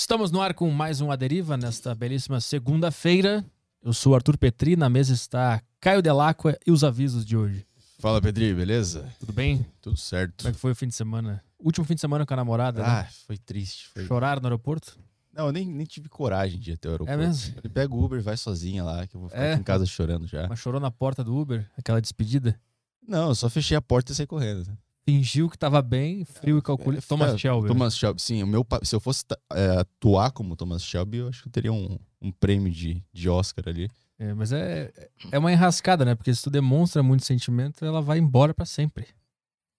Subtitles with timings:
[0.00, 3.44] Estamos no ar com mais um A Deriva nesta belíssima segunda-feira.
[3.82, 7.66] Eu sou o Arthur Petri, na mesa está Caio Delacqua e os avisos de hoje.
[7.98, 9.12] Fala, Pedri, beleza?
[9.18, 9.66] Tudo bem?
[9.82, 10.36] Tudo certo.
[10.44, 11.42] Como é que foi o fim de semana?
[11.58, 13.08] Último fim de semana com a namorada, Ah, né?
[13.26, 13.88] foi triste.
[13.88, 14.06] Foi...
[14.06, 14.96] Choraram no aeroporto?
[15.34, 17.20] Não, eu nem, nem tive coragem de ir até o aeroporto.
[17.20, 17.54] É mesmo?
[17.58, 19.52] Ele pega o Uber e vai sozinha lá, que eu vou ficar É?
[19.54, 20.46] aqui em casa chorando já.
[20.48, 22.56] Mas chorou na porta do Uber, aquela despedida?
[23.04, 24.64] Não, eu só fechei a porta e saí correndo.
[25.08, 27.06] Fingiu que tava bem, frio e calculista.
[27.06, 27.68] É, Thomas é, Shelby.
[27.68, 28.42] Thomas Shelby, sim.
[28.42, 31.72] O meu, se eu fosse é, atuar como Thomas Shelby, eu acho que eu teria
[31.72, 33.90] um, um prêmio de, de Oscar ali.
[34.18, 34.92] É, mas é,
[35.32, 36.14] é uma enrascada, né?
[36.14, 39.06] Porque se tu demonstra muito sentimento, ela vai embora pra sempre.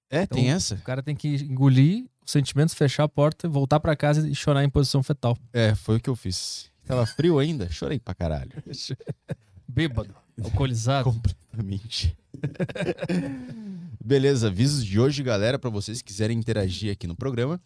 [0.09, 0.73] É, Então- tem essa?
[0.73, 4.63] O cara tem que engolir os sentimentos, fechar a porta, voltar pra casa e chorar
[4.63, 5.37] em posição fetal.
[5.53, 6.71] É, foi o que eu fiz.
[6.87, 8.51] Tava frio ainda, chorei pra caralho.
[9.69, 11.03] Bêbado, alcoolizado.
[11.03, 12.17] Completamente.
[14.09, 17.61] Beleza, avisos de hoje, galera, para vocês que quiserem interagir aqui no programa.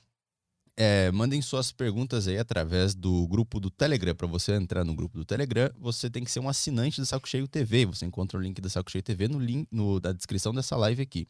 [0.76, 4.14] É, mandem suas perguntas aí através do grupo do Telegram.
[4.14, 7.30] Para você entrar no grupo do Telegram, você tem que ser um assinante do Saco
[7.30, 7.86] Cheio TV.
[7.86, 11.02] Você encontra o link da Saco Cheio TV no link no, da descrição dessa live
[11.02, 11.30] aqui.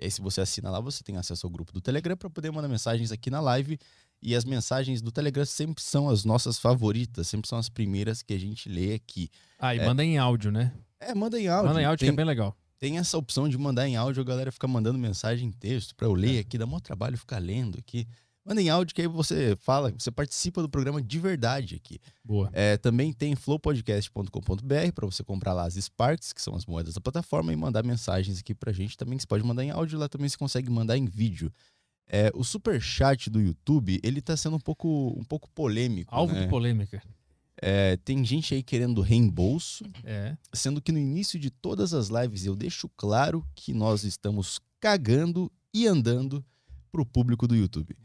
[0.00, 2.50] E aí, se você assina lá, você tem acesso ao grupo do Telegram para poder
[2.50, 3.78] mandar mensagens aqui na live.
[4.22, 8.32] E as mensagens do Telegram sempre são as nossas favoritas, sempre são as primeiras que
[8.32, 9.28] a gente lê aqui.
[9.58, 9.84] Ah, e É.
[9.84, 10.72] manda em áudio, né?
[10.98, 11.68] É, manda em áudio.
[11.68, 12.56] Manda em áudio Tem- que é bem legal.
[12.78, 16.06] Tem essa opção de mandar em áudio, a galera fica mandando mensagem em texto pra
[16.06, 16.18] eu É.
[16.18, 18.06] ler aqui, dá maior trabalho ficar lendo aqui.
[18.46, 21.98] Manda em áudio que aí você fala, você participa do programa de verdade aqui.
[22.22, 22.50] Boa.
[22.52, 27.00] É, também tem flowpodcast.com.br pra você comprar lá as Sparks, que são as moedas da
[27.00, 30.28] plataforma, e mandar mensagens aqui pra gente também, você pode mandar em áudio, lá também
[30.28, 31.50] você consegue mandar em vídeo.
[32.06, 36.14] É, o super chat do YouTube, ele tá sendo um pouco, um pouco polêmico.
[36.14, 36.42] Alvo né?
[36.42, 37.02] de polêmica.
[37.62, 40.36] É, tem gente aí querendo reembolso, É.
[40.52, 45.50] sendo que no início de todas as lives eu deixo claro que nós estamos cagando
[45.72, 46.44] e andando
[46.90, 47.96] pro público do YouTube.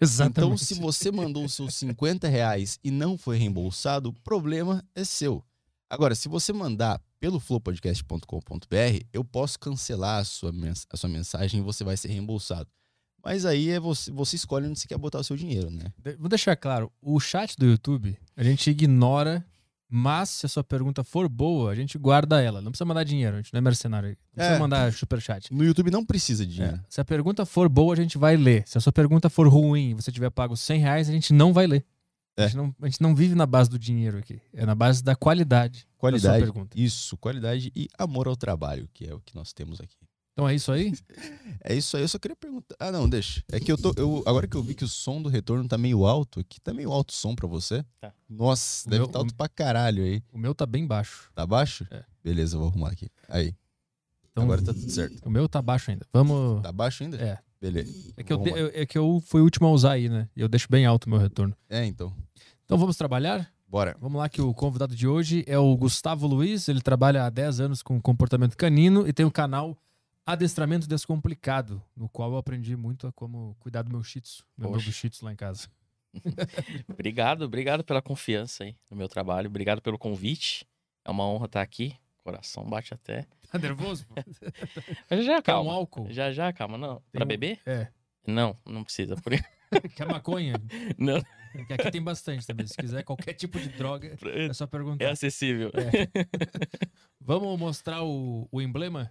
[0.00, 0.38] Exatamente.
[0.38, 5.04] Então, se você mandou os seus 50 reais e não foi reembolsado, o problema é
[5.04, 5.44] seu.
[5.88, 10.52] Agora, se você mandar pelo flowpodcast.com.br, eu posso cancelar a sua,
[10.90, 12.68] a sua mensagem e você vai ser reembolsado.
[13.24, 15.92] Mas aí é você, você escolhe onde você quer botar o seu dinheiro, né?
[16.18, 19.44] Vou deixar claro, o chat do YouTube a gente ignora,
[19.88, 22.60] mas se a sua pergunta for boa, a gente guarda ela.
[22.62, 24.08] Não precisa mandar dinheiro, a gente não é mercenário.
[24.08, 24.58] Não precisa É.
[24.58, 25.52] mandar superchat.
[25.54, 26.76] No YouTube não precisa de dinheiro.
[26.78, 26.84] É.
[26.88, 28.64] Se a pergunta for boa, a gente vai ler.
[28.66, 31.52] Se a sua pergunta for ruim e você tiver pago 100 reais, a gente não
[31.52, 31.84] vai ler.
[32.38, 32.46] A, É.
[32.48, 34.40] gente não, a gente não vive na base do dinheiro aqui.
[34.54, 35.86] É na base da qualidade.
[35.98, 36.42] Qualidade.
[36.42, 36.80] pergunta.
[36.80, 39.96] Isso, qualidade e amor ao trabalho, que é o que nós temos aqui.
[40.32, 40.92] Então é isso aí?
[41.64, 42.74] É isso aí, eu só queria perguntar.
[42.80, 43.40] Ah, não, deixa.
[43.52, 43.92] É que eu tô.
[43.96, 46.74] Eu, agora que eu vi que o som do retorno tá meio alto aqui, tá
[46.74, 47.84] meio alto o som pra você?
[48.00, 48.12] Tá.
[48.28, 50.20] Nossa, O deve estar alto pra caralho aí.
[50.32, 51.30] O meu tá bem baixo.
[51.36, 51.86] Tá baixo?
[51.88, 52.02] É.
[52.24, 53.08] Beleza, eu vou arrumar aqui.
[53.28, 53.54] Aí.
[54.32, 55.24] Então, Agora tá tudo certo.
[55.24, 56.04] O meu tá baixo ainda.
[56.12, 56.60] Vamos.
[56.62, 57.16] Tá baixo ainda?
[57.18, 57.38] É.
[57.60, 58.12] Beleza.
[58.16, 60.28] É que, eu, eu- é que eu fui o último a usar aí, né?
[60.34, 61.54] E eu deixo bem alto o meu retorno.
[61.70, 62.12] É, então.
[62.64, 63.48] Então vamos trabalhar?
[63.68, 63.96] Bora.
[64.00, 66.66] Vamos lá que o convidado de hoje é o Gustavo Luiz.
[66.68, 69.78] Ele trabalha há 10 anos com comportamento canino e tem o canal
[70.24, 74.68] Adestramento Descomplicado, no qual eu aprendi muito a como cuidar do meu shih tzu, meu
[74.70, 74.80] Poxa.
[74.84, 75.68] novo shih tzu lá em casa.
[76.88, 79.48] Obrigado, obrigado pela confiança aí no meu trabalho.
[79.48, 80.66] Obrigado pelo convite.
[81.04, 81.96] É uma honra estar aqui.
[82.22, 83.26] Coração bate até.
[83.50, 84.06] Tá nervoso?
[85.10, 85.72] Mas já, já, Quer um calma.
[85.72, 86.06] álcool?
[86.10, 86.76] Já, já, calma.
[86.78, 86.96] Não.
[86.96, 87.60] Tem Pra um- beber?
[87.66, 87.88] É.
[88.26, 89.16] Não, não precisa.
[89.16, 89.32] Por...
[89.96, 90.54] Quer maconha?
[90.98, 91.16] não,
[91.70, 92.66] aqui tem bastante também.
[92.66, 94.14] Se quiser qualquer tipo de droga,
[94.48, 95.04] é só perguntar.
[95.04, 95.72] é acessível.
[97.20, 99.10] Vamos mostrar o, o emblema?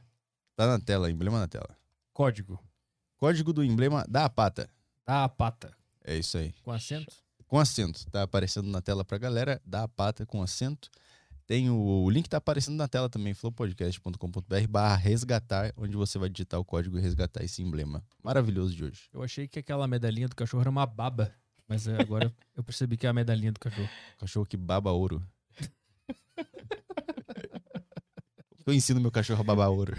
[0.62, 1.76] Tá na tela, emblema na tela.
[2.14, 2.64] Código.
[3.18, 4.70] Código do emblema da pata.
[5.04, 5.76] Da pata.
[6.04, 6.54] É isso aí.
[6.62, 7.16] Com acento?
[7.48, 8.06] Com acento.
[8.12, 9.60] Tá aparecendo na tela pra galera.
[9.66, 10.92] Da pata com acento.
[11.48, 16.30] Tem o, o link tá aparecendo na tela também, flowpodcast.com.br barra resgatar, onde você vai
[16.30, 18.04] digitar o código e resgatar esse emblema.
[18.24, 19.10] Maravilhoso de hoje.
[19.12, 21.34] Eu achei que aquela medalhinha do cachorro era uma baba.
[21.68, 23.90] Mas é, agora eu percebi que é a medalhinha do cachorro.
[24.20, 25.26] Cachorro que baba ouro.
[28.72, 29.94] Eu ensino meu cachorro a babar ouro.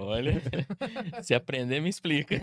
[0.00, 0.32] Olha,
[1.22, 2.36] se aprender, me explica.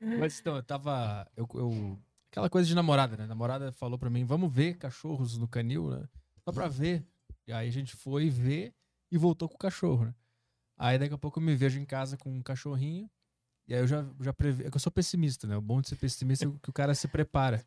[0.00, 1.26] Mas então, eu tava.
[1.36, 1.98] Eu, eu-
[2.30, 3.26] aquela coisa de namorada, né?
[3.26, 6.08] Namorada falou pra mim: vamos ver cachorros no canil, né?
[6.44, 7.04] Só pra ver.
[7.46, 8.74] E aí a gente foi ver
[9.10, 10.14] e voltou com o cachorro, né?
[10.76, 13.08] Aí daqui a pouco eu me vejo em casa com um cachorrinho.
[13.66, 14.64] E aí eu já, já previ.
[14.64, 15.56] É que eu sou pessimista, né?
[15.56, 17.64] O bom de ser pessimista é que o cara se prepara.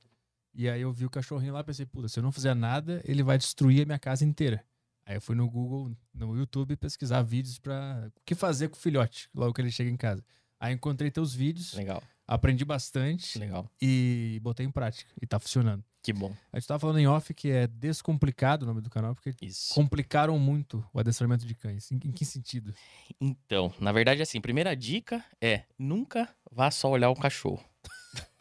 [0.54, 3.02] E aí eu vi o cachorrinho lá e pensei, puta, se eu não fizer nada,
[3.06, 4.66] ele vai destruir a minha casa inteira.
[5.12, 8.80] Aí eu fui no Google, no YouTube, pesquisar vídeos pra o que fazer com o
[8.80, 10.24] filhote, logo que ele chega em casa.
[10.58, 13.70] Aí encontrei teus vídeos, Legal, aprendi bastante legal.
[13.82, 15.12] e botei em prática.
[15.22, 15.84] E tá funcionando.
[16.02, 16.34] Que bom.
[16.54, 19.74] A gente tava falando em off que é Descomplicado o nome do canal, porque Isso.
[19.76, 21.92] complicaram muito o adestramento de cães.
[21.92, 22.74] Em, em que sentido?
[23.20, 27.62] Então, na verdade, assim, primeira dica é nunca vá só olhar o cachorro.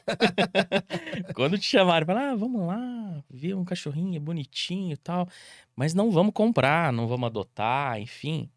[1.35, 5.29] Quando te chamarem, fala, ah, vamos lá, ver um cachorrinho bonitinho e tal,
[5.77, 8.51] mas não vamos comprar, não vamos adotar, enfim.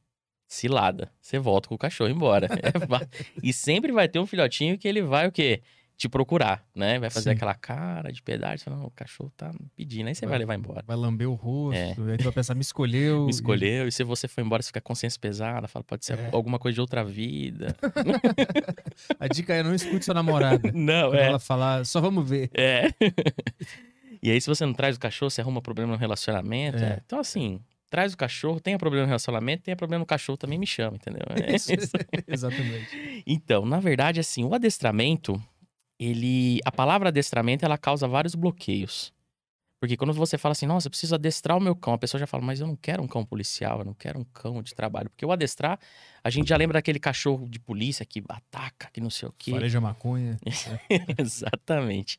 [0.47, 1.11] Cilada.
[1.19, 2.47] Você volta com o cachorro embora.
[2.53, 5.61] É e sempre vai ter um filhotinho que ele vai o quê?
[5.95, 6.97] Te procurar, né?
[6.99, 7.35] Vai fazer Sim.
[7.35, 10.39] aquela cara de piedade, você fala, não, o cachorro tá pedindo, aí você vai, Vai.
[10.39, 10.83] levar embora.
[10.85, 11.89] Vai lamber o rosto, É.
[12.11, 13.21] aí tu vai pensar, me escolheu.
[13.25, 16.03] Me e- escolheu, e se você for embora, você fica com consciência pesada, fala, pode
[16.05, 16.29] ser É.
[16.33, 17.75] alguma coisa de outra vida.
[19.19, 20.71] A dica é não escute sua namorada.
[20.73, 21.27] não, Quando é.
[21.27, 22.49] ela falar, só vamos ver.
[22.53, 22.87] É.
[24.21, 26.77] e aí, se você não traz o cachorro, você arruma problema no relacionamento.
[26.77, 26.93] É.
[26.93, 27.01] é.
[27.05, 30.65] Então, assim, traz o cachorro, tenha problema no relacionamento, tenha problema no cachorro, também me
[30.67, 31.21] chama, entendeu?
[31.29, 31.71] É isso.
[32.27, 33.23] Exatamente.
[33.25, 35.41] Então, na verdade, assim, o adestramento,
[36.03, 36.59] ele.
[36.65, 39.13] A palavra adestramento, ela causa vários bloqueios.
[39.83, 42.25] Porque quando você fala assim, nossa, eu preciso adestrar o meu cão, a pessoa já
[42.25, 45.09] fala, mas eu não quero um cão policial, eu não quero um cão de trabalho.
[45.09, 45.77] Porque o adestrar,
[46.23, 49.51] a gente já lembra daquele cachorro de polícia que ataca, que não sei o quê.
[49.51, 50.37] Fareja maconha.
[51.19, 52.17] Exatamente.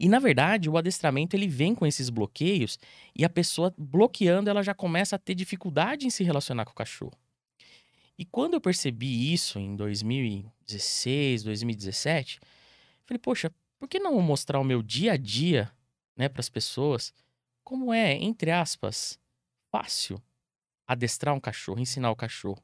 [0.00, 2.78] E na verdade, o adestramento ele vem com esses bloqueios
[3.14, 6.74] e a pessoa bloqueando, ela já começa a ter dificuldade em se relacionar com o
[6.74, 7.12] cachorro.
[8.18, 12.40] E quando eu percebi isso em 2016, 2017,
[13.06, 15.70] falei, poxa, por que não mostrar o meu dia a dia,
[16.16, 17.12] né, para as pessoas,
[17.64, 19.18] como é, entre aspas,
[19.70, 20.20] fácil
[20.86, 22.62] adestrar um cachorro, ensinar o cachorro.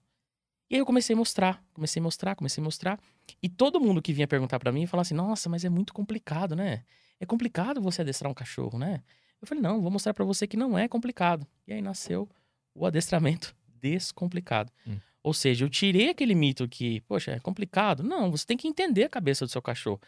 [0.71, 3.01] E aí eu comecei a mostrar, comecei a mostrar, comecei a mostrar.
[3.43, 6.57] E todo mundo que vinha perguntar pra mim falava assim: "Nossa, mas é muito complicado,
[6.57, 6.85] né?
[7.21, 9.03] É complicado você adestrar um cachorro, né?"
[9.41, 11.47] Eu falei: "Não, vou mostrar pra você que não é complicado".
[11.67, 12.29] E aí nasceu
[12.75, 14.73] o adestramento descomplicado.
[14.87, 14.99] Hum.
[15.23, 18.03] Ou seja, eu tirei aquele mito que, poxa, é complicado.
[18.03, 20.01] Não, você tem que entender a cabeça do seu cachorro.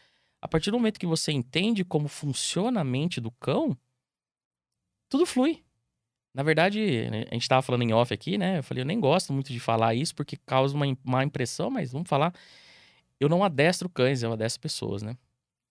[0.44, 3.75] A partir do momento que você entende como funciona a mente do cão,
[5.08, 5.64] tudo flui.
[6.35, 8.58] Na verdade, né, a gente tava falando em off aqui, né?
[8.58, 11.93] Eu falei, eu nem gosto muito de falar isso porque causa uma má impressão, mas
[11.93, 12.35] vamos falar.
[13.19, 15.17] Eu não adestro cães, eu adestro pessoas, né?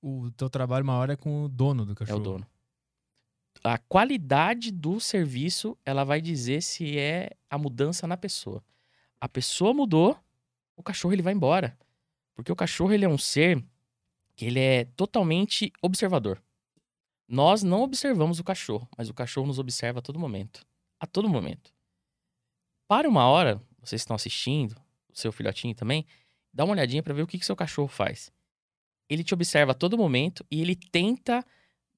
[0.01, 2.19] O teu trabalho maior é com o dono do É cachorro.
[2.19, 2.47] o dono.
[3.63, 8.63] A qualidade do serviço, ela vai dizer se é a mudança na pessoa.
[9.21, 10.17] A pessoa mudou,
[10.75, 11.77] o cachorro ele vai embora.
[12.33, 13.63] Porque o cachorro ele é um ser
[14.35, 16.41] que ele é totalmente observador.
[17.27, 20.65] Nós não observamos o cachorro, mas o cachorro nos observa a todo momento.
[20.99, 21.73] A todo momento.
[22.87, 24.73] Para uma hora, vocês estão assistindo,
[25.11, 26.05] o seu filhotinho também,
[26.53, 28.31] dá uma olhadinha para ver o que, que seu cachorro faz.
[29.09, 31.45] Ele te observa a todo momento e ele tenta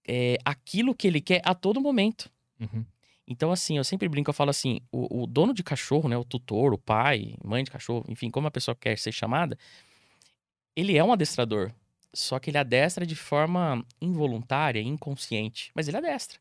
[0.08, 2.30] é, aquilo que ele quer a todo momento.
[2.60, 2.86] Uhum.
[3.28, 6.24] Então, assim, eu sempre brinco, eu falo assim, o, o dono de cachorro, né, o
[6.24, 9.58] tutor, o pai, mãe de cachorro, enfim, como a pessoa quer ser chamada,
[10.76, 11.72] ele é um adestrador.
[12.16, 15.72] Só que ele adestra de forma involuntária, inconsciente.
[15.76, 16.40] Mas ele adestra.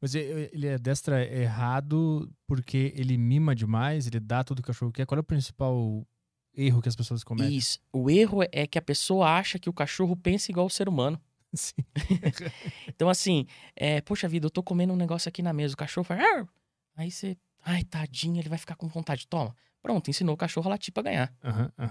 [0.00, 4.92] Mas ele é destra errado porque ele mima demais, ele dá tudo que o cachorro
[4.92, 5.06] quer.
[5.06, 6.06] Qual é o principal
[6.54, 7.56] erro que as pessoas cometem?
[7.56, 7.80] Isso.
[7.92, 11.20] O erro é que a pessoa acha que o cachorro pensa igual o ser humano.
[11.54, 11.74] Sim.
[12.88, 16.04] Então, assim, é, poxa vida, eu tô comendo um negócio aqui na mesa, o cachorro
[16.04, 16.20] faz.
[16.96, 17.36] Aí você.
[17.64, 19.26] Ai, tadinho, ele vai ficar com vontade.
[19.26, 19.54] Toma.
[19.88, 21.32] Pronto, ensinou o cachorro a latir pra ganhar.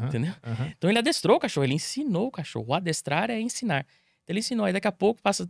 [0.05, 0.31] Entendeu?
[0.77, 2.67] Então ele adestrou o cachorro, ele ensinou o cachorro.
[2.67, 3.87] O adestrar é ensinar.
[4.23, 4.67] Então, ele ensinou.
[4.67, 5.49] Aí daqui a pouco, passa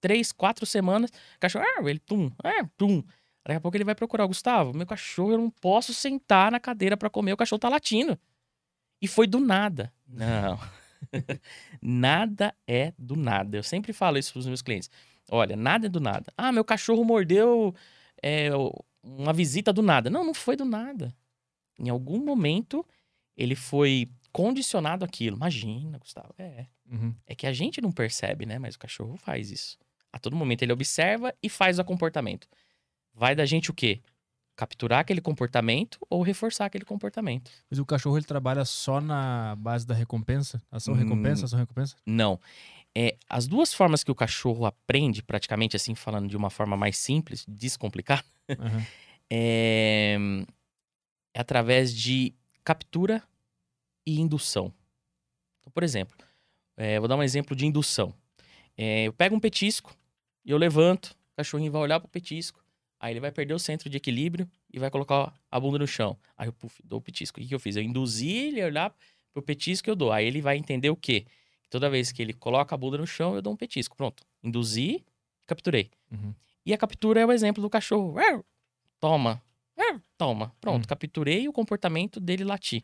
[0.00, 3.04] três, quatro semanas, o cachorro, ah, ele tum, ah, tum.
[3.44, 6.96] Daqui a pouco ele vai procurar, Gustavo, meu cachorro, eu não posso sentar na cadeira
[6.96, 8.18] pra comer, o cachorro tá latindo.
[9.00, 9.92] E foi do nada.
[10.08, 10.58] Não.
[11.80, 13.58] nada é do nada.
[13.58, 14.90] Eu sempre falo isso pros meus clientes.
[15.30, 16.32] Olha, nada é do nada.
[16.36, 17.72] Ah, meu cachorro mordeu
[18.20, 18.50] é,
[19.04, 20.10] uma visita do nada.
[20.10, 21.14] Não, não foi do nada.
[21.78, 22.84] Em algum momento,
[23.36, 25.36] ele foi condicionado àquilo.
[25.36, 26.34] Imagina, Gustavo.
[26.38, 26.66] É.
[26.90, 27.14] Uhum.
[27.26, 28.58] É que a gente não percebe, né?
[28.58, 29.78] Mas o cachorro faz isso.
[30.12, 32.48] A todo momento ele observa e faz o comportamento.
[33.14, 34.00] Vai da gente o quê?
[34.54, 37.50] Capturar aquele comportamento ou reforçar aquele comportamento.
[37.70, 40.62] Mas o cachorro ele trabalha só na base da recompensa?
[40.70, 41.44] Ação recompensa, Hum.
[41.46, 41.96] ação recompensa?
[42.06, 42.40] Não.
[42.94, 46.96] É, as duas formas que o cachorro aprende, praticamente assim, falando de uma forma mais
[46.96, 48.24] simples, descomplicada,
[48.58, 48.86] Aham.
[49.30, 50.16] é,
[51.36, 53.22] é através de captura
[54.06, 54.72] e indução.
[55.60, 56.16] Então, por exemplo,
[56.78, 58.14] é, vou dar um exemplo de indução.
[58.74, 59.94] É, eu pego um petisco
[60.46, 62.64] e eu levanto, o cachorrinho vai olhar pro petisco,
[62.98, 66.16] aí ele vai perder o centro de equilíbrio e vai colocar a bunda no chão.
[66.38, 67.38] Aí eu puf, dou o petisco.
[67.38, 67.76] O que, que eu fiz?
[67.76, 68.96] Eu induzi ele a olhar
[69.30, 70.12] pro petisco e eu dou.
[70.12, 71.26] Aí ele vai entender o quê?
[71.68, 73.94] Toda vez que ele coloca a bunda no chão, eu dou um petisco.
[73.94, 74.22] Pronto.
[74.42, 75.04] Induzi,
[75.44, 75.90] capturei.
[76.10, 76.34] Uhum.
[76.64, 78.18] E a captura é o exemplo do cachorro.
[78.98, 79.42] Toma.
[80.18, 80.52] Toma.
[80.60, 80.88] Pronto, Hum.
[80.88, 82.82] capturei o comportamento dele latir.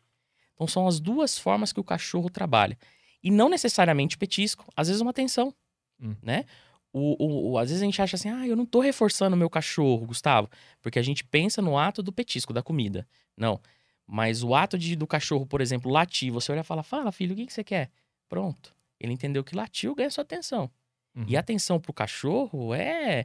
[0.55, 2.77] Então são as duas formas que o cachorro trabalha.
[3.23, 5.55] E não necessariamente petisco, às vezes uma atenção,
[6.01, 6.15] Hum.
[6.23, 6.45] né?
[6.93, 9.39] O, o- o- às vezes a gente acha assim, ah, eu não tô reforçando o
[9.39, 10.51] meu cachorro, Gustavo,
[10.83, 13.09] porque a gente pensa no ato do petisco, da comida.
[13.37, 13.59] Não.
[14.07, 17.33] Mas o ato de, do cachorro, por exemplo, latir, você olha e fala, fala, filho,
[17.33, 17.91] o que, que você quer?
[18.29, 18.75] Pronto.
[19.01, 20.71] Ele entendeu que latiu ganha sua atenção.
[21.15, 21.25] Uhum.
[21.29, 23.25] E a atenção pro cachorro é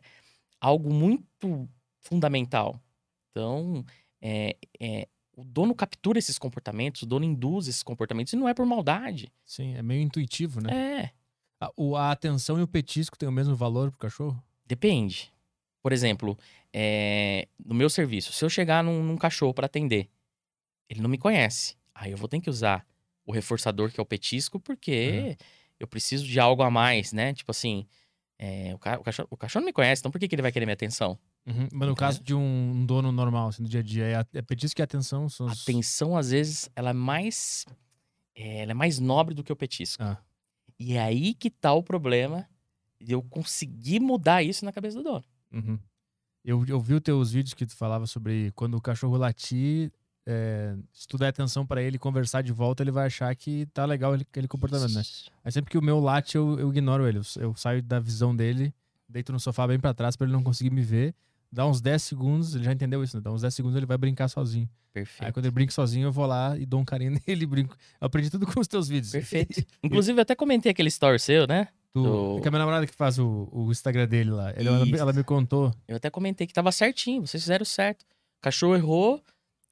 [0.61, 1.67] algo muito
[1.99, 2.79] fundamental.
[3.37, 3.85] Então,
[4.19, 8.53] é, é, o dono captura esses comportamentos, o dono induz esses comportamentos, e não é
[8.53, 9.31] por maldade.
[9.45, 10.73] Sim, é meio intuitivo, né?
[11.03, 11.11] É,
[11.59, 14.41] A, o- a atenção e o petisco têm o mesmo valor pro cachorro?
[14.65, 15.31] depende.
[15.83, 16.37] Por exemplo,
[16.73, 20.09] é, no meu serviço, se eu chegar num, num cachorro para atender,
[20.89, 21.75] ele não me conhece.
[21.95, 22.85] Aí eu vou ter que usar
[23.25, 25.37] o reforçador, que é o petisco, porque
[25.79, 27.33] eu preciso de algo a mais, né?
[27.33, 27.87] Tipo assim,
[28.37, 30.41] é, o, ca- o cachorro, o cachorro não me conhece, então por que, que ele
[30.41, 31.17] vai querer minha atenção?
[31.47, 31.67] Uhum.
[31.71, 34.81] Mas no caso de um, dono normal, assim, no dia a dia, é, é petisco
[34.81, 35.61] e atenção são A os...
[35.63, 37.65] atenção, às vezes, ela é mais.
[38.35, 40.03] é, ela é mais nobre do que o petisco.
[40.03, 40.17] Ah.
[40.77, 42.47] E é aí que tá o problema
[43.01, 45.23] de eu conseguir mudar isso na cabeça do dono.
[45.53, 45.79] Uhum.
[46.43, 49.91] Eu, eu vi os teus vídeos que tu falava sobre quando o cachorro latir,
[50.25, 53.85] é, se tu der atenção pra ele conversar de volta, ele vai achar que tá
[53.85, 55.01] legal ele- aquele comportamento, né?
[55.43, 57.19] Aí sempre que o meu late, eu, eu ignoro ele.
[57.19, 58.73] Eu, eu saio da visão dele,
[59.07, 61.15] deito no sofá bem pra trás pra ele não conseguir me ver.
[61.51, 63.21] Dá uns 10 segundos, ele já entendeu isso, né?
[63.23, 64.65] Dá uns 10 segundos ele vai brincar sozinho.
[64.67, 65.33] Aí Perfeito.
[65.33, 67.75] quando ele brinca sozinho, eu vou lá e dou um carinho nele e brinco.
[68.01, 69.11] Eu aprendi tudo com os teus vídeos.
[69.11, 69.63] Perfeito.
[69.83, 71.67] Inclusive, eu até comentei aquele story seu, né?
[71.93, 74.51] Tu, Do- Que é a minha namorada que faz o, o Instagram dele lá.
[74.55, 75.73] Ele- ela, ela me contou.
[75.87, 78.01] Eu até comentei que tava certinho, vocês fizeram certo.
[78.03, 79.23] O cachorro errou,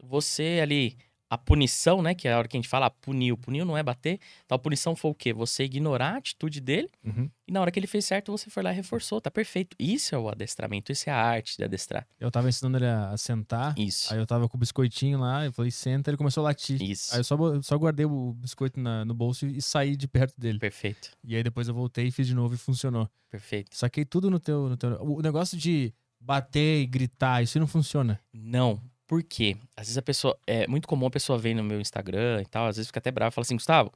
[0.01, 0.97] você ali.
[1.27, 2.13] A punição, né?
[2.13, 3.35] Que é a hora que a gente fala, ah, puniu.
[3.35, 4.19] Puniu não é bater.
[4.45, 5.33] Então a punição foi o quê?
[5.33, 7.29] Você ignorar a atitude dele Uhum.
[7.47, 9.19] e na hora que ele fez certo, você foi lá e reforçou.
[9.19, 9.75] Tá perfeito.
[9.79, 12.07] Isso é o adestramento, isso é a arte de adestrar.
[12.19, 13.77] Eu tava ensinando ele a, sentar.
[13.77, 14.13] Isso.
[14.13, 16.79] Aí eu tava com o biscoitinho lá, eu falei, senta, ele começou a latir.
[16.81, 17.11] Isso.
[17.13, 20.39] Aí eu só, só guardei o biscoito na- no bolso e, e saí de perto
[20.39, 20.59] dele.
[20.59, 21.11] Perfeito.
[21.23, 23.09] E aí depois eu voltei e fiz de novo e funcionou.
[23.31, 23.75] Perfeito.
[23.75, 24.91] Saquei tudo no teu, no teu.
[25.01, 28.19] O negócio de bater e gritar, isso não funciona.
[28.31, 28.79] Não.
[29.07, 29.55] Por quê?
[29.75, 30.37] Às vezes a pessoa.
[30.47, 33.11] É muito comum a pessoa ver no meu Instagram e tal, às vezes fica até
[33.11, 33.91] brava e fala assim, Gustavo,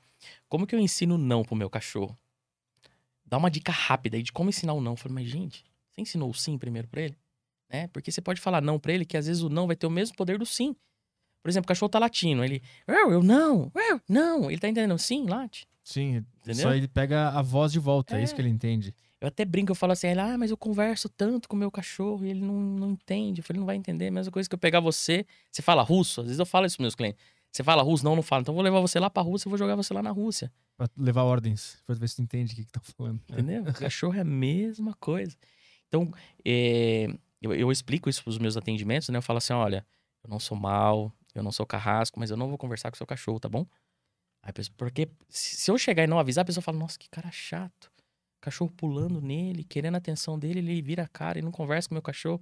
[0.48, 2.18] como que eu ensino não pro meu cachorro?
[3.26, 4.94] Dá uma dica rápida aí de como ensinar o não.
[4.94, 7.18] Eu falei, mas gente, você ensinou o sim primeiro pra ele?
[7.72, 7.88] Né?
[7.88, 9.92] Porque você pode falar não pra ele, que às vezes o não vai ter o
[9.92, 10.76] mesmo poder do sim.
[11.42, 12.62] Por exemplo, o cachorro tá latindo, ele.
[12.88, 14.50] Eu, eu não, eu, não.
[14.52, 14.98] Ele tá entendendo?
[14.98, 15.68] Sim, late.
[15.84, 16.64] Sim, Entendeu?
[16.64, 18.24] só ele pega a voz de volta, é, É.
[18.24, 18.94] isso que ele entende.
[19.22, 22.26] Eu até brinco, eu falo assim, ah, mas eu converso tanto com o meu cachorro
[22.26, 23.42] e ele não, não entende.
[23.42, 24.08] Eu falei, não vai entender.
[24.08, 26.78] A mesma coisa que eu pegar você, você fala russo, às vezes eu falo isso
[26.78, 27.22] pros meus clientes.
[27.52, 28.06] Você fala russo?
[28.06, 28.42] Não, não falo.
[28.42, 30.52] Então eu vou levar você lá pra Rússia e vou jogar você lá na Rússia.
[30.78, 33.20] Pra levar ordens, pra ver se tu entende o que estão falando.
[33.28, 33.64] Entendeu?
[33.64, 35.36] O cachorro é a mesma coisa.
[35.88, 36.12] Então,
[36.46, 37.08] é,
[37.42, 39.18] eu, eu explico isso pros meus atendimentos, né?
[39.18, 39.86] Eu falo assim, olha,
[40.24, 42.98] eu não sou mal, eu não sou carrasco, mas eu não vou conversar com o
[42.98, 43.66] seu cachorro, tá bom?
[44.44, 47.10] Aí a pessoa, porque se eu chegar e não avisar, a pessoa fala, nossa, que
[47.10, 47.92] cara chato.
[48.42, 51.96] Cachorro pulando nele, querendo a atenção dele, ele vira a cara e não conversa com
[51.96, 52.42] o meu cachorro.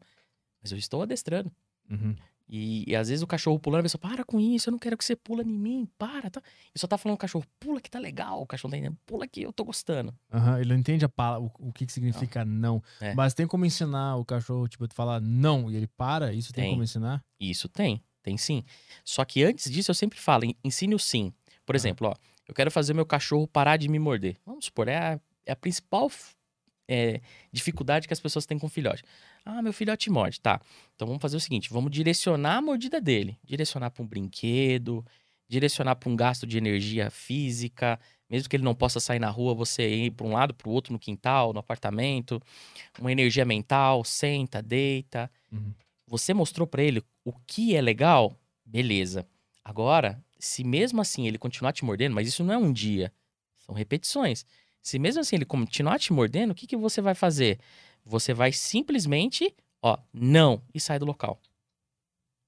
[0.61, 1.51] Mas eu estou adestrando.
[1.89, 2.15] Uhum.
[2.49, 4.95] E, e às vezes o cachorro pulando, a pessoa, para com isso, eu não quero
[4.97, 6.29] que você pula em mim, para.
[6.29, 6.41] Tá?
[6.73, 8.41] E só tá falando o cachorro, pula que tá legal.
[8.41, 10.15] O cachorro tá entendendo, pula que eu tô gostando.
[10.31, 12.81] Aham, ele não entende a pala- o, o que, que significa não.
[13.01, 13.13] É.
[13.13, 16.31] Mas tem como ensinar o cachorro, tipo, falar não e ele para?
[16.33, 16.71] Isso tem, Tem.
[16.71, 17.21] como ensinar?
[17.37, 18.63] Isso tem, tem sim.
[19.03, 21.33] Só que antes disso eu sempre falo, en- ensine o sim.
[21.65, 22.13] Por exemplo, ó,
[22.47, 24.37] eu quero fazer meu cachorro parar de me morder.
[24.45, 26.11] Vamos supor, é a, é a principal
[26.87, 29.03] é, dificuldade que as pessoas têm com o filhote.
[29.43, 30.61] Ah, meu filhote morde, tá.
[30.95, 33.37] Então vamos fazer o seguinte, vamos direcionar a mordida dele.
[33.43, 35.05] Direcionar para um brinquedo,
[35.47, 37.99] direcionar para um gasto de energia física,
[38.29, 40.71] mesmo que ele não possa sair na rua, você ir para um lado, para o
[40.71, 42.41] outro no quintal, no apartamento.
[42.99, 45.31] Uma energia mental, senta, deita.
[45.51, 45.73] Uhum.
[46.07, 48.35] Você mostrou para ele o que é legal?
[48.65, 49.27] Beleza.
[49.63, 53.11] Agora, se mesmo assim ele continuar te mordendo, mas isso não é um dia,
[53.59, 54.45] são repetições.
[54.81, 57.59] Se mesmo assim ele continuar te mordendo, o que, que você vai fazer?
[58.05, 61.39] Você vai simplesmente, ó, não, e sai do local.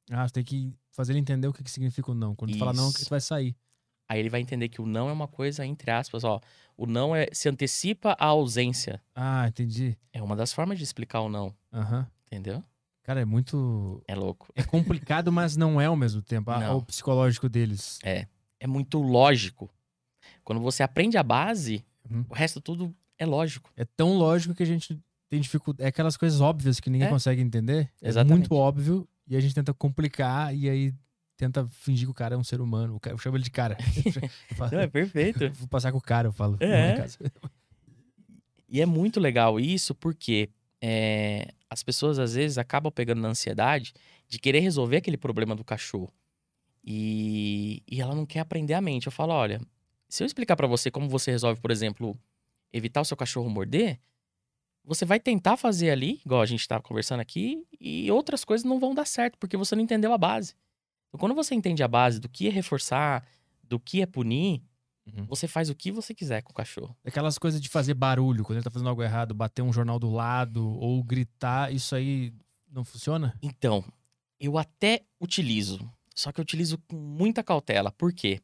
[0.10, 2.36] Ah, você tem que fazer ele entender o que, que significa o não.
[2.36, 3.08] Quando tu fala não, o que Isso.
[3.08, 3.56] tu vai sair.
[4.08, 6.42] Aí ele vai entender que o não é uma coisa, entre aspas, ó.
[6.76, 9.02] O não é, se antecipa à ausência.
[9.14, 9.96] Ah, entendi.
[10.12, 12.08] É uma das formas de explicar o não, Aham.
[12.26, 12.64] entendeu?
[13.04, 14.02] Cara, é muito.
[14.08, 14.52] É louco.
[14.56, 16.52] É complicado, mas não é ao mesmo tempo.
[16.52, 16.78] Não.
[16.78, 18.00] O psicológico deles.
[18.04, 19.70] É muito lógico.
[20.44, 22.26] Quando você aprende a base, Uhum.
[22.30, 23.72] o resto tudo é lógico.
[23.76, 25.00] É tão lógico que a gente
[25.30, 25.86] tem dificuldade.
[25.86, 27.12] É aquelas coisas óbvias que ninguém É.
[27.12, 27.90] consegue entender.
[28.02, 28.50] É Exatamente.
[28.50, 29.08] muito óbvio.
[29.28, 30.94] E a gente tenta complicar e aí
[31.38, 32.96] tenta fingir que o cara é um ser humano.
[32.96, 33.78] O cara- Eu chamo ele de cara.
[34.58, 35.52] Falo, Não, é perfeito.
[35.54, 36.58] Vou passar com o cara, eu falo.
[36.60, 36.96] É.
[36.98, 37.18] casa.
[38.68, 40.50] E é muito legal isso porque
[40.82, 43.94] é, as pessoas às vezes acabam pegando na ansiedade
[44.28, 46.12] de querer resolver aquele problema do cachorro.
[46.84, 49.06] E, e ela não quer aprender a mente.
[49.08, 49.62] Eu falo, olha,
[50.10, 52.20] se eu explicar pra você como você resolve, por exemplo,
[52.74, 54.00] evitar o seu cachorro morder,
[54.84, 58.80] você vai tentar fazer ali, igual a gente tava conversando aqui, e outras coisas não
[58.80, 60.56] vão dar certo, porque você não entendeu a base.
[61.08, 63.26] Então, quando você entende a base do que é reforçar,
[63.64, 64.62] do que é punir,
[65.18, 65.26] Uhum.
[65.26, 66.96] Você faz o que você quiser com o cachorro.
[67.06, 70.10] Aquelas coisas de fazer barulho, quando ele tá fazendo algo errado, bater um jornal do
[70.10, 72.34] lado ou gritar, isso aí
[72.72, 73.36] não funciona?
[73.42, 73.84] Então,
[74.40, 77.92] eu até utilizo, só que eu utilizo com muita cautela.
[77.92, 78.42] Por quê?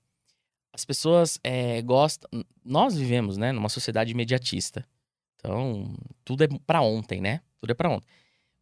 [0.75, 2.29] As pessoas é, gostam.
[2.63, 4.86] Nós vivemos, né, numa sociedade imediatista.
[5.38, 7.39] Então, tudo é pra ontem, né?
[7.62, 8.08] Tudo é pra ontem.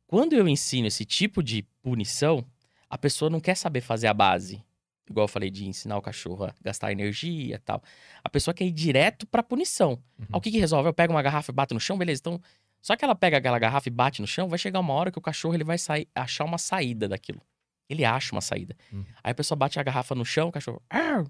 [0.05, 2.46] Quando eu ensino esse tipo de punição,
[2.88, 4.63] a pessoa não quer saber fazer a base.
[5.10, 7.82] Igual eu falei de ensinar o cachorro a gastar energia e tal.
[8.24, 9.93] A pessoa quer ir direto pra punição.
[10.20, 10.25] Uhum.
[10.32, 10.88] Ah, o que que resolve?
[10.88, 12.20] Eu pego uma garrafa e bato no chão, beleza.
[12.22, 12.39] Então,
[12.79, 15.17] só que ela pega aquela garrafa e bate no chão, vai chegar uma hora que
[15.17, 17.41] o cachorro ele vai sair, achar uma saída daquilo.
[17.89, 18.75] Ele acha uma saída.
[18.93, 19.03] Hum.
[19.24, 20.82] Aí a pessoa bate a garrafa no chão, o cachorro.
[20.89, 21.25] "Arr!"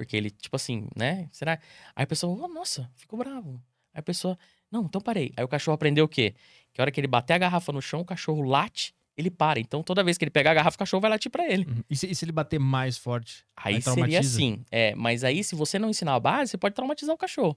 [0.00, 1.28] Porque ele, tipo assim, né?
[1.30, 1.58] Será?
[1.94, 3.62] Aí a pessoa, oh, nossa, ficou bravo.
[3.92, 4.38] Aí a pessoa,
[4.72, 5.30] não, então parei.
[5.36, 6.34] Aí o cachorro aprendeu o quê?
[6.72, 9.60] Que a hora que ele bater a garrafa no chão, o cachorro late, ele para.
[9.60, 11.66] Então toda vez que ele pegar a garrafa, o cachorro vai latir pra ele.
[11.66, 11.84] Uhum.
[11.90, 13.44] E, se, e se ele bater mais forte?
[13.54, 14.64] Aí, Aí seria assim.
[14.70, 17.54] É, mas aí, se você não ensinar a base, você pode traumatizar o cachorro.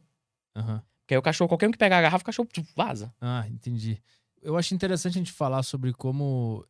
[0.53, 0.83] Aham.
[0.99, 3.13] Porque aí o cachorro, qualquer um que pegar a garrafa, o cachorro tipo, vaza.
[3.21, 4.01] Ah, entendi.
[4.41, 6.65] Eu acho interessante a gente falar sobre como.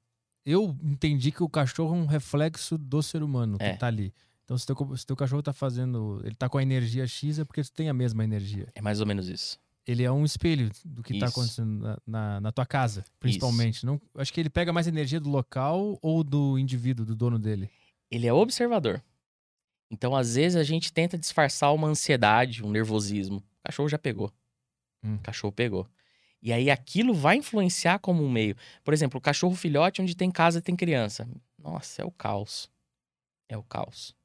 [0.45, 3.75] Eu entendi que o cachorro é um reflexo do ser humano que É.
[3.75, 4.13] tá ali.
[4.43, 6.21] Então, se teu, se teu cachorro tá fazendo.
[6.23, 8.67] Ele tá com a energia X, é porque tu tem a mesma energia.
[8.75, 9.57] É mais ou menos isso.
[9.85, 11.37] Ele é um espelho do que tá Isso.
[11.37, 13.85] acontecendo na, na, na tua casa, principalmente.
[13.85, 17.37] Não, eu acho que ele pega mais energia do local ou do indivíduo, do dono
[17.37, 17.69] dele.
[18.09, 19.03] Ele é observador.
[19.91, 23.37] Então, às vezes, a gente tenta disfarçar uma ansiedade, um nervosismo.
[23.37, 24.31] O cachorro já pegou.
[25.03, 25.15] Hum.
[25.15, 25.87] O cachorro pegou.
[26.41, 28.55] E aí, aquilo vai influenciar como um meio.
[28.83, 31.27] Por exemplo, o cachorro filhote, onde tem casa tem criança.
[31.59, 32.69] Nossa, é o caos.
[33.49, 34.15] É o caos.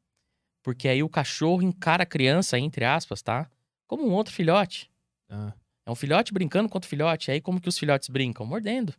[0.62, 3.48] Porque aí o cachorro encara a criança, entre aspas, tá?
[3.86, 4.90] Como um outro filhote.
[5.30, 5.52] Ah,
[5.86, 7.30] É um filhote brincando com outro filhote.
[7.30, 8.44] Aí como que os filhotes brincam?
[8.44, 8.94] Mordendo.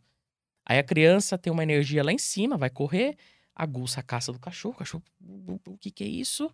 [0.66, 3.16] Aí a criança tem uma energia lá em cima, vai correr,
[3.54, 4.74] aguça a caça do cachorro.
[4.74, 6.52] O cachorro, "Bu- bu- o que que é isso?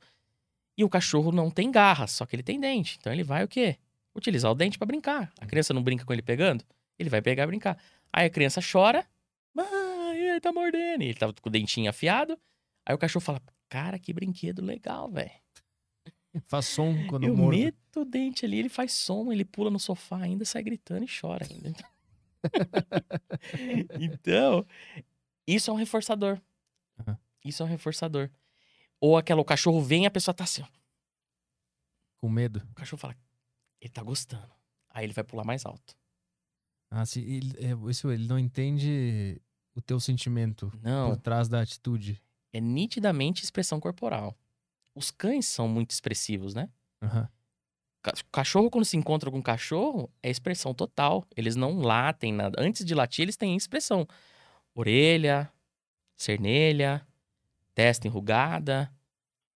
[0.77, 2.97] E o cachorro não tem garras, só que ele tem dente.
[3.01, 3.79] Então ele vai o quê?
[4.15, 5.33] Utilizar o dente pra brincar.
[5.41, 6.65] A criança não brinca com ele pegando?
[6.99, 7.79] Ele vai pegar e brincar.
[8.13, 9.07] Aí a criança chora.
[9.55, 11.03] Mãe, ele tá mordendo.
[11.03, 12.39] E ele tava com o dentinho afiado.
[12.85, 15.31] Aí o cachorro fala, cara, que brinquedo legal, velho.
[16.47, 17.59] faz som quando Eu mordo.
[17.59, 21.09] meto o dente ali, ele faz som, ele pula no sofá ainda, sai gritando e
[21.09, 21.73] chora ainda.
[24.01, 24.67] então,
[25.47, 26.41] isso é um reforçador.
[27.01, 27.19] Aham.
[27.45, 28.31] Isso é um reforçador.
[29.01, 30.67] Ou aquela, o cachorro vem e a pessoa tá assim, ó.
[32.19, 32.67] Com medo.
[32.71, 33.17] O cachorro fala,
[33.81, 34.51] ele tá gostando.
[34.91, 35.97] Aí ele vai pular mais alto.
[36.91, 39.41] Ah, se ele, é, isso, ele não entende
[39.75, 42.23] o teu sentimento Não, por trás da atitude.
[42.57, 44.35] É nitidamente expressão corporal.
[44.95, 46.69] Os cães são muito expressivos, né?
[48.03, 51.27] Ca- Cachorro, quando se encontra com cachorro, é expressão total.
[51.37, 52.57] Eles não latem nada.
[52.61, 54.07] Antes de latir, eles têm expressão.
[54.75, 55.51] Orelha,
[56.17, 57.07] cernelha,
[57.75, 58.91] testa enrugada,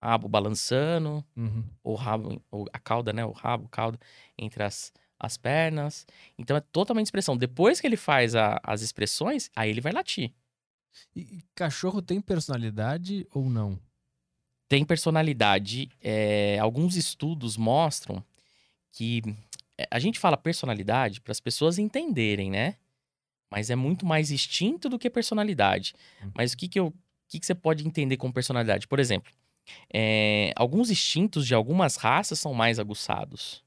[0.03, 1.65] rabo balançando, Uhum.
[1.83, 3.25] ou rabo, ou a cauda, né?
[3.25, 3.99] O rabo, cauda,
[4.37, 6.07] entre as, as pernas.
[6.39, 7.37] Então é totalmente expressão.
[7.37, 10.33] Depois que ele faz a- as expressões, aí ele vai latir.
[11.15, 13.79] E, cachorro tem personalidade ou não?
[14.71, 15.91] tem personalidade.
[16.01, 18.25] é, alguns estudos mostram
[18.93, 19.21] que
[19.77, 22.77] é, a gente fala personalidade para as pessoas entenderem, né?
[23.51, 25.93] Mas é muito mais instinto do que personalidade.
[26.23, 26.31] Hum.
[26.37, 26.95] Mas o que, que, eu, o
[27.29, 28.87] que, que você pode entender como personalidade?
[28.87, 29.33] Por exemplo,
[29.93, 33.65] é, alguns instintos de algumas raças são mais aguçados.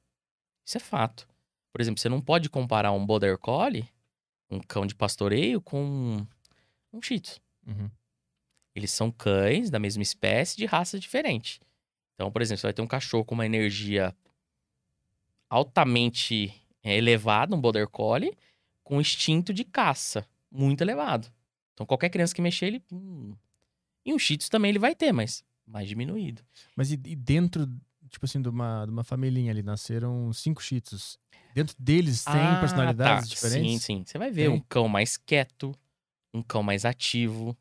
[0.66, 1.28] Isso é fato.
[1.74, 3.90] Por exemplo, você não pode comparar um Border Collie,
[4.50, 6.26] um cão de pastoreio, com
[6.94, 7.40] um Shih Tzu.
[7.68, 7.90] Uhum.
[8.76, 11.60] Eles são cães da mesma espécie de raças diferentes.
[12.16, 14.16] Então, por exemplo, você vai ter um cachorro com uma energia
[15.50, 16.54] altamente
[16.84, 18.36] é, elevada, um Border Collie,
[18.84, 21.32] com instinto de caça muito elevado.
[21.74, 22.84] Então, qualquer criança que mexer, ele...
[22.92, 23.36] hum.
[24.06, 26.44] E um Shih Tzu também ele vai ter, mas mais diminuído.
[26.76, 27.66] Mas e, e dentro,
[28.10, 31.18] tipo assim, de uma, de uma família ali, nasceram cinco Shih Tzus.
[31.54, 33.36] Dentro deles tem Ah, personalidades tá.
[33.36, 33.84] diferentes?
[33.84, 34.04] Sim, sim.
[34.06, 34.50] Você vai ver Tem?
[34.50, 35.74] um cão mais quieto,
[36.34, 37.58] um cão mais ativo.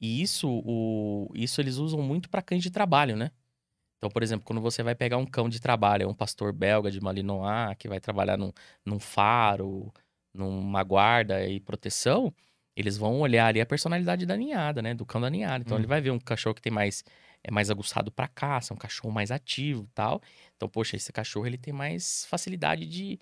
[0.00, 3.30] E isso, o, isso eles usam muito para cães de trabalho, né?
[3.98, 7.00] Então, por exemplo, quando você vai pegar um cão de trabalho, um pastor belga de
[7.00, 8.52] Malinois, que vai trabalhar num,
[8.86, 9.92] num faro,
[10.32, 12.32] numa guarda e proteção,
[12.76, 14.94] eles vão olhar ali a personalidade da ninhada, né?
[14.94, 15.64] Do cão da ninhada.
[15.64, 15.80] Então, Hum.
[15.80, 17.04] ele vai ver um cachorro que tem mais
[17.42, 20.20] é mais aguçado para caça, um cachorro mais ativo e tal.
[20.56, 23.18] Então, poxa, esse cachorro ele tem mais facilidade de,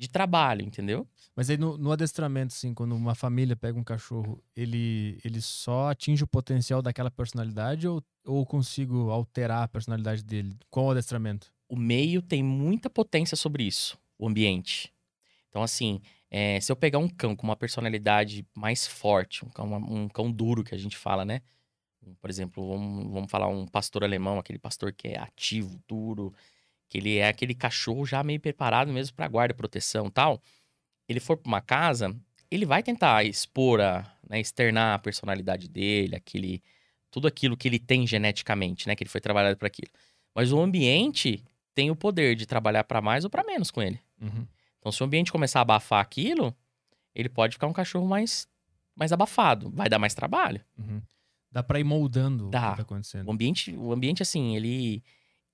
[0.00, 1.06] de trabalho, entendeu?
[1.36, 5.90] Mas aí no, no adestramento, assim, quando uma família pega um cachorro, ele, ele só
[5.90, 11.52] atinge o potencial daquela personalidade ou, ou consigo alterar a personalidade dele com o adestramento?
[11.70, 14.92] o meio tem muita potência sobre isso, o ambiente.
[15.48, 19.72] Então, assim, é, se eu pegar um cão com uma personalidade mais forte, um cão,
[19.76, 21.40] um cão duro que a gente fala, né?
[22.20, 26.34] Por exemplo, vamos, vamos falar um pastor alemão, aquele pastor que é ativo, duro,
[26.90, 30.42] que ele é aquele cachorro já meio preparado mesmo para guarda, proteção e tal.
[31.08, 32.14] Ele for para uma casa,
[32.50, 36.60] ele vai tentar expor, a, né, externar a personalidade dele, aquele,
[37.08, 39.90] tudo aquilo que ele tem geneticamente, né, que ele foi trabalhado para aquilo.
[40.34, 44.00] Mas o ambiente tem o poder de trabalhar para mais ou para menos com ele.
[44.20, 44.44] Uhum.
[44.80, 46.52] Então, se o ambiente começar a abafar aquilo,
[47.14, 48.48] ele pode ficar um cachorro mais,
[48.96, 50.60] mais abafado, vai dar mais trabalho.
[50.76, 51.00] Uhum.
[51.52, 52.68] Dá pra ir moldando Dá.
[52.68, 53.28] o que tá acontecendo.
[53.28, 55.04] O ambiente, o ambiente assim, ele,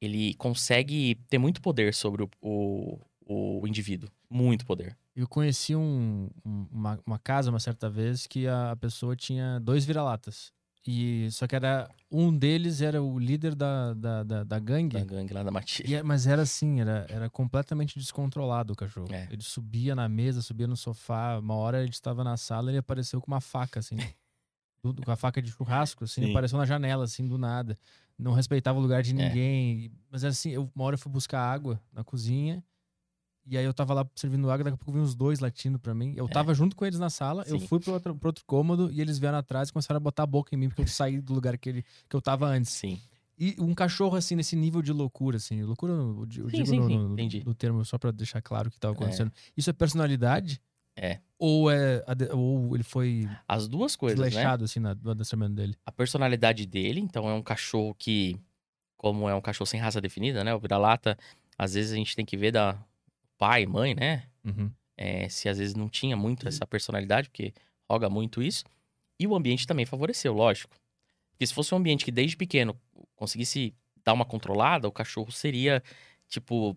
[0.00, 4.08] ele consegue ter muito poder sobre o, o, o indivíduo.
[4.30, 4.96] Muito poder.
[5.14, 9.84] Eu conheci um- um- uma, uma casa uma certa vez que a, pessoa tinha dois
[9.84, 10.52] vira-latas.
[10.88, 14.96] E só que era um deles era o líder da, da, da, da gangue.
[14.96, 15.88] Da gangue lá da Matilha.
[15.88, 19.08] E é- mas era assim, era, era completamente descontrolado o cachorro.
[19.12, 19.26] É.
[19.32, 21.38] Ele subia na mesa, subia no sofá.
[21.38, 23.96] Uma hora ele estava na sala ele apareceu com uma faca, assim.
[24.94, 26.30] com a faca de churrasco, assim, Sim.
[26.30, 27.78] apareceu na janela, assim, do nada.
[28.18, 29.14] Não respeitava o lugar de É.
[29.14, 29.92] ninguém.
[30.10, 32.62] Mas era assim, eu, uma hora eu fui buscar água na cozinha.
[33.48, 35.94] E aí eu tava lá servindo água, daqui a pouco vi uns dois latindo pra
[35.94, 36.14] mim.
[36.16, 36.28] Eu É.
[36.28, 37.66] tava junto com eles na sala, eu Sim.
[37.68, 40.26] fui pro outro, pro outro cômodo e eles vieram atrás e começaram a botar a
[40.26, 42.72] boca em mim, porque eu saí do lugar que, ele, que eu tava antes.
[42.72, 43.00] Sim.
[43.38, 45.62] E um cachorro, assim, nesse nível de loucura, assim.
[45.62, 47.42] Loucura, eu eu Sim, digo sim, no, sim, no- entendi.
[47.44, 48.96] no termo, só pra deixar claro o que tava É.
[48.96, 49.30] acontecendo.
[49.56, 50.60] Isso é personalidade?
[50.96, 51.20] É.
[51.38, 54.26] Ou, é, ou ele foi As duas coisas, né?
[54.26, 55.76] desleixado, assim, na, no adestramento dele?
[55.84, 58.40] A personalidade dele, então é um cachorro que,
[58.96, 60.54] como é um cachorro sem raça definida, né?
[60.54, 61.18] O vira-lata,
[61.58, 62.78] às vezes a gente tem que ver da
[63.36, 64.24] pai, mãe, né?
[64.42, 64.70] Uhum.
[64.96, 67.52] É, se às vezes não tinha muito essa personalidade, porque
[67.88, 68.64] roga muito isso.
[69.20, 70.74] E o ambiente também favoreceu, lógico.
[71.32, 72.74] Porque se fosse um ambiente que desde pequeno
[73.14, 75.82] conseguisse dar uma controlada, o cachorro seria,
[76.28, 76.74] tipo,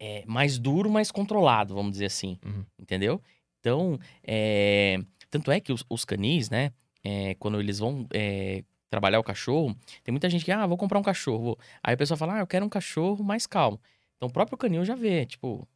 [0.00, 2.38] é, mais duro, mais controlado, vamos dizer assim.
[2.44, 2.64] Uhum.
[2.78, 3.20] Entendeu?
[3.60, 4.98] Então, é,
[5.30, 6.72] tanto é que os, os canis, né,
[7.04, 10.98] é, quando eles vão é, trabalhar o cachorro, tem muita gente que, ah, vou comprar
[10.98, 11.42] um cachorro.
[11.42, 11.58] vou.
[11.82, 13.78] Aí a pessoa fala, ah, eu quero um cachorro mais calmo.
[14.16, 15.68] Então o próprio canil já vê, tipo,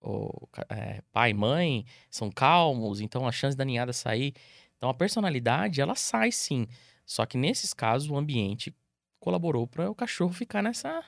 [0.00, 4.34] o é, pai e mãe são calmos, então a chance da ninhada sair.
[4.76, 6.66] Então a personalidade, ela sai sim.
[7.04, 8.74] Só que nesses casos, o ambiente
[9.20, 11.04] colaborou para o cachorro ficar nessa,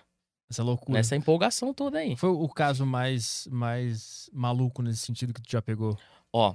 [0.50, 0.98] Essa loucura.
[0.98, 2.16] nessa empolgação toda aí.
[2.16, 5.96] Foi o caso mais, mais maluco nesse sentido que tu já pegou?
[6.32, 6.54] Ó,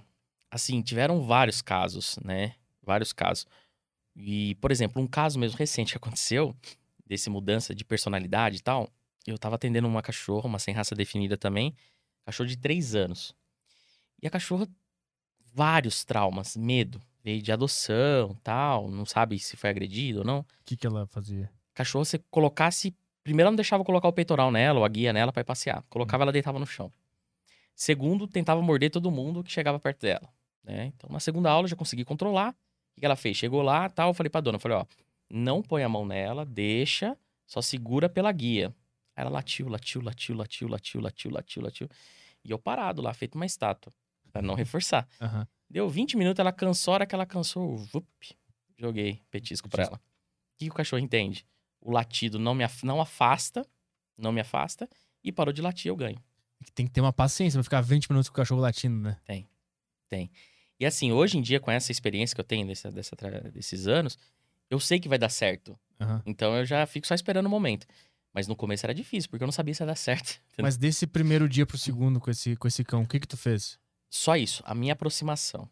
[0.52, 2.56] assim, tiveram vários casos, né?
[2.84, 3.48] Vários casos.
[4.16, 6.56] E, por exemplo, um caso mesmo recente que aconteceu,
[7.06, 8.90] desse mudança de personalidade e tal,
[9.26, 11.76] eu tava atendendo uma cachorra, uma sem raça definida também,
[12.26, 13.36] cachorro de três anos.
[14.22, 14.68] E a cachorra,
[15.54, 20.40] vários traumas, medo, veio de adoção tal, não sabe se foi agredido ou não.
[20.40, 21.52] O que, que ela fazia?
[21.74, 22.96] Cachorro, você colocasse.
[23.26, 25.84] Primeiro, ela não deixava colocar o peitoral nela ou a guia nela pra ir passear.
[25.90, 26.94] Colocava, ela deitava no chão.
[27.74, 30.30] Segundo, tentava morder todo mundo que chegava perto dela.
[30.64, 30.94] Né?
[30.96, 32.56] Então, na segunda aula, eu já consegui controlar.
[32.96, 33.36] O que ela fez?
[33.36, 34.86] Chegou lá, tal, eu falei pra dona, eu falei, ó,
[35.28, 38.68] não põe a mão nela, deixa, só segura pela guia.
[39.16, 41.90] Aí ela latiu, latiu, latiu, latiu, latiu, latiu, latiu, latiu.
[42.44, 43.92] E eu parado lá, feito uma estátua,
[44.32, 45.08] pra não reforçar.
[45.20, 45.48] Aham.
[45.68, 48.06] Deu 20 minutos, ela cansou, a hora que ela cansou, vup,
[48.78, 49.98] joguei petisco pra ela.
[49.98, 51.44] O que o cachorro entende?
[51.86, 53.64] O latido não me af- não afasta,
[54.18, 54.90] não me afasta,
[55.24, 56.18] e parou de latir, eu ganho.
[56.74, 59.18] Tem que ter uma paciência pra ficar 20 minutos com o cachorro latindo, né?
[60.80, 63.16] E assim, hoje em dia, com essa experiência que eu tenho dessa, dessa
[63.54, 64.18] desses anos,
[64.70, 65.78] eu sei que vai dar certo.
[66.00, 66.22] Aham.
[66.26, 67.86] Então eu já fico só esperando o momento.
[68.34, 70.42] Mas no começo era difícil, porque eu não sabia se ia dar certo.
[70.60, 73.38] Mas desse primeiro dia pro segundo com esse, com esse cão, o que que tu
[73.38, 73.80] fez?
[74.10, 75.70] Só isso, a minha aproximação.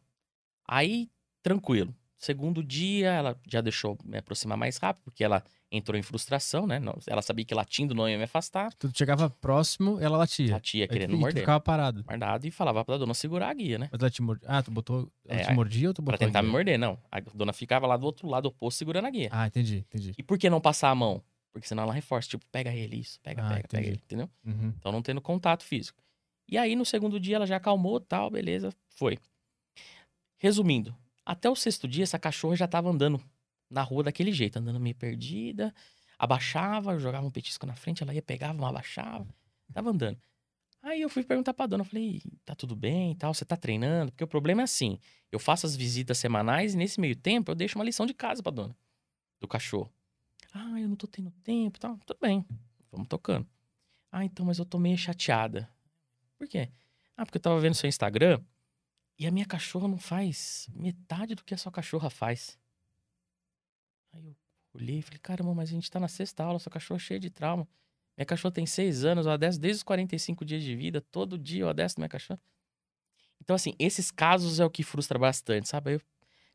[0.65, 1.09] Aí,
[1.41, 1.93] tranquilo.
[2.17, 5.43] Segundo dia, ela já deixou me aproximar mais rápido, porque ela
[5.75, 6.79] entrou em frustração, né?
[7.07, 8.71] Ela sabia que latindo não ia me afastar.
[8.75, 10.53] Tu chegava próximo, ela latia.
[10.53, 11.41] Latia querendo e tu morder.
[11.41, 12.03] ficava parado.
[12.03, 13.89] Guardado e falava pra dona segurar a guia, né?
[13.91, 14.47] Mas ela te mordia.
[14.47, 15.11] Ah, tu botou.
[15.27, 16.25] Ela É, te mordia ou tu Pra botou?
[16.25, 16.97] a tentar me morder, não.
[17.11, 19.29] A dona ficava lá do outro lado oposto segurando a guia.
[19.31, 20.13] Ah, entendi, entendi.
[20.17, 21.21] E por que não passar a mão?
[21.51, 23.89] Porque senão ela reforça, tipo, pega ele, isso, pega, Ah, pega, pega entendi.
[23.95, 24.29] ele, entendeu?
[24.45, 24.73] Uhum.
[24.77, 26.01] Então não tendo contato físico.
[26.49, 29.17] E aí no segundo dia ela já acalmou, tal, beleza, foi.
[30.37, 33.21] Resumindo, até o sexto dia essa cachorra já tava andando
[33.73, 35.73] na rua daquele jeito, andando meio perdida,
[36.17, 39.27] abaixava, jogava um petisco na frente, ela ia, pegava, uma abaixava,
[39.73, 40.17] tava andando.
[40.81, 44.11] Aí eu fui perguntar pra dona, falei, tá tudo bem e tal, você tá treinando?
[44.11, 44.99] Porque o problema é assim,
[45.31, 48.43] eu faço as visitas semanais e nesse meio tempo eu deixo uma lição de casa
[48.43, 48.75] pra dona,
[49.39, 49.91] do cachorro.
[50.53, 52.45] Ah, eu não tô tendo tempo e tal, tudo bem,
[52.91, 53.47] vamos tocando.
[54.11, 55.67] Ah, então, mas eu tô meio chateada.
[56.37, 56.69] Por quê?
[57.17, 58.39] Ah, porque eu tava vendo seu Instagram
[59.17, 62.59] e a minha cachorra não faz metade do que a sua cachorra faz.
[64.13, 64.35] Aí eu
[64.73, 67.19] olhei e falei, caramba, mas a gente tá na sexta aula, sua cachorra é cheia
[67.19, 67.67] de trauma.
[68.17, 71.63] Minha cachorra tem seis anos, eu adesto desde os 45 dias de vida, todo dia
[71.63, 72.39] eu adesto minha cachorra.
[73.41, 75.89] Então, assim, esses casos é o que frustra bastante, sabe?
[75.91, 76.01] Aí eu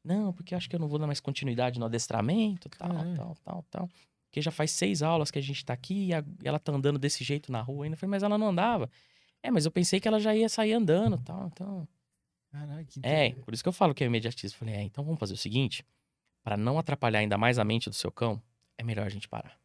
[0.04, 3.16] Não, porque eu acho que eu não vou dar mais continuidade no adestramento, tal, Caralho.
[3.16, 3.88] tal, tal, tal.
[4.26, 6.72] Porque já faz seis aulas que a gente tá aqui e a- e ela tá
[6.72, 7.94] andando desse jeito na rua ainda.
[7.94, 8.88] Eu falei, mas ela não andava.
[9.42, 11.88] É, mas eu pensei que ela já ia sair andando, tal, então...
[12.50, 14.54] Caralho, que É, por isso que eu falo que é imediatismo.
[14.54, 15.84] Eu Falei, é, então vamos fazer o seguinte,
[16.48, 18.42] para não atrapalhar ainda mais a mente do seu cão,
[18.78, 19.60] é melhor a gente parar.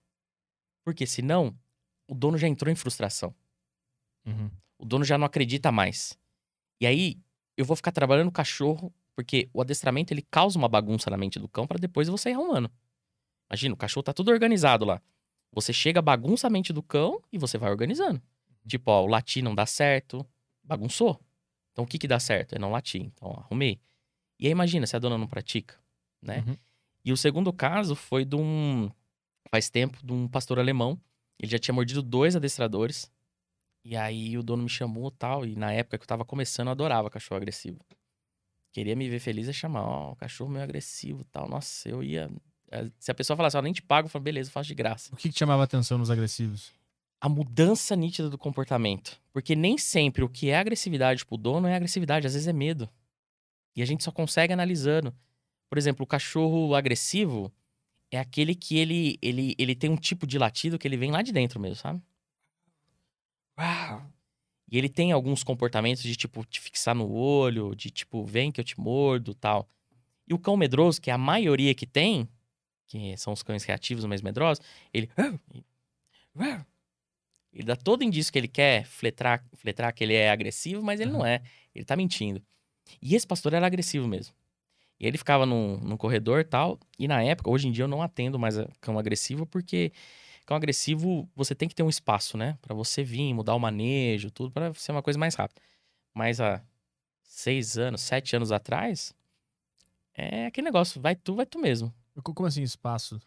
[0.84, 1.58] Porque senão,
[2.06, 3.34] o dono já entrou em frustração.
[4.26, 4.52] Uhum.
[4.78, 6.20] O dono já não acredita mais.
[6.82, 7.18] E aí,
[7.56, 11.40] eu vou ficar trabalhando o cachorro, porque o adestramento ele causa uma bagunça na mente
[11.40, 12.70] do cão para depois você ir arrumando.
[13.50, 15.02] Imagina, o cachorro tá tudo organizado lá.
[15.54, 18.22] Você chega, bagunça a mente do cão e você vai organizando.
[18.68, 20.28] Tipo, ó, o latir não dá certo,
[20.62, 21.18] bagunçou.
[21.72, 22.56] Então o que que dá certo?
[22.56, 23.04] É não latir.
[23.04, 23.80] Então, ó, arrumei.
[24.38, 25.80] E aí imagina se a dona não pratica,
[26.22, 26.44] né?
[26.46, 26.58] Uhum.
[27.06, 28.90] E o segundo caso foi de um.
[29.50, 31.00] Faz tempo, de um pastor alemão.
[31.40, 33.12] Ele já tinha mordido dois adestradores.
[33.84, 35.46] E aí o dono me chamou e tal.
[35.46, 37.80] E na época que eu tava começando, eu adorava cachorro agressivo.
[38.72, 41.48] Queria me ver feliz e chamar, ó, o cachorro meio agressivo e tal.
[41.48, 42.32] Nossa, eu ia.
[42.72, 44.76] eh, Se a pessoa falasse, ó, nem te pago, eu falo, beleza, eu faço de
[44.76, 45.14] graça.
[45.14, 46.72] O que, que chamava atenção nos agressivos?
[47.22, 49.22] A mudança nítida do comportamento.
[49.32, 52.90] Porque nem sempre o que é agressividade pro dono é agressividade, às vezes é medo.
[53.76, 55.14] E a gente só consegue analisando.
[55.74, 57.52] Por exemplo, o cachorro agressivo
[58.12, 61.24] é aquele que ele, ele, ele tem um tipo de latido que ele vem lá
[61.24, 62.00] de dentro mesmo, sabe?
[63.58, 64.06] Uau.
[64.72, 68.62] E ele tem alguns comportamentos de, tipo, te fixar no olho, de, tipo, vem que
[68.62, 69.68] eu te mordo tal.
[70.28, 72.30] E o cão medroso, que é a maioria que tem,
[72.86, 75.10] que são os cães reativos, mais medrosos, ele...
[77.52, 81.10] Ele dá todo indício que ele quer fletrar, fletrar que ele é agressivo, mas ele
[81.10, 81.42] não é.
[81.74, 82.46] Ele tá mentindo.
[83.02, 84.36] E esse pastor era agressivo mesmo.
[85.04, 86.80] E ele ficava num, num corredor e tal.
[86.98, 89.92] E na época, hoje em dia eu não atendo mais cão agressivo, porque
[90.46, 92.58] cão agressivo você tem que ter um espaço, né?
[92.62, 95.60] Pra você vir, mudar o manejo, tudo, pra ser uma coisa mais rápida.
[96.14, 96.64] Mas há
[97.22, 99.14] seis anos, sete anos atrás,
[100.16, 101.94] é aquele negócio, vai tu, vai tu mesmo.
[102.24, 103.20] Co- Como assim, espaço?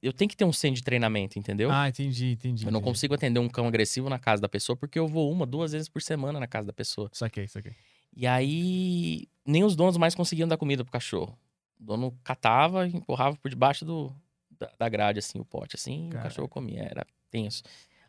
[0.00, 1.72] Eu tenho que ter um centro de treinamento, entendeu?
[1.72, 2.64] Ah, entendi, entendi.
[2.64, 2.92] Eu não entendi.
[2.92, 5.88] consigo atender um cão agressivo na casa da pessoa porque eu vou uma, duas vezes
[5.88, 7.10] por semana na casa da pessoa.
[7.12, 7.74] Saquei, saquei.
[8.16, 11.38] E aí, nem os donos mais conseguiam dar comida pro cachorro.
[11.78, 14.10] O dono catava e empurrava por debaixo do,
[14.58, 16.30] da, da grade, assim, o pote, assim, e o Caraca.
[16.30, 16.82] cachorro comia.
[16.82, 17.62] Era tenso.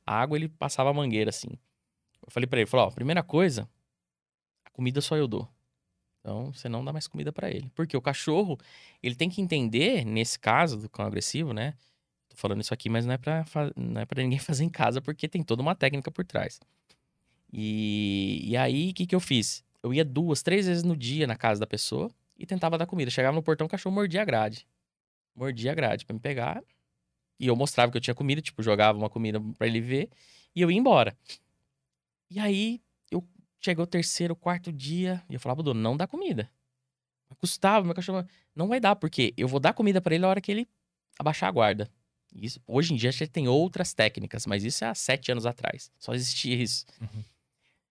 [0.06, 1.50] A água, ele passava a mangueira, assim.
[2.26, 3.70] Eu falei pra ele, falou, ó, primeira coisa,
[4.64, 5.48] a comida só eu dou.
[6.22, 7.70] Então, você não dá mais comida pra ele.
[7.76, 8.58] Porque o cachorro,
[9.04, 11.74] ele tem que entender, nesse caso do cão agressivo, né?
[12.30, 15.02] Tô falando isso aqui, mas não é pra, não é pra ninguém fazer em casa,
[15.02, 16.62] porque tem toda uma técnica por trás.
[17.52, 19.67] E, e aí, o que, que eu fiz?
[19.88, 23.10] Eu ia duas, três vezes no dia na casa da pessoa e tentava dar comida.
[23.10, 24.68] Chegava no portão, o cachorro mordia a grade.
[25.34, 26.62] Mordia a grade pra me pegar.
[27.40, 30.10] E eu mostrava que eu tinha comida, tipo, jogava uma comida pra ele ver.
[30.54, 31.16] E eu ia embora.
[32.30, 33.26] E aí, eu
[33.62, 36.50] chegou o terceiro, quarto dia, e eu falava, dono, não dá comida.
[37.40, 40.42] Gustavo, meu cachorro, não vai dar, porque eu vou dar comida pra ele na hora
[40.42, 40.68] que ele
[41.20, 41.90] abaixar a guarda.
[42.36, 45.92] Isso, hoje em dia já tem outras técnicas, mas isso é há sete anos atrás.
[45.98, 46.86] Só existia isso.
[47.00, 47.24] Uhum.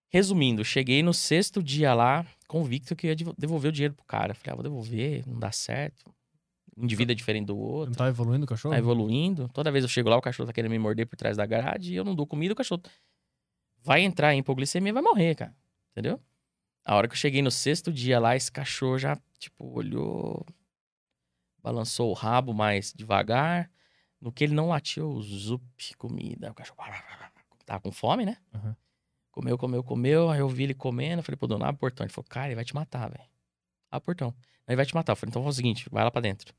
[0.09, 4.05] Resumindo, cheguei no sexto dia lá, convicto que eu ia devo- devolver o dinheiro pro
[4.05, 4.33] cara.
[4.33, 6.09] Falei, ah, vou devolver, não dá certo.
[6.77, 7.95] Um é diferente do Não outro.
[7.95, 8.73] tá evoluindo o cachorro?
[8.73, 9.49] Tá evoluindo.
[9.49, 11.91] Toda vez eu chego lá, o cachorro tá querendo me morder por trás da grade
[11.91, 12.81] e eu não dou comida, o cachorro
[13.81, 15.55] vai entrar em hipoglicemia e vai morrer, cara.
[15.91, 16.21] Entendeu?
[16.85, 20.45] A hora que eu cheguei no sexto dia lá, esse cachorro já, tipo, olhou,
[21.61, 23.69] balançou o rabo mais devagar.
[24.21, 25.63] No que ele não latiu, zup,
[25.97, 26.51] comida.
[26.51, 26.77] O cachorro
[27.65, 28.37] tava com fome, né?
[28.53, 28.75] Aham.
[29.37, 30.31] Comeu, comeu, comeu.
[30.31, 31.19] Aí eu vi ele comendo.
[31.19, 32.03] eu Falei, pô, dono, abre o portão.
[32.03, 33.29] Ele falou, cara, ele vai te matar, velho.
[33.91, 34.33] Abre o portão.
[34.65, 35.11] Aí ele vai te matar.
[35.11, 36.55] Eu falei, então faz o seguinte, vai lá pra dentro.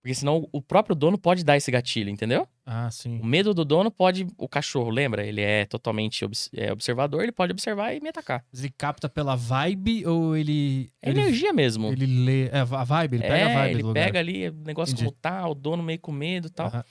[0.00, 2.48] Porque senão o próprio dono pode dar esse gatilho, entendeu?
[2.64, 3.20] Ah, sim.
[3.20, 4.26] O medo do dono pode.
[4.38, 5.26] O cachorro, lembra?
[5.26, 8.42] Ele é totalmente é, observador, ele pode observar e me atacar.
[8.56, 10.90] Ele capta pela vibe ou ele.
[11.02, 11.92] É ele, energia mesmo.
[11.92, 12.46] Ele lê.
[12.48, 15.08] É, a vibe, ele pega é, a vibe ele pega ali o negócio Entendi.
[15.08, 16.68] como tá, o dono meio com medo e tal.
[16.68, 16.84] Aham.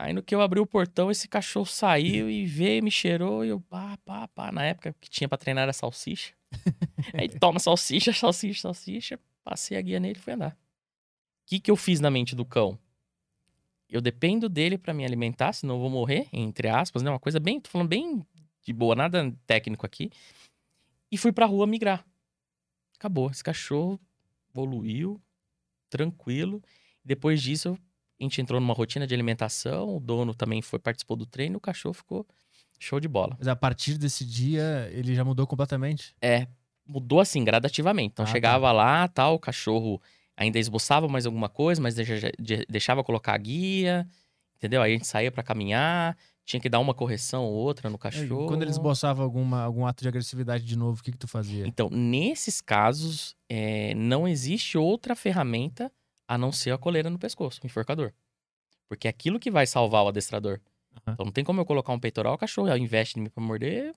[0.00, 3.48] Aí no que eu abri o portão, esse cachorro saiu e veio, me cheirou e
[3.48, 4.52] eu, pá, pá, pá.
[4.52, 6.34] Na época que tinha pra treinar era salsicha.
[7.12, 9.18] Aí toma salsicha, salsicha, salsicha.
[9.42, 10.52] Passei a guia nele e fui andar.
[10.52, 10.56] O
[11.46, 12.78] que, que eu fiz na mente do cão?
[13.88, 17.10] Eu dependo dele pra me alimentar, senão eu vou morrer, entre aspas, né?
[17.10, 18.24] Uma coisa bem, tô falando bem
[18.62, 20.12] de boa, nada técnico aqui.
[21.10, 22.06] E fui pra rua migrar.
[22.94, 23.32] Acabou.
[23.32, 23.98] Esse cachorro
[24.48, 25.20] evoluiu,
[25.90, 26.62] tranquilo.
[27.04, 27.76] Depois disso,
[28.20, 31.60] a gente entrou numa rotina de alimentação, o dono também foi participou do treino, o
[31.60, 32.26] cachorro ficou
[32.78, 33.36] show de bola.
[33.38, 36.14] Mas a partir desse dia, ele já mudou completamente.
[36.22, 36.46] É,
[36.86, 38.12] mudou assim, gradativamente.
[38.12, 38.32] Então Ah, tá.
[38.32, 40.00] chegava lá, tal, o cachorro
[40.36, 44.06] ainda esboçava mais alguma coisa, mas deixa- de- deixava colocar a guia,
[44.56, 44.80] entendeu?
[44.82, 47.98] Aí a gente saía pra caminhar, tinha que dar uma correção ou outra no É,
[47.98, 48.46] cachorro.
[48.46, 51.66] Quando eles esboçavam alguma, algum ato de agressividade de novo, o que, que tu fazia?
[51.66, 55.92] Então, nesses casos, é, não existe outra ferramenta
[56.28, 58.12] a não ser a coleira no pescoço, o enforcador.
[58.88, 60.60] Porque é aquilo que vai salvar o adestrador.
[60.92, 61.14] Aham.
[61.14, 63.94] Então não tem como eu colocar um peitoral, o cachorro investe em mim pra morder,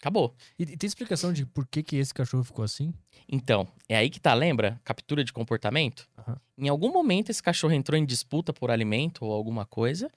[0.00, 0.34] acabou.
[0.58, 2.92] E, e tem explicação de por que, que esse cachorro ficou assim?
[3.28, 4.80] Então, é aí que tá, lembra?
[4.84, 6.08] Captura de comportamento?
[6.18, 6.40] Aham.
[6.56, 10.10] Em algum momento esse cachorro entrou em disputa por alimento ou alguma coisa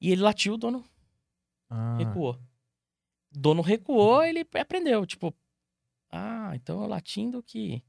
[0.00, 0.84] e ele latiu, o dono
[1.70, 2.34] Ah, recuou.
[2.34, 5.34] O dono recuou, ele aprendeu, tipo,
[6.10, 7.82] ah, então eu latindo que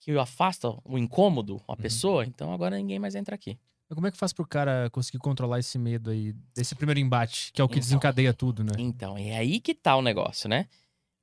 [0.00, 3.56] que afasta o incômodo a pessoa, então agora ninguém mais entra aqui.
[3.88, 7.52] Mas como é que faz pro cara conseguir controlar esse medo aí, desse primeiro embate,
[7.52, 7.80] que é o que Então.
[7.86, 8.72] desencadeia tudo, né?
[8.78, 10.66] Então, é aí que tá o negócio, né?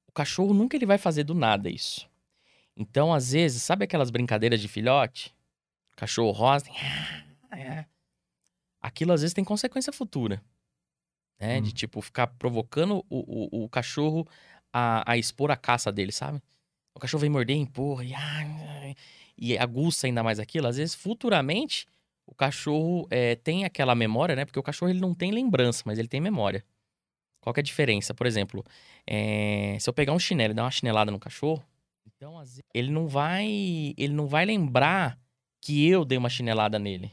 [0.07, 2.07] O cachorro nunca ele vai fazer do nada isso.
[2.75, 5.33] Então, às vezes, sabe aquelas brincadeiras de filhote?
[5.95, 6.65] Cachorro rosa,
[7.51, 7.85] é.
[8.81, 10.41] aquilo às vezes tem consequência futura.
[11.39, 11.61] Né?
[11.61, 11.73] De Hum.
[11.73, 14.27] tipo, ficar provocando o, o, o cachorro
[14.73, 16.41] a, a expor a caça dele, sabe?
[16.97, 18.95] O cachorro vem morder, empurra e, ai,
[19.38, 20.65] e aguça ainda mais aquilo.
[20.67, 21.88] Às vezes, futuramente,
[22.25, 24.45] o cachorro é, tem aquela memória, né?
[24.45, 26.65] Porque o cachorro ele não tem lembrança, mas ele tem memória.
[27.39, 28.15] Qual que é a diferença?
[28.15, 28.65] Por exemplo,
[29.05, 31.63] é, se eu pegar um chinelo e dar uma chinelada no cachorro,
[32.07, 35.19] então vezes, ele não vai, ele não vai lembrar
[35.62, 37.12] que eu dei uma chinelada nele.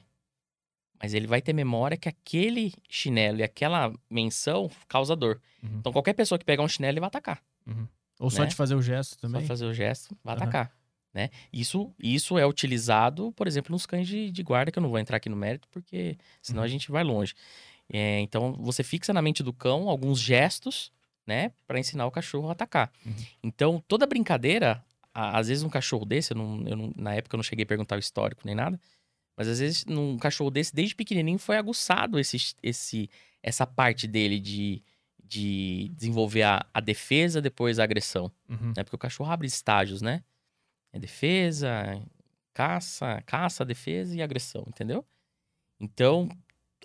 [0.98, 5.42] Mas ele vai ter memória que aquele chinelo e aquela menção causa dor.
[5.62, 5.76] Uhum.
[5.78, 7.42] Então qualquer pessoa que pegar um chinelo ele vai atacar.
[8.20, 8.46] Ou só né?
[8.46, 9.40] de fazer o gesto também?
[9.42, 10.42] Só fazer o gesto, vai Aham.
[10.44, 10.72] atacar.
[11.12, 11.30] Né?
[11.52, 14.98] Isso, isso é utilizado, por exemplo, nos cães de, de guarda, que eu não vou
[14.98, 16.64] entrar aqui no mérito, porque senão Uhum.
[16.64, 17.34] a gente vai longe.
[17.88, 20.90] É, então, você fixa na mente do cão alguns gestos,
[21.26, 22.92] né, para ensinar o cachorro a atacar.
[23.06, 23.14] Uhum.
[23.44, 27.38] Então, toda brincadeira, às vezes um cachorro desse, eu não, eu não- na época eu
[27.38, 28.80] não cheguei a perguntar o histórico nem nada,
[29.36, 33.08] mas às vezes um cachorro desse, desde pequenininho, foi aguçado esse, esse,
[33.42, 34.82] essa parte dele de,
[35.26, 38.72] de desenvolver a, a defesa, depois a agressão Uhum.
[38.76, 38.84] né?
[38.84, 40.22] Porque o cachorro abre estágios, né?
[40.92, 42.00] É defesa,
[42.52, 45.04] caça, caça, defesa e agressão, entendeu?
[45.80, 46.28] Então,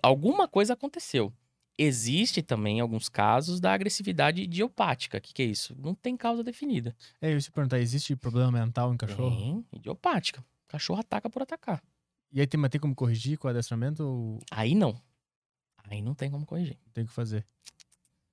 [0.01, 1.31] alguma coisa aconteceu.
[1.77, 5.17] Existe também alguns casos da agressividade idiopática.
[5.17, 5.73] O que, que é isso?
[5.79, 6.93] Não tem causa definida.
[7.21, 9.29] É, eu te perguntar, existe problema mental em cachorro?
[9.37, 10.41] Tem idiopática.
[10.41, 11.81] O cachorro ataca por atacar.
[12.31, 14.99] E aí tem, mas tem como corrigir com o adestramento ou Aí não.
[15.89, 16.77] Aí não tem como corrigir.
[16.93, 17.45] tem que fazer?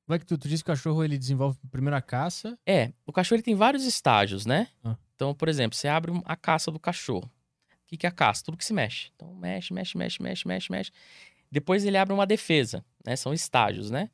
[0.06, 2.56] Vai que tu, tu disse que o cachorro ele desenvolve primeiro a caça.
[2.64, 4.68] É, o cachorro ele tem vários estágios, né?
[4.84, 4.96] Ah.
[5.16, 7.30] Então, por exemplo, você abre a caça do cachorro.
[7.70, 8.44] O que, que é a caça?
[8.44, 9.10] Tudo que se mexe.
[9.16, 10.92] Então, mexe, mexe, mexe, mexe, mexe, mexe.
[11.50, 13.16] Depois ele abre uma defesa, né?
[13.16, 14.10] São estágios, né?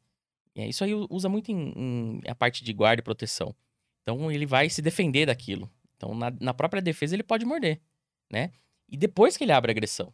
[0.54, 3.54] E é, isso aí usa muito em, em a parte de guarda e proteção.
[4.02, 5.70] Então, ele vai se defender daquilo.
[5.96, 7.80] Então, na, na própria defesa, ele pode morder,
[8.30, 8.50] né?
[8.88, 10.12] E depois que ele abre a agressão.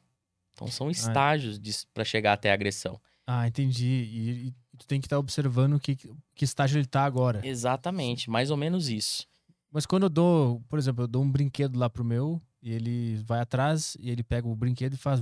[0.52, 3.00] Então, são estágios para chegar até a agressão.
[3.26, 3.86] Ah, entendi.
[3.86, 7.40] E, e tu tem que estar observando que, que estágio ele tá agora.
[7.46, 9.26] Exatamente, mais ou menos isso.
[9.70, 13.16] Mas quando eu dou, por exemplo, eu dou um brinquedo lá pro meu, e ele
[13.24, 15.20] vai atrás e ele pega o brinquedo e faz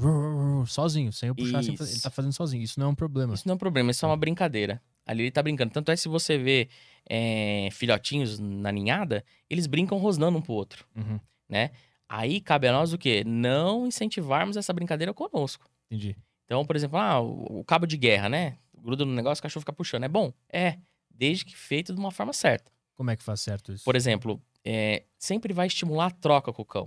[0.66, 2.62] sozinho, sem eu puxar, sem fazer- ele tá fazendo sozinho.
[2.62, 3.34] Isso não é um problema.
[3.34, 4.80] Isso não é um problema, isso é uma brincadeira.
[5.04, 5.72] Ali ele tá brincando.
[5.72, 6.68] Tanto é que se você vê
[7.08, 11.70] é, filhotinhos na ninhada, eles brincam rosnando um pro outro, Uhum, né?
[12.08, 13.24] Aí cabe a nós o quê?
[13.26, 15.68] Não incentivarmos essa brincadeira conosco.
[15.90, 16.16] entendi.
[16.44, 18.56] Então, por exemplo, ah, o cabo de guerra, né?
[18.86, 20.04] Gruda no negócio, o cachorro fica puxando.
[20.04, 20.32] É bom?
[20.48, 20.78] É,
[21.10, 22.70] desde que feito de uma forma certa.
[22.94, 23.84] Como é que faz certo isso?
[23.84, 26.86] Por exemplo, é, sempre vai estimular a troca com o cão.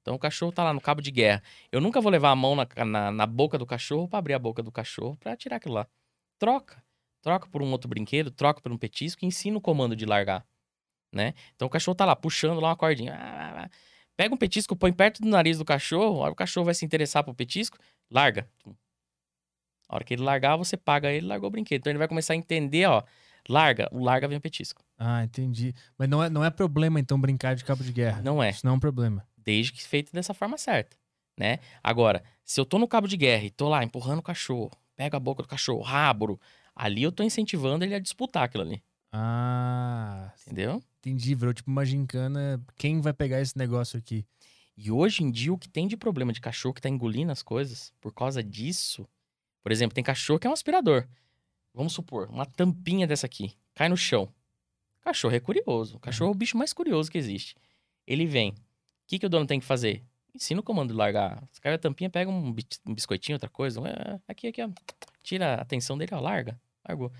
[0.00, 1.42] Então o cachorro tá lá no cabo de guerra.
[1.70, 4.38] Eu nunca vou levar a mão na, na, na boca do cachorro pra abrir a
[4.38, 5.86] boca do cachorro pra tirar aquilo lá.
[6.38, 6.82] Troca.
[7.20, 10.46] Troca por um outro brinquedo, troca por um petisco e ensina o comando de largar.
[11.12, 11.34] Né?
[11.54, 13.14] Então o cachorro tá lá puxando lá uma cordinha.
[13.14, 13.70] Ah, ah, ah.
[14.16, 17.34] Pega um petisco, põe perto do nariz do cachorro, o cachorro vai se interessar pro
[17.34, 17.76] petisco,
[18.10, 18.50] larga.
[19.88, 21.80] A hora que ele largar, você paga ele, largou o brinquedo.
[21.80, 23.02] Então ele vai começar a entender, ó,
[23.48, 24.82] larga, o larga vem o petisco.
[24.98, 25.74] Ah, entendi.
[25.96, 28.20] Mas não é, não é problema, então, brincar de cabo de guerra.
[28.22, 28.50] Não é.
[28.50, 29.26] Isso não é um problema.
[29.36, 30.96] desde que feito dessa forma certa,
[31.38, 31.58] né?
[31.82, 35.16] Agora, se eu tô no cabo de guerra e tô lá empurrando o cachorro, pego
[35.16, 36.38] a boca do cachorro, rabro,
[36.76, 40.82] ali eu tô incentivando ele a disputar aquilo ali, Ah, entendeu?
[40.98, 41.34] entendi.
[41.34, 42.60] Virou tipo uma gincana.
[42.76, 44.26] Quem vai pegar esse negócio aqui?
[44.76, 47.42] E hoje em dia o que tem de problema de cachorro que tá engolindo as
[47.42, 49.08] coisas por causa disso,
[49.68, 51.06] por exemplo, tem cachorro que é um aspirador.
[51.74, 54.32] Vamos supor, uma tampinha dessa aqui, cai no chão.
[55.02, 55.98] Cachorro é curioso.
[55.98, 57.54] O cachorro é o bicho mais curioso que existe.
[58.06, 58.52] Ele vem.
[58.52, 58.54] O
[59.06, 60.02] que, que o dono tem que fazer?
[60.34, 61.46] Ensina o comando de largar.
[61.52, 63.78] Se caiu a tampinha, pega um bis- biscoitinho, outra coisa.
[64.26, 64.70] Aqui, aqui, ó.
[65.22, 66.18] Tira a atenção dele, ó.
[66.20, 66.58] Larga.
[66.88, 67.12] Largou.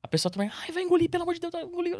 [0.00, 1.94] A pessoa também, ai, vai engolir, pelo amor de Deus, vai engolir.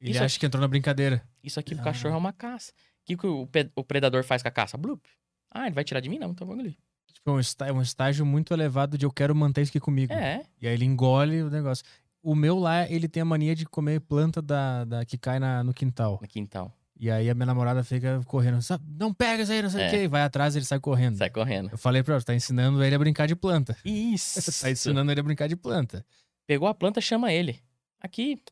[0.00, 1.22] Ele Isso acha que entrou na brincadeira.
[1.44, 1.84] Isso aqui pro Ah.
[1.84, 2.72] cachorro é uma caça.
[2.72, 4.76] O que, que o, o predador faz com a caça?
[4.76, 5.00] Blup.
[5.48, 6.18] Ah, ele vai tirar de mim?
[6.18, 6.76] Não, então eu vou engolir.
[7.12, 10.12] Tipo, é um é um estágio muito elevado de eu quero manter isso aqui comigo.
[10.12, 11.84] É, E aí ele engole o negócio.
[12.22, 15.62] O meu lá, ele tem a mania de comer planta da, da que cai na,
[15.64, 16.18] no quintal.
[16.20, 16.72] no quintal.
[17.00, 18.60] E aí a minha namorada fica correndo.
[18.60, 19.90] "Sa- Não pega isso aí, não sei o É.
[19.90, 19.96] quê.
[20.04, 21.16] E vai atrás ele sai correndo.
[21.16, 21.70] Sai correndo.
[21.70, 23.76] Eu falei pra ela, tá ensinando ele a brincar de planta.
[23.84, 24.60] Isso.
[24.62, 26.04] Tá ensinando ele a brincar de planta.
[26.44, 27.60] Pegou a planta, chama ele.
[28.00, 28.42] Aqui,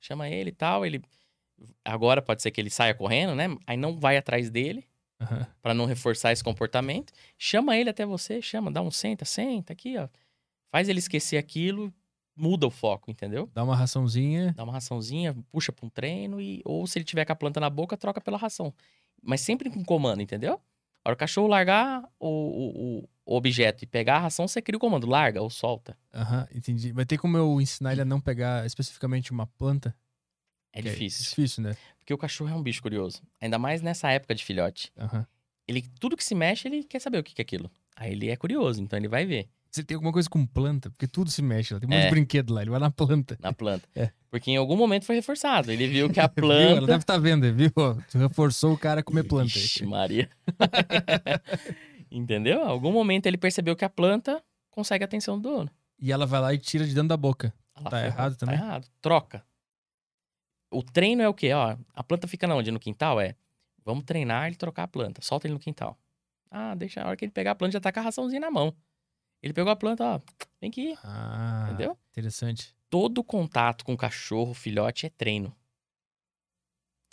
[0.00, 0.86] chama ele e tal.
[0.86, 1.02] Ele.
[1.84, 3.56] Agora pode ser que ele saia correndo, né?
[3.66, 4.84] Aí não vai atrás dele,
[5.20, 5.46] Aham.
[5.62, 7.12] pra não reforçar esse comportamento.
[7.38, 10.08] Chama ele até você, chama, dá um senta, senta aqui, ó.
[10.70, 11.92] Faz ele esquecer aquilo,
[12.36, 13.50] muda o foco, entendeu?
[13.54, 14.52] Dá uma raçãozinha.
[14.54, 17.58] Dá uma raçãozinha, puxa pra um treino e ou se ele tiver com a planta
[17.60, 18.74] na boca, troca pela ração.
[19.22, 20.60] Mas sempre com comando, entendeu?
[21.04, 24.76] A hora o cachorro largar o, o, o- objeto e pegar a ração, você cria
[24.76, 25.96] o comando, larga ou solta.
[26.12, 26.92] Aham, entendi.
[26.92, 29.96] Vai ter como eu ensinar ele a não pegar especificamente uma planta?
[30.72, 31.24] É difícil.
[31.24, 31.76] difícil, né?
[31.98, 33.22] Porque o cachorro é um bicho curioso.
[33.40, 34.92] Ainda mais nessa época de filhote.
[34.98, 35.26] Aham.
[35.66, 37.70] Ele, tudo que se mexe, ele quer saber o que é aquilo.
[37.96, 40.90] Aí ele é curioso, então ele vai ver Você tem alguma coisa com planta?
[40.90, 41.80] Porque tudo se mexe lá.
[41.80, 42.04] Tem um monte É.
[42.04, 42.62] de brinquedo lá.
[42.62, 43.36] Ele vai na planta.
[43.40, 43.88] na planta.
[43.96, 44.10] É.
[44.30, 45.72] Porque em algum momento foi reforçado.
[45.72, 46.44] Ele viu que a Viu?
[46.50, 46.86] Ela planta.
[46.86, 47.70] deve estar vendo, viu?
[48.10, 49.46] Tu reforçou o cara a comer planta.
[49.58, 50.28] Ixi, Maria.
[52.10, 52.60] Entendeu?
[52.62, 55.70] Em algum momento ele percebeu que a planta consegue a atenção do dono.
[55.98, 57.52] E ela vai lá e tira de dentro da boca.
[57.80, 58.56] Lá, Tá errado também?
[58.58, 58.86] Tá errado.
[59.00, 59.42] Troca.
[60.70, 61.52] O treino é o quê?
[61.52, 62.70] Ó, a planta fica na onde?
[62.70, 63.20] No quintal?
[63.20, 63.34] É.
[63.84, 65.22] Vamos treinar ele trocar a planta.
[65.22, 65.96] Solta ele no quintal.
[66.50, 68.50] Ah, deixa a hora que ele pegar a planta, já tá com a raçãozinha na
[68.50, 68.74] mão.
[69.42, 70.20] Ele pegou a planta, ó.
[70.60, 70.94] Vem aqui.
[71.04, 71.96] Ah, Entendeu?
[72.10, 72.74] interessante.
[72.90, 75.54] Todo contato com cachorro, filhote, é treino.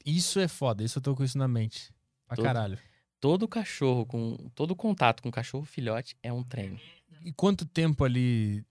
[0.06, 0.84] Isso é foda.
[0.84, 1.93] Isso eu tô com isso na mente.
[2.26, 2.45] Pra Tudo.
[2.45, 2.80] caralho.
[3.20, 6.80] Todo cachorro, com todo contato com cachorro, filhote, é um treino.
[7.24, 8.66] E quanto tempo ali...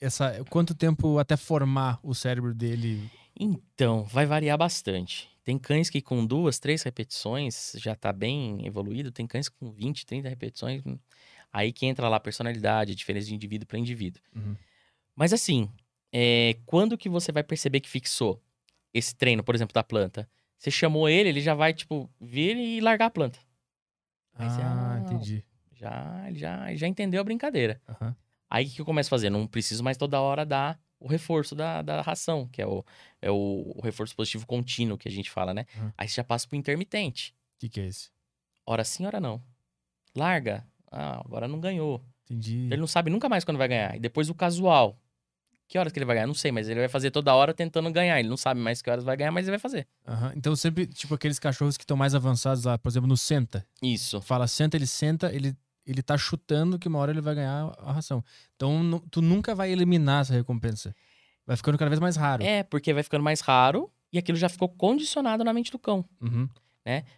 [0.00, 3.10] Essa, quanto tempo até formar o cérebro dele?
[3.38, 5.28] Então, vai variar bastante.
[5.44, 9.12] Tem cães que com duas, três repetições já tá bem evoluído.
[9.12, 10.82] Tem cães com 20, 30 repetições.
[10.84, 10.98] hum,
[11.52, 14.20] Aí que entra lá a personalidade, a diferença de indivíduo para indivíduo.
[14.34, 14.56] Uhum.
[15.14, 15.70] Mas assim,
[16.12, 18.42] é, quando que você vai perceber que fixou
[18.92, 20.28] esse treino, por exemplo, da planta?
[20.58, 23.38] Você chamou ele, ele já vai, tipo, vir e largar a planta.
[24.34, 25.44] Aí você, Ah, ah, entendi.
[25.72, 27.80] Já, já, já entendeu a brincadeira.
[27.88, 28.14] Aham.
[28.50, 29.30] Aí o que eu começo a fazer?
[29.30, 32.84] Não preciso mais toda hora dar o reforço da, da ração, que é, o,
[33.22, 35.66] é o, o reforço positivo contínuo que a gente fala, né?
[35.76, 35.92] Uhum.
[35.96, 37.34] Aí você já passa pro intermitente.
[37.56, 38.10] O que, que é esse?
[38.66, 39.42] Hora sim, hora não.
[40.14, 40.66] Larga.
[40.90, 42.04] Ah, agora não ganhou.
[42.24, 42.66] Entendi.
[42.70, 43.96] Ele não sabe nunca mais quando vai ganhar.
[43.96, 45.00] E depois o casual.
[45.66, 46.26] Que horas que ele vai ganhar?
[46.26, 48.18] Não sei, mas ele vai fazer toda hora tentando ganhar.
[48.18, 49.86] Ele não sabe mais que horas vai ganhar, mas ele vai fazer.
[50.06, 50.32] Aham.
[50.34, 53.66] Então sempre, tipo, aqueles cachorros que estão mais avançados lá, por exemplo, no senta.
[53.82, 54.20] Isso.
[54.22, 55.54] Fala senta, ele senta, ele,
[55.90, 58.22] ele tá chutando que uma hora ele vai ganhar a ração.
[58.56, 60.94] Então tu nunca vai eliminar essa recompensa.
[61.46, 62.42] Vai ficando cada vez mais raro.
[62.42, 66.04] É, porque vai ficando mais raro e aquilo já ficou condicionado na mente do cão.
[66.20, 66.48] Uhum.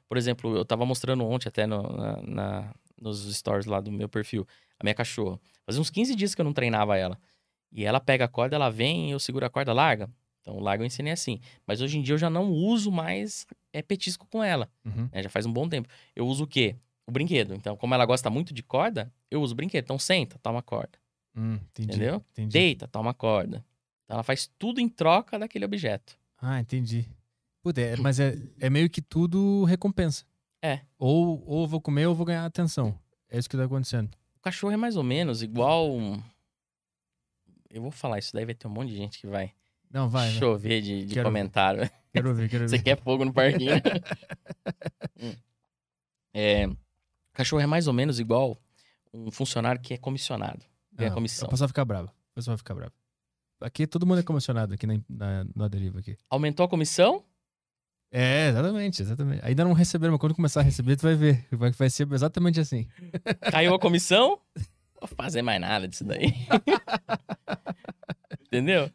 [0.09, 4.09] Por exemplo, eu tava mostrando ontem até no- na, na- nos stories lá do meu
[4.09, 4.47] perfil,
[4.79, 5.39] a minha cachorra.
[5.65, 7.17] Fazia uns 15 dias que eu não treinava ela.
[7.73, 10.11] E ela pega a corda, ela vem, eu seguro a corda, larga.
[10.41, 11.39] Então, larga eu ensinei assim.
[11.67, 14.69] Mas hoje em dia eu já não uso mais é, petisco com ela.
[14.85, 15.09] Uhum.
[15.13, 15.23] né?
[15.23, 15.89] Já faz um bom tempo.
[16.17, 16.77] Eu uso o quê?
[17.11, 17.55] O brinquedo.
[17.55, 19.85] Então, como ela gosta muito de corda, eu uso o brinquedo.
[19.85, 20.99] Então, senta, toma corda.
[21.37, 21.89] Hum, entendi.
[21.97, 22.25] Entendeu?
[22.33, 22.53] Entendi.
[22.53, 23.65] Deita, toma corda.
[24.05, 26.17] Então, ela faz tudo em troca daquele objeto.
[26.41, 27.05] Ah, entendi.
[27.63, 30.25] Puta, é- mas é, é meio que tudo recompensa.
[30.63, 30.81] É.
[30.99, 32.97] Ou, ou vou comer ou vou ganhar atenção.
[33.29, 34.11] É isso que tá acontecendo.
[34.37, 35.89] O cachorro é mais ou menos igual.
[37.69, 39.53] Eu vou falar isso daí, vai ter um monte de gente que vai
[39.91, 40.31] Não, vai.
[40.33, 41.89] chover de, de Quero- comentário.
[42.13, 42.83] Quero ver, quero Você ver.
[42.83, 43.75] quer fogo no parquinho.
[43.75, 43.81] né?
[45.23, 45.35] Hum.
[46.33, 46.67] É,
[47.41, 48.61] cachorro é mais ou menos igual
[49.13, 50.65] um funcionário que é comissionado.
[50.93, 51.47] Ganha Não, comissão.
[51.47, 52.09] O pessoal fica bravo.
[52.09, 52.93] O pessoal fica bravo.
[53.61, 56.17] Aqui todo mundo é comissionado aqui na, na, na deriva aqui.
[56.29, 57.25] Aumentou a comissão?
[58.13, 59.45] É, exatamente, exatamente.
[59.45, 61.47] Ainda não receberam, mas quando começar a receber, tu vai ver.
[61.53, 62.89] Vai, vai ser exatamente assim.
[63.51, 64.41] Caiu a comissão?
[65.01, 66.35] Vou fazer mais nada disso daí.
[68.47, 68.91] Entendeu?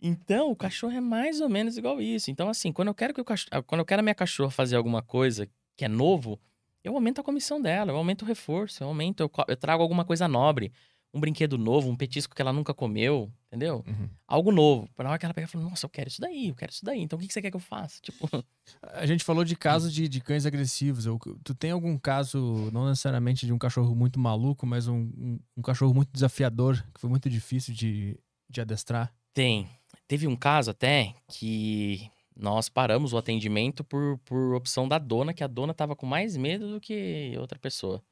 [0.00, 2.30] Então, o cachorro é mais ou menos igual isso.
[2.30, 4.76] Então, assim, quando eu quero que o cachorro, quando eu quero a minha cachorra fazer
[4.76, 6.38] alguma coisa que é novo,
[6.88, 10.04] eu aumento a comissão dela, eu aumento o reforço, eu aumento, eu, eu trago alguma
[10.04, 10.72] coisa nobre,
[11.12, 13.82] um brinquedo novo, um petisco que ela nunca comeu, entendeu?
[13.86, 14.08] Uhum.
[14.26, 14.88] Algo novo.
[14.94, 16.84] Pra hora que ela pega e fala, nossa, eu quero isso daí, eu quero isso
[16.84, 17.00] daí.
[17.00, 17.98] Então, o que que você quer que eu faça?
[18.02, 18.28] Tipo,
[18.82, 21.06] A gente falou de casos de, de cães agressivos.
[21.06, 25.40] Eu- tu tem algum caso, não necessariamente de um cachorro muito maluco, mas um, um,
[25.56, 28.18] um cachorro muito desafiador, que foi muito difícil de,
[28.48, 29.12] de adestrar?
[29.32, 29.66] Tem.
[30.06, 35.44] Teve um caso até que nós paramos o atendimento por, por opção da dona, que
[35.44, 38.02] a dona tava com mais medo do que outra pessoa.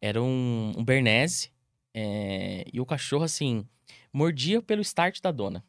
[0.00, 1.50] Era um, um Bernese,
[1.94, 3.66] é, e o cachorro, assim,
[4.12, 5.64] mordia pelo start da dona.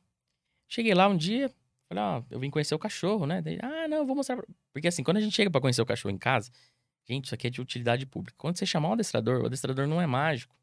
[0.68, 1.50] Cheguei lá um dia,
[1.88, 3.42] falei, ó, eu vim conhecer o cachorro, né?
[3.42, 4.38] Daí, ah, não, vou mostrar.
[4.38, 6.52] pra-" Porque assim, quando a gente chega pra conhecer o cachorro em casa,
[7.08, 8.36] Gente, isso aqui é de utilidade pública.
[8.38, 10.54] Quando você chamar um adestrador, o adestrador não é mágico.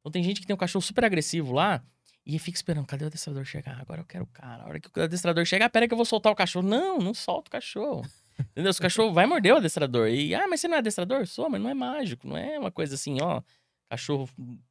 [0.00, 1.84] Então tem gente que tem um cachorro super agressivo lá
[2.26, 3.78] e fica esperando, cadê o adestrador chegar?
[3.80, 4.62] Agora eu quero o cara.
[4.62, 6.66] A hora que o adestrador chegar, pera que eu vou soltar o cachorro.
[6.66, 8.02] Não, não solta o cachorro.
[8.52, 8.72] Entendeu?
[8.72, 10.08] O cachorro vai morder o adestrador.
[10.08, 11.26] E, ah, mas você não é adestrador?
[11.26, 12.26] Sou, mas não é mágico.
[12.26, 13.42] Não é uma coisa assim, ó.
[13.90, 14.28] Cachorro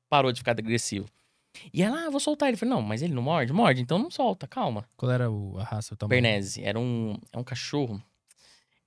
[0.09, 1.07] parou de ficar agressivo.
[1.71, 2.55] E ela, ah, vou soltar ele.
[2.55, 3.53] Eu falei, não, mas ele não morde?
[3.53, 4.89] Morde, então não solta, calma.
[4.97, 5.93] Qual era o, a raça?
[5.93, 6.21] O tamanho?
[6.21, 6.63] Bernese.
[6.63, 8.01] Era um, é um cachorro.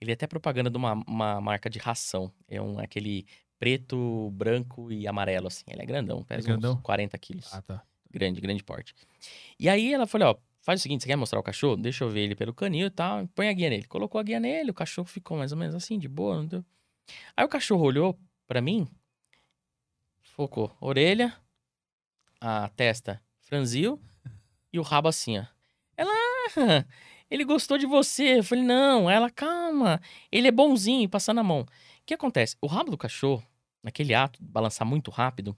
[0.00, 2.32] Ele é até propaganda de uma, uma marca de ração.
[2.48, 3.26] É um aquele
[3.58, 5.64] preto, branco e amarelo, assim.
[5.68, 6.74] Ele é grandão, pesa grandão?
[6.74, 7.54] uns 40 quilos.
[7.54, 7.82] Ah, tá.
[8.16, 8.94] Grande, grande porte.
[9.60, 11.76] E aí ela falou, ó, faz o seguinte, você quer mostrar o cachorro?
[11.76, 13.28] Deixa eu ver ele pelo canil e tal.
[13.34, 13.84] Põe a guia nele.
[13.84, 16.36] Colocou a guia nele, o cachorro ficou mais ou menos assim, de boa.
[16.36, 16.64] Não deu...
[17.36, 18.88] Aí o cachorro olhou pra mim,
[20.22, 21.36] focou orelha,
[22.40, 24.00] a testa franziu
[24.72, 25.44] e o rabo assim, ó.
[25.94, 26.10] Ela,
[26.56, 26.84] "Ah,
[27.30, 28.38] ele gostou de você.
[28.38, 30.00] Eu falei, não, ela, calma,
[30.32, 31.60] ele é bonzinho, passando a mão.
[31.60, 31.66] O
[32.06, 32.56] que acontece?
[32.62, 33.46] O rabo do cachorro,
[33.82, 35.54] naquele ato, de balançar muito rápido,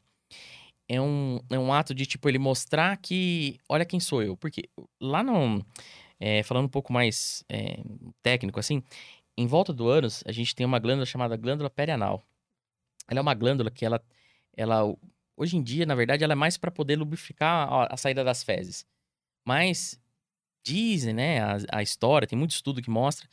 [0.88, 4.36] é um, é um ato de, tipo, ele mostrar que, olha quem sou eu.
[4.36, 4.70] Porque
[5.00, 5.64] lá no,
[6.18, 7.82] é, falando um pouco mais é,
[8.22, 8.82] técnico, assim,
[9.36, 12.24] em volta do ânus, a gente tem uma glândula chamada glândula perianal.
[13.08, 14.02] Ela é uma glândula que ela,
[14.56, 14.94] ela
[15.36, 18.42] hoje em dia, na verdade, ela é mais para poder lubrificar a, a saída das
[18.42, 18.86] fezes.
[19.46, 20.00] Mas
[20.64, 23.28] dizem, né, a, a história, tem muito estudo que mostra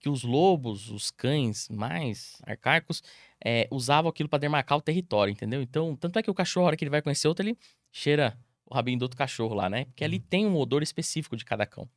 [0.00, 3.02] que os lobos, os cães mais arcaicos,
[3.44, 5.62] é, usavam aquilo para demarcar o território, entendeu?
[5.62, 7.56] Então, tanto é que o cachorro, a hora que ele vai conhecer outro, ele
[7.92, 9.84] cheira o rabinho do outro cachorro lá, né?
[9.86, 11.88] Porque ali tem um odor específico de cada cão.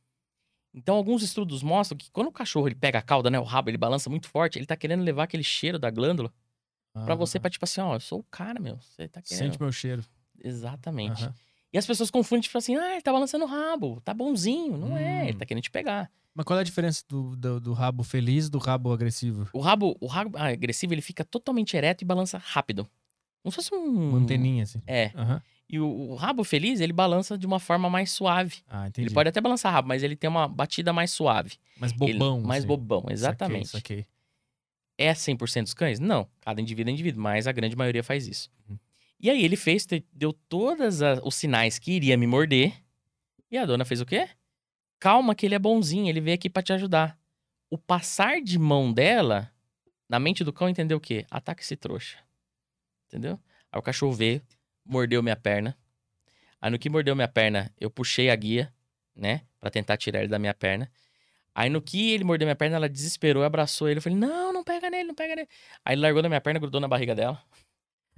[0.74, 3.70] Então, alguns estudos mostram que quando o cachorro ele pega a cauda, né, o rabo,
[3.70, 6.32] ele balança muito forte, ele tá querendo levar aquele cheiro da glândula
[7.04, 8.76] pra você, pra tipo assim, ó, eu sou o cara, meu.
[8.80, 9.52] Você tá querendo.
[9.52, 10.04] Sente meu cheiro.
[10.42, 11.22] Exatamente.
[11.22, 11.34] Aham.
[11.74, 14.76] E as pessoas confundem, tipo assim, ah, ele tá balançando o rabo, tá bonzinho.
[14.78, 15.28] Não é, Hum.
[15.28, 16.08] ele tá querendo te pegar.
[16.32, 19.48] Mas qual é a diferença do, do, do rabo feliz do rabo agressivo?
[19.52, 22.88] O rabo, o rabo agressivo, ele fica totalmente ereto e balança rápido.
[23.42, 24.10] Como se fosse um...
[24.10, 24.80] Uma anteninha, assim.
[24.86, 25.10] É.
[25.16, 25.42] Aham.
[25.68, 28.58] E o, o rabo feliz, ele balança de uma forma mais suave.
[28.68, 29.08] Ah, entendi.
[29.08, 31.54] Ele pode até balançar rápido, mas ele tem uma batida mais suave.
[31.78, 32.40] Mais Ele- bobão.
[32.40, 32.68] mais assim.
[32.68, 33.68] bobão, exatamente.
[33.68, 34.06] Saquei, saquei.
[34.96, 35.98] É 100% dos cães?
[35.98, 36.28] Não.
[36.40, 38.48] Cada indivíduo é indivíduo, mas a grande maioria faz isso.
[38.68, 38.78] Uhum.
[39.24, 42.74] E aí ele fez, deu todos os sinais que iria me morder.
[43.50, 44.28] E a dona fez o quê?
[45.00, 47.18] Calma que ele é bonzinho, ele veio aqui pra te ajudar.
[47.70, 49.50] O passar de mão dela,
[50.06, 51.24] na mente do cão, entendeu o quê?
[51.30, 52.18] Ataque esse trouxa.
[53.06, 53.40] Entendeu?
[53.72, 54.42] Aí o cachorro veio,
[54.84, 55.74] mordeu minha perna.
[56.60, 58.70] Aí no que mordeu minha perna, eu puxei a guia,
[59.16, 59.40] né?
[59.58, 60.92] Pra tentar tirar ele da minha perna.
[61.54, 64.00] Aí no que ele mordeu minha perna, ela desesperou abraçou ele.
[64.00, 65.48] Eu falei, não, não pega nele, não pega nele.
[65.82, 67.42] Aí ele largou da minha perna, grudou na barriga dela.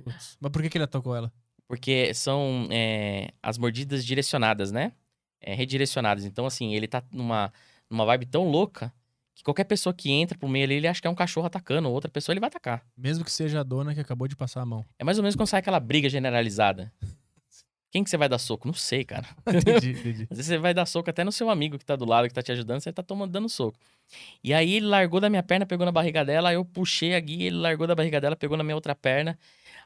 [0.03, 0.36] Putz.
[0.40, 1.32] Mas por que, que ele atacou ela?
[1.68, 4.92] Porque são é, as mordidas direcionadas, né?
[5.40, 6.24] É, redirecionadas.
[6.24, 7.53] Então, assim, ele tá numa,
[7.90, 8.92] numa vibe tão louca
[9.34, 11.90] que qualquer pessoa que entra pro meio ali, ele acha que é um cachorro atacando,
[11.90, 12.82] outra pessoa ele vai atacar.
[12.97, 14.84] Mesmo que seja a dona que acabou de passar a mão.
[14.99, 16.90] É mais ou menos quando sai aquela briga generalizada.
[17.90, 18.66] Quem que você vai dar soco?
[18.66, 19.26] Não sei, cara.
[19.47, 20.22] entendi, entendi.
[20.30, 22.34] Às vezes você vai dar soco até no seu amigo que tá do lado, que
[22.34, 23.78] tá te ajudando, você tá tomando, dando soco.
[24.42, 27.20] E aí ele largou da minha perna, pegou na barriga dela, aí eu puxei a
[27.20, 29.38] guia, ele largou da barriga dela, pegou na minha outra perna.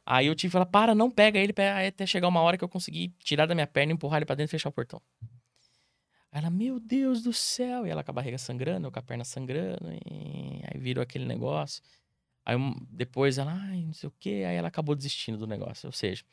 [0.05, 2.57] Aí eu tive que falar, para, não pega ele, pega- aí até chegar uma hora
[2.59, 5.01] que eu consegui tirar da minha perna, empurrar ele pra dentro e fechar o portão.
[6.33, 7.87] Aí ela, meu Deus do céu!
[7.87, 11.25] E ela com a barriga sangrando, eu com a perna sangrando, e aí virou aquele
[11.25, 11.83] negócio.
[12.45, 12.57] Aí
[12.91, 15.87] depois ela, ai, não sei o quê, aí ela acabou desistindo do negócio.
[15.87, 16.25] Ou seja,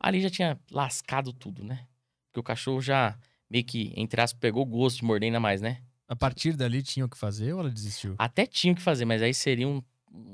[0.00, 1.86] ali já tinha lascado tudo, né?
[2.26, 3.16] Porque o cachorro já
[3.48, 5.82] meio que, entre aspas, pegou o gosto de morder ainda mais, né?
[6.08, 8.14] A partir dali tinha o que fazer ou ela desistiu?
[8.18, 9.82] Até tinha o que fazer, mas aí seria um,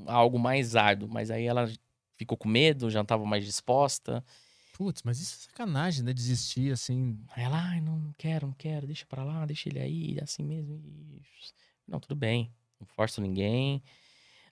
[0.06, 1.08] algo mais árduo.
[1.08, 1.70] Mas aí ela
[2.18, 4.22] ficou com medo, já não tava mais disposta.
[4.74, 6.12] Putz, mas isso é sacanagem, né?
[6.12, 7.18] Desistir assim.
[7.30, 10.24] Aí ela, ai, não, não quero, não quero, deixa pra lá, deixa ele aí, é
[10.24, 10.80] assim mesmo.
[11.86, 13.82] Não, tudo bem, não forço ninguém.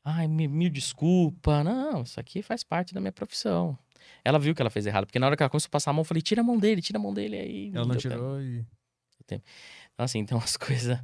[0.03, 1.63] Ai, me- mil desculpa.
[1.63, 3.77] Não, isso aqui faz parte da minha profissão.
[4.25, 5.95] Ela viu que ela fez errado, porque na hora que ela começou a passar a
[5.95, 7.69] mão, eu falei, tira a mão dele, tira a mão dele aí.
[7.75, 8.15] Ela não deu tempo.
[8.15, 8.65] tirou e.
[9.25, 9.41] Então,
[9.99, 10.99] assim, tem umas coisas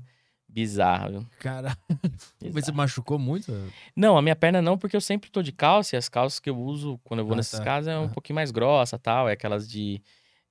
[0.53, 1.27] bizarras, viu?
[1.39, 1.77] Cara.
[2.53, 3.53] Mas você machucou muito?
[3.97, 6.51] Não, a minha perna não, porque eu sempre tô de calça e as calças que
[6.51, 7.65] eu uso quando eu vou Ah, nesses tá.
[7.65, 8.13] casos é um Aham.
[8.13, 9.29] pouquinho mais grossa tal.
[9.29, 10.03] É aquelas de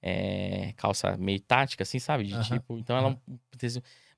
[0.02, 2.24] é, calça meio tática, assim, sabe?
[2.24, 2.78] De Aham, tipo.
[2.78, 3.18] Então ela.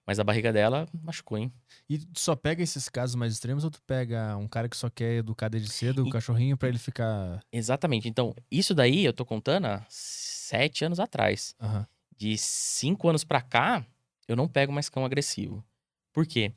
[0.06, 1.52] Mas a barriga dela machucou, hein?
[1.90, 4.90] E tu só pega esses casos mais extremos ou tu pega um cara que só
[4.90, 7.40] quer educar desde cedo o E- cachorrinho pra ele ficar.
[7.52, 8.10] Exatamente.
[8.10, 11.56] Então, isso daí eu tô contando há sete anos atrás.
[12.18, 13.86] De cinco anos pra cá,
[14.28, 15.64] eu não pego mais cão agressivo.
[16.14, 16.54] Por quê?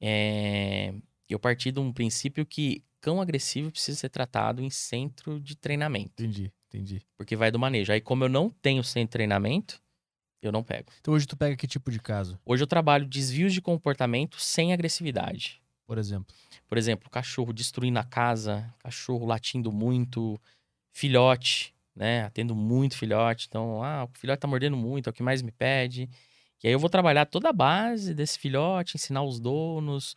[0.00, 0.94] É,
[1.28, 6.22] Eu parti de um princípio que cão agressivo precisa ser tratado em centro de treinamento.
[6.22, 7.02] Entendi, entendi.
[7.16, 7.92] Porque vai do manejo.
[7.92, 9.82] Aí, como eu não tenho centro de treinamento,
[10.42, 10.90] eu não pego.
[11.00, 12.38] Então hoje tu pega que tipo de caso?
[12.44, 15.60] Hoje eu trabalho desvios de comportamento sem agressividade.
[15.86, 16.34] Por exemplo.
[16.68, 20.40] Por exemplo, cachorro destruindo a casa, cachorro latindo muito,
[20.92, 22.30] filhote, né?
[22.30, 23.46] Tendo muito filhote.
[23.48, 26.08] Então, ah, o filhote tá mordendo muito, é o que mais me pede.
[26.62, 30.16] E aí eu vou trabalhar toda a base desse filhote, ensinar os donos,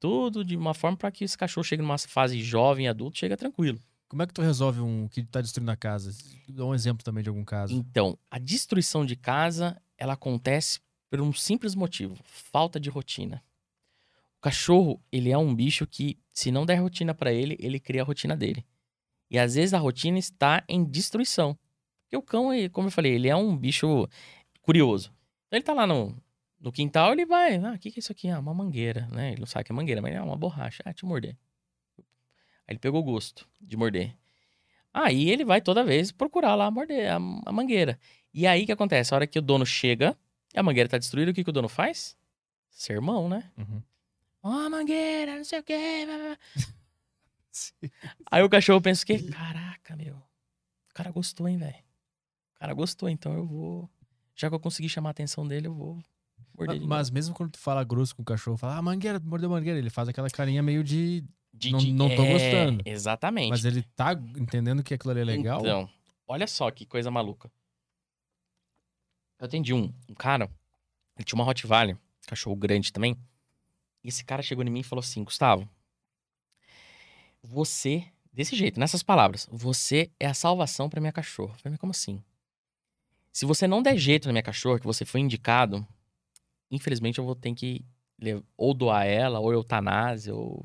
[0.00, 3.78] tudo de uma forma para que esse cachorro chegue numa fase jovem, adulto, chega tranquilo.
[4.08, 6.14] Como é que tu resolve um que tá destruindo a casa?
[6.48, 7.74] Dá um exemplo também de algum caso.
[7.74, 10.80] Então, a destruição de casa, ela acontece
[11.10, 13.42] por um simples motivo, falta de rotina.
[14.38, 18.02] O cachorro, ele é um bicho que, se não der rotina para ele, ele cria
[18.02, 18.64] a rotina dele.
[19.30, 21.58] E às vezes a rotina está em destruição.
[22.02, 24.08] Porque o cão, como eu falei, ele é um bicho
[24.62, 25.12] curioso.
[25.46, 26.16] Então ele tá lá no,
[26.60, 28.28] no quintal, ele vai, ah, o que, que é isso aqui?
[28.28, 29.32] Ah, uma mangueira, né?
[29.32, 30.82] Ele não sabe que é mangueira, mas é uma borracha.
[30.84, 31.36] Ah, deixa eu morder.
[31.98, 34.14] Aí ele pegou gosto de morder.
[34.92, 37.98] Aí ele vai toda vez procurar lá morder a, a mangueira.
[38.32, 39.12] E aí o que acontece?
[39.12, 40.16] A hora que o dono chega,
[40.54, 42.16] a mangueira tá destruída, o que, que o dono faz?
[42.70, 43.50] Sermão, né?
[43.56, 43.82] Uhum.
[44.42, 46.06] Ó, oh, mangueira, não sei o quê.
[48.30, 49.22] aí o cachorro pensa o quê?
[49.30, 50.16] Caraca, meu.
[50.16, 51.84] O cara gostou, hein, velho?
[52.54, 53.90] O cara gostou, então eu vou.
[54.36, 55.98] Já que eu consegui chamar a atenção dele, eu vou
[56.56, 56.78] morder.
[56.80, 59.78] Mas, mas mesmo quando tu fala grosso com o cachorro, fala, ah, mangueira, mordeu mangueira,
[59.78, 62.82] ele faz aquela carinha meio de de, não, de- não tô é, gostando.
[62.84, 63.48] Exatamente.
[63.48, 65.60] Mas ele tá entendendo que aquilo ali é legal?
[65.60, 65.88] Então,
[66.28, 67.50] olha só que coisa maluca.
[69.38, 70.50] Eu atendi um, um cara,
[71.16, 73.16] ele tinha uma Rottweiler, cachorro grande também.
[74.04, 75.66] E esse cara chegou em mim e falou assim: Gustavo,
[77.42, 81.54] você, desse jeito, nessas palavras, você é a salvação pra minha cachorra.
[81.54, 82.22] Eu falei, como assim?
[83.36, 85.86] Se você não der jeito na minha cachorra, que você foi indicado,
[86.70, 87.84] infelizmente eu vou ter que
[88.56, 90.64] ou doar ela, ou eutanásia, ou.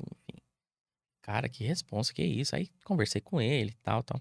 [1.20, 2.56] Cara, que responsa, que isso?
[2.56, 4.18] Aí conversei com ele e tal, tal.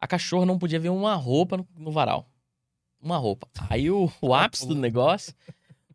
[0.00, 2.30] A cachorra não podia ver uma roupa no, no varal.
[3.00, 3.48] Uma roupa.
[3.68, 5.34] Aí o, o ápice do negócio,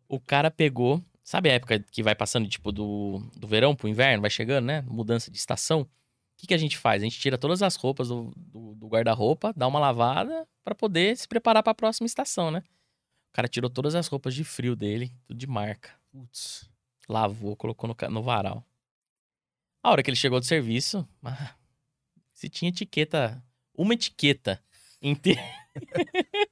[0.06, 1.02] o cara pegou.
[1.24, 4.82] Sabe a época que vai passando, tipo, do, do verão pro inverno, vai chegando, né?
[4.82, 5.88] Mudança de estação.
[6.40, 7.02] O que, que a gente faz?
[7.02, 11.14] A gente tira todas as roupas do, do, do guarda-roupa, dá uma lavada pra poder
[11.14, 12.60] se preparar pra próxima estação, né?
[13.30, 15.90] O cara tirou todas as roupas de frio dele, tudo de marca.
[16.10, 16.66] Putz.
[17.06, 18.64] Lavou, colocou no, no varal.
[19.82, 21.54] A hora que ele chegou do serviço, ah,
[22.32, 23.44] se tinha etiqueta,
[23.76, 24.62] uma etiqueta
[25.02, 25.42] inteira.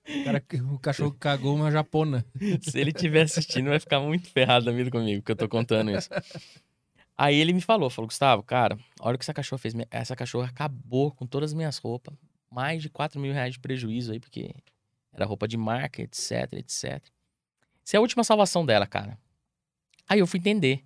[0.07, 2.27] O, cara- o cachorro cagou uma japona.
[2.61, 5.91] Se ele estiver assistindo, vai ficar muito ferrado da vida comigo, que eu tô contando
[5.97, 6.11] isso.
[7.21, 9.75] Aí ele me falou, falou, Gustavo, cara, olha o que essa cachorra fez.
[9.91, 12.15] Essa cachorra acabou com todas as minhas roupas.
[12.49, 14.55] Mais de 4 mil reais de prejuízo aí, porque
[15.13, 17.05] era roupa de marca, etc, etc.
[17.85, 19.19] Isso é a última salvação dela, cara.
[20.09, 20.85] Aí eu fui entender.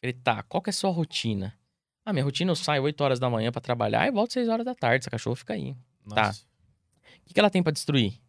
[0.00, 1.58] Falei, tá, qual que é a sua rotina?
[2.04, 4.64] Ah, minha rotina eu saio 8 horas da manhã pra trabalhar e volto 6 horas
[4.64, 5.02] da tarde.
[5.02, 5.74] Essa cachorra fica aí.
[6.08, 6.26] Tá.
[6.26, 6.42] Nossa.
[6.42, 8.20] O que, que ela tem pra destruir?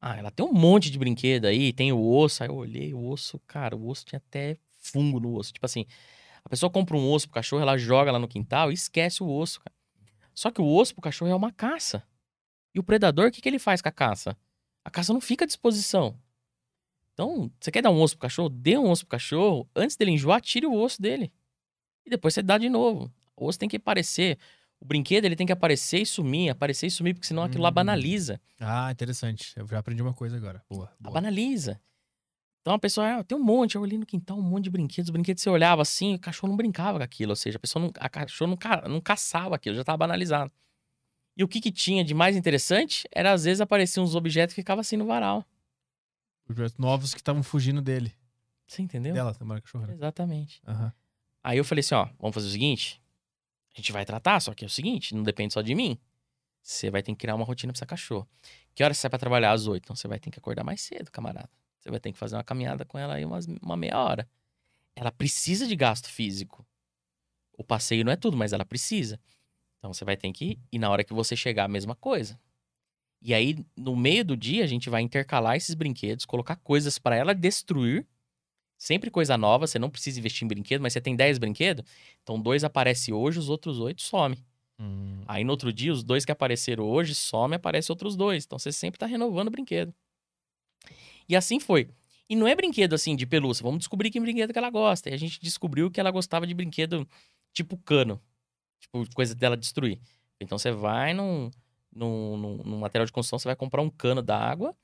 [0.00, 2.42] Ah, ela tem um monte de brinquedo aí, tem o osso.
[2.42, 5.52] Aí eu olhei o osso, cara, o osso tinha até fungo no osso.
[5.52, 5.86] Tipo assim,
[6.44, 9.28] a pessoa compra um osso pro cachorro, ela joga lá no quintal e esquece o
[9.28, 9.74] osso, cara.
[10.34, 12.02] Só que o osso pro cachorro é uma caça.
[12.74, 14.36] E o predador, o que, que ele faz com a caça?
[14.84, 16.16] A caça não fica à disposição.
[17.12, 18.48] Então, você quer dar um osso pro cachorro?
[18.48, 19.68] Dê um osso pro cachorro.
[19.74, 21.32] Antes dele enjoar, tire o osso dele.
[22.06, 23.12] E depois você dá de novo.
[23.36, 24.38] O osso tem que aparecer.
[24.80, 27.70] O brinquedo, ele tem que aparecer e sumir, aparecer e sumir, porque senão aquilo lá
[27.70, 27.74] Hum.
[27.74, 28.40] banaliza.
[28.60, 29.52] Ah, interessante.
[29.56, 30.62] Eu já aprendi uma coisa agora.
[30.70, 30.92] Boa.
[31.00, 31.14] boa.
[31.14, 31.80] Banaliza.
[32.68, 35.08] Então a pessoa, ah, tem um monte, eu olhei no quintal, um monte de brinquedos.
[35.08, 37.30] Os brinquedos você olhava assim, o cachorro não brincava com aquilo.
[37.30, 40.52] Ou seja, a pessoa não, a cachorro não, ca- não caçava aquilo, já estava banalizado.
[41.34, 44.60] E o que, que tinha de mais interessante era, às vezes, apareciam uns objetos que
[44.60, 45.46] ficavam assim no varal.
[46.44, 48.14] Projetos novos que estavam fugindo dele.
[48.66, 49.14] Você entendeu?
[49.14, 49.90] Dela, da marca cachorro.
[49.90, 50.60] Exatamente.
[50.68, 50.92] Aham.
[51.42, 53.00] Aí eu falei assim, ó, vamos fazer o seguinte.
[53.74, 55.98] A gente vai tratar, só que é o seguinte, não depende só de mim.
[56.62, 58.28] Você vai ter que criar uma rotina pra essa cachorro.
[58.74, 59.52] Que hora você sai pra trabalhar?
[59.52, 59.84] Às oito.
[59.84, 61.48] Então você vai ter que acordar mais cedo, camarada.
[61.78, 64.28] Você vai ter que fazer uma caminhada com ela aí umas, uma meia hora.
[64.96, 66.66] Ela precisa de gasto físico.
[67.56, 69.20] O passeio não é tudo, mas ela precisa.
[69.78, 70.58] Então você vai ter que ir.
[70.72, 72.38] E na hora que você chegar, a mesma coisa.
[73.20, 77.16] E aí, no meio do dia, a gente vai intercalar esses brinquedos, colocar coisas pra
[77.16, 78.06] ela destruir.
[78.76, 81.84] Sempre coisa nova, você não precisa investir em brinquedo, mas você tem 10 brinquedos,
[82.22, 84.38] então dois aparecem hoje, os outros oito some.
[84.78, 88.44] Hum, Aí no outro dia, os dois que apareceram hoje, some, aparecem outros dois.
[88.44, 89.92] Então você sempre tá renovando o brinquedo.
[91.28, 91.88] E assim foi.
[92.28, 95.08] E não é brinquedo assim de pelúcia, vamos descobrir que brinquedo que ela gosta.
[95.08, 97.08] E a gente descobriu que ela gostava de brinquedo
[97.52, 98.20] tipo cano,
[98.80, 99.98] tipo coisa dela destruir.
[100.40, 101.50] Então você vai num,
[101.94, 104.76] num, num, material de construção, você vai comprar um cano d'água,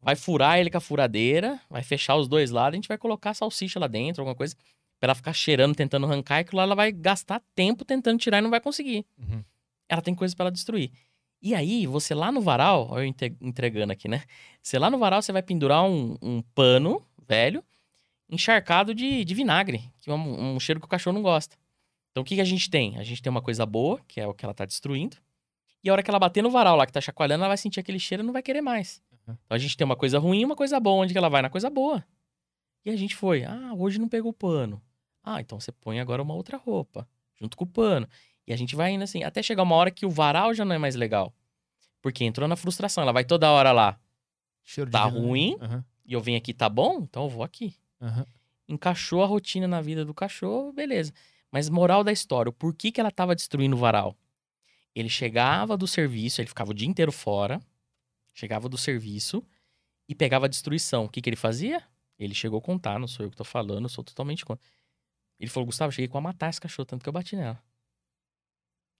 [0.00, 3.34] vai furar ele com a furadeira, vai fechar os dois lados, a gente vai colocar
[3.34, 4.56] salsicha lá dentro, alguma coisa,
[4.98, 8.38] pra ela ficar cheirando, tentando arrancar, e aquilo lá ela vai gastar tempo tentando tirar
[8.38, 9.06] e não vai conseguir.
[9.18, 9.44] uhum.
[9.88, 10.90] Ela tem coisa pra ela destruir.
[11.40, 14.24] E aí, você lá no varal, olha eu entregando aqui, né?
[14.62, 17.62] Você lá no varal, você vai pendurar um, um pano velho,
[18.28, 21.56] encharcado de, de vinagre, que é um, um cheiro que o cachorro não gosta.
[22.10, 22.98] Então o que, que a gente tem?
[22.98, 25.16] A gente tem uma coisa boa, que é o que ela tá destruindo.
[25.82, 27.78] E a hora que ela bater no varal lá que tá chacoalhando, ela vai sentir
[27.78, 29.00] aquele cheiro e não vai querer mais.
[29.12, 29.36] Uhum.
[29.44, 31.02] Então a gente tem uma coisa ruim e uma coisa boa.
[31.02, 31.42] Onde que ela vai?
[31.42, 32.04] Na coisa boa.
[32.84, 33.44] E a gente foi.
[33.44, 34.82] Ah, hoje não pegou pano.
[35.22, 37.06] Ah, então você põe agora uma outra roupa,
[37.40, 38.08] junto com o pano.
[38.48, 40.74] E a gente vai indo assim, até chegar uma hora que o varal já não
[40.74, 41.34] é mais legal.
[42.00, 43.02] Porque entrou na frustração.
[43.02, 44.00] Ela vai toda hora lá.
[44.64, 45.58] Cheiro Tá ruim?
[45.60, 47.00] Aham, E eu venho aqui, tá bom?
[47.02, 47.76] Então eu vou aqui.
[48.00, 48.24] aham.
[48.66, 51.12] Encaixou a rotina na vida do cachorro, beleza.
[51.52, 54.16] Mas moral da história, o porquê que ela tava destruindo o varal?
[54.94, 57.60] Ele chegava do serviço, ele ficava o dia inteiro fora,
[58.32, 59.42] chegava do serviço
[60.08, 61.04] e pegava a destruição.
[61.04, 61.82] O que, que ele fazia?
[62.18, 64.66] Ele chegou a contar, não sou eu que tô falando, sou totalmente contra.
[65.38, 67.62] Ele falou, Gustavo, cheguei com a matar esse cachorro, tanto que eu bati nela.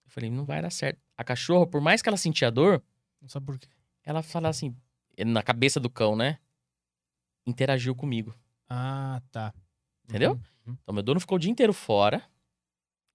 [0.09, 0.99] Eu falei, não vai dar certo.
[1.17, 2.83] A cachorra, por mais que ela sentia dor,
[3.21, 3.69] Não sabe por quê.
[4.03, 4.75] ela falava assim,
[5.19, 6.39] na cabeça do cão, né?
[7.47, 8.35] Interagiu comigo.
[8.69, 9.53] Ah, tá.
[10.09, 10.41] Entendeu?
[10.67, 10.77] Uhum.
[10.83, 12.23] Então, meu dono ficou o dia inteiro fora,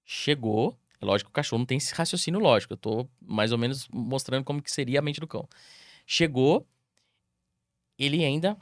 [0.04, 0.78] chegou.
[1.02, 2.74] É lógico que o cachorro não tem esse raciocínio lógico.
[2.74, 5.48] Eu tô mais ou menos mostrando como que seria a mente do cão.
[6.06, 6.68] Chegou,
[7.98, 8.58] ele ainda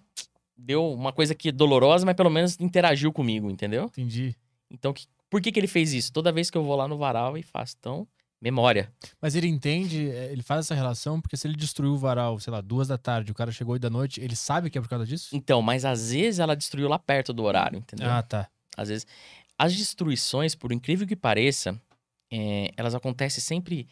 [0.58, 3.86] deu uma coisa que é dolorosa, mas pelo menos interagiu comigo, entendeu?
[3.86, 4.36] Entendi.
[4.70, 6.12] Então, que- por que, que ele fez isso?
[6.12, 7.76] Toda vez que eu vou lá no varal e faço.
[7.80, 8.08] Então,
[8.42, 8.92] memória.
[9.22, 12.52] Mas ele entende, é, ele faz essa relação, porque se ele destruiu o varal, sei
[12.52, 14.89] lá, duas da tarde, o cara chegou oito da noite, ele sabe que é por
[14.89, 15.30] causa disso?
[15.36, 18.10] Então, mas às vezes ela destruiu lá perto do horário, entendeu?
[18.10, 18.50] Ah, tá.
[18.76, 19.06] Às vezes.
[19.58, 21.80] As destruições, por incrível que pareça,
[22.32, 23.88] é, elas acontecem sempre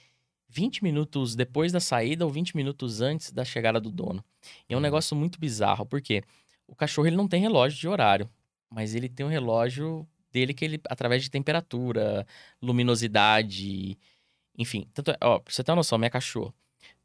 [0.48, 4.24] 20 minutos depois da saída ou 20 minutos antes da chegada do dono.
[4.68, 4.82] E é um Uhum.
[4.82, 6.24] negócio muito bizarro, porque
[6.68, 8.28] o cachorro ele não tem relógio de horário,
[8.68, 12.26] mas ele tem um relógio dele que ele, através de temperatura,
[12.62, 13.98] luminosidade,
[14.60, 14.86] enfim.
[14.94, 16.54] Tanto é, ó, pra você ter uma noção, minha cachorra,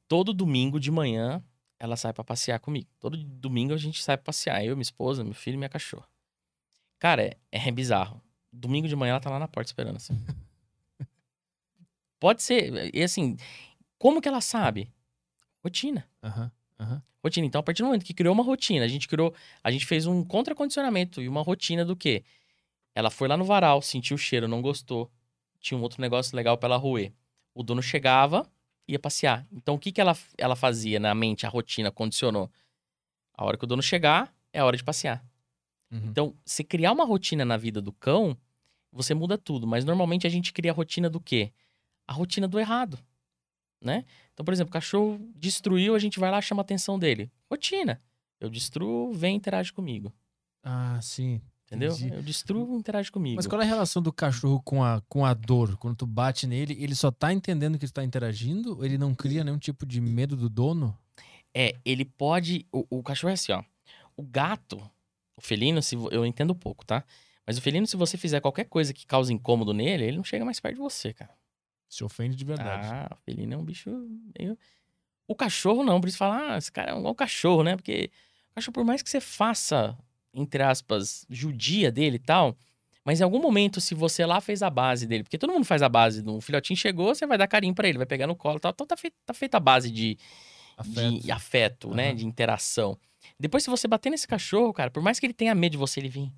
[0.09, 1.43] todo domingo de manhã
[1.79, 2.89] ela sai pra passear comigo.
[2.99, 6.09] Todo domingo a gente sai pra passear, eu, minha esposa, meu filho e minha cachorra.
[6.99, 8.21] Cara, é, é bizarro.
[8.53, 10.15] Domingo de manhã ela tá lá na porta esperando assim.
[12.19, 13.37] Pode ser, e assim,
[13.99, 14.91] como que ela sabe?
[15.63, 16.09] Rotina.
[16.23, 16.51] Aham,
[16.81, 17.03] aham.
[17.23, 17.47] Rotina.
[17.47, 20.07] Então, a partir do momento que criou uma rotina, a gente criou, a gente fez
[20.07, 22.25] um contracondicionamento e uma rotina do quê?
[22.95, 25.11] Ela foi lá no varal, sentiu o cheiro, não gostou.
[25.61, 27.13] Tinha um outro negócio legal pra ela roer.
[27.55, 28.51] O dono chegava,
[28.87, 29.47] ia passear.
[29.53, 32.51] Então, o que que ela, ela fazia na mente, a rotina condicionou?
[33.33, 35.25] A hora que o dono chegar, é a hora de passear.
[35.91, 36.07] Uhum.
[36.07, 38.37] Então, se criar uma rotina na vida do cão,
[38.93, 39.67] você muda tudo.
[39.67, 41.53] Mas normalmente a gente cria a rotina do quê?
[42.07, 42.99] A rotina do errado,
[43.81, 44.05] né?
[44.33, 47.31] Então, por exemplo, o cachorro destruiu, a gente vai lá chama a atenção dele.
[47.51, 48.03] Rotina.
[48.41, 50.13] Eu destruo, vem interage comigo.
[50.63, 51.41] Ah, sim.
[51.67, 51.93] Entendeu?
[51.93, 52.15] Entendi.
[52.15, 53.37] Eu destruo, interage comigo.
[53.37, 55.77] Mas qual é a relação do cachorro com a, com a dor?
[55.79, 58.77] Quando tu bate nele, ele só tá entendendo que tu tá interagindo?
[58.77, 60.97] Ou ele não cria nenhum tipo de medo do dono?
[61.55, 62.67] É, ele pode.
[62.71, 63.63] O, o cachorro é assim, ó.
[64.17, 64.79] O gato,
[65.37, 67.03] o felino, se eu entendo pouco, tá?
[67.47, 70.45] Mas o felino, se você fizer qualquer coisa que cause incômodo nele, ele não chega
[70.45, 71.35] mais perto de você, cara.
[71.89, 72.89] Se ofende de verdade.
[72.91, 73.91] Ah, o felino é um bicho
[74.39, 74.59] meio.
[75.27, 77.77] O cachorro não, por isso fala, ah, esse cara é um, é um cachorro, né?
[77.77, 78.11] Porque
[78.51, 79.97] o cachorro, por mais que você faça,
[80.35, 82.57] entre aspas, judia dele e tal,
[83.05, 85.83] mas em algum momento, se você lá fez a base dele, porque todo mundo faz
[85.83, 88.57] a base, um filhotinho chegou, você vai dar carinho pra ele, vai pegar no colo
[88.57, 90.19] e tal, então tá feita, tá feita a base de,
[90.77, 91.21] Afeto.
[91.21, 92.09] de afeto, né?
[92.09, 92.17] Aham.
[92.17, 92.99] De interação.
[93.39, 96.01] Depois, se você bater nesse cachorro, cara, por mais que ele tenha medo de você,
[96.01, 96.33] ele vem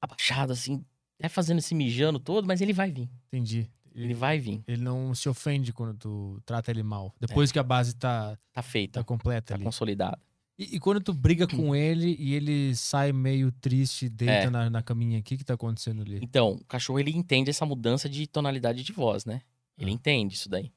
[0.00, 0.84] abaixado, assim,
[1.18, 3.08] é fazendo esse mijando todo, mas ele vai vir.
[3.28, 3.68] Entendi.
[3.94, 4.62] Ele vai vir.
[4.68, 7.14] Ele não se ofende quando tu trata ele mal.
[7.18, 9.64] Depois que a base tá, Tá feita, tá completa tá ali.
[9.64, 10.18] consolidada.
[10.58, 14.50] E, e quando tu briga com ele e ele sai meio triste, deita É.
[14.50, 16.18] na, na caminha, o que que tá acontecendo ali?
[16.22, 19.42] Então, o cachorro ele entende essa mudança de tonalidade de voz, né?
[19.78, 19.94] Ele Ah.
[19.94, 20.72] entende isso daí.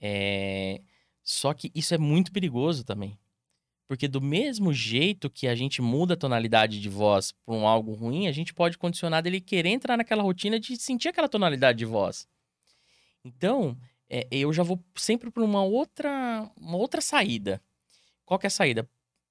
[0.00, 0.80] É...
[1.22, 3.18] Só que isso é muito perigoso também.
[3.88, 7.92] Porque do mesmo jeito que a gente muda a tonalidade de voz para um algo
[7.92, 11.84] ruim, a gente pode condicionar dele querer entrar naquela rotina de sentir aquela tonalidade de
[11.84, 12.28] voz.
[13.24, 13.76] Então,
[14.08, 17.60] é, eu já vou sempre para uma outra, uma outra saída.
[18.24, 18.88] Qual que é a saída?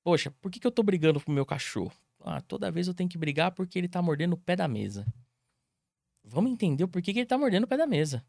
[0.09, 1.93] Poxa, por que, que eu tô brigando com o meu cachorro?
[2.21, 5.05] Ah, toda vez eu tenho que brigar porque ele tá mordendo o pé da mesa.
[6.23, 8.25] Vamos entender o porquê que ele tá mordendo o pé da mesa.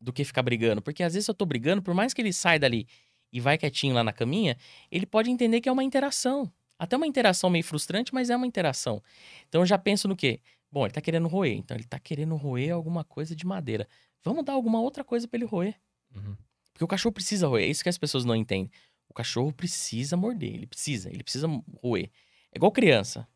[0.00, 0.80] Do que ficar brigando.
[0.80, 2.88] Porque às vezes eu tô brigando, por mais que ele saia dali
[3.30, 4.56] e vai quietinho lá na caminha,
[4.90, 6.50] ele pode entender que é uma interação.
[6.78, 9.02] Até uma interação meio frustrante, mas é uma interação.
[9.50, 10.40] Então eu já penso no quê?
[10.72, 11.58] Bom, ele tá querendo roer.
[11.58, 13.86] Então ele tá querendo roer alguma coisa de madeira.
[14.24, 15.74] Vamos dar alguma outra coisa pra ele roer.
[16.16, 16.34] Uhum.
[16.72, 17.64] Porque o cachorro precisa roer.
[17.64, 18.70] É isso que as pessoas não entendem.
[19.08, 20.54] O cachorro precisa morder.
[20.54, 21.08] Ele precisa.
[21.08, 21.48] Ele precisa
[21.82, 22.10] roer.
[22.52, 23.26] É igual criança.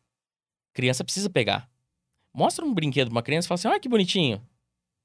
[0.73, 1.69] Criança precisa pegar.
[2.33, 4.41] Mostra um brinquedo pra uma criança e fala assim: olha que bonitinho.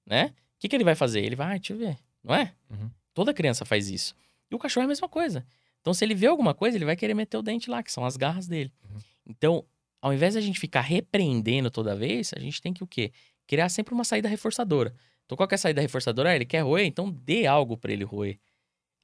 [0.06, 0.26] Né?
[0.56, 1.20] O que, que ele vai fazer?
[1.20, 1.98] Ele vai, "Ah, deixa eu ver.
[2.24, 2.54] Não é?
[2.70, 2.90] Uhum.
[3.12, 4.14] Toda criança faz isso.
[4.50, 5.46] E o cachorro é a mesma coisa.
[5.80, 8.04] Então, se ele vê alguma coisa, ele vai querer meter o dente lá, que são
[8.04, 8.72] as garras dele.
[8.82, 9.00] Uhum.
[9.26, 9.64] Então,
[10.00, 13.12] ao invés de a gente ficar repreendendo toda vez, a gente tem que o quê?
[13.46, 14.94] Criar sempre uma saída reforçadora.
[15.24, 16.30] Então, qual que é a saída reforçadora?
[16.30, 16.86] Ah, ele quer roer?
[16.86, 18.38] Então dê algo para ele roer.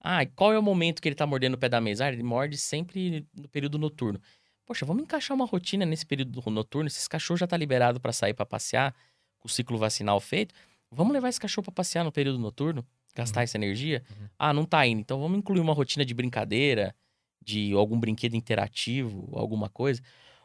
[0.07, 2.05] Ah, e qual é o momento que ele tá mordendo o pé da mesa?
[2.05, 4.21] Ah, ele morde sempre no período noturno.
[4.67, 6.91] Poxa, vamos encaixar uma rotina nesse período noturno.
[6.91, 8.95] Se esse cachorro já tá liberado para sair para passear,
[9.39, 10.55] com o ciclo vacinal feito,
[10.91, 13.45] vamos levar esse cachorro para passear no período noturno, gastar Uhum.
[13.45, 14.05] essa energia.
[14.11, 14.29] Uhum.
[14.39, 15.01] Ah, não tá indo.
[15.01, 16.95] Então vamos incluir uma rotina de brincadeira,
[17.43, 20.03] de algum brinquedo interativo, alguma coisa.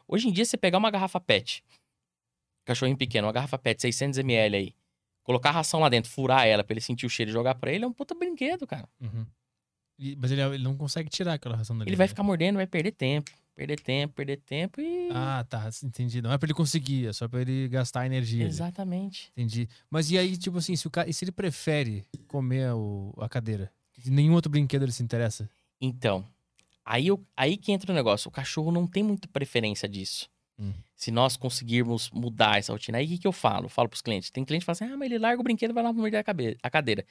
[0.08, 1.62] Hoje em dia, você pegar uma garrafa PET,
[2.64, 4.74] cachorrinho pequeno, uma garrafa PET 600ml aí,
[5.22, 7.72] colocar a ração lá dentro, furar ela pra ele sentir o cheiro e jogar pra
[7.72, 8.88] ele, é um puta brinquedo, cara.
[9.00, 9.26] Uhum.
[10.18, 11.90] Mas ele, ele não consegue tirar aquela ração dele.
[11.90, 12.08] Ele vai né?
[12.08, 15.10] ficar mordendo, vai perder tempo, perder tempo, perder tempo e.
[15.12, 15.68] Ah, tá.
[15.84, 16.22] Entendi.
[16.22, 18.44] Não é pra ele conseguir, é só pra ele gastar energia.
[18.44, 18.50] ali.
[18.50, 19.30] Exatamente.
[19.36, 19.68] Entendi.
[19.90, 21.06] Mas e aí, tipo assim, se, o ca...
[21.06, 23.12] e se ele prefere comer o...
[23.18, 23.70] a cadeira?
[24.06, 25.48] Nenhum outro brinquedo ele se interessa?
[25.80, 26.26] Então,
[26.84, 28.28] aí, eu- aí que entra o negócio.
[28.28, 30.30] O cachorro não tem muita preferência disso.
[30.58, 30.72] Hum.
[30.94, 33.66] Se nós conseguirmos mudar essa rotina, aí o que, que eu falo?
[33.66, 34.30] Eu falo pros clientes.
[34.30, 36.20] Tem cliente que fala assim: ah, mas ele larga o brinquedo e vai lá morder
[36.20, 37.04] a, cabe- a cadeira.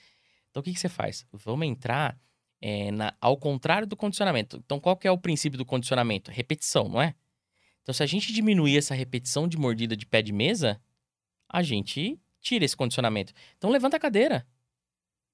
[0.50, 1.26] Então, o que, que você faz?
[1.32, 2.18] Vamos entrar
[2.62, 4.58] é, na- ao contrário do condicionamento.
[4.66, 6.30] Então, qual que é o princípio do condicionamento?
[6.32, 7.14] Repetição, não é?
[7.82, 10.80] Então, se a gente diminuir essa repetição de mordida de pé de mesa,
[11.48, 13.34] a gente tira esse condicionamento.
[13.58, 14.46] Então, levanta a cadeira.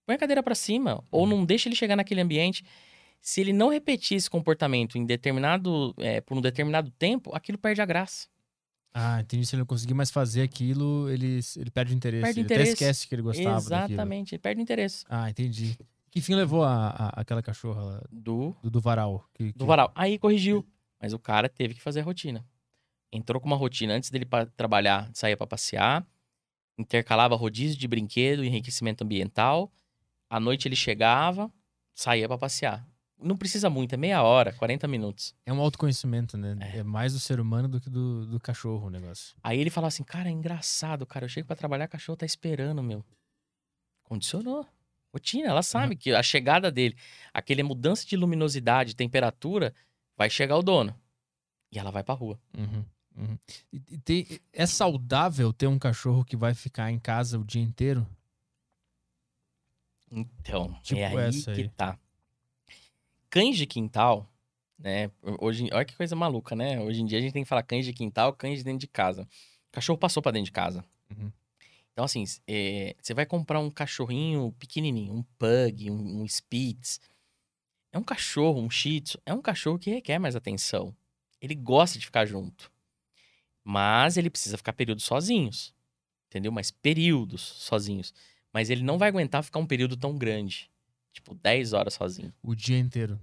[0.06, 1.04] Põe a cadeira pra cima.
[1.12, 1.28] Ou Uhum.
[1.30, 2.64] não deixa ele chegar naquele ambiente.
[3.20, 7.82] Se ele não repetir esse comportamento em determinado, é, por um determinado tempo, aquilo perde
[7.82, 8.28] a graça.
[8.94, 9.46] Ah, entendi.
[9.46, 12.24] Se ele não conseguir mais fazer aquilo, ele, ele perde o interesse.
[12.24, 12.72] Perde ele interesse.
[12.74, 13.94] até esquece que ele gostava daquilo.
[13.94, 15.04] Exatamente, ele perde o interesse.
[15.10, 15.78] Ah, entendi.
[16.16, 19.28] Que fim levou a, a- aquela cachorra lá, Do, do, do varal?
[19.34, 19.92] Que, do que- varal.
[19.94, 20.66] Aí corrigiu.
[21.02, 22.48] Mas o cara teve que fazer a rotina.
[23.12, 26.08] Entrou com uma rotina antes dele pa- trabalhar, saía pra passear,
[26.78, 29.70] intercalava rodízio de brinquedo, enriquecimento ambiental.
[30.30, 31.52] À noite ele chegava,
[31.94, 32.88] saía pra passear.
[33.22, 35.36] Não precisa muito, é meia hora, 40 minutos.
[35.46, 36.58] É um autoconhecimento, né?
[36.62, 36.78] É.
[36.78, 39.36] É, mais do ser humano do que do, do cachorro o negócio.
[39.44, 41.26] Aí ele falava assim, cara, é engraçado, cara.
[41.26, 43.04] Eu chego pra trabalhar, o cachorro tá esperando, meu.
[44.04, 44.66] Condicionou.
[45.16, 46.94] Rotina, ela sabe que a chegada dele,
[47.34, 49.74] aquele mudança de luminosidade, temperatura,
[50.18, 50.94] vai chegar o dono.
[51.72, 52.38] E ela vai pra rua.
[52.58, 52.86] Uhum,
[53.16, 53.38] uhum.
[53.72, 58.06] E- tem- é saudável ter um cachorro que vai ficar em casa o dia inteiro?
[60.12, 61.70] Então, Tipo é aí essa que aí.
[61.70, 61.98] tá.
[63.30, 64.30] Cães de quintal,
[64.78, 65.10] né?
[65.40, 66.80] Hoje, olha que coisa maluca, né?
[66.82, 68.88] Hoje em dia a gente tem que falar cães de quintal, cães de dentro de
[68.88, 69.24] casa.
[69.70, 70.84] O cachorro passou pra dentro de casa.
[71.10, 71.32] Uhum.
[71.96, 77.00] Então, assim, é, você vai comprar um cachorrinho pequenininho, um pug, um, um spitz.
[77.90, 79.18] É um cachorro, um shih tzu.
[79.26, 80.94] É um cachorro que requer mais atenção.
[81.40, 82.70] Ele gosta de ficar junto.
[83.64, 85.74] Mas ele precisa ficar períodos sozinhos.
[86.28, 86.52] Entendeu?
[86.52, 88.14] Mas períodos sozinhos.
[88.52, 90.70] Mas ele não vai aguentar ficar um período tão grande.
[91.14, 92.34] Tipo, 10 horas sozinho.
[92.44, 93.18] O dia inteiro.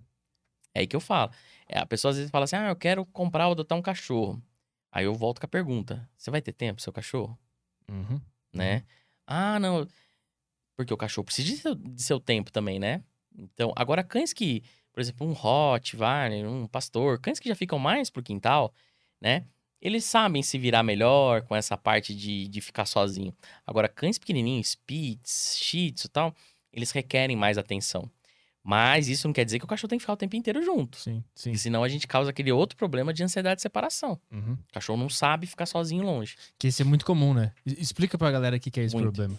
[0.73, 1.31] É aí que eu falo.
[1.68, 4.43] É, a pessoa às vezes fala assim: ah, eu quero comprar ou adotar um cachorro.
[4.91, 7.39] Aí eu volto com a pergunta: você vai ter tempo, seu cachorro?
[7.87, 8.18] Uhum.
[8.53, 8.84] Né?
[9.26, 9.86] Ah, não.
[10.76, 13.03] Porque o cachorro precisa de seu, de seu tempo também, né?
[13.36, 18.11] Então, agora cães que, por exemplo, um Rottweiler, um pastor, cães que já ficam mais
[18.11, 18.74] pro quintal,
[19.20, 19.46] né?
[19.80, 23.34] Eles sabem se virar melhor com essa parte de, de ficar sozinho.
[23.66, 26.36] Agora, cães pequenininhos, Spitz, Shih Tzu e tal,
[26.72, 28.09] eles requerem mais atenção.
[28.64, 30.96] Mas isso não quer dizer que o cachorro tem que ficar o tempo inteiro junto.
[30.96, 31.50] Sim, sim.
[31.50, 34.20] Porque senão a gente causa aquele outro problema de ansiedade de separação.
[34.30, 34.52] Uhum.
[34.52, 36.36] O cachorro não sabe ficar sozinho longe.
[36.56, 37.52] Que esse é muito comum, né?
[37.66, 39.12] Explica pra galera o que que é esse Muito.
[39.12, 39.38] problema.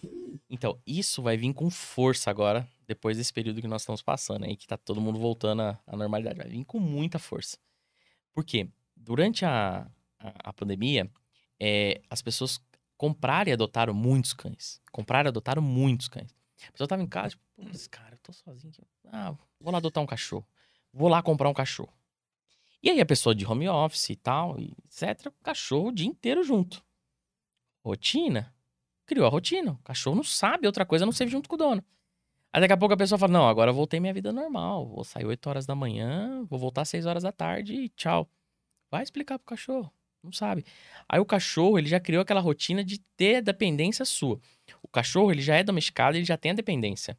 [0.49, 4.57] Então, isso vai vir com força agora, depois desse período que nós estamos passando aí,
[4.57, 6.37] que tá todo mundo voltando à, à normalidade.
[6.37, 7.57] Vai vir com muita força.
[8.33, 8.67] Por quê?
[8.95, 9.87] Durante a,
[10.19, 11.09] a, a pandemia,
[11.59, 12.59] é, as pessoas
[12.97, 14.81] compraram e adotaram muitos cães.
[14.91, 16.29] Compraram e adotaram muitos cães.
[16.67, 18.73] A pessoa tava em casa, tipo, putz, cara, eu tô sozinho.
[19.11, 20.47] Ah, vou lá adotar um cachorro.
[20.91, 21.93] Vou lá comprar um cachorro.
[22.81, 26.83] E aí a pessoa de home office e tal, etc, cachorro o dia inteiro junto.
[27.83, 28.53] Rotina?
[29.05, 29.73] Criou a rotina.
[29.73, 31.83] O cachorro não sabe outra coisa não ser junto com o dono.
[32.51, 34.87] Aí daqui a pouco a pessoa fala: Não, agora eu voltei minha vida normal.
[34.87, 38.29] Vou sair 8 horas da manhã, vou voltar às 6 horas da tarde e tchau.
[38.91, 39.91] Vai explicar pro cachorro.
[40.23, 40.65] Não sabe.
[41.07, 44.39] Aí o cachorro, ele já criou aquela rotina de ter dependência sua.
[44.81, 47.17] O cachorro, ele já é domesticado, ele já tem a dependência.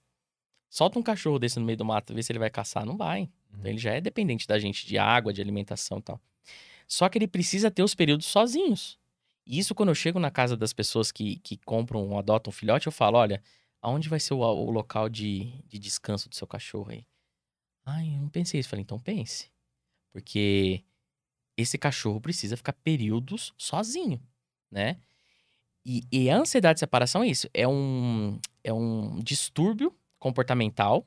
[0.70, 2.86] Solta um cachorro desse no meio do mato, vê se ele vai caçar.
[2.86, 3.28] Não vai.
[3.52, 6.20] Então ele já é dependente da gente de água, de alimentação e tal.
[6.88, 8.98] Só que ele precisa ter os períodos sozinhos.
[9.46, 12.52] E isso, quando eu chego na casa das pessoas que, que compram ou adotam um
[12.52, 13.42] filhote, eu falo: olha,
[13.80, 17.06] aonde vai ser o, o local de, de descanso do seu cachorro aí?
[17.84, 18.68] Ai, eu não pensei isso.
[18.68, 19.50] Eu falei: então pense.
[20.12, 20.82] Porque
[21.56, 24.20] esse cachorro precisa ficar períodos sozinho,
[24.70, 24.98] né?
[25.84, 31.06] E, e a ansiedade de separação é isso: é um, é um distúrbio comportamental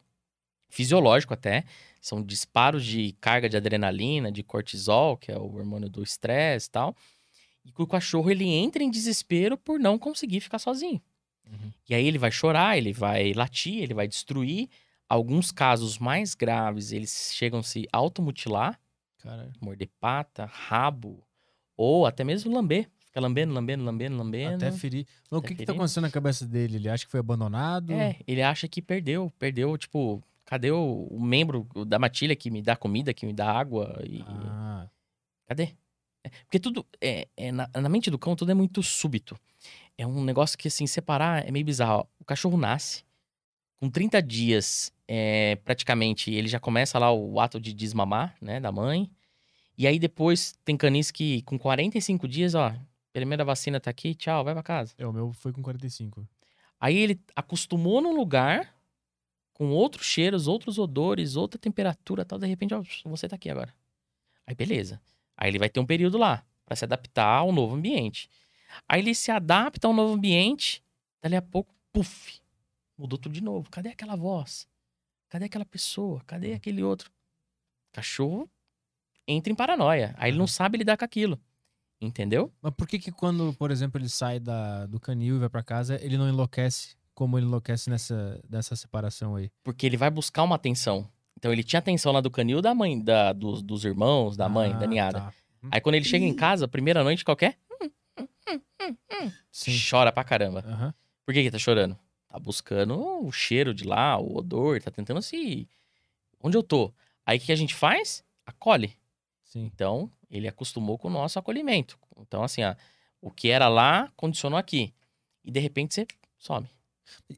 [0.70, 1.64] fisiológico até.
[2.00, 6.72] São disparos de carga de adrenalina, de cortisol, que é o hormônio do estresse e
[6.72, 6.96] tal.
[7.66, 11.02] E que o cachorro ele entra em desespero por não conseguir ficar sozinho.
[11.46, 11.72] Uhum.
[11.90, 14.70] E aí ele vai chorar, ele vai latir, ele vai destruir.
[15.10, 18.80] Alguns casos mais graves, eles chegam a se automutilar,
[19.28, 21.22] Cara, morder pata, rabo,
[21.76, 22.90] ou até mesmo lamber.
[23.06, 24.56] Fica lambendo, lambendo, lambendo, lambendo.
[24.56, 25.06] até ferir.
[25.30, 25.80] Mas o que que tá ferir.
[25.80, 26.78] acontecendo na cabeça dele?
[26.78, 27.92] Ele acha que foi abandonado?
[27.92, 32.62] É, ele acha que perdeu, perdeu, tipo, cadê o, o membro da matilha que me
[32.62, 34.88] dá comida, que me dá água e Ah,
[35.46, 35.76] cadê?
[36.24, 39.38] É, porque tudo, é, é na, na mente do cão tudo é muito súbito.
[39.98, 42.08] É um negócio que, assim, separar é meio bizarro.
[42.20, 43.04] O cachorro nasce,
[43.80, 48.72] com 30 dias, é, praticamente, ele já começa lá o ato de desmamar, né, da
[48.72, 49.10] mãe.
[49.78, 52.74] E aí depois tem canis que com 45 dias, ó,
[53.14, 54.94] primeira vacina tá aqui, tchau, vai pra casa.
[54.98, 56.28] é, o meu foi com 45.
[56.80, 58.76] Aí ele acostumou num lugar
[59.54, 63.74] com outros cheiros, outros odores, outra temperatura, tal, de repente, ó, você tá aqui agora.
[64.46, 65.02] Aí beleza.
[65.36, 68.30] Aí ele vai ter um período lá pra se adaptar ao novo ambiente.
[68.88, 70.84] Aí ele se adapta ao novo ambiente,
[71.22, 72.40] dali a pouco, puf,
[72.98, 73.70] mudou tudo de novo.
[73.70, 74.68] Cadê aquela voz?
[75.30, 76.22] Cadê aquela pessoa?
[76.26, 77.12] Cadê aquele outro?
[77.92, 78.50] Cachorro
[79.28, 80.16] entra em paranoia.
[80.18, 81.40] Aí ele não sabe lidar com aquilo.
[82.00, 82.52] Entendeu?
[82.62, 85.64] Mas por que que quando, por exemplo, ele sai da, do canil e vai pra
[85.64, 89.50] casa, ele não enlouquece como ele enlouquece nessa, nessa separação aí?
[89.64, 91.10] Porque ele vai buscar uma atenção.
[91.36, 94.74] Então ele tinha atenção lá do canil da mãe, da, dos, dos irmãos, da mãe,
[94.74, 95.20] Ah, da ninhada.
[95.22, 95.34] tá.
[95.72, 97.58] Aí quando ele chega em casa, primeira noite qualquer,
[99.52, 99.78] Sim.
[99.90, 100.64] chora pra caramba.
[100.66, 100.94] Aham.
[101.26, 101.98] Por que que tá chorando?
[102.30, 105.68] Tá buscando o cheiro de lá, o odor, tá tentando se...
[106.42, 106.94] Onde eu tô?
[107.26, 108.24] Aí o que a gente faz?
[108.46, 108.94] Acolhe.
[109.58, 109.66] Sim.
[109.66, 111.98] Então, ele acostumou com o nosso acolhimento.
[112.18, 112.76] Então, assim, ó,
[113.22, 114.94] o que era lá, condicionou aqui.
[115.44, 116.68] E de repente você some.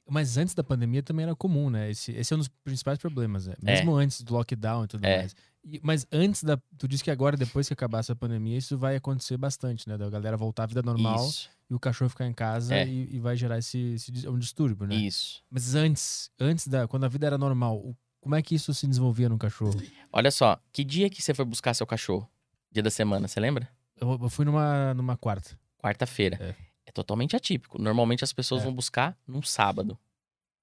[0.10, 1.92] Mas antes da pandemia também era comum, né?
[1.92, 3.54] Esse, esse é um dos principais problemas, né?
[3.62, 5.18] Mesmo antes do lockdown e tudo É.
[5.20, 5.36] mais.
[5.64, 6.58] E- mas antes da.
[6.78, 9.96] Tu disse que agora, depois que acabar essa pandemia, isso vai acontecer bastante, né?
[9.98, 12.88] Da galera voltar à vida normal Isso, e o cachorro ficar em casa É.
[12.88, 14.96] e, e vai gerar esse, esse um distúrbio, né?
[14.96, 15.44] isso.
[15.52, 16.88] Mas antes, antes da.
[16.88, 19.80] Quando a vida era normal, o- como é que isso se desenvolvia no cachorro?
[20.12, 22.30] Olha só, que dia que você foi buscar seu cachorro?
[22.72, 23.70] Dia da semana, você lembra?
[23.96, 25.58] Eu, eu fui numa, numa quarta.
[25.78, 26.38] Quarta-feira.
[26.42, 26.70] É.
[26.86, 26.92] É.
[26.92, 27.80] totalmente atípico.
[27.82, 28.64] Normalmente as pessoas É.
[28.66, 29.98] vão buscar num sábado.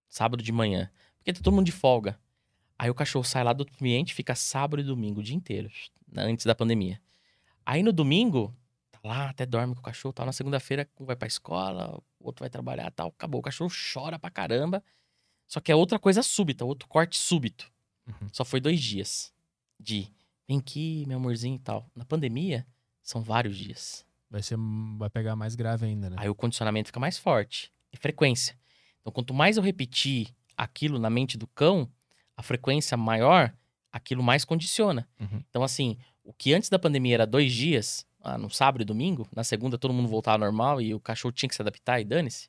[0.09, 0.91] Sábado de manhã.
[1.19, 2.19] Porque tá todo mundo de folga.
[2.79, 5.71] Aí o cachorro sai lá do ambiente, fica sábado e domingo o dia inteiro.
[6.13, 7.01] né, Antes da pandemia.
[7.65, 8.55] Aí no domingo,
[8.93, 10.27] tá lá, até dorme com o cachorro, tal.
[10.27, 13.09] Na segunda-feira, um vai pra escola, o outro vai trabalhar tal.
[13.09, 13.41] Acabou.
[13.41, 14.83] O cachorro chora pra caramba.
[15.47, 17.71] Só que é outra coisa súbita, outro corte súbito.
[18.07, 18.29] Uhum.
[18.33, 19.33] Só foi dois dias.
[19.79, 20.09] De
[20.49, 21.89] vem aqui, meu amorzinho e tal.
[21.95, 22.67] Na pandemia,
[23.03, 24.05] são vários dias.
[24.31, 24.59] Vai, ser,
[24.99, 26.17] vai pegar mais grave ainda, né?
[26.19, 27.73] Aí o condicionamento fica mais forte.
[27.93, 28.59] É frequência.
[29.01, 31.89] Então, quanto mais eu repetir aquilo na mente do cão,
[32.37, 33.55] a frequência maior,
[33.93, 35.09] aquilo mais condiciona.
[35.21, 35.43] Uhum.
[35.49, 39.29] Então, assim, o que antes da pandemia era dois dias, ah, no sábado e domingo,
[39.35, 42.49] na segunda todo mundo voltava normal e o cachorro tinha que se adaptar e dane-se.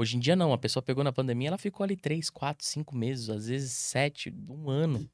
[0.00, 0.52] Hoje em dia, não.
[0.52, 4.32] A pessoa pegou na pandemia, ela ficou ali três, quatro, cinco meses, às vezes sete,
[4.48, 5.04] um ano,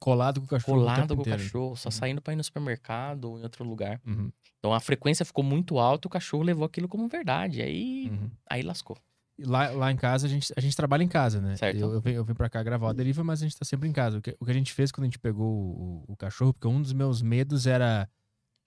[0.00, 0.78] Colado com o cachorro.
[0.78, 1.92] o colado tempo com o cachorro, só Uhum.
[1.92, 4.00] saindo pra ir no supermercado ou em outro lugar.
[4.04, 7.62] Uhum, Então, a frequência ficou muito alta, o cachorro levou aquilo como verdade.
[7.62, 8.28] Aí, uhum.
[8.50, 8.98] aí lascou.
[9.38, 11.54] Lá, lá em casa, a gente, a gente trabalha em casa, né?
[11.56, 11.78] Certo.
[11.78, 13.88] Eu, eu, vim, eu vim pra cá gravar a deriva, mas a gente tá sempre
[13.88, 14.18] em casa.
[14.18, 16.66] O que, o que a gente fez quando a gente pegou o, o cachorro, porque
[16.66, 18.08] um dos meus medos era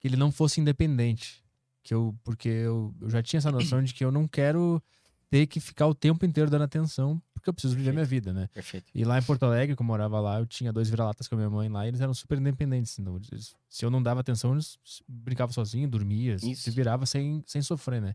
[0.00, 1.44] que ele não fosse independente.
[1.82, 4.82] Que eu, porque eu, eu já tinha essa noção de que eu não quero
[5.30, 8.48] ter que ficar o tempo inteiro dando atenção, porque eu preciso viver minha vida, né?
[8.54, 8.90] Perfeito.
[8.94, 11.38] E lá em Porto Alegre, que eu morava lá, eu tinha dois vira-latas com a
[11.38, 12.98] minha mãe lá, e eles eram super independentes.
[12.98, 17.60] Então, eles- se eu não dava atenção, eles brincavam sozinhos, dormia, se virava sem, sem
[17.62, 18.14] sofrer, né?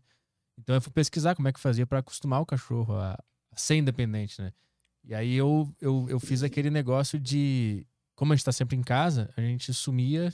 [0.58, 3.14] Então eu fui pesquisar como é que fazia pra acostumar o cachorro a,
[3.52, 4.54] a ser independente, né?
[5.04, 7.86] E aí eu, eu, eu fiz aquele negócio de.
[8.16, 10.32] Como a gente tá sempre em casa, a gente sumia,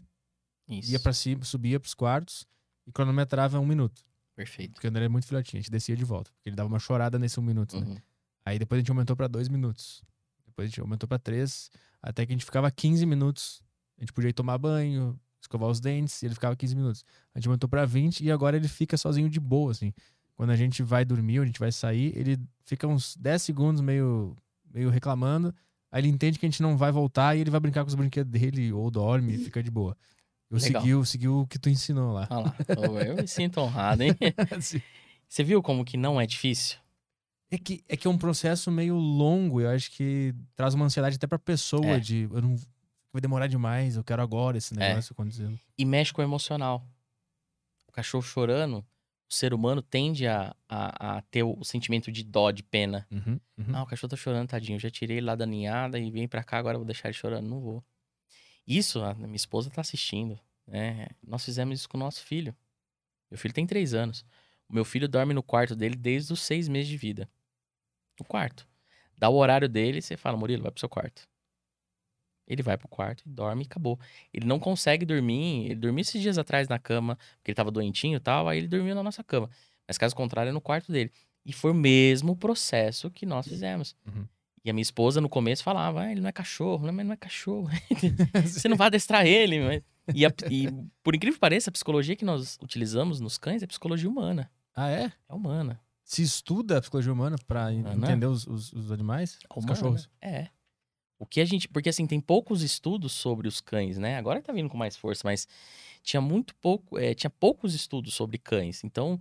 [0.68, 0.92] Isso.
[0.92, 2.46] ia pra cima, subia pros quartos
[2.86, 4.04] e cronometrava um minuto.
[4.38, 4.74] Perfeito.
[4.74, 6.30] Porque quando ele é muito filhotinho, a gente descia de volta.
[6.32, 7.88] Porque ele dava uma chorada nesse um minuto, né?
[7.88, 7.98] Uhum.
[8.46, 10.04] Aí depois a gente aumentou pra dois minutos.
[10.46, 11.72] Depois a gente aumentou pra três.
[12.00, 13.64] Até que a gente ficava 15 minutos.
[13.98, 17.04] A gente podia ir tomar banho, escovar os dentes, e ele ficava 15 minutos.
[17.34, 19.92] A gente aumentou pra 20 e agora ele fica sozinho de boa, assim.
[20.36, 23.82] Quando a gente vai dormir, ou a gente vai sair, ele fica uns 10 segundos
[23.82, 24.38] meio,
[24.72, 25.54] meio reclamando.
[25.92, 27.96] Aí ele entende que a gente não vai voltar e ele vai brincar com os
[27.96, 29.98] brinquedos dele, ou dorme e fica de boa.
[30.50, 30.82] Eu Legal.
[30.82, 32.28] segui, eu segui o que tu ensinou lá.
[32.30, 32.56] Olha lá.
[32.90, 34.16] Ô, Eu me sinto honrado, hein?
[35.28, 36.78] Você viu como que não é difícil?
[37.52, 41.16] É que, é que é um processo meio longo, eu acho que traz uma ansiedade
[41.16, 42.00] até pra pessoa É.
[42.00, 42.56] de eu não
[43.12, 44.90] vai demorar demais, eu quero agora esse É.
[44.90, 45.58] negócio acontecendo.
[45.78, 46.86] E mexe com o emocional.
[47.88, 48.86] O cachorro chorando
[49.30, 53.06] o ser humano tende a, a, a ter o sentimento de dó, de pena.
[53.12, 53.76] Uhum, uhum.
[53.76, 54.76] Ah, o cachorro tá chorando, tadinho.
[54.78, 57.10] Eu já tirei ele lá da ninhada e vem pra cá, agora eu vou deixar
[57.10, 57.46] ele chorando.
[57.48, 57.84] Não vou.
[58.68, 60.38] Isso, a minha esposa tá assistindo.
[60.68, 61.08] Né?
[61.26, 62.56] Nós fizemos isso com o nosso filho.
[63.32, 64.26] Meu filho tem três anos.
[64.68, 67.30] O meu filho dorme no quarto dele desde os seis meses de vida.
[68.20, 68.68] No quarto.
[69.18, 71.28] Dá o horário dele, você fala, Murilo, vai pro seu quarto.
[72.46, 74.00] Ele vai pro quarto e dorme e acabou.
[74.34, 75.66] Ele não consegue dormir.
[75.66, 78.68] Ele dormiu esses dias atrás na cama, porque ele tava doentinho e tal, aí ele
[78.68, 79.50] dormiu na nossa cama.
[79.88, 81.12] Mas caso contrário, é no quarto dele.
[81.46, 83.96] E foi o mesmo processo que nós fizemos.
[84.06, 84.28] Uhum.
[84.68, 87.14] E a minha esposa no começo falava, ah, ele não é cachorro, não, mas não
[87.14, 87.70] é cachorro.
[88.44, 89.62] Você não vai adestrar ele.
[89.62, 89.82] Mas...
[90.14, 90.68] E, a- e,
[91.02, 94.52] por incrível que pareça, a psicologia que nós utilizamos nos cães é psicologia humana.
[94.76, 95.10] Ah, é?
[95.30, 95.80] É humana.
[96.04, 97.38] Se estuda a psicologia humana
[97.82, 98.08] né?
[98.08, 99.40] entender os, os, os animais?
[99.56, 99.68] Os Humana.
[99.68, 100.10] cachorros?
[100.22, 100.50] É.
[101.18, 101.70] O que a gente.
[101.70, 104.18] Porque assim, tem poucos estudos sobre os cães, né?
[104.18, 105.48] Agora tá vindo com mais força, mas
[106.04, 106.98] tinha muito pouco.
[107.00, 108.84] é, tinha poucos estudos sobre cães.
[108.84, 109.20] Então,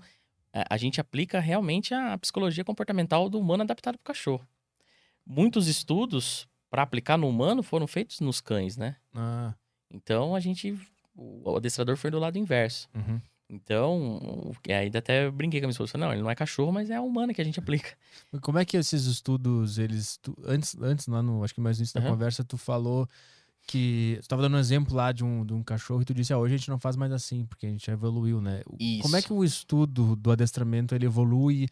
[0.52, 4.46] a, a gente aplica realmente a psicologia comportamental do humano adaptado pro cachorro.
[5.26, 8.96] Muitos estudos para aplicar no humano foram feitos nos cães, né?
[9.14, 9.54] Ah,
[9.90, 10.78] Então a gente.
[11.14, 12.88] O adestrador foi do lado inverso.
[12.94, 13.20] uhum.
[13.48, 15.96] Então, aí até brinquei com a minha esposa.
[15.96, 17.96] Não, ele não é cachorro, mas é a humana que a gente aplica.
[18.42, 20.18] Como é que esses estudos, eles.
[20.20, 21.42] tu- antes, antes, lá no.
[21.44, 22.14] Acho que mais no início da Aham.
[22.14, 23.08] conversa, tu falou
[23.66, 24.18] que.
[24.22, 26.38] Tu tava dando um exemplo lá de um, de um cachorro e tu disse, ah,
[26.38, 28.62] hoje a gente não faz mais assim, porque a gente evoluiu, né?
[28.66, 29.28] O- Como é Isso.
[29.28, 31.68] que o estudo do adestramento ele evolui?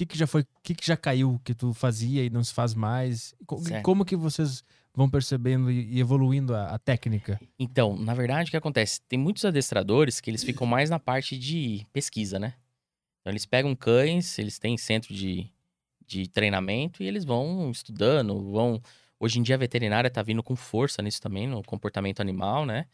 [0.00, 0.42] O que, que já foi.
[0.42, 3.34] O que, que já caiu que tu fazia e não se faz mais?
[3.44, 3.82] Co- Certo.
[3.84, 7.38] como que vocês vão percebendo e, evoluindo a, a técnica?
[7.58, 9.02] Então, na verdade, o que acontece?
[9.02, 12.54] Tem muitos adestradores que eles ficam mais na parte de pesquisa, né?
[13.20, 15.50] Então, eles pegam cães, eles têm centro de,
[16.06, 18.80] de treinamento e eles vão estudando, vão...
[19.18, 22.86] Hoje em dia, a veterinária tá vindo com força nisso também, no comportamento animal, né?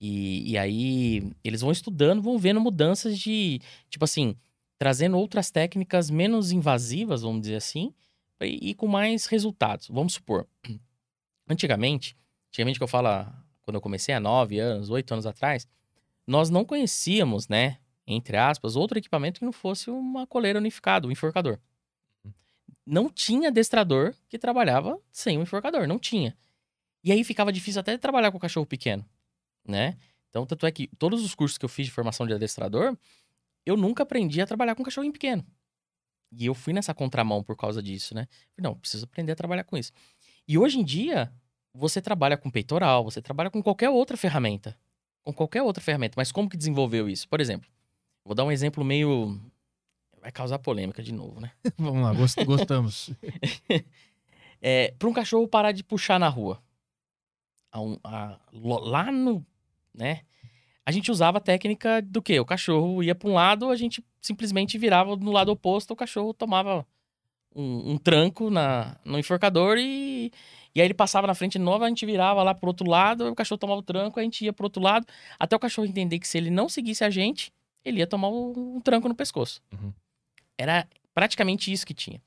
[0.00, 3.60] E, e aí, eles vão estudando, vão vendo mudanças de...
[3.88, 4.34] Tipo assim,
[4.78, 7.92] trazendo outras técnicas menos invasivas, vamos dizer assim,
[8.40, 9.88] e, e com mais resultados.
[9.88, 10.46] Vamos supor,
[11.48, 12.16] antigamente,
[12.48, 13.08] antigamente que eu falo,
[13.62, 15.66] quando eu comecei há nove anos, oito anos atrás,
[16.26, 21.10] nós não conhecíamos, né, entre aspas, outro equipamento que não fosse uma coleira unificada, um
[21.10, 21.58] enforcador.
[22.86, 26.36] Não tinha adestrador que trabalhava sem um enforcador, não tinha.
[27.04, 29.04] E aí ficava difícil até trabalhar com cachorro pequeno,
[29.66, 29.96] né?
[30.30, 32.96] Então, tanto é que todos os cursos que eu fiz de formação de adestrador,
[33.68, 35.44] eu nunca aprendi a trabalhar com cachorrinho pequeno.
[36.32, 38.26] E eu fui nessa contramão por causa disso, né?
[38.58, 39.92] Não, preciso aprender a trabalhar com isso.
[40.46, 41.32] E hoje em dia,
[41.72, 44.78] você trabalha com peitoral, você trabalha com qualquer outra ferramenta.
[45.24, 46.14] Com qualquer outra ferramenta.
[46.16, 47.26] Mas como que desenvolveu isso?
[47.28, 47.68] Por exemplo,
[48.24, 49.40] vou dar um exemplo meio.
[50.20, 51.52] Vai causar polêmica de novo, né?
[51.78, 53.10] Vamos lá, gost- gostamos.
[54.60, 56.60] É, para um cachorro parar de puxar na rua.
[57.70, 59.46] A um- a- lá no.
[59.94, 60.22] né?
[60.88, 62.40] A gente usava a técnica do quê?
[62.40, 66.32] O cachorro ia para um lado, a gente simplesmente virava no lado oposto, o cachorro
[66.32, 66.86] tomava
[67.54, 70.32] um, um tranco na, no enforcador e,
[70.74, 73.28] e aí ele passava na frente de novo, a gente virava lá pro outro lado,
[73.28, 75.06] o cachorro tomava o tranco, a gente ia pro outro lado,
[75.38, 77.52] até o cachorro entender que se ele não seguisse a gente,
[77.84, 79.60] ele ia tomar um, um tranco no pescoço.
[79.70, 79.92] Uhum.
[80.56, 82.18] Era praticamente isso que tinha.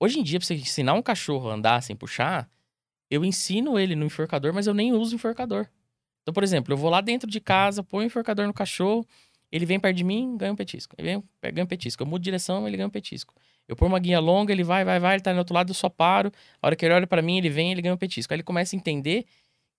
[0.00, 2.48] Hoje em dia, pra você ensinar um cachorro a andar sem puxar,
[3.10, 5.68] eu ensino ele no enforcador, mas eu nem uso enforcador.
[6.28, 9.06] Então, por exemplo, eu vou lá dentro de casa, ponho o enforcador no cachorro,
[9.50, 10.94] ele vem perto de mim, ganha um petisco.
[10.98, 11.24] Ele vem,
[11.54, 12.02] ganha um petisco.
[12.02, 13.32] Eu mudo de direção, ele ganha um petisco.
[13.66, 15.74] Eu ponho uma guia longa, ele vai, vai, vai, ele tá no outro lado, eu
[15.74, 16.30] só paro.
[16.60, 18.30] A hora que ele olha pra mim, ele vem, ele ganha um petisco.
[18.30, 19.24] Aí ele começa a entender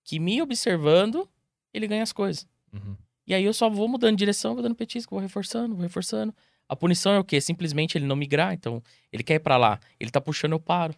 [0.02, 1.28] que me observando,
[1.72, 2.48] ele ganha as coisas.
[2.72, 2.96] Uhum.
[3.28, 6.34] E aí eu só vou mudando de direção, vou dando petisco, vou reforçando, vou reforçando.
[6.68, 7.40] A punição é o quê?
[7.40, 8.82] Simplesmente ele não migrar, então
[9.12, 10.96] ele quer ir pra lá, ele tá puxando, eu paro.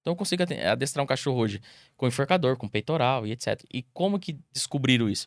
[0.00, 1.60] Então eu consigo adestrar um cachorro hoje
[1.96, 3.62] com enforcador, com peitoral e etc.
[3.72, 5.26] E como que descobriram isso?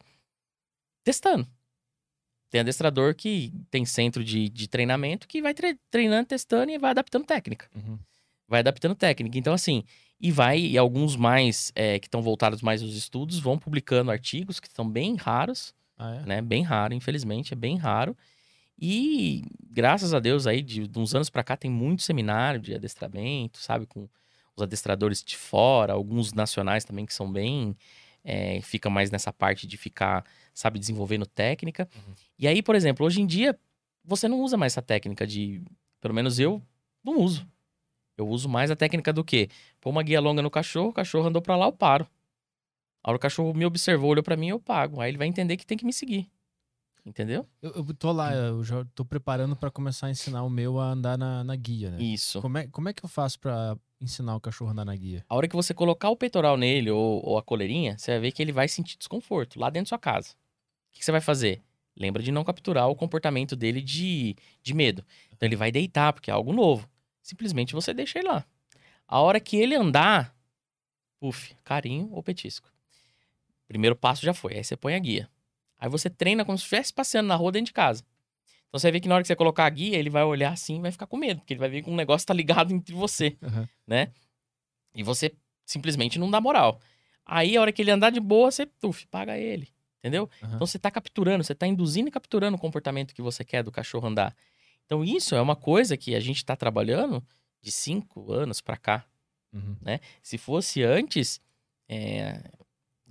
[1.04, 1.48] Testando.
[2.50, 6.92] Tem adestrador que tem centro de, de treinamento que vai tre- treinando, testando e vai
[6.92, 7.70] adaptando técnica.
[7.74, 7.98] Uhum.
[8.48, 9.38] Vai adaptando técnica.
[9.38, 9.86] Então, assim,
[10.20, 14.60] e vai, e alguns mais é, que estão voltados mais aos estudos vão publicando artigos
[14.60, 16.26] que são bem raros Ah, é?
[16.26, 16.42] né?
[16.42, 18.16] Bem raro, infelizmente, é bem raro.
[18.78, 22.74] E graças a Deus aí, de, de uns anos pra cá, tem muito seminário de
[22.76, 23.86] adestramento, sabe?
[23.86, 24.10] Com
[24.56, 27.76] os adestradores de fora, alguns nacionais também que são bem.
[28.24, 30.24] É, fica mais nessa parte de ficar,
[30.54, 31.90] sabe, desenvolvendo técnica.
[31.96, 32.14] Uhum.
[32.38, 33.58] E aí, por exemplo, hoje em dia,
[34.04, 35.62] você não usa mais essa técnica de.
[36.00, 36.62] Pelo menos eu
[37.04, 37.48] não uso.
[38.18, 39.50] Eu uso mais a técnica do quê?
[39.80, 42.08] Pôr uma guia longa no cachorro, o cachorro andou pra lá, eu paro.
[43.04, 45.02] A hora que o cachorro me observou, olhou pra mim, eu pago.
[45.02, 46.30] Aí ele vai entender que tem que me seguir.
[47.06, 47.48] Entendeu?
[47.62, 50.92] Eu, eu tô lá, eu já tô preparando pra começar a ensinar o meu a
[50.92, 52.02] andar na, na guia, né?
[52.02, 52.40] Isso.
[52.42, 55.26] Como é, como é que eu faço pra ensinar o cachorro a andar na guia?
[55.28, 58.32] A hora que você colocar o peitoral nele ou, ou a coleirinha, você vai ver
[58.32, 60.30] que ele vai sentir desconforto lá dentro da sua casa.
[60.30, 61.62] O que, que você vai fazer?
[61.98, 65.04] Lembra de não capturar o comportamento dele de, de medo.
[65.34, 66.88] Então ele vai deitar, porque é algo novo.
[67.22, 68.46] Simplesmente você deixa ele lá.
[69.08, 70.36] A hora que ele andar,
[71.20, 72.72] puf, carinho ou petisco.
[73.68, 74.56] Primeiro passo já foi.
[74.56, 75.30] Aí você põe a guia.
[75.82, 78.04] Aí você treina como se estivesse passeando na rua dentro de casa.
[78.70, 80.78] Então você vê que na hora que você colocar a guia, ele vai olhar assim
[80.78, 82.94] e vai ficar com medo, porque ele vai ver que um negócio tá ligado entre
[82.94, 83.68] você, Aham.
[83.88, 84.12] né?
[84.94, 85.34] E você
[85.66, 86.80] simplesmente não dá moral.
[87.26, 89.68] Aí a hora que ele andar de boa, você, tuf, paga ele.
[90.00, 90.30] Entendeu?
[90.44, 90.56] Aham.
[90.56, 93.72] Então você tá capturando, você tá induzindo e capturando o comportamento que você quer do
[93.72, 94.36] cachorro andar.
[94.86, 97.24] Então isso é uma coisa que a gente tá trabalhando
[97.60, 99.04] de cinco anos pra cá.
[99.52, 99.76] Uhum.
[100.22, 101.42] Se fosse antes,
[101.90, 102.42] é,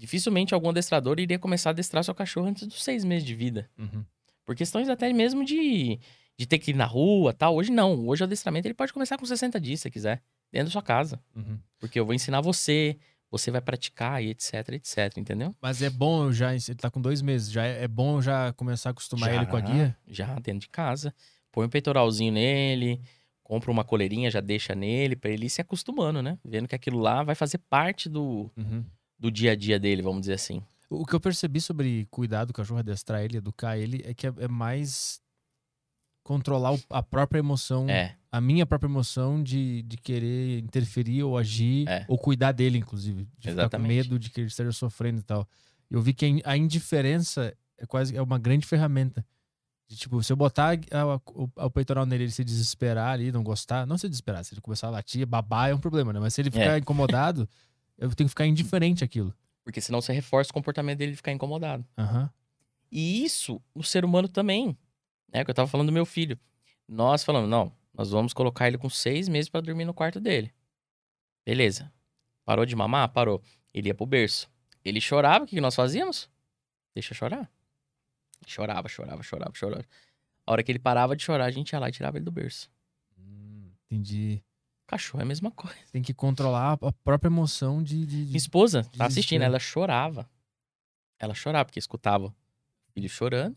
[0.01, 3.69] dificilmente algum adestrador iria começar a adestrar seu cachorro antes dos seis meses de vida.
[3.79, 4.03] Uhum.
[4.47, 6.01] Por questões até mesmo de,
[6.39, 7.55] de ter que ir na rua tal.
[7.55, 8.09] Hoje não.
[8.09, 10.23] Hoje o adestramento ele pode começar com 60 dias, se quiser.
[10.51, 11.21] Dentro da sua casa.
[11.37, 11.59] Uhum.
[11.79, 12.97] Porque eu vou ensinar você,
[13.31, 15.55] você vai praticar e etc, etc, entendeu?
[15.61, 16.55] Mas é bom já.
[16.55, 17.53] Ele tá com dois meses.
[17.53, 19.97] Já é, é bom já começar a acostumar ele com a Já, guia?
[20.09, 21.15] Já dentro de casa.
[21.53, 23.01] Põe um peitoralzinho nele,
[23.45, 26.39] compra uma coleirinha, já deixa nele, pra ele ir se acostumando, né?
[26.43, 28.83] Vendo que aquilo lá vai fazer parte do, Uhum.
[29.21, 30.63] Do dia a dia dele, vamos dizer assim.
[30.89, 34.33] O que eu percebi sobre cuidar do cachorro, adestrar ele, educar ele, é que é,
[34.39, 35.21] é mais
[36.23, 41.89] controlar a própria emoção, É, a minha própria emoção de, de querer interferir ou agir,
[41.89, 42.05] É.
[42.09, 43.25] ou cuidar dele, inclusive.
[43.39, 43.89] De ficar com Exatamente.
[43.89, 45.49] medo de que ele esteja sofrendo e tal.
[45.91, 49.25] Eu vi que a in- a indiferença é quase é uma grande ferramenta.
[49.89, 50.79] De, tipo, se eu botar
[51.35, 54.61] o, o peitoral nele, ele se desesperar ali, não gostar, não se desesperar, se ele
[54.61, 56.21] começar a latir, babar é um problema, né?
[56.21, 56.79] Mas se ele ficar É.
[56.79, 57.49] incomodado,
[58.01, 59.33] eu tenho que ficar indiferente àquilo.
[59.63, 61.87] porque senão você reforça o comportamento dele de ficar incomodado.
[61.97, 62.29] Aham.
[62.91, 64.77] E isso, o ser humano também.
[65.31, 66.37] É que eu tava falando do meu filho.
[66.89, 70.53] Nós falamos, não, nós vamos colocar ele com seis meses pra dormir no quarto dele.
[71.47, 71.93] Beleza.
[72.45, 73.09] Parou de mamar?
[73.11, 73.41] Parou.
[73.73, 74.51] Ele ia pro berço.
[74.85, 76.29] Ele chorava, o que que nós fazíamos?
[76.95, 77.49] Deixa chorar.
[78.47, 79.85] Chorava, chorava, chorava, chorava.
[80.47, 82.33] A hora que ele parava de chorar, a gente ia lá e tirava ele do
[82.33, 82.69] berço.
[83.17, 84.43] Hum, entendi.
[84.91, 85.77] Cachorro é a mesma coisa.
[85.93, 88.05] Tem que controlar a própria emoção de.
[88.05, 90.29] de- de- Minha esposa tá assistindo, ela chorava.
[91.19, 92.35] Ela chorava, porque escutava o
[92.93, 93.57] filho chorando.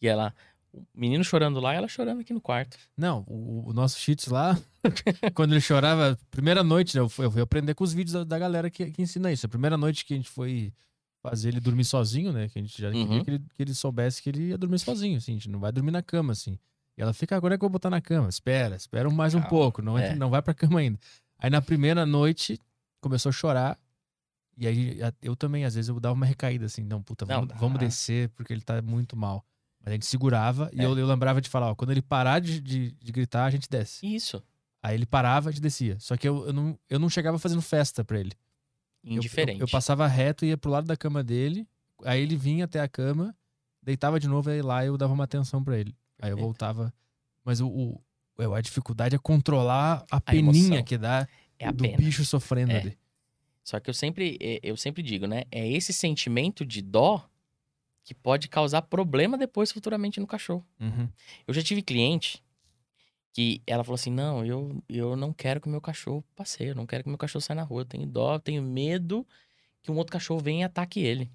[0.00, 0.34] E ela,
[0.72, 2.78] o menino chorando lá e ela chorando aqui no quarto.
[2.96, 4.58] Não, o, o nosso Cheats lá,
[5.34, 8.24] quando ele chorava, primeira noite, né, eu fui, eu fui aprender com os vídeos da,
[8.24, 9.44] da galera que, que ensina isso.
[9.44, 10.72] A primeira noite que a gente foi
[11.22, 12.48] fazer ele dormir sozinho, né?
[12.48, 13.22] Que a gente já queria Uhum.
[13.24, 15.70] que ele, que ele soubesse que ele ia dormir sozinho, assim, a gente não vai
[15.72, 16.58] dormir na cama, assim.
[17.00, 18.28] E ela fica, agora é que eu vou botar na cama.
[18.28, 19.48] Espera, espera mais um Calma.
[19.48, 20.14] pouco, não, entra- É.
[20.16, 20.98] não vai pra cama ainda.
[21.38, 22.60] Aí na primeira noite,
[23.00, 23.78] começou a chorar.
[24.58, 27.48] E aí eu também, às vezes, eu dava uma recaída assim, não, puta, Não, vamos,
[27.48, 27.54] dá.
[27.56, 29.42] vamos descer, porque ele tá muito mal.
[29.82, 30.84] Mas a gente segurava e É.
[30.84, 33.66] eu, eu lembrava de falar, ó, quando ele parar de, de, de gritar, a gente
[33.70, 34.04] desce.
[34.06, 34.42] Isso.
[34.82, 35.98] Aí ele parava, a gente descia.
[36.00, 38.32] Só que eu, eu, não, eu não chegava fazendo festa pra ele.
[39.02, 39.58] Eu- Indiferente.
[39.60, 41.66] Eu, eu passava reto, ia pro lado da cama dele,
[42.04, 43.34] aí ele vinha até a cama,
[43.82, 45.96] deitava de novo, aí lá eu dava uma atenção pra ele.
[46.20, 46.40] Aí eu Perfeito.
[46.40, 46.94] voltava.
[47.44, 48.00] Mas o, o-
[48.38, 50.84] é, a dificuldade é controlar a, A peninha emoção.
[50.84, 51.26] que dá
[51.58, 51.96] é a do pena.
[51.96, 52.78] bicho sofrendo É.
[52.80, 52.98] ali.
[53.62, 55.44] Só que eu sempre, eh, eu sempre digo, né?
[55.50, 57.24] É esse sentimento de dó
[58.02, 60.66] que pode causar problema depois futuramente no cachorro.
[60.80, 61.08] Uhum.
[61.46, 62.42] Eu já tive cliente
[63.32, 66.74] que ela falou assim: não, eu, eu não quero que o meu cachorro passeie, eu
[66.74, 69.26] não quero que o meu cachorro saia na rua, eu tenho dó, eu tenho medo
[69.82, 71.30] que um outro cachorro venha e ataque ele.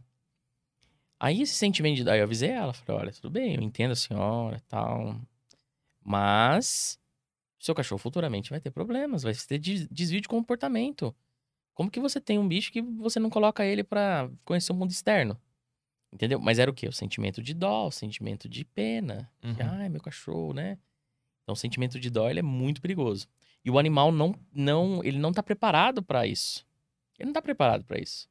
[1.25, 3.95] Aí esse sentimento de dó, eu avisei ela, falei, olha, tudo bem, eu entendo a
[3.95, 5.19] senhora e tal,
[6.03, 6.99] mas
[7.59, 11.15] seu cachorro futuramente vai ter problemas, vai ter des- desvio de comportamento.
[11.73, 14.91] Como que você tem um bicho que você não coloca ele pra conhecer o mundo
[14.91, 15.35] externo?
[16.13, 16.39] Entendeu?
[16.39, 16.87] Mas era o quê?
[16.87, 19.27] O sentimento de dó, o sentimento de pena.
[19.43, 19.53] Uhum.
[19.53, 20.77] De, Ai, meu cachorro, né?
[21.41, 23.27] Então, o sentimento de dó ele é muito perigoso.
[23.63, 26.63] E o animal não, não, ele não tá preparado pra isso.
[27.17, 28.29] Ele não tá preparado pra isso.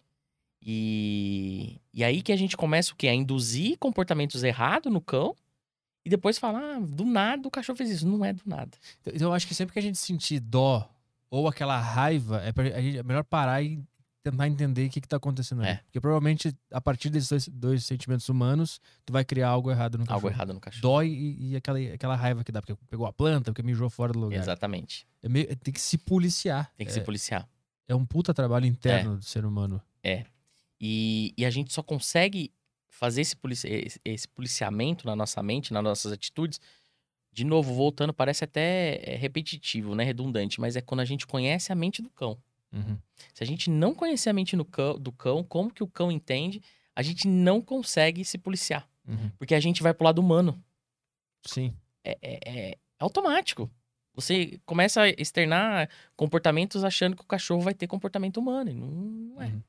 [0.66, 3.08] E, e aí que a gente começa o quê?
[3.08, 5.36] A induzir comportamentos errados no cão
[6.04, 8.08] e depois falar, ah, do nada o cachorro fez isso.
[8.08, 8.70] Não é do nada.
[9.06, 10.90] Então eu acho que sempre que a gente sentir dó
[11.30, 13.82] ou aquela raiva, é, pra, é melhor parar e
[14.22, 15.72] tentar entender o que, que tá acontecendo ali.
[15.72, 15.76] É.
[15.84, 20.04] Porque provavelmente, a partir desses dois, dois sentimentos humanos, tu vai criar algo errado no
[20.06, 20.26] cachorro.
[20.26, 20.80] Algo errado no cachorro.
[20.80, 24.12] Dói e, e aquela, aquela raiva que dá, porque pegou a planta, porque mijou fora
[24.14, 24.38] do lugar.
[24.40, 25.06] Exatamente.
[25.22, 26.72] É meio- tem que se policiar.
[26.76, 27.46] Tem que é, se policiar.
[27.86, 29.82] é um puta trabalho interno do ser humano.
[30.80, 32.52] E, e a gente só consegue
[32.88, 36.60] fazer esse, polici- esse- esse policiamento na nossa mente, nas nossas atitudes.
[37.32, 40.04] De novo, voltando, parece até é, repetitivo, né?
[40.04, 42.38] Redundante, mas é quando a gente conhece a mente do cão.
[42.72, 42.96] Uhum.
[43.32, 46.60] Se a gente não conhecer a mente cão- do cão, como que o cão entende,
[46.94, 48.88] a gente não consegue se policiar.
[49.06, 49.30] Uhum.
[49.38, 50.62] Porque a gente vai pro lado humano.
[51.46, 51.74] Sim.
[52.04, 52.38] É, é-
[52.70, 53.68] é automático.
[54.14, 58.70] Você começa a externar comportamentos achando que o cachorro vai ter comportamento humano.
[58.70, 59.62] E não, não é, Uhum.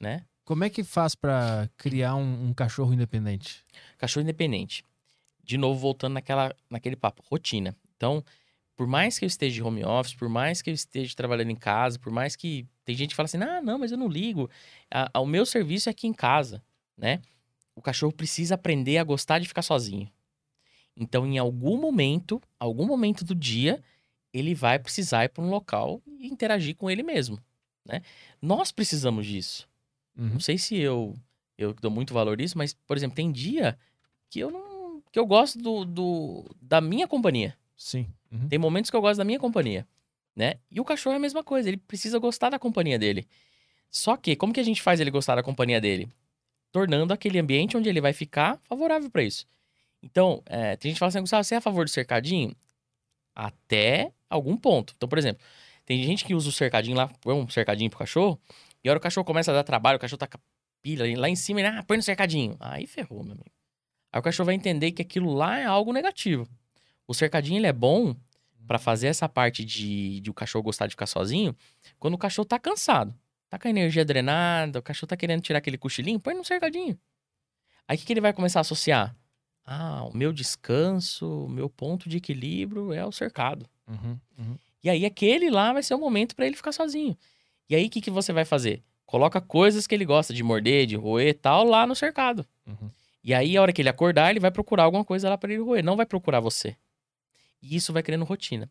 [0.00, 0.24] né?
[0.48, 3.62] Como é que faz pra criar um, um cachorro independente?
[3.98, 4.82] Cachorro independente.
[5.44, 7.76] De novo, voltando naquela, naquele papo, rotina.
[7.94, 8.24] Então,
[8.74, 11.54] por mais que eu esteja de home office, por mais que eu esteja trabalhando em
[11.54, 12.66] casa, por mais que.
[12.82, 14.48] Tem gente que fala assim: ah, não, mas eu não ligo.
[14.90, 16.64] A- o meu serviço é aqui em casa,
[16.96, 17.20] né?
[17.76, 20.10] O cachorro precisa aprender a gostar de ficar sozinho.
[20.96, 23.84] Então, em algum momento, algum momento do dia,
[24.32, 27.38] ele vai precisar ir para um local e interagir com ele mesmo,
[27.84, 28.00] né?
[28.40, 29.67] Nós precisamos disso.
[30.18, 30.30] Uhum.
[30.34, 31.14] Não sei se eu
[31.56, 33.78] eu dou muito valor nisso, mas, por exemplo, tem dia
[34.30, 35.02] que eu não.
[35.10, 37.56] que eu gosto do, do- da minha companhia.
[37.76, 38.06] Sim.
[38.30, 38.48] Uhum.
[38.48, 39.86] Tem momentos que eu gosto da minha companhia,
[40.36, 40.54] né?
[40.70, 43.26] E o cachorro é a mesma coisa, ele precisa gostar da companhia dele.
[43.90, 46.08] Só que, como que a gente faz ele gostar da companhia dele?
[46.70, 49.46] Tornando aquele ambiente onde ele vai ficar favorável para isso.
[50.02, 52.54] Então, é, tem gente que fala assim, Gustavo, você é a favor do cercadinho?
[53.34, 54.92] Até algum ponto.
[54.96, 55.42] Então, por exemplo,
[55.86, 58.38] tem gente que usa o cercadinho lá, põe um cercadinho pro cachorro,
[58.82, 60.40] e a hora o cachorro começa a dar trabalho, o cachorro tá com a
[60.82, 62.56] pilha lá em cima, ele, ah, põe no cercadinho.
[62.60, 63.50] Aí ferrou, meu amigo.
[64.12, 66.48] Aí o cachorro vai entender que aquilo lá é algo negativo.
[67.06, 68.14] O cercadinho, ele é bom
[68.66, 71.56] pra fazer essa parte de, de o cachorro gostar de ficar sozinho
[71.98, 73.14] quando o cachorro tá cansado.
[73.48, 76.98] Tá com a energia drenada, o cachorro tá querendo tirar aquele cochilinho, põe no cercadinho.
[77.86, 79.16] Aí o que, que ele vai começar a associar?
[79.64, 83.66] Ah, o meu descanso, o meu ponto de equilíbrio é o cercado.
[83.86, 84.18] Uhum.
[84.38, 84.56] Uhum.
[84.84, 87.16] E aí aquele lá vai ser o momento pra ele ficar sozinho.
[87.68, 88.82] E aí o que, que você vai fazer?
[89.04, 92.46] Coloca coisas que ele gosta de morder, de roer e tal lá no cercado.
[92.66, 92.90] Uhum.
[93.22, 95.62] E aí a hora que ele acordar, ele vai procurar alguma coisa lá pra ele
[95.62, 96.76] roer, não vai procurar você.
[97.62, 98.70] E isso vai criando rotina.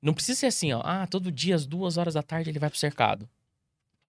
[0.00, 2.68] Não precisa ser assim, ó, ah, todo dia às duas horas da tarde ele vai
[2.68, 3.28] pro cercado.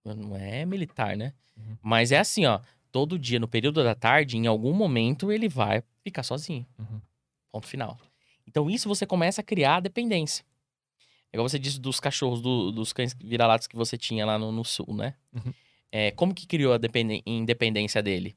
[0.04, 1.32] Não é militar, né?
[1.56, 1.76] Uhum.
[1.82, 2.60] Mas é assim, ó,
[2.92, 6.66] todo dia no período da tarde, em algum momento ele vai ficar sozinho.
[6.78, 7.00] Uhum.
[7.50, 7.98] Ponto final.
[8.46, 10.44] Então, isso você começa a criar a dependência.
[11.32, 14.50] É Igual você disse dos cachorros, do- dos cães vira-latas que você tinha lá no,
[14.52, 15.14] no sul, né?
[15.34, 15.52] Uhum.
[15.92, 16.78] É, como que criou a
[17.26, 18.36] independência dele?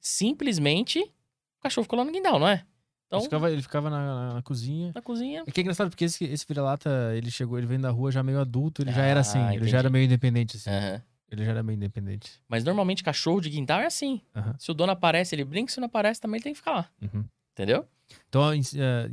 [0.00, 2.64] Simplesmente, o cachorro ficou lá no guindaal, não é?
[3.06, 3.98] Então, Ele ficava, ele ficava na,
[4.28, 4.92] na- na cozinha.
[4.94, 5.42] na cozinha.
[5.46, 8.22] É que é engraçado, porque esse, esse vira-lata, ele chegou, ele vem da rua já
[8.22, 9.70] meio adulto, ele já era Ah, assim, ele entendi.
[9.70, 10.70] já era meio independente, assim.
[10.70, 11.02] Aham.
[11.30, 12.40] Ele já era meio independente.
[12.48, 14.20] Mas normalmente cachorro de guindaal é assim.
[14.34, 14.54] Aham.
[14.58, 15.70] Se o dono aparece, ele brinca.
[15.70, 16.90] Se não aparece, também ele tem que ficar lá.
[17.02, 17.24] Uhum.
[17.52, 17.86] Entendeu?
[18.28, 18.58] Então, é,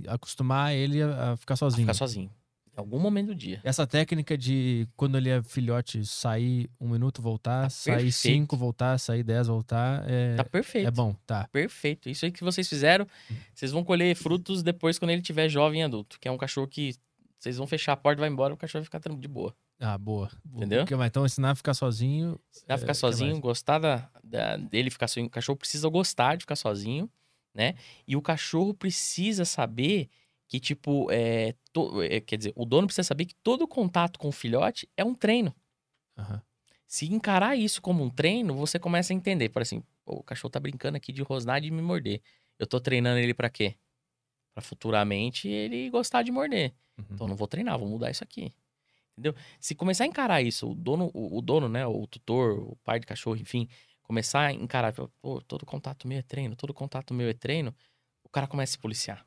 [0.08, 1.82] acostumar ele a, a ficar sozinho.
[1.84, 2.32] Ficar sozinho.
[2.76, 3.62] Em algum momento do dia.
[3.64, 8.14] Essa técnica de quando ele é filhote, sair um minuto, voltar, Tá sair perfeito.
[8.14, 10.88] cinco, voltar, sair dez, voltar, é, Tá perfeito.
[10.88, 11.48] é bom, tá.
[11.52, 12.10] Perfeito.
[12.10, 13.08] Isso aí que vocês fizeram,
[13.54, 16.20] vocês vão colher frutos depois quando ele tiver jovem e adulto.
[16.20, 16.94] Que é um cachorro que
[17.40, 19.56] vocês vão fechar a porta, vai embora, o cachorro vai ficar de boa.
[19.80, 20.30] Ah, boa.
[20.54, 20.84] Entendeu?
[20.84, 21.10] O que mais?
[21.10, 22.40] Então, ensinar a ficar sozinho.
[22.68, 25.28] Dá é, ficar que sozinho, gostar da, da- dele ficar sozinho.
[25.28, 27.10] O cachorro precisa gostar de ficar sozinho,
[27.54, 27.76] né?
[28.08, 30.10] E o cachorro precisa saber
[30.48, 34.28] que, tipo, é, to- é, quer dizer, o dono precisa saber que todo contato com
[34.30, 35.54] o filhote é um treino.
[36.18, 36.42] Aham.
[36.88, 39.50] Se encarar isso como um treino, você começa a entender.
[39.50, 42.22] Por assim, "Pô, o cachorro tá brincando aqui de rosnar e de me morder.
[42.60, 43.76] Eu tô treinando ele pra quê?
[44.54, 46.74] Pra futuramente ele gostar de morder.
[46.98, 47.06] Uhum.
[47.12, 48.54] Então eu não vou treinar, vou mudar isso aqui.
[49.14, 49.36] Entendeu?
[49.60, 53.00] Se começar a encarar isso, o dono, o, o dono, né, o tutor, o pai
[53.00, 53.68] de cachorro, enfim,
[54.04, 57.76] começar a encarar, pô, todo contato meu é treino, todo contato meu é treino,
[58.24, 59.26] o cara começa a se policiar.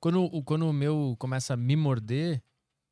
[0.00, 2.42] Quando, o- quando o meu começa a me morder,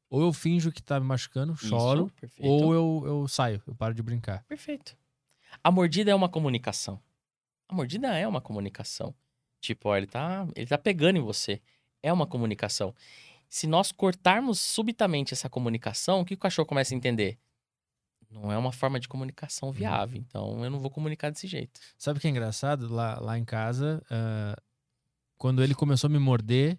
[0.08, 2.48] ou eu finjo que tá me machucando, choro, Isso, perfeito.
[2.48, 4.44] ou eu, eu saio, eu paro de brincar.
[4.44, 4.96] Perfeito.
[5.62, 7.00] A mordida é uma comunicação.
[7.68, 9.14] A mordida é uma comunicação.
[9.60, 11.60] Tipo, ó, ele tá, ele tá pegando em você.
[12.02, 12.94] É uma comunicação.
[13.48, 17.38] Se nós cortarmos subitamente essa comunicação, o que o cachorro começa a entender?
[18.30, 20.18] Não é uma forma de comunicação viável.
[20.20, 21.80] Então, eu não vou comunicar desse jeito.
[21.96, 22.92] Sabe o que é engraçado?
[22.92, 24.56] Lá, lá em casa, ah,
[25.38, 26.78] quando ele começou a me morder,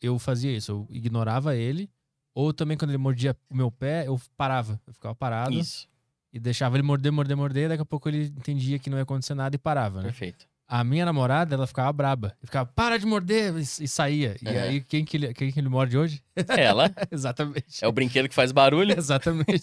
[0.00, 0.72] eu fazia isso.
[0.72, 1.90] Eu ignorava ele.
[2.34, 4.80] Ou também quando ele mordia o meu pé, eu parava.
[4.86, 5.86] Eu ficava parado Isso.
[6.32, 7.68] e deixava ele morder, morder, morder.
[7.68, 10.04] Daqui a pouco ele entendia que não ia acontecer nada e parava, né?
[10.04, 10.46] Perfeito.
[10.66, 12.34] A minha namorada, ela ficava braba.
[12.40, 13.52] Eu ficava, para de morder!
[13.58, 14.36] E, e saía.
[14.40, 14.62] E Uhum.
[14.62, 16.22] aí, quem que, ele, quem que ele morde hoje?
[16.48, 17.84] Ela Exatamente.
[17.84, 18.92] é o brinquedo que faz barulho.
[18.96, 19.60] Exatamente.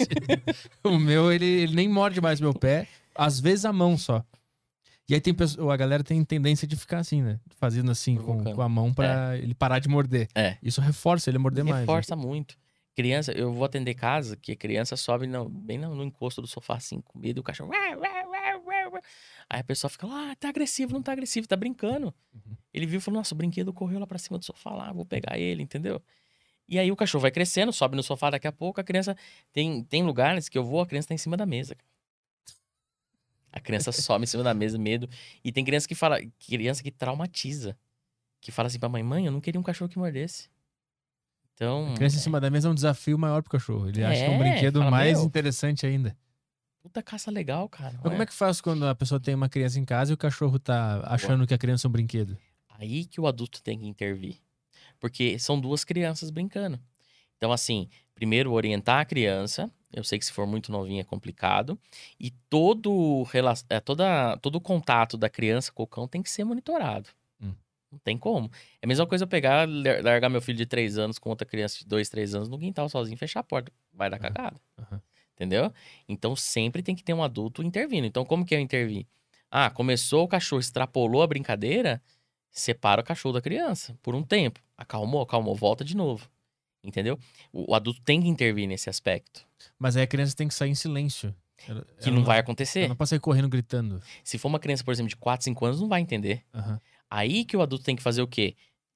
[0.83, 4.23] o meu, ele, ele nem morde mais meu pé, às vezes a mão só.
[5.09, 7.39] E aí tem pessoa, a galera tem tendência de ficar assim, né?
[7.57, 10.27] Fazendo assim com, com a mão pra ele parar de morder.
[10.35, 10.57] É.
[10.61, 11.75] Isso reforça ele morder mais.
[11.77, 11.81] né?
[11.81, 12.55] Reforça muito.
[12.95, 16.47] Criança, eu vou atender casa que a criança sobe no- bem no, no encosto do
[16.47, 17.71] sofá, assim, com medo, e o cachorro.
[19.49, 22.13] Aí a pessoa fica lá, ah, tá agressivo, não tá agressivo, tá brincando.
[22.33, 22.55] Uhum.
[22.73, 25.05] Ele viu e falou: Nossa, o brinquedo correu lá pra cima do sofá lá, vou
[25.05, 26.01] pegar ele, entendeu?
[26.67, 29.17] E aí o cachorro vai crescendo, sobe no sofá daqui a pouco, a criança.
[29.51, 31.75] Tem, tem lugares que eu vou, a criança tá em cima da mesa.
[33.51, 35.09] A criança sobe em cima da mesa, medo.
[35.43, 37.77] E tem criança que fala, criança que traumatiza.
[38.41, 40.49] Que fala assim pra mãe, mãe, eu não queria um cachorro que mordesse.
[41.53, 41.91] Então.
[41.91, 43.89] A criança em cima da mesa é um desafio maior pro cachorro.
[43.89, 45.27] Ele acha que é um É, brinquedo fala, mais "Meu".
[45.27, 46.15] interessante ainda.
[46.81, 47.93] Puta caça legal, cara.
[48.01, 50.17] Mas como é que faz quando a pessoa tem uma criança em casa e o
[50.17, 52.37] cachorro tá achando que a criança é um brinquedo?
[52.69, 54.37] Aí que o adulto tem que intervir.
[54.99, 56.79] Porque são duas crianças brincando.
[57.35, 59.69] Então, assim, primeiro orientar a criança.
[59.93, 61.79] Eu sei que se for muito novinha é complicado.
[62.19, 63.25] E todo,
[63.69, 67.09] é, toda, todo o contato da criança com o cão tem que ser monitorado.
[67.41, 67.53] Hum.
[67.91, 68.51] Não tem como.
[68.81, 71.45] É a mesma coisa eu pegar, lar- largar meu filho de três anos com outra
[71.47, 73.71] criança de dois, três anos no quintal sozinho fechar a porta.
[73.91, 74.59] Vai dar cagada.
[74.77, 75.01] Aham.
[75.33, 75.73] Entendeu?
[76.07, 78.05] Então sempre tem que ter um adulto intervindo.
[78.05, 79.07] Então, como que eu intervir?
[79.49, 82.01] Ah, começou o cachorro, extrapolou a brincadeira,
[82.51, 84.59] separa o cachorro da criança por um tempo.
[84.77, 86.29] Acalmou, acalmou, volta de novo.
[86.83, 87.19] Entendeu?
[87.51, 89.45] O, o adulto tem que intervir nesse aspecto.
[89.77, 91.35] Mas aí a criança tem que sair em silêncio.
[91.67, 92.87] Ela- Que ela não vai Ela acontecer.
[92.87, 94.01] não pode sair correndo gritando.
[94.23, 96.43] Se for uma criança, por exemplo, de 4, 5 anos, não vai entender.
[96.53, 96.79] Aham.
[97.09, 98.55] Aí que o adulto tem que fazer o quê?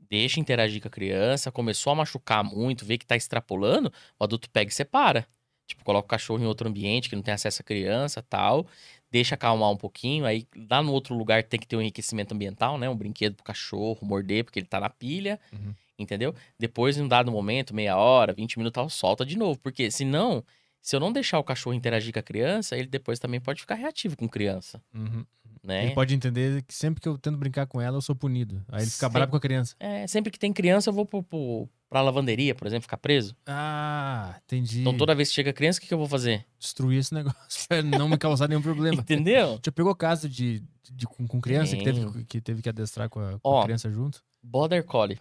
[0.09, 4.49] Deixa interagir com a criança, começou a machucar muito, vê que tá extrapolando, o adulto
[4.49, 5.27] pega e separa.
[5.65, 8.67] Tipo, coloca o cachorro em outro ambiente que não tem acesso à criança tal.
[9.09, 10.25] Deixa acalmar um pouquinho.
[10.25, 12.87] Aí lá no outro lugar tem que ter um enriquecimento ambiental, né?
[12.89, 15.39] Um brinquedo pro cachorro morder, porque ele tá na pilha.
[15.51, 15.73] Uhum.
[15.97, 16.33] Entendeu?
[16.59, 19.59] Depois, em um dado momento, meia hora, 20 minutos, tal, solta de novo.
[19.59, 20.43] Porque senão,
[20.81, 23.75] se eu não deixar o cachorro interagir com a criança, ele depois também pode ficar
[23.75, 25.23] reativo com criança, Uhum.
[25.63, 25.85] né?
[25.85, 28.63] Ele pode entender que sempre que eu tento brincar com ela, eu sou punido.
[28.69, 29.13] Aí ele fica Sim.
[29.13, 29.75] bravo com a criança.
[29.79, 33.35] É, sempre que tem criança, eu vou pro, pro, pra lavanderia, por exemplo, ficar preso.
[33.45, 34.81] Ah, entendi.
[34.81, 36.43] Então, toda vez que chega criança, o que, que eu vou fazer?
[36.59, 37.37] Destruir esse negócio
[37.69, 38.99] pra não me causar nenhum problema.
[38.99, 39.59] Entendeu?
[39.63, 43.19] Já pegou caso de, de- com, com criança que teve, que teve que adestrar com
[43.19, 43.61] a, com Ó.
[43.61, 44.23] a criança junto?
[44.41, 45.17] Border Collie.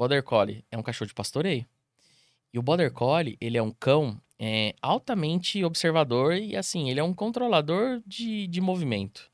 [0.00, 1.66] Border Collie é um cachorro de pastoreio.
[2.54, 7.04] E o Border Collie, ele é um cão é, altamente observador e, assim, ele é
[7.04, 9.30] um controlador de, de movimento.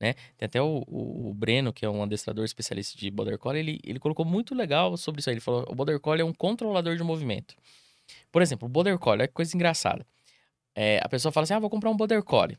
[0.00, 0.14] Né?
[0.38, 3.80] Tem até o, o, o Breno, que é um adestrador especialista de Border Collie, ele,
[3.84, 5.34] ele colocou muito legal sobre isso aí.
[5.34, 7.54] Ele falou o Border Collie é um controlador de movimento.
[8.32, 10.06] Por exemplo, o Border Collie, que coisa engraçada.
[10.74, 12.56] É, a pessoa fala assim, ah, vou comprar um Border Collie.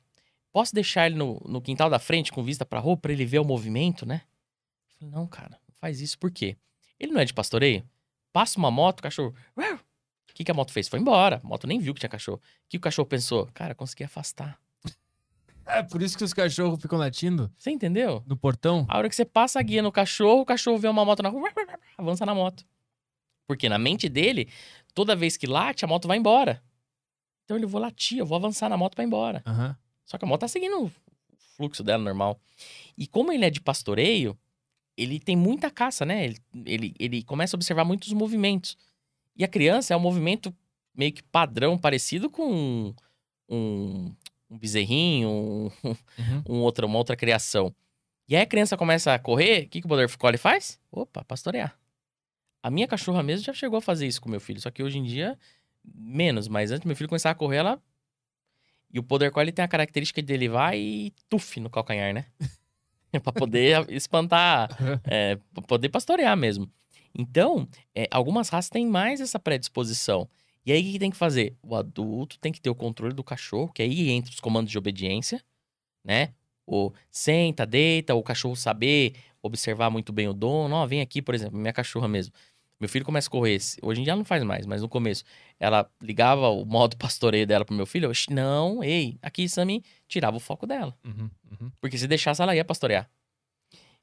[0.53, 3.39] Posso deixar ele no, no quintal da frente com vista pra rua pra ele ver
[3.39, 4.21] o movimento, né?
[4.91, 6.19] Eu falei, não, cara, não faz isso.
[6.19, 6.55] Por quê?
[6.99, 7.83] Ele não é de pastoreio?
[8.33, 9.33] Passa uma moto, o cachorro...
[9.57, 10.87] O que, que a moto fez?
[10.87, 11.41] Foi embora.
[11.43, 12.37] A moto nem viu que tinha cachorro.
[12.37, 13.47] O que o cachorro pensou?
[13.53, 14.59] Cara, consegui afastar.
[15.69, 18.23] É por isso que os cachorros ficam latindo Você entendeu?
[18.25, 18.85] no portão.
[18.87, 21.27] A hora que você passa a guia no cachorro, o cachorro vê uma moto na
[21.27, 21.49] rua,
[21.97, 22.65] avança na moto.
[23.45, 24.47] Porque na mente dele,
[24.93, 26.63] toda vez que late, a moto vai embora.
[27.43, 29.43] Então ele vou latir, eu vou avançar na moto pra ir embora.
[29.45, 29.75] Aham.
[30.05, 30.91] Só que a moto tá seguindo o
[31.57, 32.39] fluxo dela normal.
[32.97, 34.37] E como ele é de pastoreio,
[34.97, 36.25] ele tem muita caça, né?
[36.25, 38.75] Ele, ele, ele começa a observar muitos movimentos.
[39.35, 40.53] E a criança é um movimento
[40.95, 42.95] meio que padrão, parecido com um,
[43.47, 44.15] um,
[44.49, 45.71] um bezerrinho, um,
[46.17, 46.43] Uhum.
[46.49, 47.73] um outra, uma outra criação.
[48.27, 50.79] E aí a criança começa a correr, o que, que o Border Collie faz?
[50.91, 51.77] Opa, pastorear.
[52.63, 54.97] A minha cachorra mesmo já chegou a fazer isso com meu filho, só que hoje
[54.97, 55.37] em dia,
[55.85, 56.47] menos.
[56.47, 57.81] Mas antes meu filho começar a correr, ela...
[58.91, 62.25] E o Border Collie tem a característica de ele vai e tuf no calcanhar, né?
[63.23, 64.69] pra poder espantar,
[65.05, 66.69] é, poder pastorear mesmo.
[67.17, 70.29] Então, é, algumas raças têm mais essa predisposição.
[70.65, 71.55] E aí, o que tem que fazer?
[71.63, 74.77] O adulto tem que ter o controle do cachorro, que aí entra os comandos de
[74.77, 75.41] obediência,
[76.03, 76.33] né?
[76.65, 80.75] O senta, deita, o cachorro saber observar muito bem o dono.
[80.75, 82.33] Ó, vem aqui, por exemplo, minha cachorra mesmo.
[82.79, 83.57] Meu filho começa a correr.
[83.81, 85.23] Hoje em dia ela não faz mais, mas no começo
[85.59, 88.05] ela ligava o modo pastoreio dela pro meu filho.
[88.05, 90.95] Eu, "Shh, não, ei, aqui, Sammy, tirava o foco dela.
[91.03, 91.29] Uhum.
[91.59, 91.71] Uhum.
[91.81, 93.09] Porque se deixasse, ela ia pastorear.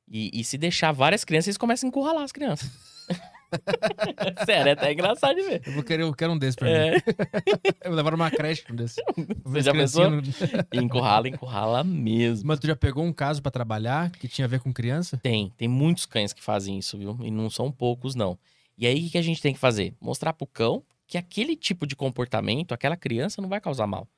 [0.06, 2.70] E, e se deixar várias crianças, eles começam a encurralar as crianças.
[4.44, 5.62] Sério, é até engraçado de ver.
[5.64, 6.74] Eu, vou querer, eu quero um desse pra mim.
[6.74, 6.96] É,
[7.84, 9.00] Eu vou levar numa creche um desse.
[9.46, 12.48] Ver já criancinhas no- encurrala, encurrala mesmo.
[12.48, 15.16] Mas tu já pegou um caso pra trabalhar que tinha a ver com criança?
[15.22, 17.16] Tem, tem muitos cães que fazem isso, viu?
[17.22, 18.36] E não são poucos, não.
[18.76, 19.94] E aí, o que a gente tem que fazer?
[20.00, 24.08] Mostrar pro cão que aquele tipo de comportamento, aquela criança não vai causar mal.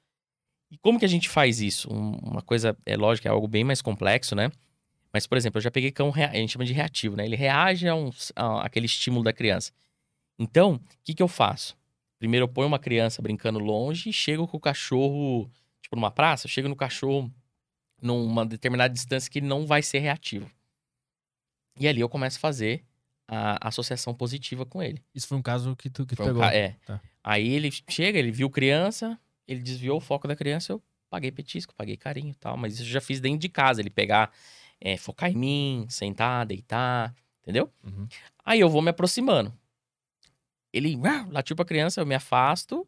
[0.70, 1.93] E como que a gente faz isso?
[1.93, 4.51] Um- uma coisa, é lógico, é algo bem mais complexo, né?
[5.12, 7.24] Mas, por exemplo, eu já peguei cão, a gente chama de reativo, né?
[7.24, 9.73] Ele reage a, um, a aquele estímulo da criança.
[10.39, 11.77] Então, o que, que eu faço?
[12.19, 15.51] Primeiro, eu ponho uma criança brincando longe e chego com o cachorro,
[15.83, 17.33] tipo, numa praça, chego no cachorro
[18.01, 20.51] numa determinada distância que ele não vai ser reativo.
[21.78, 22.85] E ali eu começo a fazer
[23.28, 25.03] a associação positiva com ele.
[25.15, 26.43] Isso foi um caso que tu, que tu um pegou.
[26.43, 26.77] ca- é.
[26.86, 27.01] Tá.
[27.24, 31.74] Aí ele chega, ele viu criança, ele desviou o foco da criança, eu paguei petisco,
[31.74, 32.57] paguei carinho e tal.
[32.57, 34.32] Mas isso eu já fiz dentro de casa, ele pegar,
[34.81, 37.70] é, focar em mim, sentar, deitar, entendeu?
[37.85, 38.07] Uhum.
[38.44, 39.53] Aí eu vou me aproximando.
[40.73, 42.86] Ele uau, latiu pra criança, eu me afasto,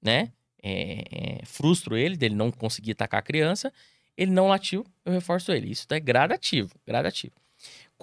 [0.00, 0.32] né?
[0.62, 3.72] É, é, frustro ele dele não conseguir atacar a criança.
[4.16, 5.70] Ele não latiu, eu reforço ele.
[5.70, 7.34] Isso é gradativo, gradativo.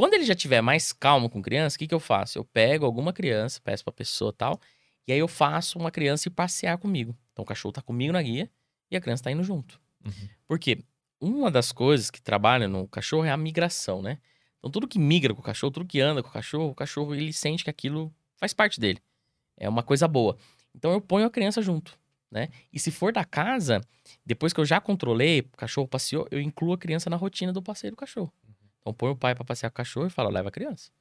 [0.01, 2.39] Quando ele já tiver mais calmo com criança, o que, que eu faço?
[2.39, 4.59] Eu pego alguma criança, peço pra pessoa tal,
[5.07, 7.15] e aí eu faço uma criança ir passear comigo.
[7.31, 8.49] Então o cachorro tá comigo na guia
[8.89, 9.79] e a criança tá indo junto.
[10.03, 10.29] Uhum.
[10.47, 10.79] Porque
[11.21, 14.17] uma das coisas que trabalha no cachorro é a migração, né?
[14.57, 17.13] Então tudo que migra com o cachorro, tudo que anda com o cachorro, o cachorro
[17.13, 18.97] ele sente que aquilo faz parte dele.
[19.55, 20.35] É uma coisa boa.
[20.75, 21.95] Então eu ponho a criança junto,
[22.31, 22.49] né?
[22.73, 23.79] E se for da casa,
[24.25, 27.61] depois que eu já controlei, o cachorro passeou, eu incluo a criança na rotina do
[27.61, 28.33] passeio do cachorro.
[28.81, 30.91] Então põe o pai para passear com o cachorro e fala, leva a criança.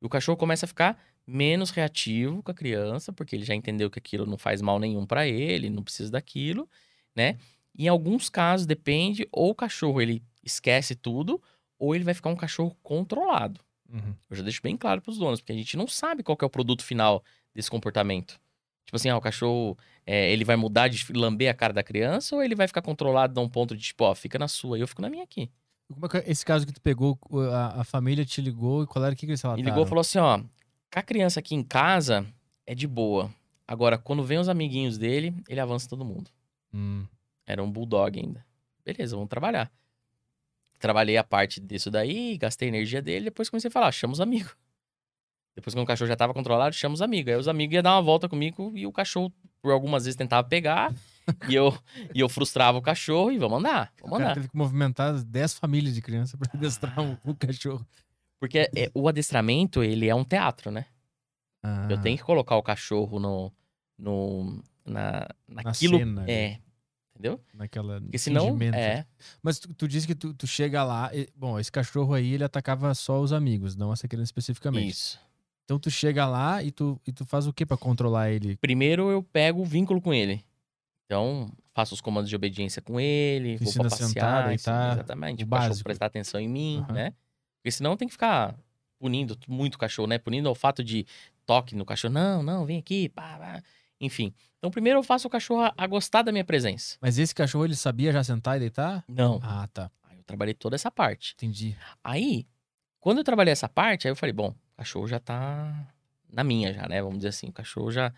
[0.00, 3.90] E o cachorro começa a ficar menos reativo com a criança, porque ele já entendeu
[3.90, 6.68] que aquilo não faz mal nenhum para ele, não precisa daquilo,
[7.14, 7.38] né?
[7.74, 11.40] E em alguns casos depende, ou o cachorro ele esquece tudo,
[11.78, 13.60] ou ele vai ficar um cachorro controlado.
[13.88, 14.14] Uhum.
[14.28, 16.50] Eu já deixo bem claro pros donos, porque a gente não sabe qual é o
[16.50, 17.22] produto final
[17.54, 18.40] desse comportamento.
[18.84, 22.34] Tipo assim, ah, o cachorro, é, ele vai mudar de lamber a cara da criança
[22.34, 24.80] ou ele vai ficar controlado a um ponto de tipo, ó, fica na sua e
[24.80, 25.50] eu fico na minha aqui.
[25.92, 27.18] Como é que é esse caso que tu pegou,
[27.52, 29.62] a, a família te ligou e qual era o que, que eles relataram?
[29.62, 32.26] Ele ligou e falou assim, ó, com a criança aqui em casa
[32.66, 33.32] é de boa.
[33.66, 36.30] Agora, quando vem os amiguinhos dele, ele avança todo mundo.
[36.74, 37.06] Hum.
[37.46, 38.44] Era um bulldog ainda.
[38.84, 39.70] Beleza, vamos trabalhar.
[40.78, 44.20] Trabalhei a parte disso daí, gastei a energia dele, depois comecei a falar, chama os
[44.20, 44.54] amigos.
[45.54, 47.32] Depois, quando o cachorro já tava controlado, chama os amigos.
[47.32, 50.46] Aí os amigos iam dar uma volta comigo e o cachorro, por algumas vezes, tentava
[50.48, 50.94] pegar.
[51.48, 51.76] e, eu,
[52.14, 54.34] e eu frustrava o cachorro e vamos andar, vamos andar.
[54.34, 57.86] teve que movimentar 10 famílias de criança pra adestrar o, o cachorro.
[58.40, 60.86] Porque é, o adestramento, ele é um teatro, né?
[61.62, 63.52] Ah, Eu tenho que colocar o cachorro no...
[63.96, 65.96] no na, naquilo...
[65.96, 66.32] cena ali.
[66.32, 66.58] é,
[67.14, 67.40] entendeu?
[67.54, 69.06] Naquela Porque senão, é...
[69.40, 71.08] Mas tu, tu disse que tu, tu chega lá.
[71.14, 74.90] e- bom, esse cachorro aí, ele atacava só os amigos, não essa criança especificamente.
[74.90, 75.20] Isso.
[75.64, 78.56] Então tu chega lá e tu, e tu faz o que pra controlar ele?
[78.56, 80.44] Primeiro eu pego o vínculo com ele.
[81.12, 84.54] Então, faço os comandos de obediência com ele, vou Ensina pra a sentar, passear, deitar,
[84.54, 86.92] ensino- exatamente, o cachorro prestar atenção em mim, Aham.
[86.94, 87.14] né?
[87.58, 88.58] Porque senão tem que ficar
[88.98, 90.16] punindo muito o cachorro, né?
[90.16, 91.04] Punindo o fato de
[91.44, 93.62] toque no cachorro, não, não, vem aqui, pá, pá.
[94.00, 94.32] Enfim.
[94.58, 96.96] Então, primeiro eu faço o cachorro a gostar da minha presença.
[96.98, 99.04] Mas esse cachorro, ele sabia já sentar e deitar?
[99.06, 99.38] Não.
[99.42, 99.90] Ah, tá.
[100.04, 101.34] Aí eu trabalhei toda essa parte.
[101.34, 101.76] Entendi.
[102.02, 102.46] Aí,
[103.00, 105.94] quando eu trabalhei essa parte, aí eu falei, bom, o cachorro já tá
[106.32, 107.02] na minha já, né?
[107.02, 108.10] Vamos dizer assim, o cachorro já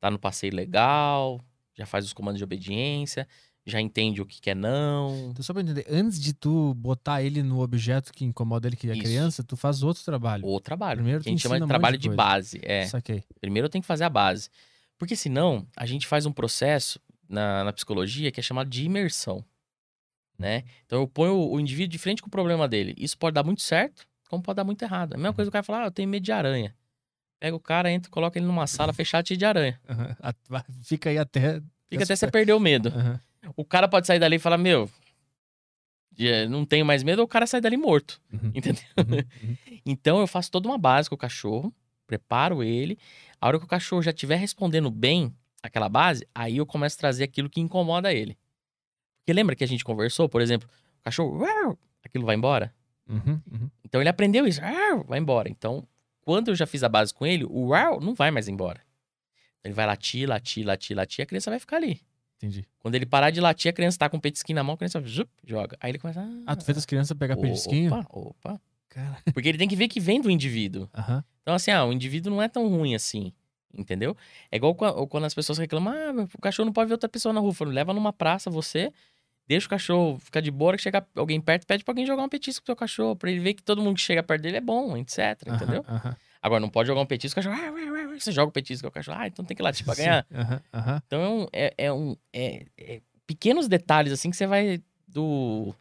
[0.00, 1.38] tá no passeio legal,
[1.74, 3.26] já faz os comandos de obediência,
[3.66, 5.30] já entende o que que é não.
[5.30, 8.88] Então, só pra entender, antes de tu botar ele no objeto que incomoda ele, que
[8.88, 9.02] é a Isso.
[9.02, 10.46] criança, tu faz outro trabalho.
[10.46, 10.98] O trabalho.
[10.98, 12.60] Primeiro que a gente chama de trabalho de de base.
[12.62, 12.86] É.
[12.86, 13.24] Saquei.
[13.40, 14.48] Primeiro eu tenho que fazer a base.
[14.98, 19.44] Porque senão, a gente faz um processo na, na psicologia que é chamado de imersão.
[20.38, 20.64] Né?
[20.86, 22.94] Então eu ponho o, o indivíduo de frente com o problema dele.
[22.96, 25.14] Isso pode dar muito certo, como pode dar muito errado.
[25.14, 26.74] A mesma coisa que o cara fala, ah, eu tenho medo de aranha.
[27.40, 29.80] Pega o cara, entra, coloca ele numa sala fechada cheia de aranha.
[30.48, 31.60] Vai- Fica aí até.
[31.88, 32.90] Fica até você perder o medo.
[32.90, 33.20] Aham.
[33.56, 34.88] O cara pode sair dali e falar, meu,
[36.18, 38.20] eh, não tenho mais medo, ou o cara sai dali morto.
[38.32, 38.52] Uhum.
[38.54, 38.82] Entendeu?
[38.98, 39.16] Uhum.
[39.16, 39.56] Uhum.
[39.86, 41.74] Então eu faço toda uma base com o cachorro,
[42.06, 42.98] preparo ele.
[43.40, 47.00] A hora que o cachorro já estiver respondendo bem aquela base, aí eu começo a
[47.00, 48.36] trazer aquilo que incomoda ele.
[49.20, 50.68] Porque lembra que a gente conversou, por exemplo,
[51.00, 52.72] o cachorro, aquilo vai embora?
[53.08, 53.40] Uhum.
[53.50, 53.70] Uhum.
[53.82, 54.60] Então ele aprendeu isso,
[55.08, 55.48] vai embora.
[55.48, 55.86] Então,
[56.24, 58.80] quando eu já fiz a base com ele, o uau não vai mais embora.
[59.64, 62.00] Ele vai latir, latir, latir, latir, a criança vai ficar ali.
[62.38, 62.64] Entendi.
[62.78, 64.98] Quando ele parar de latir, a criança tá com o petisquinho na mão, a criança
[65.02, 65.76] zup, joga.
[65.80, 66.26] Aí ele começa.
[66.46, 67.92] Ah, tu fez as crianças pegar petisquinho?
[67.94, 68.60] Opa, opa.
[68.88, 69.18] Cara.
[69.34, 70.88] Porque ele tem que ver que vem do indivíduo.
[71.42, 73.32] Então, assim, ah, o indivíduo não é tão ruim assim.
[73.72, 74.16] Entendeu?
[74.50, 77.32] É igual qua- quando as pessoas reclamam, ah, o cachorro não pode ver outra pessoa
[77.32, 77.52] na rua.
[77.52, 78.90] Falo, leva numa praça você,
[79.50, 82.28] deixa o cachorro ficar de boa, que chegar alguém perto, pede pra alguém jogar um
[82.28, 84.60] petisco pro seu cachorro, pra ele ver que todo mundo que chega perto dele é
[84.60, 85.18] bom, etc.
[85.18, 85.84] Aham, Entendeu?
[85.88, 86.16] aham.
[86.40, 87.56] Agora, não pode jogar um petisco, o cachorro,
[88.18, 90.24] você joga o petisco, o cachorro, ah, então tem que latir pra ganhar.
[90.30, 90.36] Sim.
[90.36, 91.02] Aham, aham.
[91.06, 91.46] Então, é um.
[91.52, 95.74] É, é um é- é pequenos detalhes, assim, que você vai do,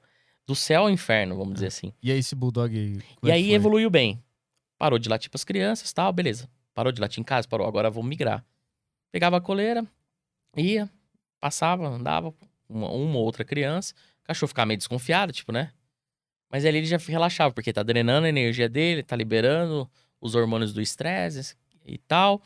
[0.48, 1.94] do céu ao inferno, vamos dizer assim.
[2.02, 3.56] E aí esse bulldog E é que aí foi?
[3.56, 4.22] evoluiu bem.
[4.78, 6.50] Parou de latir pras crianças tal, beleza.
[6.74, 7.68] Parou de latir em casa, parou.
[7.68, 8.44] Agora vamos migrar.
[9.12, 9.86] Pegava a coleira,
[10.58, 10.90] ia,
[11.40, 12.34] passava, andava,
[12.70, 13.94] uma, uma ou outra criança.
[14.24, 15.72] O cachorro ficava meio desconfiado, tipo, né?
[16.52, 19.90] Mas ali ele já relaxava, porque tá drenando a energia dele, tá liberando
[20.22, 21.56] os hormônios do estresse
[21.86, 22.42] e tal.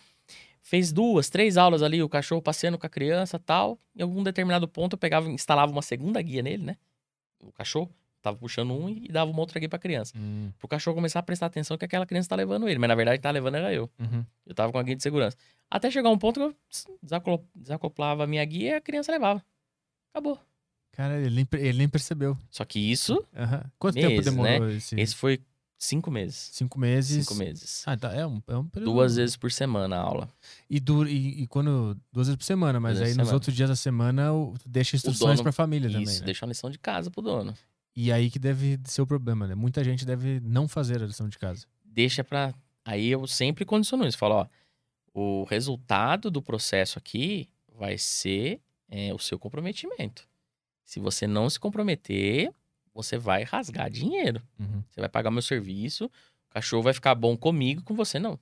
[0.61, 3.77] Fez duas, três aulas ali, o cachorro passeando com a criança tal.
[3.95, 6.77] Em algum determinado ponto eu pegava, instalava uma segunda guia nele, né?
[7.39, 10.95] O cachorro tava puxando um e dava uma outra guia pra criança Hum, pro cachorro
[10.95, 12.79] começar a prestar atenção que aquela criança tá levando ele.
[12.79, 13.89] Mas na verdade, quem tá levando era eu.
[13.99, 14.25] uhum.
[14.45, 15.35] Eu tava com a guia de segurança.
[15.69, 16.45] Até chegar um ponto que
[17.29, 19.43] eu desacoplava a minha guia e a criança levava.
[20.13, 20.39] Acabou.
[20.91, 22.37] Cara, ele nem, ele nem percebeu.
[22.51, 23.25] Só que isso.
[23.79, 24.99] Quanto Meses, tempo demorou esse?
[24.99, 25.41] esse foi
[25.79, 26.49] cinco meses.
[26.53, 27.25] Cinco meses.
[27.25, 27.83] Cinco meses.
[27.87, 28.13] Ah, tá.
[28.13, 28.91] É um, é um período.
[28.93, 30.29] Duas vezes por semana a aula.
[30.69, 31.97] E, du- e, e quando.
[32.11, 33.33] Duas vezes por semana, mas Duas aí nos semana.
[33.33, 34.29] outros dias da semana
[34.65, 36.03] deixa instruções dono- pra família também.
[36.03, 36.25] Isso, né?
[36.27, 37.55] deixa uma lição de casa pro dono.
[37.95, 39.55] E aí que deve ser o problema, né?
[39.55, 41.65] Muita gente deve não fazer a lição de casa.
[41.83, 42.53] Deixa pra.
[42.85, 44.17] Aí eu sempre condiciono isso.
[44.17, 44.47] Falo, ó,
[45.13, 50.27] o resultado do processo aqui vai ser é, o seu comprometimento.
[50.85, 52.53] Se você não se comprometer,
[52.93, 54.41] você vai rasgar dinheiro.
[54.59, 54.83] Uhum.
[54.89, 58.39] Você vai pagar meu serviço, o cachorro vai ficar bom comigo, com você não.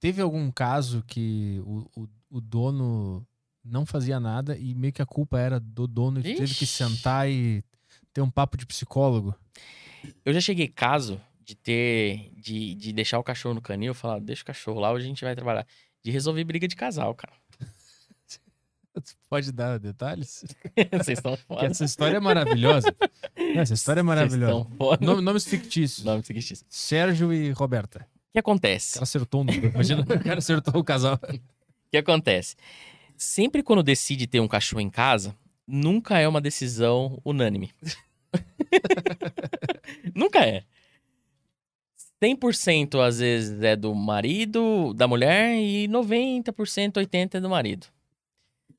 [0.00, 3.26] Teve algum caso que o, o, o dono
[3.64, 7.28] não fazia nada e meio que a culpa era do dono e teve que sentar
[7.28, 7.64] e
[8.12, 9.34] ter um papo de psicólogo?
[10.24, 14.42] Eu já cheguei caso de ter, de, de deixar o cachorro no canil, falar, deixa
[14.42, 15.66] o cachorro lá, hoje a gente vai trabalhar.
[16.02, 17.34] De resolver briga de casal, cara.
[19.28, 20.44] Pode dar detalhes?
[20.92, 21.66] Vocês estão foda.
[21.66, 22.94] essa história é maravilhosa.
[23.54, 24.66] Essa história é maravilhosa.
[25.00, 26.04] Nome- nomes fictícios.
[26.04, 26.64] Nome fictício.
[26.68, 28.00] Sérgio e Roberta.
[28.00, 28.94] O que O acontece?
[28.94, 29.68] cara acertou um número.
[29.68, 31.18] Imagina, o cara acertou o casal.
[31.86, 32.56] O que acontece?
[33.16, 35.34] Sempre quando decide ter um cachorro em casa,
[35.66, 37.70] nunca é uma decisão unânime.
[40.14, 40.64] nunca é.
[42.22, 47.86] 100% às vezes é do marido, da mulher, e 90%, 80% é do marido.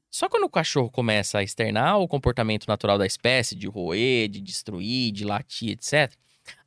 [0.10, 4.40] Só quando o cachorro começa a externar o comportamento natural da espécie, de roer, de
[4.42, 6.12] destruir, de latir, etc.,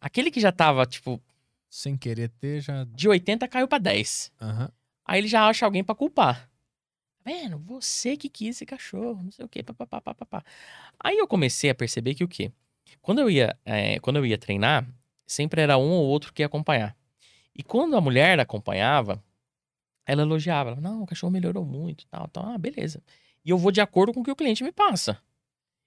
[0.01, 1.21] aquele que já tava, tipo,
[1.69, 2.85] Sem querer ter, já.
[2.85, 4.31] de 80 caiu pra 10.
[4.41, 4.71] Aham.
[5.05, 6.49] Aí ele já acha alguém pra culpar.
[7.25, 7.59] Tá vendo?
[7.59, 10.45] Você que quis esse cachorro, não sei o quê, papapá, papapá.
[10.99, 12.53] Aí eu comecei a perceber que o quê?
[13.01, 14.87] Quando eu ia, é, quando eu ia treinar,
[15.27, 16.97] sempre era um ou outro que ia acompanhar.
[17.55, 19.23] E quando a mulher acompanhava,
[20.07, 20.71] ela elogiava.
[20.71, 22.47] Ela, não, o cachorro melhorou muito, tal, tal.
[22.47, 23.03] Ah, beleza.
[23.51, 25.20] Eu vou de acordo com o que o cliente me passa.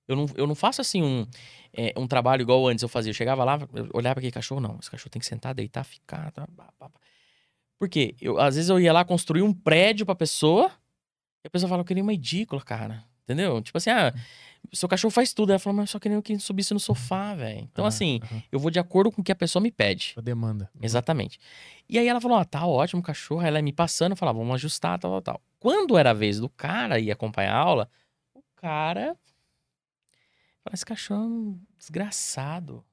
[0.07, 1.25] Eu não, eu não faço assim um,
[1.73, 3.11] é, um trabalho igual antes eu fazia.
[3.11, 6.31] Eu chegava lá, eu olhava aquele cachorro, não, esse cachorro tem que sentar, deitar, ficar.
[6.31, 6.99] Tá, pá, pá, pá.
[7.79, 8.15] Por quê?
[8.21, 10.71] Eu, às vezes eu ia lá construir um prédio pra pessoa,
[11.43, 13.05] e a pessoa fala, eu queria uma edícula, cara.
[13.23, 13.61] Entendeu?
[13.61, 14.13] Tipo assim, ah,
[14.73, 15.51] seu cachorro faz tudo.
[15.51, 17.67] Ela falou, mas eu só queria que subisse no sofá, velho.
[17.71, 18.43] Então, Ah, assim, aham.
[18.51, 20.13] eu vou de acordo com o que a pessoa me pede.
[20.17, 20.69] A demanda.
[20.81, 21.39] Exatamente.
[21.87, 23.41] E aí ela falou: Ó, tá ótimo, cachorro.
[23.41, 25.41] Aí ela me passando, eu falava, vamos ajustar, tal, tal, tal.
[25.59, 27.89] Quando era a vez do cara ir acompanhar a aula,
[28.33, 29.15] o cara.
[30.63, 32.83] Fala, esse cachorro é um desgraçado.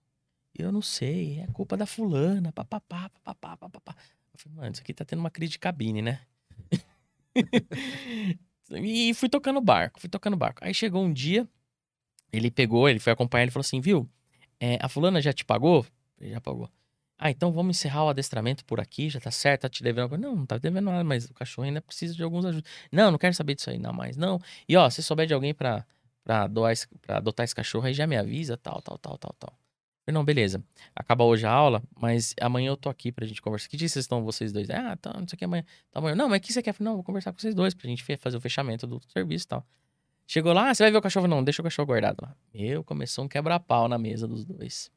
[0.56, 3.96] Eu não sei, é culpa da fulana, papapá, papapá, papapá.
[4.32, 6.20] Eu falei, mano, isso aqui tá tendo uma crise de cabine, né?
[8.70, 10.60] e fui tocando barco, fui tocando barco.
[10.64, 11.48] Aí chegou um dia,
[12.32, 14.08] ele pegou, ele foi acompanhar, ele falou assim, viu,
[14.60, 15.86] é, a fulana já te pagou?
[16.20, 16.70] Ele já pagou.
[17.18, 20.18] Ah, então vamos encerrar o adestramento por aqui, já tá certo, tá te devendo alguma.
[20.18, 22.72] Não, não tá devendo nada, mas o cachorro ainda precisa de alguns ajustes.
[22.90, 24.40] Não, não quero saber disso aí, não mais, não.
[24.66, 25.84] E ó, se souber de alguém pra,
[26.24, 29.34] pra, doar esse, pra adotar esse cachorro aí, já me avisa, tal, tal, tal, tal,
[29.38, 29.59] tal.
[30.10, 30.62] Eu, não, beleza.
[30.94, 33.68] Acaba hoje a aula, mas amanhã eu tô aqui pra gente conversar.
[33.68, 34.68] Que dia vocês estão, vocês dois?
[34.68, 35.64] Ah, tá, não sei o que amanhã.
[35.90, 36.16] Tá amanhã.
[36.16, 36.72] Não, mas o que você quer?
[36.72, 39.48] Falei, Não, vou conversar com vocês dois pra gente fazer o fechamento do serviço e
[39.48, 39.66] tal.
[40.26, 41.26] Chegou lá, ah, você vai ver o cachorro?
[41.26, 42.36] Não, deixa o cachorro guardado lá.
[42.52, 44.90] Meu, começou um quebra-pau na mesa dos dois.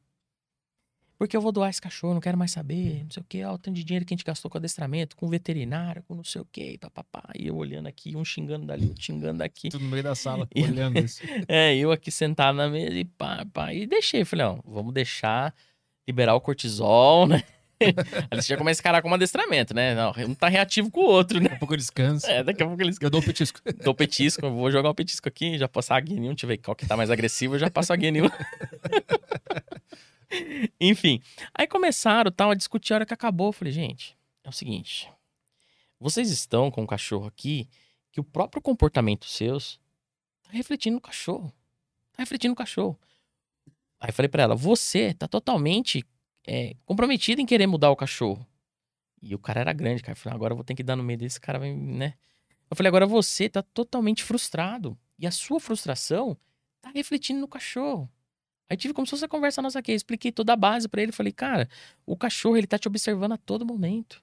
[1.24, 3.54] Porque eu vou doar esse cachorro, não quero mais saber, não sei o que, ó,
[3.54, 6.42] o tanto de dinheiro que a gente gastou com adestramento, com veterinário, com não sei
[6.42, 7.22] o que, papapá.
[7.34, 9.70] E eu olhando aqui, um xingando dali, outro xingando daqui.
[9.70, 11.22] Tudo no meio da sala, E- olhando isso.
[11.48, 13.72] É, eu aqui sentado na mesa e pá, pá.
[13.72, 15.54] E deixei, falei, ó, vamos deixar
[16.06, 17.42] liberar o cortisol, né?
[18.30, 19.94] Aí você já começa a encarar como adestramento, né?
[19.94, 21.44] Não, um tá reativo com o outro, né?
[21.44, 22.30] Daqui a pouco descansa.
[22.30, 23.60] É, daqui a pouco eles Eu dou o petisco.
[23.82, 26.58] dou petisco, eu vou jogar um petisco aqui, já passar a um, deixa eu ver
[26.58, 28.28] qual que tá mais agressivo, eu já passo a um.
[30.80, 31.22] Enfim,
[31.52, 33.48] aí começaram tal, a discutir a hora que acabou.
[33.48, 35.10] Eu falei, gente, é o seguinte,
[35.98, 37.68] vocês estão com um cachorro aqui
[38.12, 39.80] que o próprio comportamento seus
[40.42, 41.52] tá refletindo no cachorro.
[42.12, 42.98] Tá refletindo no cachorro.
[43.98, 46.04] Aí falei pra ela, você tá totalmente
[46.46, 48.46] é, comprometido em querer mudar o cachorro.
[49.22, 50.12] E o cara era grande, cara.
[50.12, 52.14] Eu falei, agora eu vou ter que dar no meio desse cara, vai, né?
[52.70, 54.98] Eu falei, agora você tá totalmente frustrado.
[55.18, 56.36] E a sua frustração
[56.82, 58.10] tá refletindo no cachorro.
[58.68, 59.92] Aí tive como se fosse a conversa nossa aqui.
[59.92, 61.12] Eu expliquei toda a base pra ele.
[61.12, 61.68] Falei, cara,
[62.06, 64.22] o cachorro, ele tá te observando a todo momento.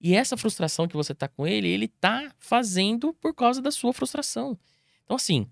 [0.00, 3.92] E essa frustração que você tá com ele, ele tá fazendo por causa da sua
[3.92, 4.58] frustração.
[5.04, 5.46] Então, assim,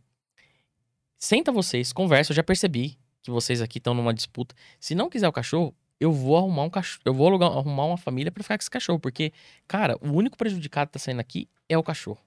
[1.18, 2.32] senta vocês, conversa.
[2.32, 4.54] Eu já percebi que vocês aqui estão numa disputa.
[4.80, 7.02] Se não quiser o cachorro, eu vou arrumar um cachorro.
[7.04, 8.98] Eu vou alugar- arrumar uma família pra ficar com esse cachorro.
[8.98, 9.32] Porque,
[9.68, 12.20] cara, o único prejudicado que tá saindo aqui é o cachorro.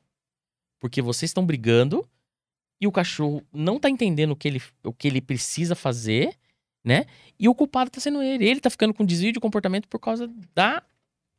[0.80, 2.08] Porque vocês estão brigando
[2.80, 6.36] e o cachorro não tá entendendo o que ele, o que ele precisa fazer,
[6.84, 7.06] né?
[7.40, 8.48] E o culpado tá sendo ele.
[8.48, 10.84] Ele tá ficando com desvio de comportamento por causa da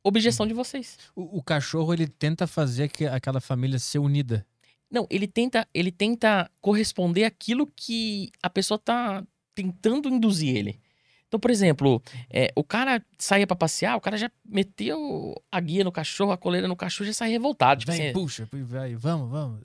[0.03, 0.99] objeção de vocês.
[1.15, 4.47] O, o cachorro, ele tenta fazer que aquela família ser unida.
[4.91, 10.81] Não, ele tenta, ele tenta corresponder àquilo que a pessoa tá tentando induzir ele.
[11.27, 12.01] Então, por exemplo,
[12.31, 16.37] é, o cara saía pra passear, o cara já meteu a guia no cachorro, a
[16.39, 17.81] coleira no cachorro, já sai revoltado.
[17.81, 19.61] Tipo Vem, assim, puxa, vai, vamos, vamos.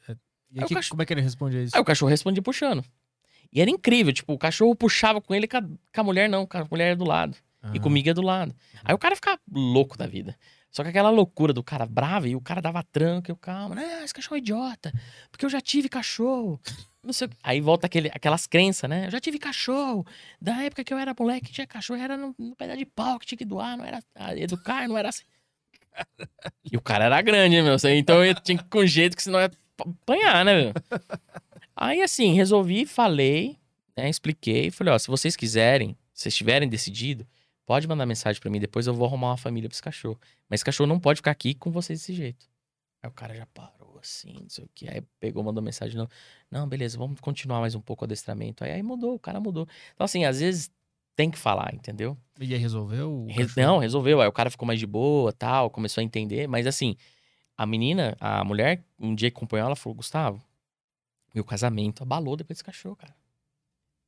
[0.52, 1.76] E Aí o aqui, cachorro- como é que ele responde a isso?
[1.76, 2.84] Aí o cachorro respondia puxando.
[3.54, 6.46] E era incrível, tipo, o cachorro puxava com ele com a, com a mulher não,
[6.46, 7.36] com a mulher do lado.
[7.74, 8.56] E Ah, comigo é do lado.
[8.84, 10.36] Aí o cara ficava louco da vida.
[10.72, 13.76] Só que aquela loucura do cara bravo e o cara dava tranco e o calma.
[13.76, 14.92] Não, esse cachorro é idiota.
[15.30, 16.60] Porque eu já tive cachorro.
[17.04, 17.28] Não sei.
[17.44, 19.08] Aí volta aquele, aquelas crenças, né?
[19.08, 20.06] Eu já tive cachorro.
[20.42, 23.26] Da época que eu era moleque, tinha cachorro, era no, no pedaço de pau que
[23.26, 24.00] tinha que doar, não era.
[24.16, 25.24] ah, Educar, não era assim.
[26.72, 27.76] E o cara era grande, meu.
[27.96, 29.52] Então eu tinha que ir com jeito, que senão ia
[29.82, 30.74] apanhar, né, meu?
[31.76, 33.58] Aí assim, resolvi, falei,
[33.98, 34.10] né?
[34.10, 34.72] Expliquei.
[34.72, 37.26] Falei, ó, se vocês quiserem, se vocês tiverem decidido,
[37.66, 40.20] pode mandar mensagem pra mim, depois eu vou arrumar uma família pra esse cachorro.
[40.50, 42.46] Mas esse cachorro não pode ficar aqui com vocês desse jeito.
[43.02, 44.90] Aí o cara já parou assim, não sei o que.
[44.90, 46.08] Aí pegou, mandou mensagem, não,
[46.50, 48.64] não, beleza, vamos continuar mais um pouco o adestramento.
[48.64, 49.68] Aí, aí mudou, o cara mudou.
[49.94, 50.72] Então, assim, às vezes
[51.16, 52.18] tem que falar, entendeu?
[52.40, 53.28] E aí resolveu?
[53.30, 53.48] Re-?
[53.58, 54.22] Não, resolveu.
[54.22, 56.48] Aí o cara ficou mais de boa, tal, começou a entender.
[56.48, 56.96] Mas assim,
[57.62, 60.42] a menina, a mulher, um dia que acompanhou ela, falou: Gustavo,
[61.34, 63.16] meu casamento abalou depois desse cachorro, cara.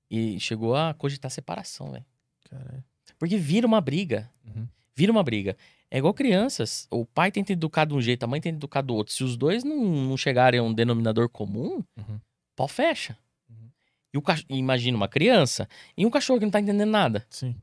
[0.10, 2.06] E chegou a cogitar separação, velho.
[2.50, 2.84] Caralho.
[3.20, 4.30] Porque vira uma briga.
[4.46, 4.68] Uhum.
[4.96, 5.56] Vira uma briga.
[5.90, 6.88] É igual crianças.
[6.90, 9.14] O pai tenta educar de um jeito, a mãe tenta educar do outro.
[9.14, 12.20] Se os dois não, não chegarem a um denominador comum, Uhum.
[12.56, 13.18] pau fecha.
[13.50, 13.70] Uhum.
[14.14, 14.44] E o cach...
[14.50, 17.26] imagina uma criança e um cachorro que não tá entendendo nada.
[17.30, 17.56] Sim.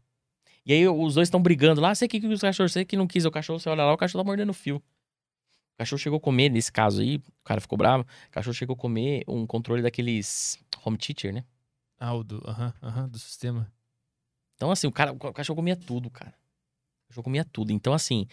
[0.65, 3.07] E aí os dois estão brigando lá, sei que, que os cachorros, sei que não
[3.07, 4.83] quis o cachorro, você olha lá, o cachorro tá mordendo o fio.
[5.81, 8.75] O cachorro chegou a comer, nesse caso aí, o cara ficou bravo, o cachorro chegou
[8.75, 11.43] a comer um controle daqueles home teacher, né?
[11.99, 13.73] Ah, o do, aham, aham, do sistema.
[14.57, 16.35] Então, assim, o cara, o cachorro comia tudo, cara.
[17.05, 17.73] O cachorro comia tudo.
[17.73, 18.27] Então, assim,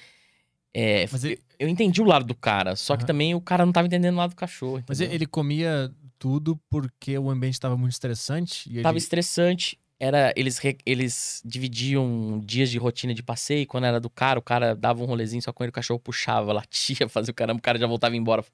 [0.73, 3.07] é, Mas ele, eu entendi o lado do cara, só que Aham.
[3.07, 4.83] também o cara não tava entendendo o lado do cachorro.
[4.85, 5.15] mas entendeu?
[5.15, 8.69] ele comia tudo porque o ambiente estava muito estressante.
[8.69, 8.97] E Tava ele...
[8.97, 9.79] estressante.
[9.99, 13.65] Era, eles, eles dividiam dias de rotina de passeio.
[13.65, 16.53] Quando era do cara, o cara dava um rolezinho só com ele, o cachorro puxava,
[16.53, 18.45] latia, fazia o caramba, o cara já voltava embora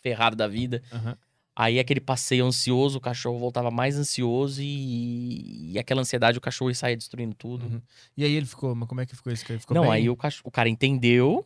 [0.00, 0.82] ferrado da vida.
[0.92, 1.16] Aham.
[1.58, 6.72] Aí aquele passeio ansioso, o cachorro voltava mais ansioso e, e aquela ansiedade, o cachorro
[6.74, 7.64] saía destruindo tudo.
[7.64, 7.80] Uhum.
[8.14, 9.42] E aí ele ficou, mas como é que ficou isso?
[9.58, 9.92] Ficou Não, bem?
[9.92, 11.44] aí o, cach- o cara entendeu.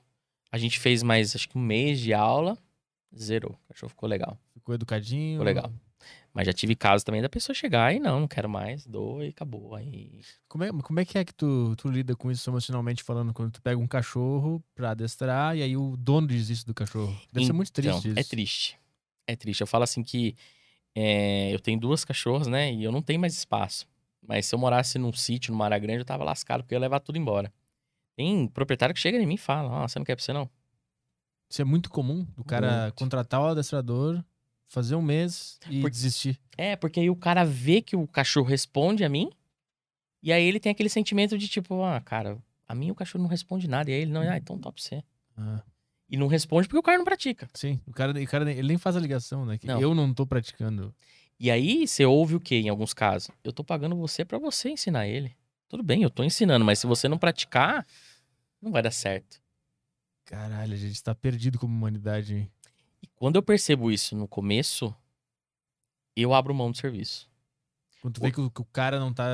[0.51, 2.59] A gente fez mais, acho que um mês de aula.
[3.17, 3.53] Zerou.
[3.53, 4.37] O cachorro ficou legal.
[4.53, 5.35] Ficou educadinho.
[5.35, 5.73] Ficou legal.
[6.33, 9.29] Mas já tive casos também da pessoa chegar e não, não quero mais, dou e
[9.29, 9.75] acabou.
[9.75, 13.33] Aí Como é, como é que é que tu, tu lida com isso emocionalmente falando
[13.33, 17.17] quando tu pega um cachorro pra adestrar e aí o dono isso do cachorro?
[17.33, 18.21] Deve ser muito triste Então, isso.
[18.21, 18.79] É triste.
[19.27, 19.61] É triste.
[19.61, 20.37] Eu falo assim que
[20.95, 22.73] é, eu tenho duas cachorras, né?
[22.73, 23.87] E eu não tenho mais espaço.
[24.23, 26.81] Mas se eu morasse num sítio, numa área grande, eu tava lascado, porque eu ia
[26.81, 27.53] levar tudo embora.
[28.17, 30.49] Tem proprietário que chega em mim e fala: Ó, você não quer pra você não?
[31.49, 32.95] Isso é muito comum do cara Muito.
[32.95, 34.23] contratar o adestrador,
[34.71, 36.41] fazer um mês e Por- desistir.
[36.57, 39.31] É, porque aí o cara vê que o cachorro responde a mim.
[40.23, 43.29] E aí ele tem aquele sentimento de tipo: Ah, cara, a mim o cachorro não
[43.29, 43.91] responde nada.
[43.91, 45.05] E aí ele: Não, ah, então top pra você.
[45.37, 45.63] Ah,
[46.09, 47.49] E não responde porque o cara não pratica.
[47.55, 49.59] sim, o cara, o cara nem- ele nem faz a ligação, né?
[49.59, 49.81] Que Não.
[49.81, 50.95] eu não tô praticando.
[51.39, 53.31] E aí você ouve o quê em alguns casos?
[53.43, 55.35] Eu tô pagando você pra você ensinar ele.
[55.69, 57.87] Tudo bem, eu tô ensinando, mas se você não praticar,
[58.61, 59.41] não vai dar certo.
[60.27, 62.51] Caralho, a gente tá perdido como humanidade, hein?
[63.03, 64.95] E quando eu percebo isso no começo,
[66.17, 67.31] eu abro mão do serviço.
[68.01, 69.27] Quando tu vê que o, que o cara não tá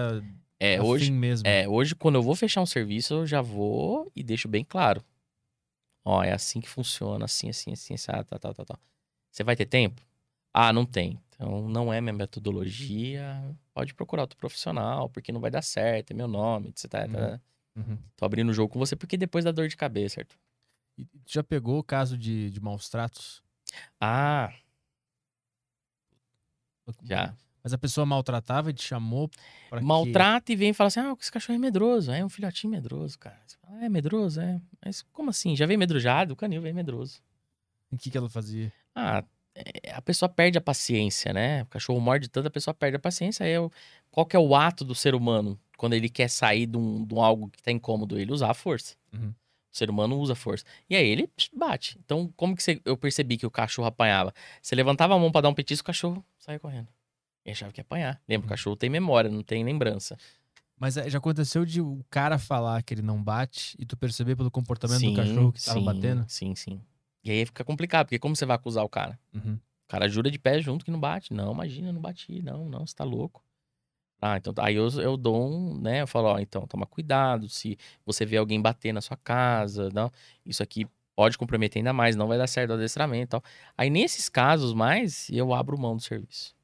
[0.58, 1.46] É, hoje, mesmo.
[1.46, 5.04] é, hoje quando eu vou fechar um serviço, eu já vou e deixo bem claro.
[6.04, 8.78] Ó, é assim que funciona, assim, assim, assim, assim, ah, tá, tá, tá, tá.
[9.30, 10.00] Você vai ter tempo?
[10.52, 11.20] Ah, não tem.
[11.28, 13.54] Então não é minha metodologia.
[13.74, 16.94] Pode procurar outro profissional, porque não vai dar certo, é meu nome, etc.
[16.94, 17.82] Uhum.
[17.82, 17.98] Uhum.
[18.16, 20.38] Tô abrindo o jogo com você porque depois dá dor de cabeça, certo?
[20.96, 23.42] E já pegou o caso de, de maus tratos?
[24.00, 24.52] Ah,
[27.02, 27.34] já.
[27.62, 29.28] Mas a pessoa maltratava e te chamou
[29.68, 32.12] pra que- Maltrata e vem e fala assim: ah, esse cachorro é medroso.
[32.12, 33.40] É um filhotinho medroso, cara.
[33.44, 34.60] Você fala, Ah, é medroso, é.
[34.84, 35.56] Mas como assim?
[35.56, 36.34] Já vem medrojado?
[36.34, 37.20] O canil vem medroso.
[37.90, 38.72] O que, que ela fazia?
[38.94, 39.24] Ah,
[39.54, 41.62] é, a pessoa perde a paciência, né?
[41.62, 43.44] O cachorro morde tanto, a pessoa perde a paciência.
[43.44, 43.72] Aí eu-
[44.12, 47.14] qual que é o ato do ser humano quando ele quer sair de, um, de
[47.14, 48.16] um algo que tá incômodo?
[48.18, 48.94] Ele usar a força.
[49.12, 49.34] Uhum.
[49.76, 50.64] O ser humano usa força.
[50.88, 51.98] E aí ele bate.
[52.02, 54.32] Então, como que você- eu percebi que o cachorro apanhava?
[54.62, 56.88] Você levantava a mão pra dar um petisco, o cachorro saia correndo.
[57.44, 58.18] E achava que ia apanhar.
[58.26, 58.48] Lembra, o Uhum.
[58.48, 60.16] cachorro tem memória, não tem lembrança.
[60.78, 64.34] Mas é, já aconteceu de o cara falar que ele não bate e tu perceber
[64.34, 66.24] pelo comportamento do cachorro que tava sim, batendo?
[66.26, 66.80] Sim, sim.
[67.22, 69.18] E aí fica complicado, porque como você vai acusar o cara?
[69.34, 69.56] Uhum.
[69.56, 71.34] O cara jura de pé junto que não bate.
[71.34, 72.40] Não, imagina, não bati.
[72.40, 73.44] Não, não, você tá louco.
[74.20, 76.02] Ah, então aí eu, eu dou um, né?
[76.02, 77.48] Eu falo, ó, então toma cuidado.
[77.48, 80.10] Se você vê alguém bater na sua casa, não,
[80.44, 83.42] isso aqui pode comprometer ainda mais, não vai dar certo o adestramento e tal.
[83.76, 86.54] Aí nesses casos mais, eu abro mão do serviço.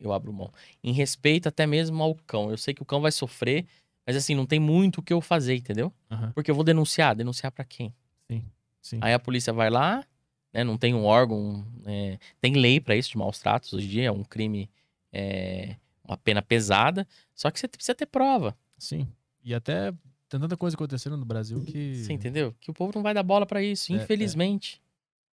[0.00, 0.52] Eu abro mão.
[0.82, 2.50] Em respeito até mesmo ao cão.
[2.50, 3.66] Eu sei que o cão vai sofrer,
[4.06, 5.92] mas assim, não tem muito o que eu fazer, entendeu?
[6.10, 6.32] Aham.
[6.32, 7.14] Porque eu vou denunciar.
[7.16, 7.92] Denunciar pra quem?
[8.80, 9.00] Sim.
[9.02, 10.02] Aí a polícia vai lá,
[10.52, 10.64] né?
[10.64, 11.66] Não tem um órgão.
[11.84, 14.70] é, tem lei pra isso de maus tratos hoje em dia, é um crime,
[15.12, 15.76] é,
[16.08, 17.06] uma pena pesada.
[17.34, 18.56] Só que você precisa ter prova.
[18.78, 19.06] Sim.
[19.44, 19.92] E até
[20.28, 21.96] tem tanta coisa acontecendo no Brasil que.
[21.96, 22.54] Você entendeu?
[22.60, 24.02] Que o povo não vai dar bola pra isso, É, é.
[24.02, 24.80] infelizmente.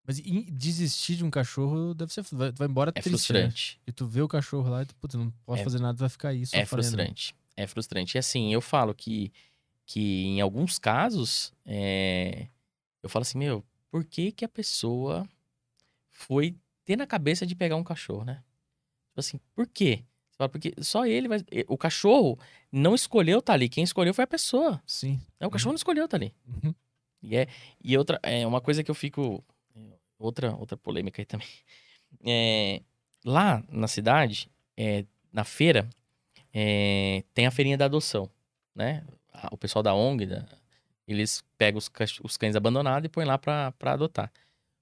[0.08, 2.24] Mas em- desistir de um cachorro deve ser.
[2.32, 3.40] Vai, vai embora É triste, né?
[3.42, 3.82] frustrante.
[3.88, 6.10] E tu vê o cachorro lá e tu, putz, não posso É- fazer nada, vai
[6.10, 7.36] ficar só É frustrante.
[7.58, 8.16] É frustrante.
[8.16, 9.32] E assim, eu falo que,
[9.86, 12.48] que em alguns casos, é,
[13.02, 15.28] eu falo assim, meu, por que que a pessoa
[16.12, 18.44] foi ter na cabeça de pegar um cachorro, né?
[19.10, 20.04] Tipo assim, por quê?
[20.38, 21.40] Porque só ele vai...
[21.68, 22.38] O cachorro
[22.72, 23.70] não escolheu estar ali.
[23.70, 24.82] Quem escolheu foi a pessoa.
[24.86, 25.20] Sim.
[25.40, 25.48] né?
[25.48, 26.34] O cachorro não escolheu estar ali.
[26.46, 26.74] Uhum.
[27.24, 27.48] E, é,
[27.84, 29.44] e outra, é uma coisa que eu fico.
[30.20, 31.48] Outra, outra polêmica aí também.
[32.28, 32.82] É,
[33.26, 35.88] lá na cidade, é, na feira,
[36.54, 38.30] é, tem a feirinha da adoção,
[38.74, 39.04] né?
[39.52, 40.46] O pessoal da ONG, da-
[41.08, 41.92] eles pegam os,
[42.24, 44.32] os cães abandonados e põem lá pra, pra adotar.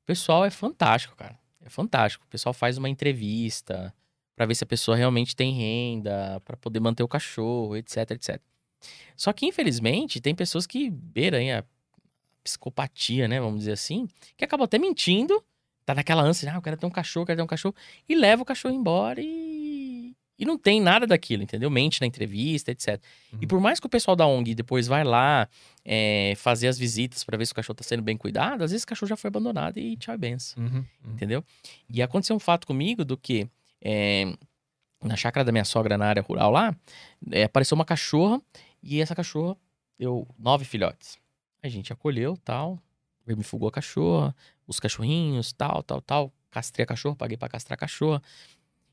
[0.04, 1.38] O pessoal é fantástico, cara.
[1.60, 2.24] É fantástico.
[2.26, 3.94] O pessoal faz uma entrevista
[4.36, 8.42] pra ver se a pessoa realmente tem renda, pra poder manter o cachorro, etc, etc.
[9.16, 11.64] Só que, infelizmente, tem pessoas que beiram a
[12.44, 13.40] psicopatia, né?
[13.40, 15.42] Vamos dizer assim, que acabam até mentindo,
[15.86, 17.76] tá naquela ânsia, ah, eu quero ter um cachorro, eu quero ter um cachorro,
[18.08, 20.16] e leva o cachorro embora e.
[20.38, 21.70] E não tem nada daquilo, entendeu?
[21.70, 23.00] Mente na entrevista, etc.
[23.34, 23.48] E Uhum.
[23.48, 25.48] por mais que o pessoal da ONG depois vai lá
[25.86, 28.84] é, fazer as visitas pra ver se o cachorro tá sendo bem cuidado, às vezes
[28.84, 31.14] o cachorro já foi abandonado e tchau e benção Uhum, uhum.
[31.14, 31.44] entendeu?
[31.88, 33.48] E aconteceu um fato comigo do que
[33.84, 34.34] é,
[35.04, 36.76] na chácara da minha sogra na área rural lá,
[37.32, 38.42] é, apareceu uma cachorra
[38.82, 39.58] e essa cachorra
[39.98, 41.18] deu nove filhotes.
[41.62, 42.80] A gente acolheu, tal,
[43.26, 44.36] vermifugou a cachorra,
[44.68, 48.22] os cachorrinhos, tal, tal, tal, castrei a cachorra, paguei pra castrar a cachorra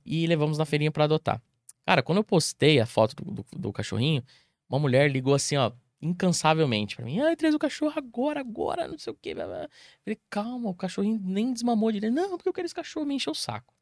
[0.04, 1.40] e levamos na feirinha pra adotar.
[1.86, 4.22] Cara, quando eu postei a foto do, do- do cachorrinho,
[4.68, 7.20] uma mulher ligou assim, ó, incansavelmente pra mim.
[7.20, 9.34] Ai, traz o cachorro agora, agora, não sei o quê.
[9.34, 9.68] blá, blá.
[10.04, 12.12] Falei, calma, o cachorrinho nem desmamou direito.
[12.14, 13.74] Não, porque eu quero esse cachorro, me encheu o saco.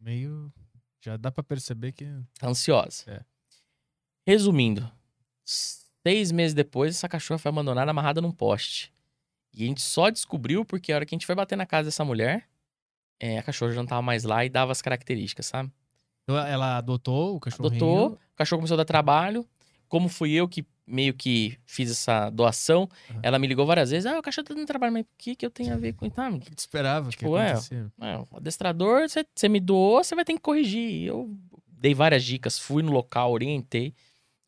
[0.00, 0.52] Meio.
[1.02, 2.06] Já dá pra perceber que.
[2.38, 3.04] Tá ansiosa.
[3.06, 3.24] É.
[4.26, 4.90] Resumindo,
[5.44, 8.92] seis meses depois, essa cachorra foi abandonada amarrada num poste.
[9.52, 11.86] E a gente só descobriu porque a hora que a gente foi bater na casa
[11.88, 12.48] dessa mulher,
[13.18, 15.72] é, a cachorra já não tava mais lá e dava as características, sabe?
[16.22, 17.68] Então ela adotou o cachorrinho.
[17.68, 19.46] Adotou, o cachorro começou a dar trabalho.
[19.88, 23.20] Como fui eu que meio que fiz essa doação, Uhum.
[23.22, 24.06] ela me ligou várias vezes.
[24.06, 26.04] Ah, o cachorro tá dando trabalho, mas o que, que eu tenho a ver com
[26.06, 26.20] isso?
[26.20, 27.54] Ah, O que tu esperava Tipo, que é.
[28.00, 31.06] É, o adestrador, você- me doou, você vai ter que corrigir.
[31.06, 31.34] Eu
[31.66, 33.94] dei várias dicas, fui no local, orientei,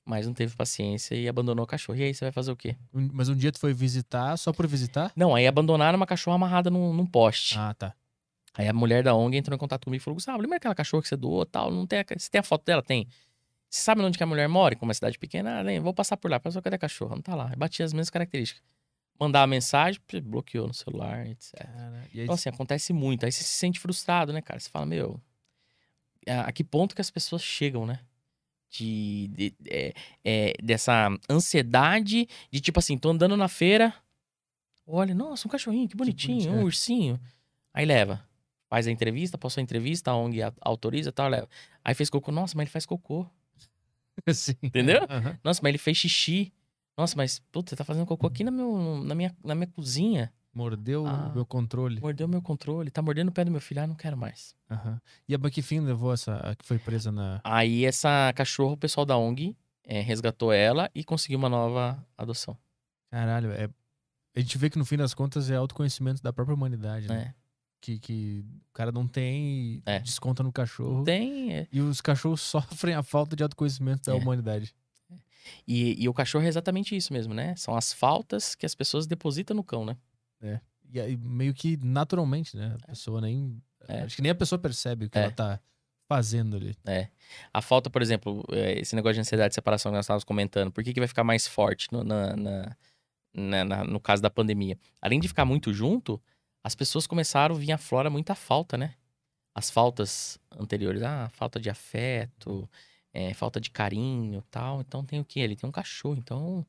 [0.04, 1.98] mas não teve paciência e abandonou o cachorro.
[1.98, 2.76] E aí você vai fazer o quê?
[2.92, 5.12] Mas um dia tu foi visitar só por visitar?
[5.16, 7.56] Não, aí abandonaram uma cachorra amarrada num, num poste.
[7.58, 7.94] Ah, tá.
[8.54, 11.02] Aí a mulher da ONG entrou em contato comigo e falou: Gustavo, lembra aquela cachorra
[11.02, 11.70] que você doou tal?
[11.70, 12.04] Não tem a...
[12.18, 12.82] Você tem a foto dela?
[12.82, 13.06] Tem.
[13.72, 14.76] Você sabe onde que a mulher mora?
[14.76, 15.58] Como é cidade pequena?
[15.58, 16.38] Ah, lembra, vou passar por lá.
[16.38, 17.14] Passou, cadê a cachorra?
[17.14, 17.48] Não tá lá.
[17.50, 18.62] Eu bati as mesmas características.
[19.18, 21.54] Mandar a mensagem, bloqueou no celular, etc.
[21.54, 23.24] Cara, e aí, Então, assim, acontece muito.
[23.24, 24.60] Aí você se sente frustrado, né, cara?
[24.60, 25.18] Você fala, meu,
[26.28, 28.00] a, que ponto que as pessoas chegam, né?
[28.68, 33.94] De, de- é, é, dessa ansiedade de tipo assim, tô andando na feira,
[34.86, 36.64] olha, nossa, um cachorrinho, que bonitinho, bonitinho, um é.
[36.64, 37.20] ursinho.
[37.72, 38.22] Aí leva.
[38.68, 41.48] Faz a entrevista, passou a entrevista, a ONG autoriza e tal, leva.
[41.82, 43.26] Aí fez cocô, nossa, mas ele faz cocô.
[44.34, 44.54] Sim.
[44.62, 45.04] Entendeu?
[45.08, 45.38] Aham.
[45.42, 46.52] Nossa, mas ele fez xixi.
[46.96, 50.32] Nossa, mas, puta, você tá fazendo cocô aqui na, meu, na, minha, na minha cozinha.
[50.54, 51.28] Mordeu Ah.
[51.30, 51.98] o meu controle.
[52.00, 54.54] Mordeu meu controle, tá mordendo o pé do meu filho, ah, não quero mais.
[54.70, 55.00] Aham.
[55.26, 57.40] E a que fim levou essa a que foi presa na.
[57.42, 62.56] Aí essa cachorra, o pessoal da ONG é, resgatou ela e conseguiu uma nova adoção.
[63.10, 63.68] Caralho, é.
[64.36, 67.14] A gente vê que no fim das contas é autoconhecimento da própria humanidade, né?
[67.16, 67.34] Né?
[67.84, 69.98] Que, que o cara não tem É.
[69.98, 71.02] desconta no cachorro.
[71.02, 71.52] Tem.
[71.52, 71.66] é.
[71.72, 72.40] E os cachorros
[72.86, 74.18] sofrem a falta de autoconhecimento da É.
[74.20, 74.72] humanidade.
[75.66, 77.56] E, e o cachorro é exatamente isso mesmo, né?
[77.56, 79.96] São as faltas que as pessoas depositam no cão, né?
[80.94, 82.76] E aí, meio que naturalmente, né?
[82.82, 83.60] A pessoa nem.
[83.88, 84.02] É.
[84.02, 85.22] Acho que nem a pessoa percebe o que É.
[85.22, 85.58] ela tá
[86.08, 86.76] fazendo ali.
[87.52, 90.70] A falta, por exemplo, é, esse negócio de ansiedade e separação que nós estávamos comentando,
[90.70, 92.76] por que, que vai ficar mais forte no, na- na-
[93.64, 94.78] na- no caso da pandemia?
[95.00, 96.20] Além de ficar muito junto,
[96.64, 98.94] as pessoas começaram a vir à flora muita falta, né?
[99.54, 102.68] As faltas anteriores, ah, falta de afeto,
[103.12, 104.80] é, falta de carinho tal.
[104.80, 105.40] Então tem o quê?
[105.40, 106.16] Ele tem um cachorro.
[106.16, 106.66] Então, o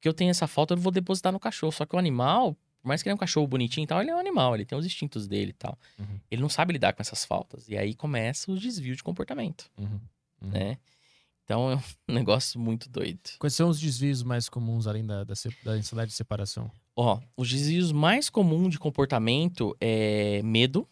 [0.00, 1.72] que eu tenho essa falta, eu vou depositar no cachorro.
[1.72, 4.10] Só que o animal, por mais que ele é um cachorro bonitinho e tal, ele
[4.10, 5.78] é um animal, ele tem os instintos dele e tal.
[5.98, 6.20] Uhum.
[6.30, 7.68] Ele não sabe lidar com essas faltas.
[7.68, 10.00] E aí começa o desvio de comportamento Uhum.
[10.40, 10.50] Uhum.
[10.50, 10.78] né?
[11.44, 11.82] Então é um
[12.14, 13.20] negócio muito doido.
[13.38, 15.34] Quais são os desvios mais comuns além da, da,
[15.64, 16.70] da ansiedade de separação?
[17.00, 20.84] Ó, os desvios mais comuns de comportamento é medo,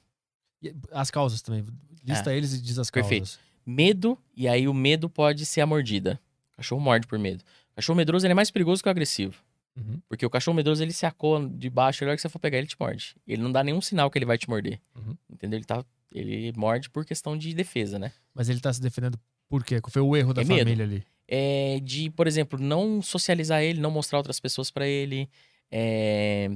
[0.93, 1.65] as causas também.
[2.05, 3.11] Lista eles e diz as causas.
[3.11, 3.15] É.
[3.19, 3.41] Perfeito.
[3.67, 6.21] medo, e aí o medo pode ser a mordida.
[6.53, 7.43] O cachorro morde por medo.
[7.73, 9.35] O cachorro medroso ele é mais perigoso que o agressivo.
[9.77, 10.01] Uhum.
[10.09, 12.39] Porque o cachorro medroso ele se acoa de baixo, e a hora que você for
[12.39, 13.17] pegar ele te morde.
[13.27, 14.81] Ele não dá nenhum sinal que ele vai te morder.
[14.95, 15.17] Uhum.
[15.29, 15.59] Entendeu?
[15.59, 18.13] Ele, tá, ele morde por questão de defesa, né?
[18.33, 19.19] Mas ele tá se defendendo
[19.49, 19.81] por quê?
[19.91, 20.59] Foi o erro da É medo.
[20.61, 21.05] família ali?
[21.29, 25.29] é de, por exemplo, não socializar ele, não mostrar outras pessoas pra ele,
[25.71, 26.51] é,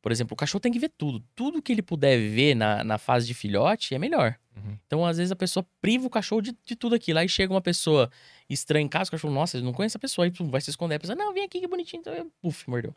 [0.00, 1.22] Por exemplo, o cachorro tem que ver tudo.
[1.34, 4.36] Tudo que ele puder ver na, na fase de filhote é melhor.
[4.56, 4.76] Uhum.
[4.86, 7.18] Então, às vezes, a pessoa priva o cachorro de, de tudo aquilo.
[7.18, 8.10] Aí chega uma pessoa
[8.52, 10.24] estranha em casa, o cachorro, nossa, eu não conheço a pessoa.
[10.26, 10.96] Aí vai se esconder.
[10.96, 12.00] A pessoa, não, vem aqui, que bonitinho.
[12.00, 12.94] Então, eu, puf, mordeu.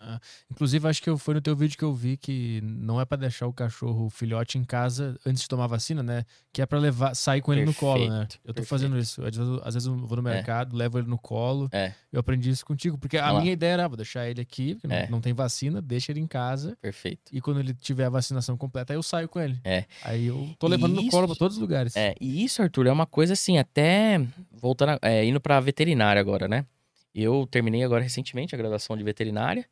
[0.51, 3.17] Inclusive, acho que eu- foi no teu vídeo que eu vi que não é pra
[3.17, 6.23] deixar o cachorro o filhote em casa antes de tomar vacina, né?
[6.53, 8.19] Que é pra levar, sair com ele no colo, né?
[8.19, 8.67] Perfeito, Eu tô perfeito.
[8.69, 9.23] fazendo isso.
[9.25, 11.67] Às vezes, às vezes eu vou no mercado, levo ele no colo.
[11.71, 11.93] É.
[12.11, 14.87] Eu aprendi isso contigo, porque a minha ideia era, ah, vou deixar ele aqui, porque
[14.87, 15.09] não- É.
[15.09, 16.77] não, tem vacina, deixa ele em casa.
[16.81, 17.23] Perfeito.
[17.31, 19.59] E quando ele tiver a vacinação completa, aí eu saio com ele.
[19.63, 19.85] É.
[20.03, 21.95] Aí eu tô levando no Isso- colo pra todos os lugares.
[21.95, 24.21] É, e isso, Arthur, é uma coisa assim, até
[24.51, 26.65] voltando, a- é, indo pra veterinária agora, né?
[27.13, 29.63] Eu terminei agora recentemente a graduação de veterinária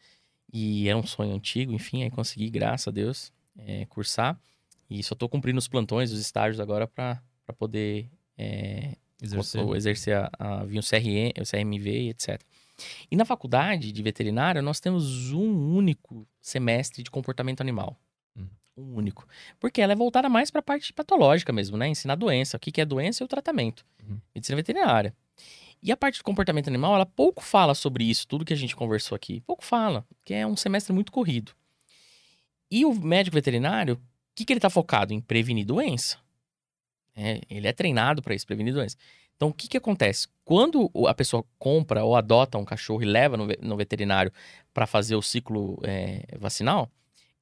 [0.53, 4.39] e é um sonho antigo, enfim, aí consegui, graças a Deus, é, cursar.
[4.87, 7.19] E só tô cumprindo os plantões, os estágios agora pra
[7.57, 9.67] poder é, Exercer.
[9.75, 12.39] exercer a, a vir o CRM, o CRMV e etc.
[13.09, 17.97] E na faculdade de veterinária, nós temos um único semestre de comportamento animal.
[18.37, 18.45] Hum.
[18.77, 19.27] Um único.
[19.59, 21.87] Porque ela é voltada mais para a parte patológica mesmo, né?
[21.87, 23.83] Ensinar doença, o que que é doença e o tratamento.
[24.07, 24.19] Uhum.
[24.35, 25.15] Medicina veterinária.
[25.83, 28.73] E a parte de comportamento animal, ela pouco fala sobre isso, tudo que a gente
[28.73, 29.41] conversou aqui.
[29.41, 31.51] Pouco fala, porque é um semestre muito corrido.
[32.71, 33.99] E o médico veterinário, o
[34.33, 35.13] que, que ele está focado?
[35.13, 36.17] Em prevenir doença.
[37.13, 38.95] É, ele é treinado para isso, prevenir doença.
[39.35, 40.29] Então, o que, que acontece?
[40.45, 44.31] Quando a pessoa compra ou adota um cachorro e leva no, no veterinário
[44.73, 46.89] para fazer o ciclo é, vacinal,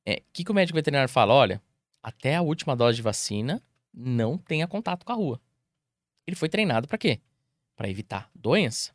[0.04, 1.32] o que, que o médico veterinário fala?
[1.32, 1.62] Olha,
[2.02, 3.62] até a última dose de vacina,
[3.94, 5.40] não tenha contato com a rua.
[6.26, 7.22] Ele foi treinado para quê?
[7.76, 8.92] Para evitar doença.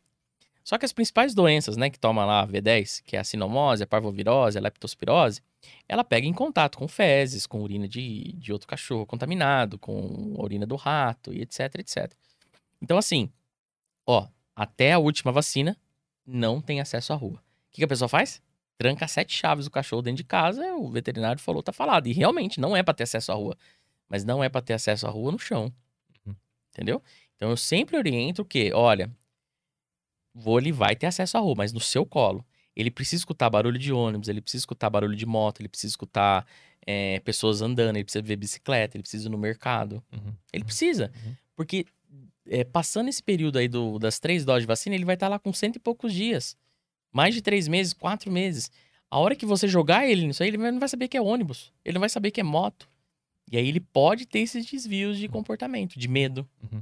[0.63, 3.83] Só que as principais doenças, né, que toma lá a V10, que é a sinomose,
[3.83, 5.41] a parvovirose, a leptospirose,
[5.87, 10.43] ela pega em contato com fezes, com urina de, de outro cachorro contaminado, com a
[10.43, 12.11] urina do rato e etc, etc.
[12.81, 13.31] Então, assim,
[14.05, 15.77] ó, até a última vacina,
[16.25, 17.37] não tem acesso à rua.
[17.37, 18.41] O que, que a pessoa faz?
[18.77, 22.07] Tranca sete chaves do cachorro dentro de casa, o veterinário falou, tá falado.
[22.07, 23.57] E realmente, não é pra ter acesso à rua.
[24.09, 25.73] Mas não é pra ter acesso à rua no chão.
[26.25, 26.35] Uhum.
[26.73, 27.01] Entendeu?
[27.37, 28.71] Então, eu sempre oriento o quê?
[28.73, 29.09] Olha,
[30.33, 32.45] vôlei vai ter acesso à rua, mas no seu colo.
[32.75, 36.45] Ele precisa escutar barulho de ônibus, ele precisa escutar barulho de moto, ele precisa escutar
[36.85, 40.03] é, pessoas andando, ele precisa ver bicicleta, ele precisa ir no mercado.
[40.13, 40.33] Uhum.
[40.53, 41.11] Ele precisa.
[41.25, 41.35] Uhum.
[41.55, 41.85] Porque
[42.47, 45.39] é, passando esse período aí do- das três doses de vacina, ele vai estar lá
[45.39, 46.55] com cento e poucos dias.
[47.11, 48.71] Mais de três meses, quatro meses.
[49.09, 51.71] A hora que você jogar ele nisso aí, ele não vai saber que é ônibus.
[51.83, 52.87] Ele não vai saber que é moto.
[53.51, 56.81] E aí ele pode ter esses desvios de comportamento, de medo, Uhum.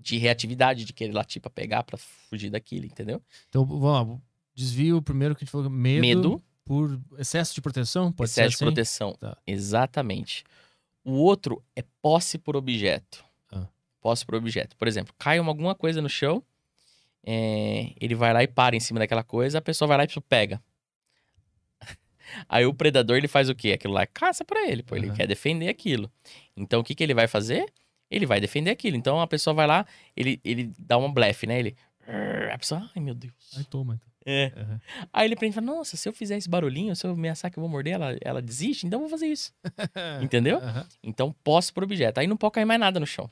[0.00, 3.22] De reatividade, de querer latir pra pegar, pra fugir daquilo, entendeu?
[3.48, 3.82] Então, vamos
[4.12, 4.18] lá.
[4.54, 8.50] Desvio primeiro que a gente falou, medo, Medo, por excesso de proteção, pode excesso ser
[8.50, 8.64] de assim?
[8.64, 9.12] proteção.
[9.20, 9.36] Tá.
[9.46, 10.44] Exatamente.
[11.04, 13.24] O outro é posse por objeto.
[13.50, 13.66] Ah.
[14.00, 14.76] Posse por objeto.
[14.76, 16.42] Por exemplo, cai uma- alguma coisa no chão,
[17.24, 20.20] é, ele vai lá e para em cima daquela coisa, a pessoa vai lá e
[20.20, 20.62] pega.
[22.48, 23.72] Aí o predador ele faz o quê?
[23.72, 25.16] Aquilo lá é caça pra ele, pô, ele Aham.
[25.16, 26.10] quer defender aquilo.
[26.56, 27.72] Então o que, que ele vai fazer?
[28.10, 28.96] Ele vai defender aquilo.
[28.96, 31.58] Então a pessoa vai lá, ele, ele dá uma blefe, né?
[31.58, 31.76] Ele.
[32.52, 33.32] A pessoa, ai meu Deus.
[33.56, 33.94] Aí toma.
[33.94, 34.10] então.
[34.26, 34.52] É.
[34.56, 34.80] Aham.
[35.12, 37.70] Aí ele pensa, nossa, se eu fizer esse barulhinho, se eu ameaçar que eu vou
[37.70, 39.52] morder, ela, ela desiste, então eu vou fazer isso.
[40.20, 40.58] Entendeu?
[40.58, 40.86] Aham.
[41.02, 42.18] Então, posse por objeto.
[42.18, 43.30] Aí não pode cair mais nada no chão.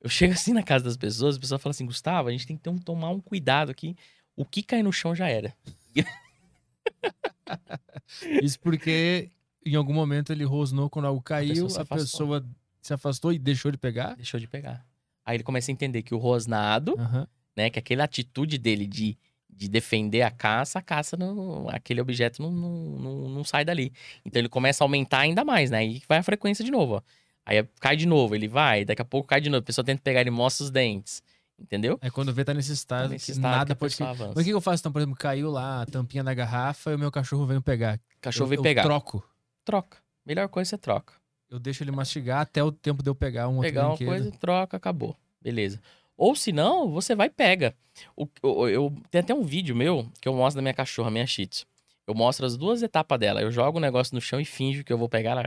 [0.00, 2.56] Eu chego assim na casa das pessoas, a pessoa fala assim, Gustavo, a gente tem
[2.56, 3.96] que ter um- tomar um cuidado aqui.
[4.36, 5.52] O que cair no chão já era.
[8.42, 9.30] Isso porque
[9.64, 12.46] em algum momento ele rosnou quando algo caiu, pessoa se a pessoa
[12.86, 14.14] se afastou e deixou de pegar.
[14.16, 14.84] Deixou de pegar.
[15.24, 17.26] Aí ele começa a entender que o rosnado, Aham.
[17.56, 19.18] né, que aquela atitude dele de,
[19.50, 23.92] de defender a caça, a caça, não, aquele objeto não, não, não, sai dali.
[24.24, 25.78] Então ele começa a aumentar ainda mais, né?
[25.78, 27.02] Aí vai a frequência de novo, ó.
[27.44, 29.60] Aí cai de novo, ele vai, daqui a pouco cai de novo.
[29.60, 31.22] A pessoa tenta pegar, ele mostra os dentes.
[31.58, 31.98] Entendeu?
[32.02, 33.96] É quando vê tá nesse estado Nesse que estado nada pode.
[33.98, 34.92] Mas o que eu faço então?
[34.92, 37.98] Por exemplo, caiu lá a tampinha da garrafa e o meu cachorro veio pegar.
[38.20, 38.82] Cachorro eu, veio eu pegar.
[38.82, 39.26] troco.
[39.64, 39.98] Troca.
[40.24, 41.14] Melhor coisa você troca.
[41.50, 44.30] Eu deixo ele mastigar até o tempo de eu pegar um outro pegar uma coisa,
[44.32, 45.16] troca, acabou.
[45.40, 45.80] Beleza.
[46.16, 47.74] Ou se não, você vai e pega.
[48.16, 51.26] O, o- eu, tem até um vídeo meu que eu mostro da minha cachorra, minha
[51.26, 51.66] Shih Tzu.
[52.06, 53.40] Eu mostro as duas etapas dela.
[53.42, 55.42] Eu jogo o negócio no chão e finjo que eu vou pegar ela.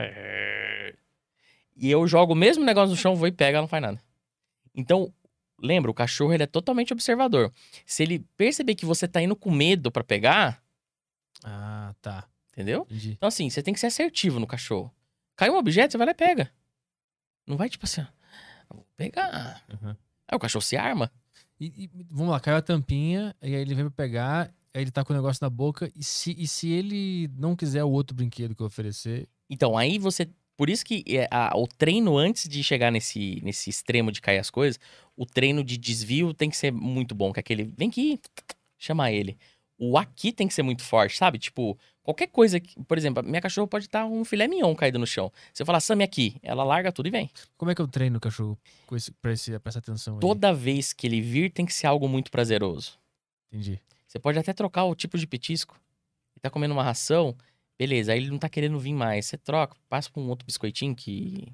[1.76, 4.00] E eu jogo o mesmo negócio no chão, vou e pego, ela não faz nada.
[4.74, 5.12] Então,
[5.60, 7.52] lembra, o cachorro ele é totalmente observador.
[7.86, 10.62] Se ele perceber que você tá indo com medo pra pegar,
[11.42, 12.26] Ah, tá.
[12.52, 12.82] entendeu?
[12.90, 13.12] Entendi.
[13.12, 14.92] Então, assim, você tem que ser assertivo no cachorro.
[15.40, 16.52] Caiu um objeto, você vai lá e pega.
[17.46, 18.04] Não vai tipo assim, ó,
[18.70, 19.64] "Eu vou pegar.
[19.72, 19.96] Aham.
[20.28, 21.10] Aí o cachorro se arma.
[21.58, 24.90] E, e, vamos lá, caiu a tampinha, e aí ele vem pra pegar, aí ele
[24.90, 28.14] tá com o negócio na boca, e se, e se ele não quiser o outro
[28.14, 29.30] brinquedo que eu oferecer?
[29.48, 30.28] Então, aí você.
[30.58, 34.40] Por isso que é, a- o treino, antes de chegar nesse, nesse extremo de cair
[34.40, 34.78] as coisas,
[35.16, 37.32] o treino de desvio tem que ser muito bom.
[37.32, 37.72] Que é aquele.
[37.78, 38.20] Vem aqui,
[38.76, 39.38] chama ele.
[39.82, 41.38] O aqui tem que ser muito forte, sabe?
[41.38, 42.60] Tipo, qualquer coisa.
[42.60, 45.32] que- Por exemplo, minha cachorra pode estar um filé mignon caído no chão.
[45.54, 47.30] Se eu falar, Sammy, aqui, ela larga tudo e vem.
[47.56, 50.20] Como é que eu treino o cachorro com esse, pra, esse, pra essa atenção aí?
[50.20, 52.98] Toda vez que ele vir, tem que ser algo muito prazeroso.
[53.50, 53.80] Entendi.
[54.06, 55.74] Você pode até trocar o tipo de petisco.
[56.36, 57.34] Ele tá comendo uma ração,
[57.78, 59.24] beleza, aí ele não tá querendo vir mais.
[59.26, 61.48] Você troca, passa pra um outro biscoitinho que,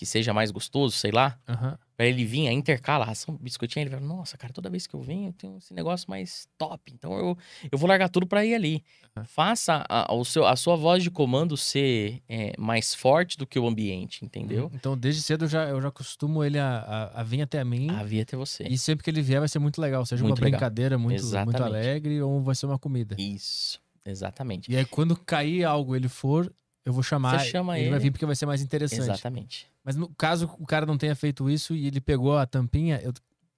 [0.00, 1.38] que seja mais gostoso, sei lá.
[1.46, 1.78] Aham.
[1.94, 4.94] Pra ele vir, aí intercala a ração, biscoitinho, ele vai, nossa, cara, toda vez que
[4.94, 6.90] eu venho, eu tenho esse negócio mais top.
[6.94, 7.36] Então eu,
[7.70, 8.82] eu vou largar tudo pra ir ali.
[9.14, 9.26] Aham.
[9.26, 13.58] Faça a, o seu, a sua voz de comando ser é, mais forte do que
[13.58, 14.70] o ambiente, entendeu?
[14.72, 17.90] Então, desde cedo eu já, eu já acostumo ele a, a, a vir até mim.
[17.90, 18.64] Havia até você.
[18.64, 20.06] E sempre que ele vier vai ser muito legal.
[20.06, 20.60] Seja Muito uma legal.
[20.60, 23.14] brincadeira muito, muito alegre ou vai ser uma comida.
[23.18, 24.72] Isso, exatamente.
[24.72, 26.50] E aí, quando cair algo ele for,
[26.84, 27.38] eu vou chamar.
[27.38, 27.90] Você chama ele.
[27.90, 28.04] vai ele.
[28.04, 29.02] vir porque vai ser mais interessante.
[29.02, 29.68] Exatamente.
[29.84, 33.12] Mas no caso o cara não tenha feito isso e ele pegou a tampinha, eu,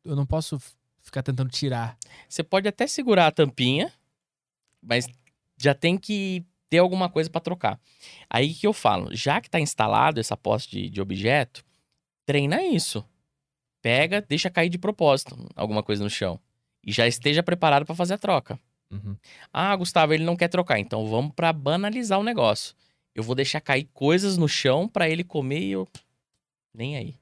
[0.05, 0.61] eu não posso
[1.01, 1.97] ficar tentando tirar.
[2.29, 3.93] Você pode até segurar a tampinha,
[4.83, 5.07] mas
[5.57, 7.79] já tem que ter alguma coisa para trocar.
[8.31, 11.65] Aí que eu falo, já que tá instalado essa posse de, de objeto,
[12.25, 13.05] treina isso.
[13.81, 16.41] Pega, deixa cair de propósito alguma coisa no chão.
[16.85, 18.59] E já esteja preparado para fazer a troca.
[18.91, 19.17] Uhum.
[19.53, 22.75] Ah, Gustavo, ele não quer trocar, então vamos para banalizar o negócio.
[23.15, 25.89] Eu vou deixar cair coisas no chão para ele comer e eu
[26.75, 27.15] nem aí.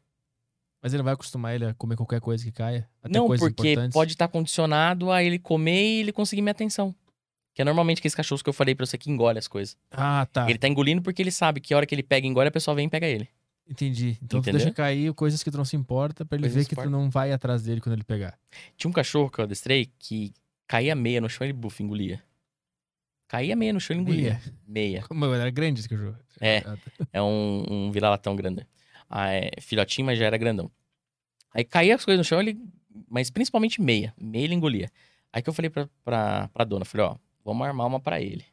[0.82, 2.88] Mas ele vai acostumar ele a comer qualquer coisa que caia?
[3.02, 3.92] Até não, porque importantes?
[3.92, 6.94] pode estar condicionado a ele comer e ele conseguir minha atenção.
[7.52, 9.76] Que é normalmente aqueles cachorros que eu falei pra você que engole as coisas.
[9.90, 10.48] Ah, tá.
[10.48, 12.52] Ele tá engolindo porque ele sabe que a hora que ele pega e engole, a
[12.52, 13.28] pessoa vem e pega ele.
[13.68, 14.16] Entendi.
[14.22, 14.60] Então tu Entendeu?
[14.60, 16.90] deixa cair coisas que tu não se importa pra ele Coisas ver que tu importa.
[16.90, 18.38] não vai atrás dele quando ele pegar.
[18.76, 20.32] Tinha um cachorro que eu adestrei que
[20.66, 22.22] caía meia no chão e ele bufa, engolia.
[23.30, 24.42] Caía meia no chão e engolia.
[24.66, 25.02] Meia.
[25.02, 26.16] Como eu era grande esse cachorro.
[26.40, 26.64] É.
[26.66, 27.06] Ah, tá.
[27.12, 28.66] É um, um vira-latão grande.
[29.08, 30.68] Ah, é filhotinho, mas já era grandão.
[31.54, 32.58] Aí caía as coisas no chão, ele.
[33.08, 34.12] Mas principalmente meia.
[34.20, 34.90] Meia ele engolia.
[35.32, 38.44] Aí que eu falei pra, pra, pra dona, falei, ó, vamos armar uma pra ele.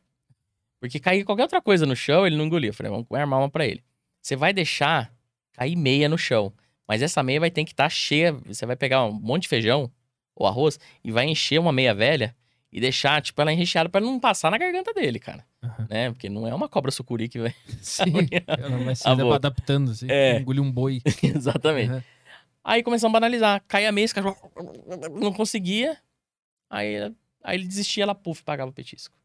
[0.80, 2.70] Porque caía qualquer outra coisa no chão, ele não engolia.
[2.70, 3.84] Eu falei, vamos armar uma pra ele.
[4.22, 5.12] Você vai deixar
[5.54, 6.54] cair meia no chão.
[6.88, 8.32] Mas essa meia vai ter que estar cheia.
[8.46, 9.92] Você vai pegar um monte de feijão
[10.36, 12.36] ou arroz e vai encher uma meia velha
[12.72, 15.46] e deixar, tipo, ela recheada pra ela não passar na garganta dele, cara.
[15.64, 15.88] Aham.
[15.90, 16.12] Né?
[16.12, 17.56] Porque não é uma cobra sucuri que vai.
[17.82, 18.28] Sim.
[18.48, 20.08] Ela vai se adaptando, assim.
[20.10, 20.44] É.
[20.48, 21.02] Um boi.
[21.24, 21.92] Exatamente.
[21.92, 22.04] Aham.
[22.64, 23.64] Aí começamos a banalizar.
[23.66, 24.38] Caía a meia, esse cachorro
[25.22, 25.98] não conseguia.
[26.70, 26.98] Aí,
[27.42, 29.16] aí ele desistia, ela, puf, pagava o petisco.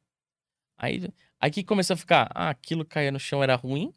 [0.79, 1.09] Aí,
[1.41, 3.93] aí que começou a ficar, ah, aquilo que caía no chão era ruim.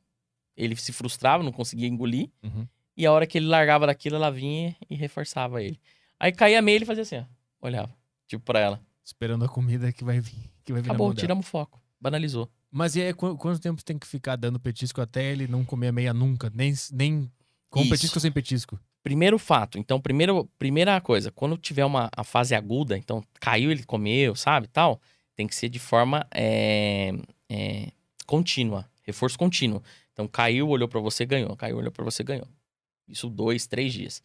[0.57, 2.29] Ele se frustrava, não conseguia engolir.
[2.41, 2.67] Uhum.
[2.97, 5.79] E a hora que ele largava daquilo, ela vinha e reforçava ele.
[6.19, 7.25] Aí caía a meia, ele fazia assim, ó.
[7.61, 7.93] Olhava,
[8.27, 8.81] tipo pra ela.
[9.05, 10.49] Esperando a comida que vai vir.
[10.63, 11.79] Que vai vir Acabou, tiramos o foco.
[12.01, 12.49] Banalizou.
[12.71, 15.89] Mas e aí, qu- quanto tempo tem que ficar dando petisco até ele não comer
[15.89, 16.51] a meia nunca?
[16.53, 17.31] Nem, nem
[17.69, 17.89] com Isso.
[17.91, 18.79] petisco ou sem petisco?
[19.03, 23.83] Primeiro fato, então, primeiro, primeira coisa, quando tiver uma a fase aguda, então caiu, ele
[23.83, 24.99] comeu, sabe, tal,
[25.35, 27.11] tem que ser de forma é,
[27.47, 27.91] é,
[28.25, 29.83] contínua, reforço contínuo.
[30.11, 32.47] Então, caiu, olhou pra você, ganhou, caiu, olhou pra você, ganhou.
[33.07, 34.23] Isso dois, três dias.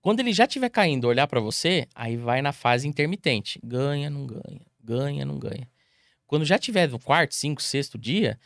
[0.00, 3.60] Quando ele já estiver caindo, olhar pra você, aí vai na fase intermitente.
[3.62, 5.68] Ganha, não ganha, ganha, não ganha.
[6.26, 8.38] Quando já tiver no quarto, cinco, sexto dia,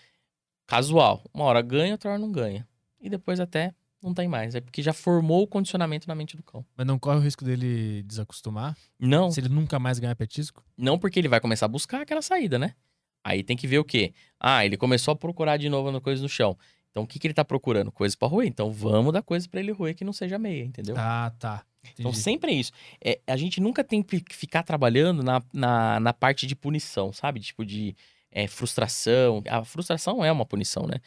[0.66, 1.22] casual.
[1.32, 2.66] Uma hora ganha, outra hora não ganha.
[3.00, 3.72] E depois até
[4.02, 4.54] não tem mais.
[4.54, 6.64] É porque já formou o condicionamento na mente do cão.
[6.76, 8.76] Mas não corre o risco dele desacostumar?
[8.98, 10.64] Não, Se ele nunca mais ganhar petisco?
[10.76, 12.74] não porque ele vai começar a buscar aquela saída, né?
[13.22, 14.12] Aí tem que ver o quê?
[14.38, 16.58] Ah, ele começou a procurar de novo coisa no chão.
[16.94, 17.90] Então o que, que ele tá procurando?
[17.90, 18.46] Coisas pra roer.
[18.46, 20.94] Então vamos dar coisa pra ele roer que não seja meia, entendeu?
[20.96, 21.64] Ah, tá.
[21.92, 22.22] Então Entendi.
[22.22, 22.70] sempre é isso.
[23.04, 27.40] É, a gente nunca tem que ficar trabalhando na, na, na parte de punição, sabe?
[27.40, 27.96] Tipo de
[28.30, 29.42] é, frustração.
[29.48, 31.00] A frustração é uma punição, né?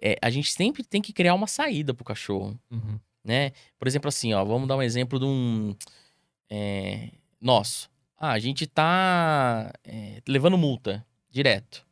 [0.00, 2.54] É, a gente sempre tem que criar uma saída pro cachorro.
[2.70, 3.00] Uhum.
[3.24, 3.52] né?
[3.78, 5.74] Por exemplo, assim, ó, vamos dar um exemplo de um
[6.50, 7.08] é,
[7.40, 7.90] nosso.
[8.14, 11.86] Ah, a gente tá é, levando multa direto.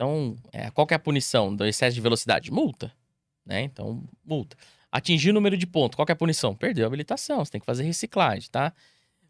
[0.00, 2.50] Então, é, qual que é a punição do excesso de velocidade?
[2.50, 2.90] Multa,
[3.44, 3.60] né?
[3.64, 4.56] Então, multa.
[4.90, 6.54] Atingir o número de pontos, qual que é a punição?
[6.54, 8.72] Perdeu a habilitação, você tem que fazer reciclagem, tá?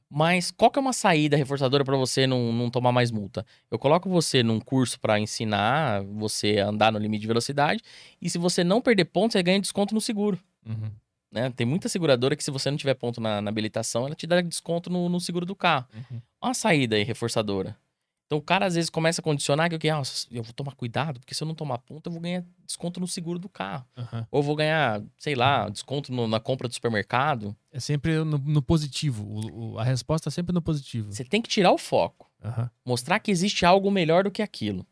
[0.09, 3.45] Mas qual que é uma saída reforçadora para você não, não tomar mais multa?
[3.69, 7.83] Eu coloco você num curso para ensinar você a andar no limite de velocidade
[8.23, 10.91] e se você não perder pontos, você ganha desconto no seguro Uhum.
[11.33, 11.51] né?
[11.51, 14.41] Tem muita seguradora que se você não tiver ponto na, na habilitação, ela te dá
[14.41, 15.87] desconto no, no seguro do carro.
[15.95, 16.21] Uhum.
[16.41, 17.77] Uma saída aí, reforçadora.
[18.31, 20.01] Então o cara às vezes começa a condicionar que ah,
[20.31, 23.09] eu vou tomar cuidado, porque se eu não tomar ponto, eu vou ganhar desconto no
[23.09, 23.85] seguro do carro.
[23.97, 24.25] Aham.
[24.31, 27.57] Ou vou ganhar, sei lá, desconto no- na compra do supermercado.
[27.73, 29.25] É sempre no, no positivo.
[29.27, 31.13] O- o- a resposta é sempre no positivo.
[31.13, 32.31] Você tem que tirar o foco.
[32.45, 32.71] Aham.
[32.87, 34.87] Mostrar que existe algo melhor do que aquilo.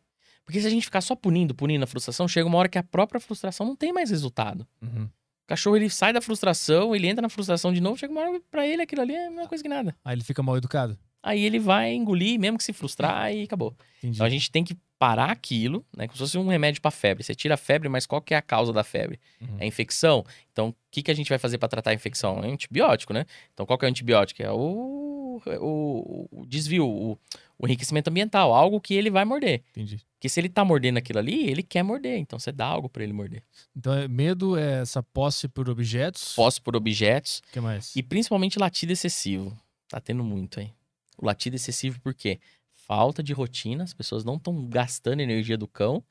[0.45, 2.83] Porque se a gente ficar só punindo, punindo a frustração, chega uma hora que a
[2.83, 4.67] própria frustração não tem mais resultado.
[4.83, 5.05] Uhum.
[5.05, 8.41] O cachorro ele sai da frustração, ele entra na frustração de novo, chega uma hora
[8.51, 9.95] pra ele aquilo ali é a mesma coisa que nada.
[10.05, 10.99] Aí ele fica mal educado.
[11.23, 13.75] Aí ele vai engolir, mesmo que se frustrar, e acabou.
[13.99, 14.15] Entendi.
[14.17, 16.07] Então a gente tem que parar aquilo, né?
[16.09, 17.23] Como se fosse um remédio para febre.
[17.23, 19.21] Você tira a febre, mas qual que é a causa da febre?
[19.41, 19.57] Uhum.
[19.61, 20.25] É infecção.
[20.53, 22.43] Então, o que, que a gente vai fazer para tratar a infecção?
[22.43, 23.25] É antibiótico, né?
[23.55, 24.43] Então, qual que é o antibiótico?
[24.43, 27.13] É o, o, o desvio, o,
[27.57, 29.63] o enriquecimento ambiental, algo que ele vai morder.
[29.71, 30.01] Entendi.
[30.17, 32.19] Porque se ele tá mordendo aquilo ali, ele quer morder.
[32.19, 33.45] Então, você dá algo para ele morder.
[33.77, 36.35] Então, é- medo é essa posse por objetos.
[36.35, 37.95] Posse por objetos O que mais?
[37.95, 39.57] e principalmente latido excessivo.
[39.89, 40.73] Tá tendo muito aí.
[41.19, 42.41] O latido excessivo por quê?
[42.71, 46.03] Falta de rotina, as pessoas não estão gastando energia do cão.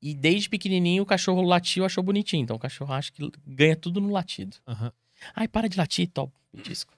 [0.00, 2.42] E desde pequenininho o cachorro latiu, achou bonitinho.
[2.42, 4.56] Então o cachorro acha que ganha tudo no latido.
[4.66, 4.92] Aham.
[5.34, 6.92] Ai, para de latir, top, petisco.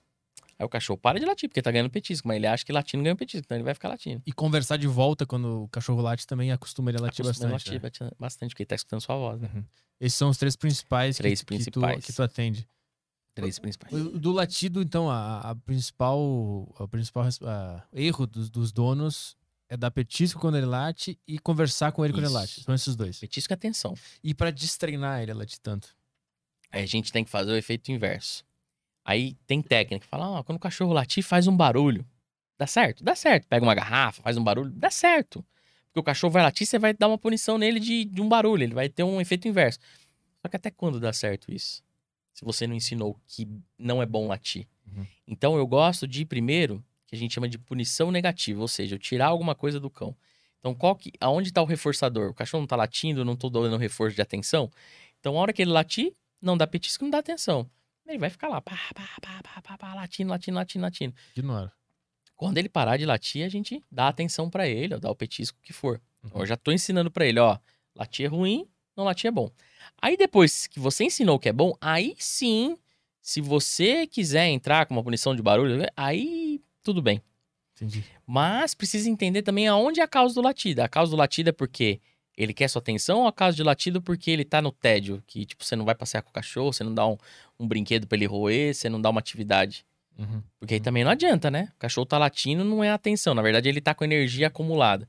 [0.58, 2.26] Aí o cachorro para de latir, porque tá ganhando petisco.
[2.26, 4.22] Mas ele acha que latindo ganha petisco, então ele vai ficar latindo.
[4.24, 7.78] E conversar de volta quando o cachorro late também acostuma ele a latir Acostuma bastante.
[7.80, 8.10] latir né?
[8.18, 9.50] bastante, porque ele tá escutando sua voz, né?
[9.54, 9.64] Uhum.
[10.00, 11.96] Esses são os três principais, Três que, principais.
[11.96, 12.68] Que, tu, que tu atende.
[13.34, 13.92] Três principais.
[13.92, 19.36] Do latido, então, a, a principal, o principal a- erro dos, dos donos
[19.68, 22.34] é dar petisco quando ele late e conversar com ele quando ele Isso.
[22.34, 22.62] late.
[22.62, 23.18] São esses dois.
[23.18, 23.94] Petisco é atenção.
[24.22, 25.88] E pra destreinar ele a latir tanto.
[26.70, 28.44] Aí a gente tem que fazer o efeito inverso.
[29.04, 30.06] Aí tem técnica.
[30.06, 32.06] Fala, ó, quando o cachorro latir, faz um barulho.
[32.56, 33.02] Dá certo?
[33.04, 33.46] Dá certo.
[33.48, 34.70] Pega uma garrafa, faz um barulho.
[34.70, 35.44] Dá certo.
[35.86, 38.62] Porque o cachorro vai latir, você vai dar uma punição nele de, de um barulho.
[38.62, 39.78] Ele vai ter um efeito inverso.
[40.40, 41.83] Só que até quando dá certo isso?
[42.34, 43.48] Se você não ensinou que
[43.78, 44.66] não é bom latir.
[44.86, 45.06] Uhum.
[45.26, 48.60] Então eu gosto de, primeiro, que a gente chama de punição negativa.
[48.60, 50.14] Ou seja, eu tirar alguma coisa do cão.
[50.58, 52.30] Então, qual que, aonde tá o reforçador?
[52.30, 54.70] O cachorro não tá latindo, eu não tô dando reforço de atenção.
[55.20, 57.70] Então, a hora que ele latir, não dá petisco, não dá atenção.
[58.06, 61.14] Ele vai ficar lá, pá, pá, pá, pá, pá, pá, latindo, latindo, latindo, latindo.
[61.36, 61.72] Ignora.
[62.34, 65.58] Quando ele parar de latir, a gente dá atenção pra ele, ó, dá o petisco
[65.62, 66.00] que for.
[66.22, 66.40] Uhum.
[66.40, 67.58] eu já tô ensinando pra ele, ó,
[67.94, 68.66] latir é ruim,
[68.96, 69.50] não latir é bom.
[70.00, 72.76] Aí depois que você ensinou que é bom, aí sim,
[73.20, 77.22] se você quiser entrar com uma punição de barulho, aí tudo bem.
[77.74, 78.04] Entendi.
[78.26, 80.80] Mas precisa entender também aonde é a causa do latido.
[80.80, 82.00] A causa do latido é porque
[82.36, 85.22] ele quer sua atenção ou a causa de latido porque ele tá no tédio?
[85.26, 87.16] Que, tipo, você não vai passear com o cachorro, você não dá um,
[87.58, 89.84] um brinquedo pra ele roer, você não dá uma atividade.
[90.18, 90.42] Uhum.
[90.58, 91.72] Porque aí também não adianta, né?
[91.74, 93.34] O cachorro tá latindo, não é atenção.
[93.34, 95.08] Na verdade, ele tá com energia acumulada.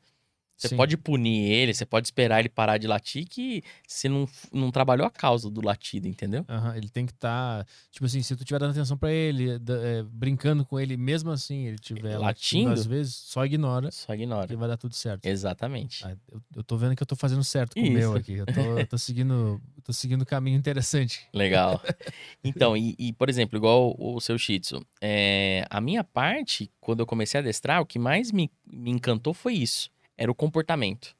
[0.57, 0.77] Você Sim.
[0.77, 5.05] pode punir ele, você pode esperar ele parar de latir, que você não, não trabalhou
[5.05, 6.45] a causa do latido, entendeu?
[6.47, 7.65] Aham, Ele tem que estar.
[7.91, 11.65] tipo assim, se tu estiver dando atenção pra ele, é, brincando com ele, mesmo assim,
[11.65, 12.69] ele estiver latindo, Latindo?
[12.71, 14.51] às vezes, só ignora Só ignora.
[14.51, 15.25] e vai dar tudo certo.
[15.25, 16.05] Exatamente.
[16.05, 17.93] Ah, eu, eu tô vendo que eu tô fazendo certo com o Isso.
[17.93, 18.33] meu aqui.
[18.33, 19.61] Eu tô, eu tô seguindo.
[19.83, 21.27] tô seguindo um caminho interessante.
[21.33, 21.81] Legal.
[22.43, 26.71] Então, e, e, por exemplo, igual o, o seu Shih Tzu, é, a minha parte,
[26.79, 30.35] quando eu comecei a adestrar, o que mais me, me encantou foi isso, era o
[30.35, 31.15] comportamento.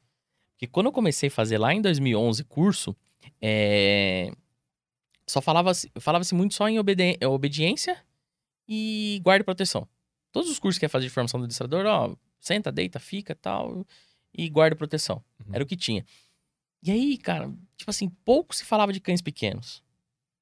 [0.53, 2.95] Porque quando eu comecei a fazer lá em 2011 curso,
[3.41, 4.31] é,
[5.27, 8.01] só falava-se falava muito só em obedi- obediência
[8.67, 9.87] e guarda e proteção.
[10.31, 13.85] Todos os cursos que ia fazer de formação do adestrador, ó, senta, deita, fica, tal,
[14.33, 15.23] e guarda e proteção.
[15.39, 15.53] Uhum.
[15.55, 16.05] Era o que tinha.
[16.83, 19.83] E aí, cara, tipo assim, pouco se falava de cães pequenos.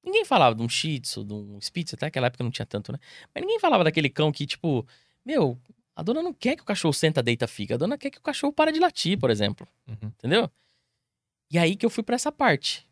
[0.04, 2.92] Ninguém falava de um Shih Tzu, de um Spitz, até naquela época não tinha tanto,
[2.92, 2.98] né?
[3.34, 4.86] Mas ninguém falava daquele cão que, tipo,
[5.24, 5.58] meu,
[5.96, 7.74] a dona não quer que o cachorro senta, deita, fica.
[7.74, 9.66] A dona quer que o cachorro para de latir, por exemplo.
[9.86, 10.08] Uhum.
[10.08, 10.50] Entendeu?
[11.50, 12.88] E aí que eu fui pra essa parte.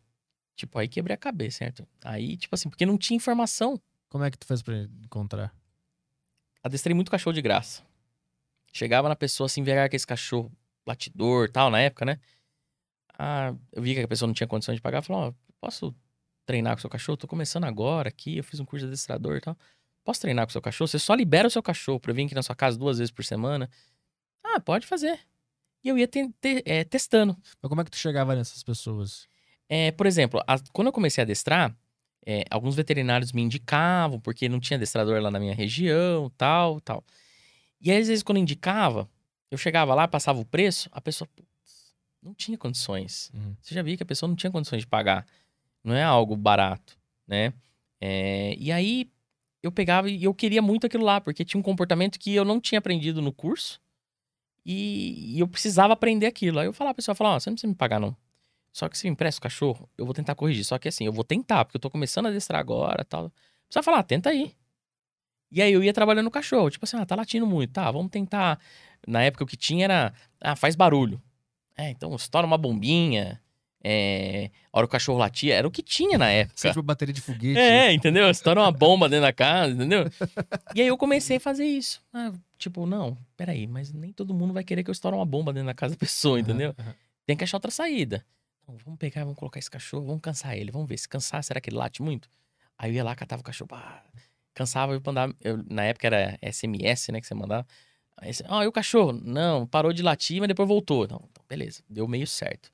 [0.55, 1.87] Tipo, aí quebrei a cabeça, certo?
[2.03, 3.81] Aí, tipo assim, porque não tinha informação.
[4.07, 5.53] Como é que tu fez pra encontrar?
[6.63, 7.83] Adestrei muito cachorro de graça.
[8.71, 10.51] Chegava na pessoa assim, ver que esse cachorro
[10.85, 12.19] latidor tal, na época, né?
[13.17, 15.01] Ah, eu vi que a pessoa não tinha condição de pagar.
[15.01, 15.93] Falei, ó, posso
[16.45, 17.17] treinar com o seu cachorro?
[17.17, 19.57] Tô começando agora aqui, eu fiz um curso de adestrador e tal.
[20.03, 20.87] Posso treinar com o seu cachorro?
[20.87, 23.11] Você só libera o seu cachorro pra eu vir aqui na sua casa duas vezes
[23.11, 23.69] por semana?
[24.43, 25.19] Ah, pode fazer.
[25.83, 27.37] E eu ia te- te- é, testando.
[27.61, 29.27] Mas como é que tu chegava nessas pessoas?
[29.69, 31.75] É, por exemplo, a- quando eu comecei a adestrar,
[32.25, 37.03] é, alguns veterinários me indicavam, porque não tinha adestrador lá na minha região, tal, tal.
[37.81, 39.09] E aí, às vezes, quando indicava,
[39.51, 43.29] eu chegava lá, passava o preço, a pessoa, putz, não tinha condições.
[43.33, 43.55] Uhum.
[43.61, 45.25] Você já viu que a pessoa não tinha condições de pagar.
[45.83, 46.97] Não é algo barato,
[47.27, 47.53] né?
[47.99, 49.09] É, e aí,
[49.63, 52.59] eu pegava e eu queria muito aquilo lá, porque tinha um comportamento que eu não
[52.59, 53.79] tinha aprendido no curso
[54.65, 56.59] e, e eu precisava aprender aquilo.
[56.59, 58.15] Aí eu falava pra pessoa, falava, ó, você não precisa me pagar não.
[58.73, 60.65] Só que se me empresta o cachorro, eu vou tentar corrigir.
[60.65, 63.31] Só que assim, eu vou tentar, porque eu tô começando a adestrar agora tal.
[63.67, 64.55] Precisa falar, ah, tenta aí.
[65.51, 66.69] E aí eu ia trabalhando no cachorro.
[66.71, 67.71] Tipo assim, ah, tá latindo muito.
[67.73, 68.59] Tá, vamos tentar.
[69.07, 71.21] Na época o que tinha era, ah, faz barulho.
[71.77, 73.41] É, então estoura uma bombinha.
[73.83, 76.53] É, a hora o cachorro latia, era o que tinha na época.
[76.57, 77.59] Sempre bateria de foguete.
[77.59, 78.29] É, entendeu?
[78.29, 80.09] Estoura uma bomba dentro da casa, entendeu?
[80.73, 82.01] E aí eu comecei a fazer isso.
[82.13, 85.51] Ah, tipo, não, peraí, mas nem todo mundo vai querer que eu estoure uma bomba
[85.51, 86.73] dentro da casa da pessoa, entendeu?
[86.79, 86.95] aham.
[87.25, 88.25] Tem que achar outra saída.
[88.67, 90.97] Não, vamos pegar, vamos colocar esse cachorro, vamos cansar ele, vamos ver.
[90.97, 92.29] Se cansar, será que ele late muito?
[92.77, 94.03] Aí eu ia lá, catava o cachorro, pá,
[94.53, 95.35] cansava, eu mandava.
[95.41, 97.19] eu- na época era SMS, né?
[97.21, 97.65] Que você mandava.
[98.17, 99.11] Aí você, Ó, e o cachorro?
[99.13, 101.07] Não, parou de latir, mas depois voltou.
[101.07, 102.69] Não, então, beleza, deu meio certo.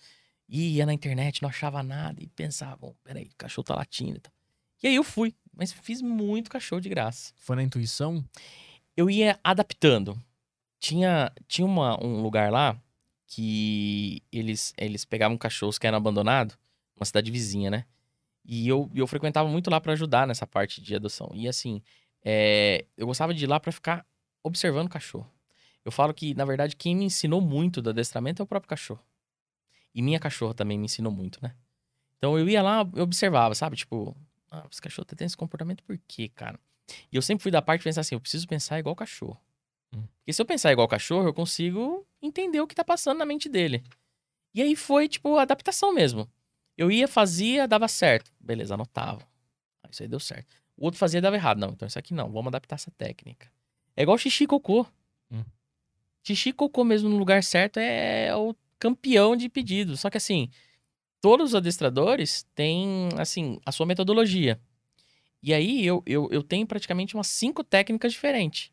[0.49, 4.17] E ia na internet, não achava nada e pensava, bom, peraí, o cachorro tá latindo
[4.17, 4.34] e tal.
[4.81, 7.34] E aí eu fui, mas fiz muito cachorro de graça.
[7.38, 8.26] Foi na intuição?
[8.97, 10.19] Eu ia adaptando.
[10.80, 12.81] Tinha, tinha uma- um lugar lá
[13.27, 16.57] que eles, eles pegavam cachorros que eram abandonados,
[16.95, 17.85] uma cidade vizinha, né?
[18.45, 21.30] E eu, eu frequentava muito lá pra ajudar nessa parte de adoção.
[21.34, 21.81] E assim,
[22.23, 24.05] é, eu gostava de ir lá pra ficar
[24.43, 25.30] observando o cachorro.
[25.85, 29.01] Eu falo que, na verdade, quem me ensinou muito do adestramento é o próprio cachorro.
[29.94, 31.56] E minha cachorra também me ensinou muito, né?
[32.18, 33.76] Então eu ia lá, eu observava, sabe?
[33.76, 34.16] Tipo,
[34.52, 36.60] ah, esse cachorro tá tendo esse comportamento por quê, cara?
[37.11, 39.40] E eu sempre fui da parte de pensar assim, eu preciso pensar igual cachorro.
[39.94, 40.03] Hum.
[40.18, 43.48] Porque se eu pensar igual cachorro, eu consigo entender o que tá passando na mente
[43.48, 43.84] dele.
[44.53, 46.30] E aí foi, tipo, adaptação mesmo.
[46.78, 48.32] Eu ia, fazia, dava certo.
[48.40, 49.22] Beleza, anotava.
[49.84, 50.56] Ah, isso aí deu certo.
[50.78, 51.60] O outro fazia, dava errado.
[51.60, 52.32] Não, então isso aqui não.
[52.32, 53.52] Vamos adaptar essa técnica.
[53.95, 54.86] É igual xixi e cocô.
[55.32, 55.44] Hum.
[56.24, 59.97] Xixi e cocô mesmo no lugar certo é o campeão de pedido.
[59.97, 60.49] Só que assim,
[61.22, 64.60] todos os adestradores têm, assim, a sua metodologia.
[65.41, 68.72] E aí eu, eu, eu tenho praticamente umas cinco técnicas diferentes.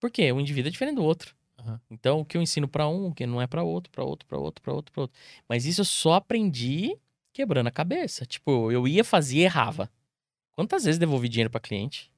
[0.00, 0.32] Por quê?
[0.32, 1.34] O indivíduo é diferente do outro.
[1.58, 1.80] Aham.
[1.90, 4.26] Então, o que eu ensino pra um, o que não é pra outro, pra outro,
[4.26, 5.20] pra outro, pra outro, pra outro.
[5.48, 6.96] Mas isso eu só aprendi
[7.32, 8.24] quebrando a cabeça.
[8.26, 9.90] Tipo, eu ia fazer e errava.
[10.52, 12.09] Quantas vezes devolvi dinheiro pra cliente?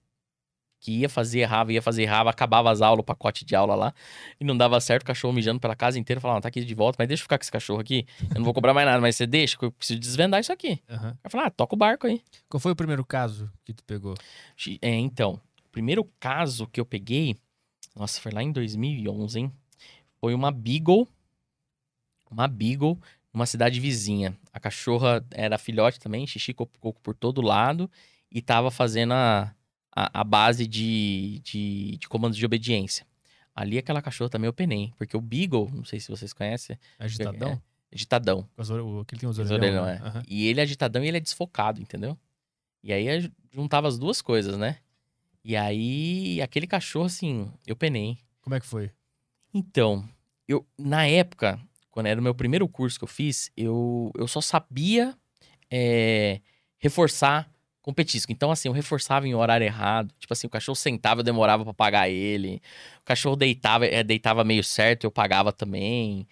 [0.85, 3.95] Que ia fazer, errava, ia fazer, errava, acabava as aulas, o pacote de aula lá,
[4.41, 6.97] e não dava certo, o cachorro mijando pela casa inteira, falava, tá aqui de volta,
[6.99, 9.15] mas deixa eu ficar com esse cachorro aqui, eu não vou cobrar mais nada, mas
[9.15, 10.83] você deixa, que eu preciso desvendar isso aqui.
[10.91, 11.17] Aham.
[11.23, 12.21] Aí falava, ah, toca o barco aí.
[12.49, 14.15] Qual foi o primeiro caso que tu pegou?
[14.83, 17.37] É, então, o primeiro caso que eu peguei,
[17.95, 19.53] nossa, foi lá em 2011, hein?
[20.21, 21.07] Foi uma Beagle,
[22.31, 22.99] uma Beagle,
[23.33, 24.37] numa cidade vizinha.
[24.53, 27.91] A cachorra era filhote também, xixi co- coco por todo lado,
[28.31, 29.55] e tava fazendo a,
[29.95, 33.07] a, a base de, de, de comandos de obediência.
[33.55, 37.51] Ali aquela cachorra também eu penei, porque o Beagle, não sei se vocês conhecem, Agitadão?
[37.51, 38.49] é agitadão.
[38.57, 40.01] Com as ore- o- Aquele tem os orelhão, né?
[40.03, 40.07] é.
[40.07, 40.23] Aham.
[40.27, 42.17] E ele é agitadão e ele é desfocado, entendeu?
[42.83, 44.79] E aí juntava as duas coisas, né?
[45.45, 48.17] E aí, aquele cachorro, assim, eu penei.
[48.41, 48.91] Como é que foi?
[49.53, 50.09] Então,
[50.49, 51.61] eu, na época,
[51.91, 55.15] quando era o meu primeiro curso que eu fiz, eu, eu só sabia
[55.71, 56.41] é,
[56.79, 57.52] reforçar
[57.83, 58.31] com petisco.
[58.33, 60.15] Então, assim, eu reforçava em horário errado.
[60.19, 62.63] Tipo assim, o cachorro sentava, eu demorava pra pagar ele.
[63.01, 66.27] O cachorro deitava, é, deitava meio certo, eu pagava também.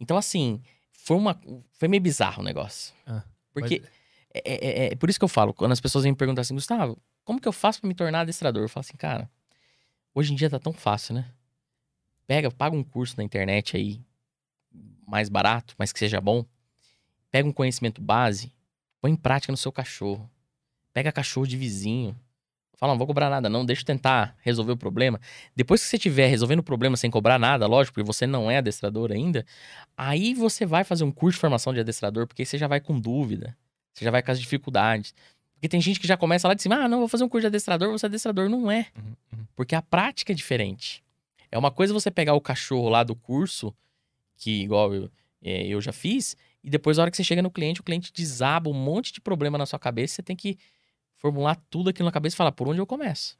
[0.00, 0.60] Então, assim,
[0.92, 1.38] foi uma.
[1.78, 2.94] Foi meio bizarro o negócio.
[3.06, 3.22] Ah,
[3.52, 3.80] Porque.
[3.82, 3.90] Mas-
[4.36, 6.54] É, é- é por isso que eu falo, quando as pessoas vêm me perguntar assim,
[6.54, 8.62] Gustavo, como que eu faço pra me tornar adestrador?
[8.64, 9.30] Eu falo assim, cara,
[10.12, 11.30] hoje em dia tá tão fácil, né?
[12.26, 14.00] Pega, paga um curso na internet aí,
[15.06, 16.44] mais barato, mas que seja bom.
[17.30, 18.52] Pega um conhecimento base,
[19.00, 20.28] põe em prática no seu cachorro.
[20.94, 22.16] Pega cachorro de vizinho.
[22.76, 25.20] Fala, não vou cobrar nada, não, deixa eu tentar resolver o problema.
[25.54, 28.58] Depois que você estiver resolvendo o problema sem cobrar nada, lógico, porque você não é
[28.58, 29.44] adestrador ainda,
[29.96, 32.98] aí você vai fazer um curso de formação de adestrador, porque você já vai com
[32.98, 33.56] dúvida.
[33.92, 35.14] Você já vai com as dificuldades.
[35.54, 37.42] Porque tem gente que já começa lá de cima, ah, não, vou fazer um curso
[37.42, 38.48] de adestrador, vou ser adestrador.
[38.48, 38.86] Não é.
[38.96, 39.46] Uhum, uhum.
[39.54, 41.02] Porque a prática é diferente.
[41.50, 43.72] É uma coisa você pegar o cachorro lá do curso,
[44.36, 45.10] que igual eu,
[45.42, 48.10] é, eu já fiz, e depois, na hora que você chega no cliente, o cliente
[48.10, 50.58] desaba um monte de problema na sua cabeça, você tem que
[51.24, 53.38] formular tudo aquilo na cabeça e falar, por onde eu começo?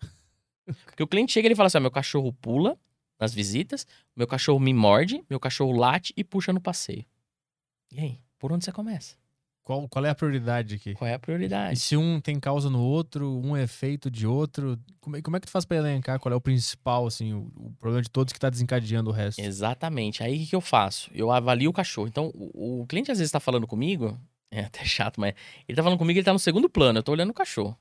[0.86, 2.78] Porque o cliente chega e ele fala assim, ó, meu cachorro pula
[3.20, 3.86] nas visitas,
[4.16, 7.04] meu cachorro me morde, meu cachorro late e puxa no passeio.
[7.92, 9.16] E aí, por onde você começa?
[9.62, 10.94] Qual, qual é a prioridade aqui?
[10.94, 11.78] Qual é a E prioridade?
[11.78, 15.40] se um tem causa no outro, um é efeito de outro, como é, como é
[15.40, 18.32] que tu faz pra elencar qual é o principal, assim, o, o problema de todos
[18.32, 19.40] que tá desencadeando o resto?
[19.40, 20.22] Exatamente.
[20.22, 21.10] Aí o que, que eu faço?
[21.14, 22.08] Eu avalio o cachorro.
[22.08, 24.18] Então, o, o cliente às vezes tá falando comigo,
[24.54, 25.34] é até chato, mas
[25.68, 27.76] ele tá falando comigo, ele tá no segundo plano, eu tô olhando o cachorro.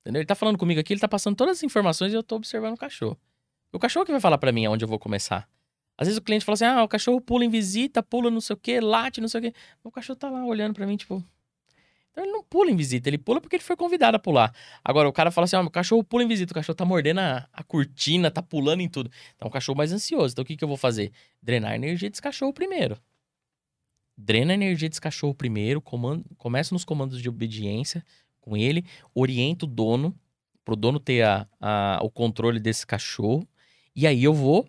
[0.00, 0.20] Entendeu?
[0.20, 2.74] Ele tá falando comigo aqui, ele tá passando todas as informações e eu tô observando
[2.74, 3.18] o cachorro.
[3.72, 5.48] O cachorro que vai falar pra mim aonde eu vou começar.
[5.96, 8.54] Às vezes o cliente fala assim: ah, o cachorro pula em visita, pula não sei
[8.54, 9.54] o quê, late, não sei o quê.
[9.82, 11.24] O cachorro tá lá olhando pra mim, tipo.
[12.10, 14.54] Então ele não pula em visita, ele pula porque ele foi convidado a pular.
[14.84, 17.20] Agora o cara fala assim: ó, o cachorro pula em visita, o cachorro tá mordendo
[17.20, 19.10] a, a cortina, tá pulando em tudo.
[19.36, 20.32] Então um cachorro mais ansioso.
[20.34, 21.12] Então o que, que eu vou fazer?
[21.42, 22.98] Drenar a energia desse cachorro primeiro.
[24.16, 28.04] Drena a energia desse cachorro primeiro, comando, começa nos comandos de obediência
[28.40, 28.84] com ele,
[29.14, 30.14] orienta o dono,
[30.64, 33.46] pro dono ter a, a- o controle desse cachorro,
[33.96, 34.68] e aí eu vou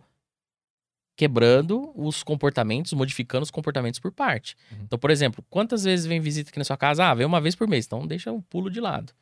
[1.15, 4.55] quebrando os comportamentos, modificando os comportamentos por parte.
[4.71, 4.79] Uhum.
[4.83, 7.05] Então, por exemplo, quantas vezes vem visita aqui na sua casa?
[7.05, 9.13] Ah, vem uma vez por mês, então deixa o pulo de lado.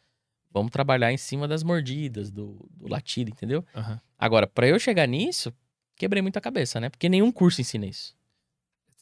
[0.52, 3.64] Vamos trabalhar em cima das mordidas, do, do latido, entendeu?
[3.76, 4.00] Aham.
[4.18, 5.54] Agora, pra eu chegar nisso,
[5.96, 6.90] quebrei muita cabeça, né?
[6.90, 8.16] Porque nenhum curso ensina isso.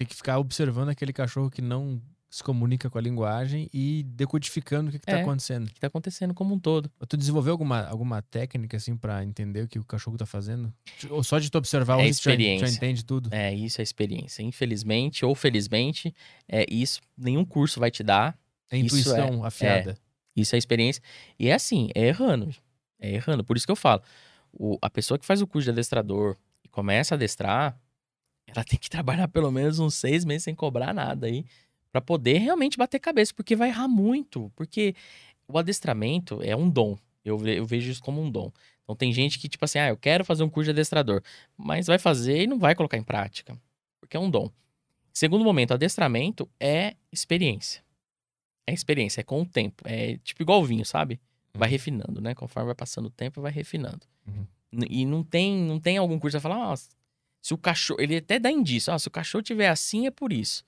[0.02, 4.88] Tem que ficar observando aquele cachorro que não se comunica com a linguagem e decodificando
[4.90, 5.22] o que, que tá É.
[5.22, 5.68] acontecendo.
[5.68, 6.90] O que tá acontecendo como um todo.
[7.08, 10.74] Tu desenvolveu alguma, alguma técnica, assim, pra entender o que o cachorro tá fazendo?
[11.10, 12.76] Ou só de tu observar É o risco, já, já experiência.
[12.78, 13.30] entende tudo?
[13.34, 14.42] É, isso é experiência.
[14.44, 16.16] Infelizmente ou felizmente,
[16.48, 18.38] é isso nenhum curso vai te dar.
[18.72, 19.98] É Isso intuição afiada.
[20.34, 21.04] Isso é experiência.
[21.38, 22.56] E é assim, é errando.
[22.98, 23.44] É errando.
[23.44, 24.02] Por isso que eu falo.
[24.54, 27.78] o- a pessoa que faz o curso de adestrador e começa a adestrar,
[28.48, 31.46] ela tem que trabalhar pelo menos uns seis meses sem cobrar nada aí.
[31.92, 33.34] Pra poder realmente bater cabeça.
[33.34, 34.52] Porque vai errar muito.
[34.56, 34.96] Porque
[35.48, 36.98] o adestramento é um dom.
[37.24, 38.52] Eu, eu vejo isso como um dom.
[38.84, 41.22] Então tem gente que, tipo assim, ah, eu quero fazer um curso de adestrador.
[41.58, 43.58] Mas vai fazer e não vai colocar em prática.
[44.00, 44.50] Porque é um dom.
[45.14, 47.84] Segundo momento, adestramento é experiência.
[48.66, 49.84] É experiência, é com o tempo.
[49.86, 51.20] É tipo igual vinho, sabe?
[51.54, 51.72] Vai Uhum.
[51.72, 52.34] refinando, né?
[52.34, 54.06] Conforme vai passando o tempo, vai refinando.
[54.26, 54.46] Uhum.
[54.90, 56.76] E não tem, não tem algum curso que vai falar, ó,
[57.42, 58.00] se o cachorro.
[58.02, 60.64] Ele até dá indício, ó, se o cachorro tiver assim é por isso.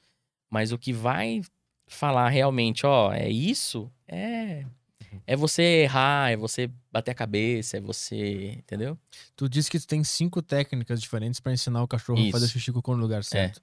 [0.49, 1.41] Mas o que vai
[1.87, 4.65] falar realmente, ó, é isso, é.
[5.11, 5.21] Uhum.
[5.27, 8.53] É você errar, é você bater a cabeça, é você.
[8.53, 8.97] Entendeu?
[9.35, 12.29] Tu disse que tu tem cinco técnicas diferentes pra ensinar o cachorro a Isso.
[12.29, 12.31] É.
[12.31, 13.61] fazer xixi cocô no lugar certo.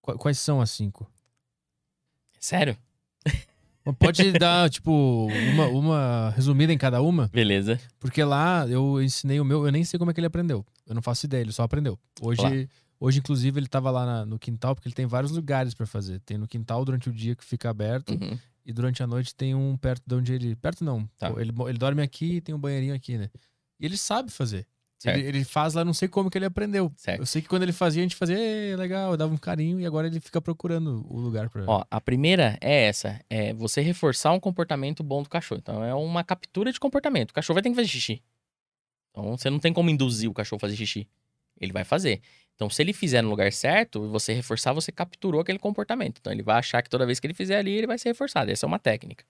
[0.00, 1.10] Qua- Quais são as cinco?
[2.38, 2.76] Sério?
[3.94, 7.28] Pode dar, tipo, uma, uma resumida em cada uma?
[7.28, 7.78] Beleza.
[8.00, 10.64] Porque lá eu ensinei o meu, eu nem sei como é que ele aprendeu.
[10.86, 11.98] Eu não faço ideia, ele só aprendeu.
[12.20, 12.68] Hoje,
[12.98, 16.20] hoje inclusive, ele tava lá na- no quintal, porque ele tem vários lugares pra fazer.
[16.20, 18.38] Tem no quintal durante o dia que fica aberto, Uhum.
[18.64, 20.56] e durante a noite tem um perto de onde ele.
[20.56, 21.08] Perto não.
[21.18, 21.30] Tá.
[21.36, 23.28] Ele, ele dorme aqui e tem um banheirinho aqui, né?
[23.78, 24.66] E ele sabe fazer.
[25.04, 26.90] Ele, ele faz lá, não sei como que ele aprendeu.
[26.96, 27.20] Certo.
[27.20, 29.78] Eu sei que quando ele fazia, a gente fazia, "Ê, legal, eu dava um carinho,
[29.78, 31.64] e agora ele fica procurando o lugar pra.
[31.66, 35.60] Ó, a primeira é essa: é você reforçar um comportamento bom do cachorro.
[35.62, 37.30] Então, é uma captura de comportamento.
[37.30, 38.22] O cachorro vai ter que fazer xixi.
[39.10, 41.06] Então, você não tem como induzir o cachorro a fazer xixi.
[41.60, 42.20] Ele vai fazer.
[42.54, 46.18] Então, se ele fizer no lugar certo, você reforçar, você capturou aquele comportamento.
[46.20, 48.50] Então, ele vai achar que toda vez que ele fizer ali, ele vai ser reforçado.
[48.50, 49.24] Essa é uma técnica.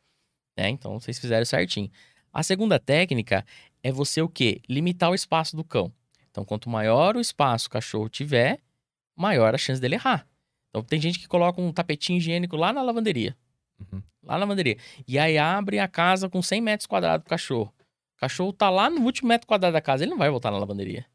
[0.57, 0.69] Né?
[0.69, 1.91] Então, vocês fizeram certinho.
[2.33, 3.45] A segunda técnica
[3.87, 4.61] é você o quê?
[4.69, 5.93] Limitar o espaço do cão.
[6.29, 8.59] Então, quanto maior o espaço o cachorro tiver,
[9.15, 10.27] maior a chance dele errar.
[10.69, 13.37] Então, tem gente que coloca um tapetinho higiênico lá na lavanderia.
[13.79, 14.03] Uhum.
[14.25, 14.77] Lá na lavanderia.
[15.07, 17.73] E aí abre a casa com 100 metros quadrados pro cachorro.
[18.17, 20.59] O cachorro tá lá no último metro quadrado da casa, ele não vai voltar na
[20.59, 21.07] lavanderia.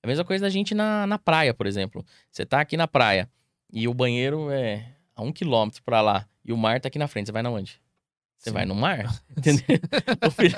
[0.00, 2.06] É a mesma coisa da gente na, na praia, por exemplo.
[2.30, 3.28] Você tá aqui na praia
[3.72, 4.86] e o banheiro é
[5.16, 7.26] a um quilômetro pra lá e o mar tá aqui na frente.
[7.26, 7.80] Você vai na onde?
[8.40, 8.54] Você Sim.
[8.54, 9.04] vai no mar?
[9.36, 9.62] Entendeu?
[10.26, 10.56] o, filho-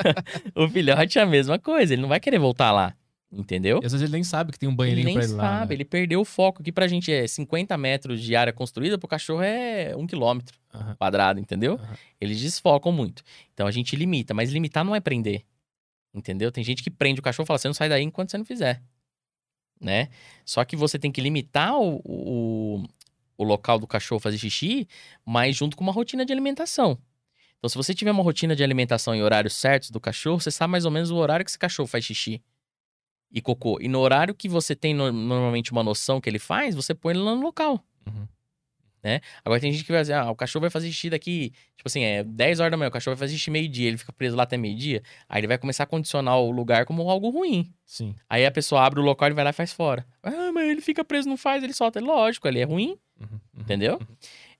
[0.55, 2.95] o filhote é a mesma coisa, ele não vai querer voltar lá.
[3.35, 3.81] Entendeu?
[3.83, 5.43] E às vezes ele nem sabe que tem um Ele banheirinho nem pra ele lá.
[5.43, 5.75] sabe, né?
[5.75, 6.61] ele perdeu o foco.
[6.61, 10.57] Aqui pra gente é 50 metros de área construída, pro cachorro é um quilômetro
[10.99, 11.75] quadrado, entendeu?
[11.83, 11.97] Aham.
[12.21, 13.23] Eles desfocam muito.
[13.55, 15.45] Então a gente limita, mas limitar não é prender.
[16.15, 16.53] Entendeu?
[16.53, 18.45] Tem gente que prende o cachorro e fala: você não sai daí enquanto você não
[18.45, 18.83] fizer.
[19.81, 20.11] Né?
[20.45, 22.85] Só que você tem que limitar o, o,
[23.39, 24.87] o local do cachorro fazer xixi,
[25.25, 26.99] mas junto com uma rotina de alimentação.
[27.63, 30.73] Então, se você tiver uma rotina de alimentação em horários certos do cachorro, você sabe
[30.73, 32.43] mais ou menos o horário que esse cachorro faz xixi
[33.31, 33.79] e cocô.
[33.81, 37.15] E no horário que você tem no- normalmente uma noção que ele faz, você põe
[37.15, 37.81] ele lá no local.
[38.05, 38.27] Uhum.
[39.01, 39.21] Né?
[39.45, 42.03] Agora tem gente que vai dizer, ah, o cachorro vai fazer xixi daqui, tipo assim,
[42.03, 44.43] é 10 horas da manhã, o cachorro vai fazer xixi meio-dia, ele fica preso lá
[44.43, 47.73] até meio-dia, aí ele vai começar a condicionar o lugar como algo ruim.
[47.87, 48.15] Sim.
[48.29, 50.05] Aí a pessoa abre o local e vai lá e faz fora.
[50.21, 52.01] Ah, mas ele fica preso, não faz, ele solta.
[52.01, 53.29] Lógico, ele é ruim, Uhum.
[53.33, 53.41] Uhum.
[53.63, 54.01] entendeu?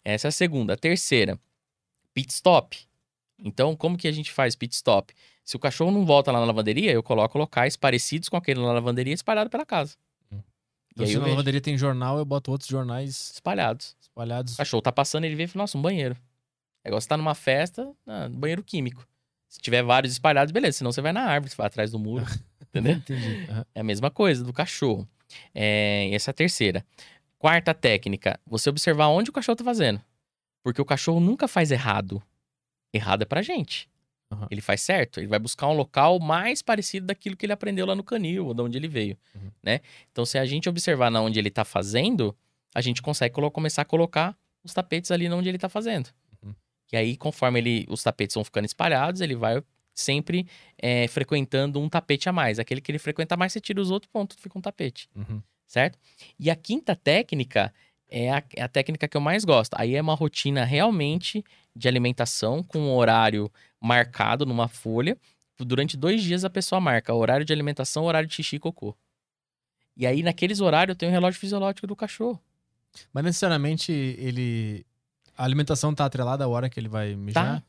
[0.05, 0.75] Essa é a segunda.
[0.75, 1.37] A terceira,
[2.15, 2.77] pit stop.
[3.43, 5.13] Então, como que a gente faz pit stop?
[5.45, 8.73] Se o cachorro não volta lá na lavanderia, eu coloco locais parecidos com aquele na
[8.73, 9.97] lavanderia espalhado pela casa.
[10.31, 10.37] Hum.
[10.37, 10.41] E
[10.93, 13.97] Então, se na lavanderia tem jornal, eu boto outros jornais espalhados.
[14.01, 14.55] espalhados.
[14.55, 16.17] O cachorro tá passando, ele vê e fala, nossa, um banheiro.
[16.85, 19.07] É igual você tá numa festa, ah, banheiro químico.
[19.49, 20.79] Se tiver vários espalhados, beleza.
[20.79, 22.25] Senão você vai na árvore, você vai atrás do muro.
[22.69, 22.95] entendeu?
[22.95, 23.47] Entendi.
[23.51, 23.67] Aham.
[23.75, 25.07] É a mesma coisa do cachorro.
[25.55, 26.85] É, essa é a terceira.
[27.39, 30.01] Quarta técnica, você observar onde o cachorro tá fazendo.
[30.63, 32.23] Porque o cachorro nunca faz errado.
[32.93, 33.89] Errado é pra gente.
[34.31, 34.47] Aham.
[34.51, 35.21] Ele faz certo.
[35.21, 38.55] Ele vai buscar um local mais parecido daquilo que ele aprendeu lá no canil, ou
[38.55, 39.17] de onde ele veio.
[39.35, 39.51] Uhum.
[39.63, 39.81] Né?
[40.11, 42.37] Então, se a gente observar na onde ele tá fazendo,
[42.75, 46.09] a gente consegue começar a colocar os tapetes ali onde ele tá fazendo.
[46.43, 46.55] Uhum.
[46.93, 49.63] E aí, conforme ele, os tapetes vão ficando espalhados, ele vai
[49.95, 50.47] sempre
[50.79, 52.59] é, frequentando um tapete a mais.
[52.59, 55.43] Aquele que ele frequenta mais, você tira os outros, ponto, fica um tapete, Uhum.
[55.67, 55.99] certo?
[56.39, 57.73] E a quinta técnica
[58.09, 59.75] é a, é a técnica que eu mais gosto.
[59.79, 61.45] Aí é uma rotina realmente
[61.75, 63.51] de alimentação com um horário
[63.81, 65.17] marcado numa folha.
[65.59, 68.97] Durante dois dias a pessoa marca horário de alimentação, horário de xixi e cocô.
[69.97, 72.41] E aí, naqueles horários, eu tenho o relógio fisiológico do cachorro.
[73.13, 74.87] Mas necessariamente ele.
[75.37, 77.61] A alimentação tá atrelada à hora que ele vai mijar?
[77.61, 77.63] Tá?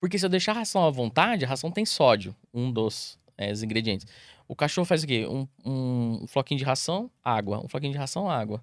[0.00, 3.50] Porque se eu deixar a ração à vontade, a ração tem sódio, um dos é,
[3.52, 4.06] ingredientes.
[4.46, 5.26] O cachorro faz o quê?
[5.26, 7.64] Um, um floquinho de ração, água.
[7.64, 8.62] Um floquinho de ração, água.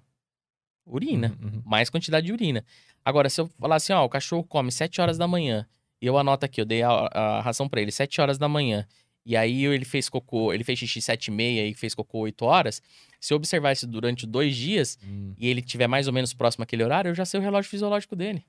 [0.86, 1.36] Urina.
[1.40, 1.62] Uhum, uhum.
[1.64, 2.64] Mais quantidade de urina.
[3.04, 5.66] Agora, se eu falar assim, ó, o cachorro come 7 horas da manhã,
[6.00, 8.86] e eu anoto aqui, eu dei a, a ração pra ele 7 horas da manhã,
[9.26, 12.44] e aí ele fez cocô, ele fez xixi 7 e meia e fez cocô 8
[12.44, 12.80] horas,
[13.20, 15.34] se eu observar isso durante dois dias, Hum.
[15.38, 18.14] e ele tiver mais ou menos próximo àquele horário, eu já sei o relógio fisiológico
[18.16, 18.44] dele.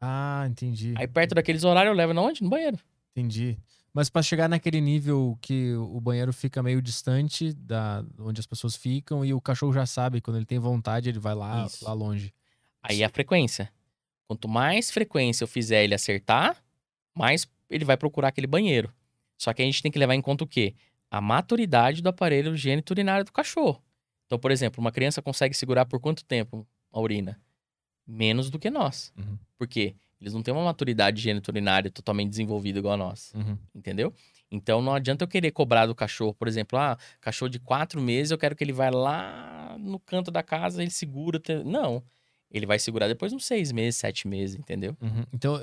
[0.00, 0.94] Ah, entendi.
[0.96, 2.42] Aí perto daqueles horários eu levo na onde?
[2.42, 2.78] No banheiro.
[3.14, 3.58] Entendi.
[3.92, 8.76] Mas pra chegar naquele nível que o banheiro fica meio distante da onde as pessoas
[8.76, 11.84] ficam e o cachorro já sabe, quando ele tem vontade, ele vai lá, Isso.
[11.84, 12.32] lá longe.
[12.82, 13.70] Aí é a frequência.
[14.30, 16.56] Quanto mais frequência eu fizer ele acertar,
[17.12, 18.94] mais ele vai procurar aquele banheiro.
[19.36, 20.76] Só que a gente tem que levar em conta o quê?
[21.10, 23.82] A maturidade do aparelho geniturinário do cachorro.
[24.26, 27.40] Então, por exemplo, uma criança consegue segurar por quanto tempo a urina?
[28.06, 29.12] Menos do que nós.
[29.18, 29.36] Uhum.
[29.58, 29.96] Por quê?
[30.20, 33.32] Eles não têm uma maturidade geniturinária totalmente desenvolvida igual a nós.
[33.34, 33.58] Uhum.
[33.74, 34.14] Entendeu?
[34.48, 38.30] Então não adianta eu querer cobrar do cachorro, por exemplo, ah, cachorro de quatro meses,
[38.30, 41.42] eu quero que ele vá lá no canto da casa, ele segura.
[41.64, 42.00] Não.
[42.50, 44.96] Ele vai segurar depois uns seis meses, sete meses, entendeu?
[45.00, 45.24] Uhum.
[45.32, 45.60] Então,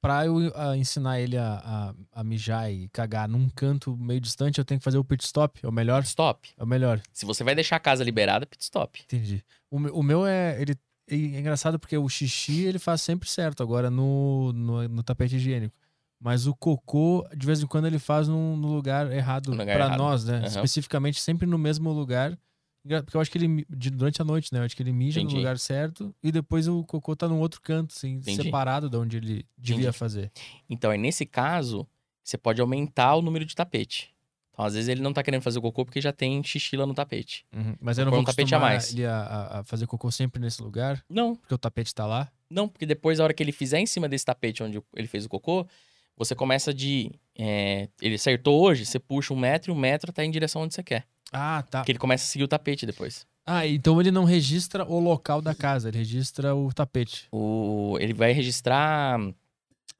[0.00, 4.58] pra eu ah, ensinar ele a, a, a mijar e cagar num canto meio distante,
[4.58, 5.60] eu tenho que fazer o pit stop.
[5.62, 6.02] É o melhor?
[6.02, 6.48] Stop.
[6.56, 7.00] É o melhor.
[7.12, 9.00] Se você vai deixar a casa liberada, pit stop.
[9.04, 9.44] Entendi.
[9.70, 10.60] O, meu- o meu é.
[10.60, 10.74] Ele,
[11.08, 15.74] é engraçado porque o xixi ele faz sempre certo agora no, no, no tapete higiênico.
[16.22, 19.98] Mas o cocô, de vez em quando, ele faz num, no lugar errado errado.
[19.98, 20.36] nós, né?
[20.38, 20.46] Aham.
[20.46, 22.38] Especificamente sempre no mesmo lugar.
[22.82, 24.60] Porque eu acho que ele, durante a noite, né?
[24.60, 25.34] Eu acho que ele mija Entendi.
[25.34, 28.42] no lugar certo e depois o cocô tá num outro canto, assim, Entendi.
[28.42, 29.98] separado de onde ele devia Entendi.
[29.98, 30.32] fazer.
[30.68, 31.86] Então, aí nesse caso,
[32.24, 34.14] você pode aumentar o número de tapete.
[34.52, 36.86] Então, às vezes, ele não tá querendo fazer o cocô porque já tem xixi lá
[36.86, 37.44] no tapete.
[37.54, 37.76] Uhum.
[37.80, 38.92] Mas eu não vou um tapete a mais.
[38.92, 42.30] ele a, a- a fazer cocô sempre nesse lugar, Não, porque o tapete tá lá.
[42.48, 45.24] Não, porque depois, a hora que ele fizer em cima desse tapete onde ele fez
[45.24, 45.66] o cocô,
[46.16, 47.10] você começa de.
[47.42, 50.74] É, ele acertou hoje, você puxa um metro e um metro tá em direção onde
[50.74, 51.06] você quer.
[51.32, 51.78] Ah, tá.
[51.80, 53.26] Porque ele começa a seguir o tapete depois.
[53.46, 57.26] Ah, então ele não registra o local da casa, ele registra o tapete.
[57.32, 59.18] O, ele vai registrar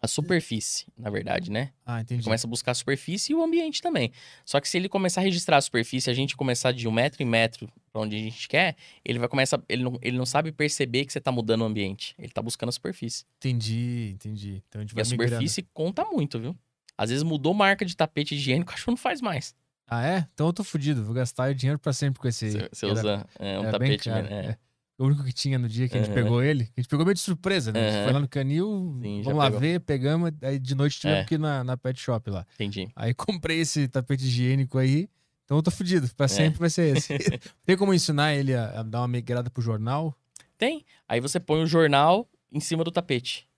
[0.03, 1.73] a superfície, na verdade, né?
[1.85, 2.25] Ah, Ele entendi.
[2.25, 4.11] começa a buscar a superfície e o ambiente também.
[4.47, 7.23] Só que se ele começar a registrar a superfície, a gente começar de um metro
[7.23, 9.61] em metro pra onde a gente quer, ele vai começar.
[9.69, 12.15] Ele não, ele não sabe perceber que você tá mudando o ambiente.
[12.19, 13.25] Ele tá buscando a superfície.
[13.39, 14.63] Entendi, entendi.
[14.69, 15.29] Então a gente E vai a migrando.
[15.33, 16.57] superfície conta muito, viu?
[17.03, 19.55] Às vezes mudou marca de tapete higiênico, o cachorro não faz mais.
[19.89, 20.27] Ah, é?
[20.35, 21.03] Então eu tô fudido.
[21.03, 22.51] Vou gastar dinheiro pra sempre com esse.
[22.51, 24.11] Você, que usa é, um bem tapete.
[24.11, 24.31] caro, né?
[24.47, 24.51] É.
[24.51, 24.59] é.
[24.99, 26.69] O único que tinha no dia que a gente pegou ele.
[26.77, 27.89] A gente pegou meio de surpresa, né?
[27.89, 29.61] A gente foi lá no canil, Sim, vamos lá pegou.
[29.61, 31.25] ver, pegamos, aí de noite tivemos É.
[31.25, 32.47] que ir na, na pet shop lá.
[32.57, 32.91] Entendi.
[32.95, 35.09] Aí comprei esse tapete higiênico aí,
[35.47, 36.07] então eu tô fudido.
[36.15, 36.29] Pra É.
[36.29, 37.17] sempre vai ser esse.
[37.65, 40.15] Tem como ensinar ele a, a dar uma migrada pro jornal?
[40.59, 40.85] Tem.
[41.09, 43.49] Aí você põe o jornal em cima do tapete.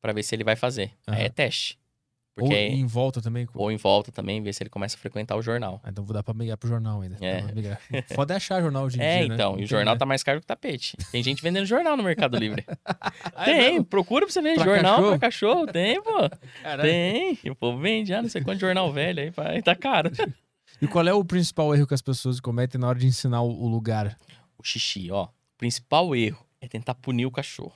[0.00, 0.92] Pra ver se ele vai fazer.
[1.08, 1.76] Aí é teste.
[2.40, 3.48] Ou Porque aí- em volta também?
[3.54, 5.80] ou em volta também, ver se ele começa a frequentar o jornal.
[5.82, 7.16] Ah, então vou dar pra migrar pro jornal ainda.
[7.20, 7.42] É.
[7.52, 7.80] Migrar.
[8.14, 9.34] Foda é achar jornal hoje em É, dia, né?
[9.34, 9.52] então.
[9.52, 9.98] Não E o jornal né?
[9.98, 10.96] tá mais caro que o tapete.
[11.10, 12.64] Tem gente vendendo jornal no Mercado Livre.
[12.84, 13.12] Ah,
[13.50, 13.82] é tem.
[13.82, 14.54] Procura pra você ver.
[14.54, 15.08] Pra jornal cachorro?
[15.10, 15.66] pra cachorro.
[15.66, 16.30] Tem, pô.
[16.62, 16.88] Caralho.
[16.88, 17.38] Tem.
[17.44, 19.30] E o povo vende já não sei quanto jornal velho aí.
[19.30, 20.10] pá, Tá caro.
[20.80, 23.48] E qual é o principal erro que as pessoas cometem na hora de ensinar o,
[23.50, 24.16] o lugar?
[24.56, 25.24] O xixi, ó.
[25.24, 25.28] O
[25.58, 27.72] principal erro é tentar punir o cachorro.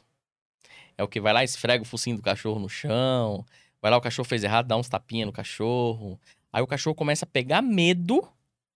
[0.97, 3.44] É o que vai lá, esfrega o focinho do cachorro no chão.
[3.83, 6.19] Vai lá, o cachorro fez errado, dá uns tapinhas no cachorro.
[6.53, 8.23] Aí o cachorro começa a pegar medo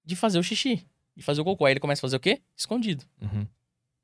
[0.04, 0.84] de fazer o xixi.
[1.16, 1.64] De fazer o cocô.
[1.64, 2.42] Aí ele começa a fazer o quê?
[2.56, 3.04] Escondido.
[3.22, 3.46] Uhum.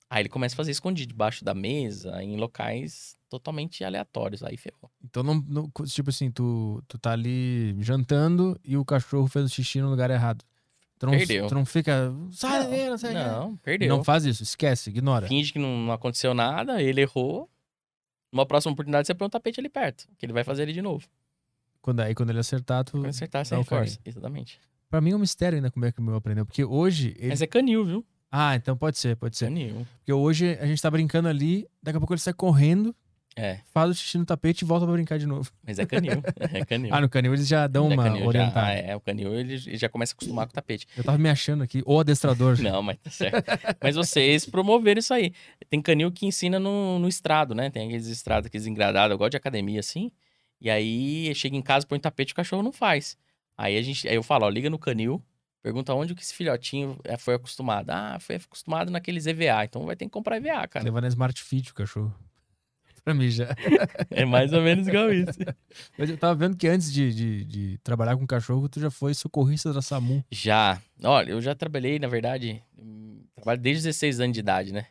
[0.09, 4.43] Aí ele começa a fazer escondido, debaixo da mesa, em locais totalmente aleatórios.
[4.45, 4.91] Aí ferrou.
[5.03, 9.49] Então, não, não- tipo assim, tu, tu tá ali jantando e o cachorro fez o
[9.49, 10.45] xixi no lugar errado.
[10.99, 11.47] Tu não, Perdeu.
[11.49, 12.13] Tu não fica.
[12.31, 13.89] Sai daí, não quê." Não, perdeu.
[13.89, 15.27] Não faz isso, esquece, ignora.
[15.27, 17.51] Finge que não, não aconteceu nada, ele errou.
[18.33, 20.81] Numa próxima oportunidade, você põe um tapete ali perto, que ele vai fazer ele de
[20.81, 21.07] novo.
[21.83, 22.93] Quando, aí quando ele acertar, tu.
[22.93, 23.99] Quando acertar, você reforça.
[24.05, 24.59] Exatamente.
[24.89, 26.47] Pra mim é um mistério ainda como é que o meu aprendeu.
[26.47, 27.15] Porque hoje.
[27.19, 27.29] Ele...
[27.29, 28.07] Mas é canil, viu?
[28.31, 29.47] Ah, então pode ser, pode ser.
[29.47, 29.87] Canil.
[29.99, 32.95] Porque hoje a gente tá brincando ali, daqui a pouco ele sai correndo,
[33.35, 35.51] É, faz o xixi no tapete e volta pra brincar de novo.
[35.67, 36.23] mas é canil.
[36.53, 36.91] É canil.
[36.95, 38.67] Ah, no canil eles já dão É uma canil, orientada.
[38.67, 40.87] ah, é, o canil ele, ele já começa a acostumar com o tapete.
[40.97, 42.59] Eu tava me achando aqui, o adestrador.
[42.63, 43.45] Não, mas tá certo.
[43.83, 45.33] mas vocês promoveram isso aí.
[45.71, 47.71] Tem canil que ensina no, no estrado, né?
[47.71, 50.11] Tem aqueles estrados, aqueles engradados, eu gosto de academia assim.
[50.61, 53.17] E aí chega em casa, põe tapete, o cachorro não faz.
[53.57, 55.23] Aí a gente, aí eu falo, ó, liga no canil,
[55.63, 57.91] pergunta onde que esse filhotinho eh, foi acostumado.
[57.91, 60.85] Ah, foi acostumado naqueles EVA, então vai ter que comprar EVA, cara.
[60.85, 62.15] Levar na Smart Fit o cachorro.
[63.05, 63.49] Pra mim já.
[64.11, 65.39] É mais ou menos igual isso.
[65.99, 69.15] Mas eu tava vendo que antes de, de, de trabalhar com cachorro, tu já foi
[69.15, 70.25] socorrista da SAMU.
[70.31, 70.81] Já.
[71.03, 72.63] Olha, eu já trabalhei, na verdade,
[73.35, 74.87] trabalho desde 16 anos de idade, né?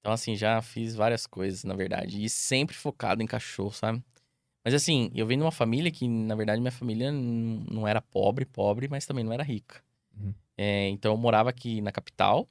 [0.00, 2.24] Então, assim, já fiz várias coisas, na verdade.
[2.24, 4.02] E sempre focado em cachorro, sabe?
[4.64, 8.44] Mas, assim, eu venho de uma família que, na verdade, minha família não era pobre,
[8.44, 9.82] pobre, mas também não era rica.
[10.18, 10.34] Uhum.
[10.56, 12.48] É, então, eu morava aqui na capital.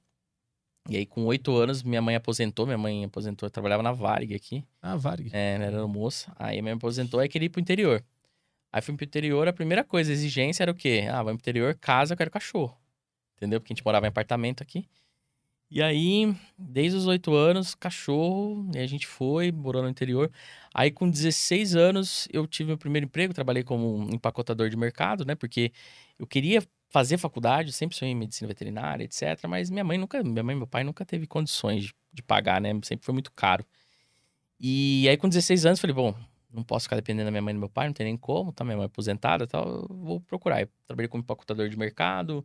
[0.87, 2.65] E aí, com oito anos, minha mãe aposentou.
[2.65, 4.63] Minha mãe aposentou, trabalhava na Varig aqui.
[4.81, 5.29] Ah, Varg.
[5.33, 6.33] É, ela era moça.
[6.37, 8.03] Aí minha mãe aposentou, aí queria ir pro interior.
[8.71, 11.07] Aí fui pro interior, a primeira coisa, a exigência era o quê?
[11.09, 12.77] Ah, vamos pro interior, casa, eu quero cachorro.
[13.35, 13.59] Entendeu?
[13.59, 14.87] Porque a gente morava em apartamento aqui.
[15.71, 20.31] E aí, desde os oito anos, cachorro, e a gente foi, morou no interior.
[20.73, 25.23] Aí, com 16 anos, eu tive meu primeiro emprego, trabalhei como um empacotador de mercado,
[25.25, 25.35] né?
[25.35, 25.71] Porque
[26.17, 29.45] eu queria fazer faculdade, sempre sonhei em medicina veterinária, etc.
[29.47, 32.59] Mas minha mãe nunca, minha mãe e meu pai nunca teve condições de, de pagar,
[32.59, 32.71] né?
[32.83, 33.65] Sempre foi muito caro.
[34.59, 36.13] E aí, com 16 anos, falei, bom,
[36.51, 38.51] não posso ficar dependendo da minha mãe e do meu pai, não tem nem como,
[38.51, 38.63] tá?
[38.63, 40.61] Minha mãe é aposentada tal, eu vou procurar.
[40.61, 42.43] Eu trabalhei como empacotador de mercado,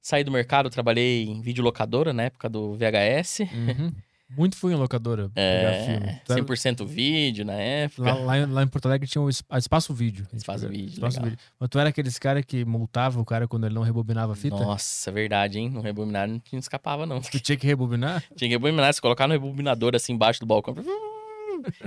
[0.00, 3.40] saí do mercado, trabalhei em videolocadora na época do VHS.
[3.40, 3.92] Uhum.
[4.28, 5.30] Muito fui em locadora.
[5.36, 8.02] É, Tu era- 100% vídeo na época.
[8.02, 10.26] Lá, lá, em- lá em Porto Alegre tinha o Espaço Vídeo.
[10.32, 10.68] Espaço.
[10.68, 11.30] Vídeo, Espaço legal.
[11.30, 11.44] Vídeo.
[11.60, 14.56] Mas tu era aqueles cara que multava o cara quando ele não rebobinava a fita?
[14.56, 15.70] Nossa, verdade, hein?
[15.70, 17.20] No rebobinar não não escapava, não.
[17.20, 18.20] Tu tinha que rebobinar?
[18.36, 20.74] Tinha que rebobinar, se colocar no rebobinador assim embaixo do balcão.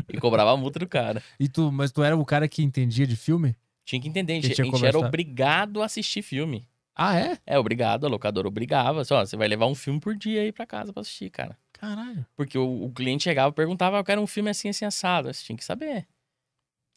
[0.08, 1.22] E cobrava a multa do cara.
[1.40, 3.56] E tu, mas tu era o cara que entendia de filme?
[3.86, 6.66] Tinha que entender, a gente, a gente era obrigado a assistir filme.
[6.96, 7.38] Ah, é?
[7.46, 9.04] É, obrigado, a locadora obrigava.
[9.06, 11.58] Só, você vai levar um filme por dia aí pra casa pra assistir, cara.
[11.80, 12.26] Caralho.
[12.36, 15.34] Porque o, o cliente chegava e perguntava, "Ah, eu quero um filme assim, assim, assado.
[15.34, 16.06] Você tinha que saber.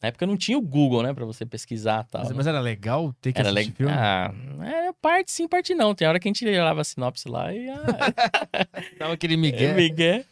[0.01, 2.21] Na época não tinha o Google, né, pra você pesquisar e tal.
[2.21, 2.35] Mas, né?
[2.35, 3.93] mas era legal ter que Era assistir filme?
[3.93, 5.95] Ah, era parte sim, parte não.
[5.95, 7.69] Tem hora que a gente olhava a sinopse lá e.
[7.69, 8.13] Ah,
[8.99, 9.73] Dava aquele é migué.
[9.73, 10.25] Miguel.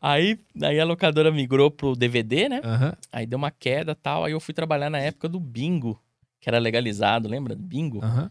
[0.00, 2.60] Aí, aí a locadora migrou pro DVD, né?
[2.62, 2.96] Aham.
[3.12, 4.24] Aí deu uma queda e tal.
[4.24, 6.00] Aí eu fui trabalhar na época do bingo,
[6.40, 7.56] que era legalizado, lembra?
[7.56, 8.04] Bingo.
[8.04, 8.30] Aham.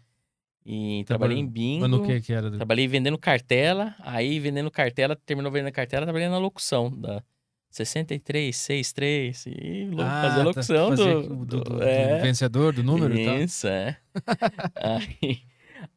[0.66, 1.82] E trabalhei em bingo.
[1.82, 2.52] Mas no que que era?
[2.52, 3.96] Trabalhei vendendo cartela.
[4.00, 7.24] Aí vendendo cartela, terminou vendendo cartela, trabalhei na locução da
[7.72, 9.46] 63, 63.
[9.48, 10.44] E lo- Ah, fazia tá.
[10.44, 13.38] locução Fazia do, do, do- do- do é, vencedor, do número e tal.
[13.40, 13.98] Isso, é.
[14.76, 15.40] aí,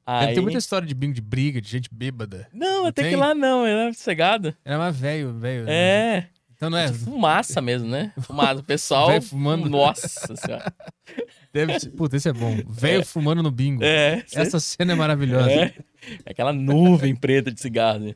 [0.06, 0.34] aí...
[0.34, 2.48] ter muita história de bingo de briga, de gente bêbada.
[2.52, 3.16] Não, Não até que tem?
[3.18, 4.54] lá não, era sossegado.
[4.64, 5.64] Era mais velho, velho.
[5.66, 6.28] né?
[6.62, 6.86] É, Então não é.
[6.92, 8.12] tipo fumaça mesmo, né?
[8.22, 8.60] Fumaça.
[8.60, 9.08] O pessoal.
[9.08, 9.68] Velho fumando.
[9.68, 10.72] Nossa senhora.
[11.52, 11.90] Deve.
[11.90, 12.56] Puta, esse é bom.
[12.68, 13.82] Velho fumando no bingo.
[13.82, 15.50] É, Essa cena é maravilhosa.
[15.50, 15.74] É,
[16.24, 17.98] aquela nuvem preta de cigarro.
[18.00, 18.14] né?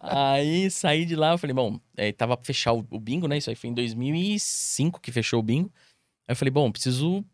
[0.00, 3.36] Aí saí de lá, eu falei, bom, aí tava pra fechar o, o bingo, né?
[3.38, 5.70] Isso aí foi em 2005 que fechou o bingo.
[6.26, 7.24] Aí eu falei, bom, preciso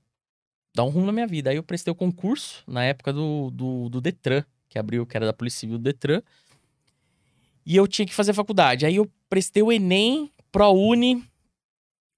[0.75, 1.51] dar um rumo na minha vida.
[1.51, 5.27] Aí eu prestei o concurso na época do, do, do Detran, que abriu, que era
[5.27, 6.23] da Polícia Civil do Detran.
[7.65, 8.85] E eu tinha que fazer faculdade.
[8.87, 11.25] Aí eu prestei o Enem, ProUni,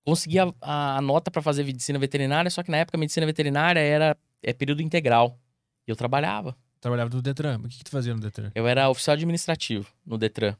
[0.05, 3.80] consegui a, a nota pra fazer medicina veterinária, só que na época a medicina veterinária
[3.80, 5.38] era é período integral.
[5.86, 6.56] E eu trabalhava.
[6.80, 7.59] Trabalhava do Detran.
[7.59, 8.52] O que, que tu fazia no Detran?
[8.55, 10.55] Eu era oficial administrativo no Detran.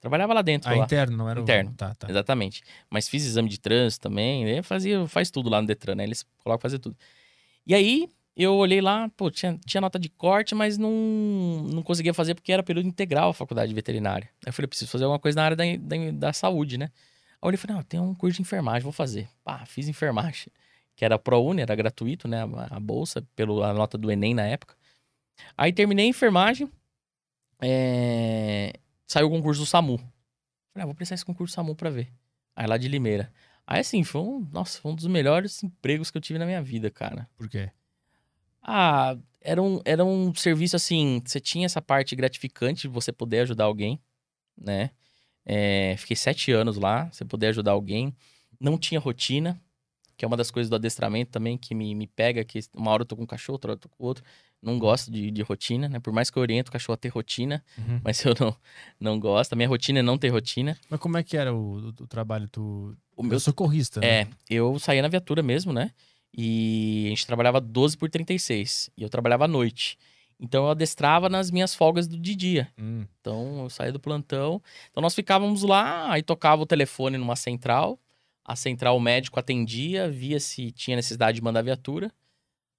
[0.00, 0.70] Trabalhava lá dentro.
[0.70, 0.84] Ah, lá.
[0.84, 1.70] interno, não era Interno.
[1.70, 1.74] o.
[1.74, 2.08] Tá, tá.
[2.08, 2.62] Exatamente.
[2.88, 4.44] Mas fiz exame de trânsito também.
[4.44, 4.62] né?
[4.62, 6.04] Fazia, faz tudo lá no Detran, né?
[6.04, 6.96] Eles colocam fazer tudo.
[7.66, 8.08] E aí,
[8.44, 10.90] eu olhei lá, pô, tinha, tinha nota de corte, mas não,
[11.72, 14.28] não conseguia fazer porque era período integral a faculdade de veterinária.
[14.44, 16.90] Aí eu falei, preciso fazer alguma coisa na área da, da, da saúde, né?
[17.40, 19.28] Aí eu falei, não, tem um curso de enfermagem, vou fazer.
[19.44, 20.48] Pá, fiz enfermagem.
[20.94, 22.42] Que era ProUni, era gratuito, né?
[22.42, 24.74] A, a bolsa, pela nota do Enem na época.
[25.56, 26.70] Aí terminei a enfermagem.
[27.60, 28.72] é,
[29.06, 29.98] Saiu o concurso do SAMU.
[29.98, 32.12] Falei, ah, vou prestar esse concurso do SAMU pra ver.
[32.54, 33.32] Aí lá de Limeira.
[33.66, 36.62] Aí assim, foi um, nossa, foi um dos melhores empregos que eu tive na minha
[36.62, 37.28] vida, cara.
[37.36, 37.70] Por quê?
[38.68, 43.40] Ah, era um, era um serviço assim, você tinha essa parte gratificante de você poder
[43.40, 44.00] ajudar alguém,
[44.58, 44.90] né?
[45.44, 48.12] É, fiquei sete anos lá, você poder ajudar alguém.
[48.58, 49.60] Não tinha rotina,
[50.16, 53.02] que é uma das coisas do adestramento também que me, me pega, que uma hora
[53.02, 54.24] eu tô com um cachorro, outra hora eu tô com outro.
[54.60, 56.00] Não gosto de, de rotina, né?
[56.00, 58.00] Por mais que eu oriento o cachorro a ter rotina, Uhum.
[58.02, 58.56] mas eu não,
[58.98, 59.52] não gosto.
[59.52, 60.76] A minha rotina é não ter rotina.
[60.90, 62.48] Mas como é que era o, o- o trabalho?
[62.48, 62.60] Tu...
[63.16, 64.22] O Eu meu sou socorrista, né?
[64.22, 65.92] É, eu saía na viatura mesmo, né?
[66.32, 68.90] E a gente trabalhava 12 por 36.
[68.96, 69.98] E eu trabalhava à noite.
[70.38, 72.68] Então eu adestrava nas minhas folgas do de dia.
[72.78, 73.06] Hum.
[73.20, 74.62] Então eu saía do plantão.
[74.90, 77.98] Então nós ficávamos lá, aí tocava o telefone numa central.
[78.44, 82.12] A central o médico atendia, via se tinha necessidade de mandar viatura.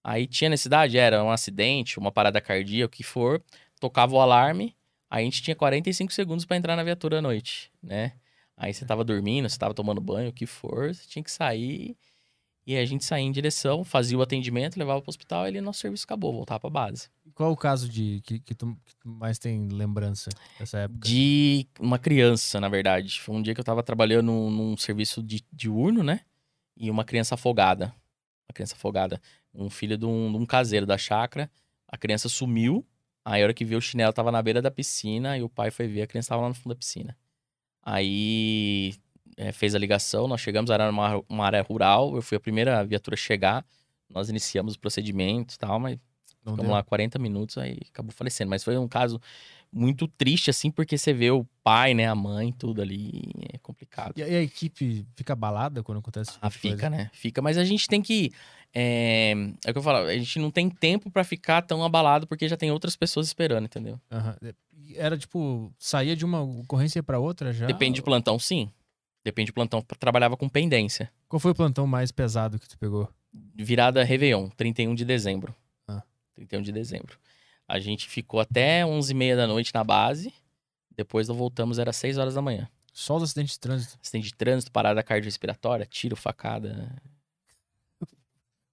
[0.03, 3.43] Aí tinha necessidade, era um acidente, uma parada cardíaca, o que for.
[3.79, 4.75] Tocava o alarme.
[5.09, 8.13] Aí a gente tinha 45 segundos para entrar na viatura à noite, né?
[8.55, 11.97] Aí você tava dormindo, você tava tomando banho, o que for, você tinha que sair.
[12.67, 15.61] E aí a gente saía em direção, fazia o atendimento, levava pro hospital e ali
[15.61, 17.07] nosso serviço acabou, voltava pra base.
[17.33, 20.29] Qual o caso de que, que, tu, que tu mais tem lembrança
[20.59, 21.07] dessa época?
[21.07, 23.21] De uma criança, na verdade.
[23.21, 26.19] Foi um dia que eu tava trabalhando num, num serviço de diurno, né?
[26.75, 27.85] E uma criança afogada.
[28.49, 29.21] Uma criança afogada.
[29.53, 31.49] Um filho de um, de um caseiro da chácara.
[31.87, 32.85] A criança sumiu.
[33.23, 35.71] Aí a hora que viu o chinelo tava na beira da piscina e o pai
[35.71, 37.15] foi ver, a criança tava lá no fundo da piscina.
[37.81, 38.95] Aí
[39.37, 42.83] é, fez a ligação, nós chegamos, era uma, uma área rural, eu fui a primeira
[42.83, 43.63] viatura a chegar.
[44.09, 45.97] Nós iniciamos o procedimento e tal, mas
[46.43, 46.71] Não Ficamos deu?
[46.71, 48.49] lá 40 minutos, aí acabou falecendo.
[48.49, 49.21] Mas foi um caso
[49.71, 53.21] muito triste, assim, porque você vê o pai, né, a mãe, tudo ali,
[53.53, 54.13] é complicado.
[54.17, 57.11] E, a equipe fica abalada quando acontece Ah, fica, né?
[57.13, 58.31] Fica, mas a gente tem que.
[58.73, 59.33] É,
[59.65, 62.47] é o que eu falo, a gente não tem tempo para ficar tão abalado porque
[62.47, 63.99] já tem outras pessoas esperando, entendeu?
[64.11, 64.53] Uhum.
[64.95, 67.65] Era tipo, saía de uma ocorrência para outra já?
[67.65, 68.71] Depende de plantão, sim.
[69.27, 69.81] Depende de plantão.
[69.99, 71.11] Trabalhava com pendência.
[71.27, 73.09] Qual foi o plantão mais pesado que tu pegou?
[73.53, 75.53] Virada Réveillon, 31 de dezembro.
[75.85, 76.01] Ah.
[76.33, 77.17] 31 de dezembro.
[77.67, 80.33] A gente ficou até 11h30 da noite na base.
[80.95, 82.69] Depois nós voltamos, era 6 horas da manhã.
[82.93, 83.99] Só os acidentes de trânsito?
[84.01, 86.95] Acidente de trânsito, parada cardiorrespiratória, tiro, facada.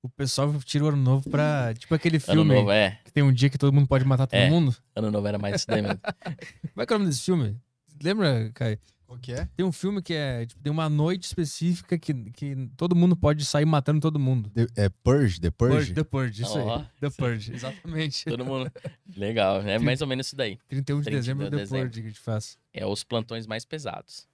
[0.05, 1.75] O pessoal tira o ano novo pra.
[1.77, 2.43] Tipo aquele filme.
[2.43, 3.01] Ano novo, é.
[3.05, 4.49] Que tem um dia que todo mundo pode matar todo É.
[4.49, 4.73] mundo.
[4.95, 5.99] Ano novo era mais isso daí mesmo.
[6.73, 7.57] Como é que é o nome desse filme?
[8.01, 8.79] Lembra, Caio?
[9.15, 9.49] Qual que é?
[9.57, 10.45] Tem um filme que é.
[10.45, 14.51] Tipo, tem uma noite específica que, que todo mundo pode sair matando todo mundo.
[14.51, 15.95] The- é Purge, The Purge?
[15.95, 16.79] The Purge, isso Ó.
[16.79, 16.85] aí.
[17.01, 18.25] The Purge, exatamente.
[18.29, 18.71] Todo mundo.
[19.17, 20.59] Legal, é mais ou menos isso daí.
[20.69, 21.87] 31 de 31 de dezembro, The dezembro.
[21.87, 22.59] Purge que a gente faz.
[22.73, 24.27] É os plantões mais pesados.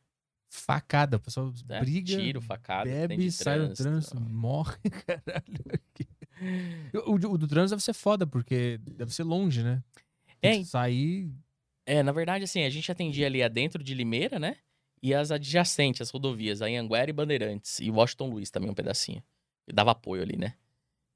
[0.49, 1.81] Facada, o pessoal né?
[1.81, 4.76] briga, Tiro, facada, bebe, de sai no trânsito, morre,
[5.07, 5.81] caralho.
[7.07, 9.83] O, o do trânsito deve ser foda, porque deve ser longe, né?
[10.42, 11.31] É, Tem que sair.
[11.86, 14.57] É, na verdade, assim, a gente atendia ali adentro de Limeira, né?
[15.03, 17.81] E as adjacentes, as rodovias, aí Anguera e Bandeirantes.
[17.81, 19.23] E Washington Luiz também um pedacinho.
[19.67, 20.55] E dava apoio ali, né?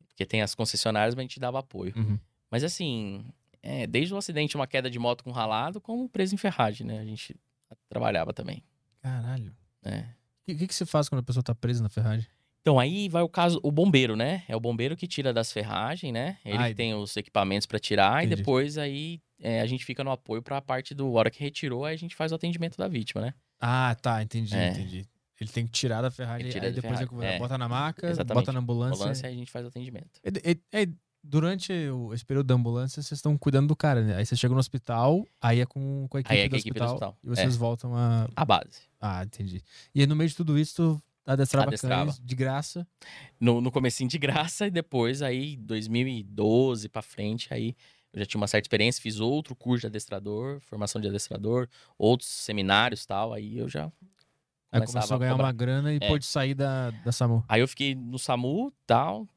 [0.09, 1.93] Porque tem as concessionárias, mas a gente dava apoio.
[1.97, 2.19] Uhum.
[2.51, 3.27] Mas assim,
[3.63, 7.01] é, desde o acidente, uma queda de moto com ralado, como preso em ferragem, né?
[7.01, 7.37] A gente
[7.89, 8.63] trabalhava também.
[9.03, 9.55] Caralho.
[9.83, 10.15] né?
[10.43, 12.27] O que, que, você faz quando a pessoa tá presa na ferragem?
[12.61, 14.43] Então, aí vai o caso, o bombeiro, né?
[14.49, 16.39] É o bombeiro que tira das ferragens, né?
[16.45, 18.33] Ele que tem os equipamentos pra tirar Entendi.
[18.33, 21.85] e depois aí é, a gente fica no apoio pra parte do hora que retirou,
[21.85, 23.35] aí a gente faz o atendimento da vítima, né?
[23.67, 24.70] Ah, tá, entendi, É.
[24.70, 25.07] entendi.
[25.41, 27.39] Ele tem que tirar da Ele tira aí da depois ele é.
[27.39, 28.34] bota na maca, Exatamente.
[28.34, 28.94] bota na ambulância.
[28.97, 30.20] Ambulância, aí a gente faz o atendimento.
[30.25, 30.89] E- e- e-
[31.23, 34.17] durante o, esse período da ambulância, vocês estão cuidando do cara, né?
[34.17, 36.57] Aí você chega no hospital, aí é com, com a equipe, Aí é do, com
[36.57, 38.28] a equipe do hospital, hospital, E vocês voltam a.
[38.36, 38.83] A base.
[39.01, 39.62] Ah, entendi.
[39.94, 42.12] E aí no meio de tudo isso, tu adestrava, Adestrava.
[42.12, 42.86] cães de graça.
[43.41, 47.75] No, no comecinho de graça e depois aí 2012 pra frente, aí
[48.15, 51.68] eu já tinha uma certa experiência, fiz outro curso de adestrador, formação de adestrador,
[51.99, 53.91] outros seminários e tal, aí eu já
[54.73, 55.44] Aí começou a ganhar cobrar.
[55.47, 56.09] uma grana e É.
[56.09, 57.44] pôde sair da, da SAMU.
[57.49, 59.28] Aí eu fiquei no SAMU tal.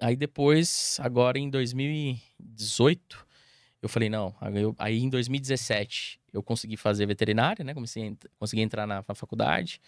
[0.00, 3.26] Aí depois, agora em 2018,
[3.80, 4.34] eu falei, não.
[4.40, 7.74] Aí, eu- aí em 2017 eu consegui fazer veterinária, né?
[7.74, 9.80] Comecei a consegui entrar na, na faculdade.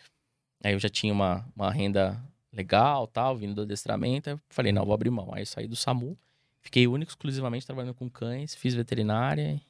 [0.62, 4.30] Aí eu já tinha uma, uma renda legal, tal, vindo do adestramento.
[4.30, 5.32] Aí eu falei, não, vou abrir mão.
[5.34, 6.16] Aí eu saí do SAMU,
[6.64, 9.60] fiquei único, exclusivamente trabalhando com cães, fiz veterinária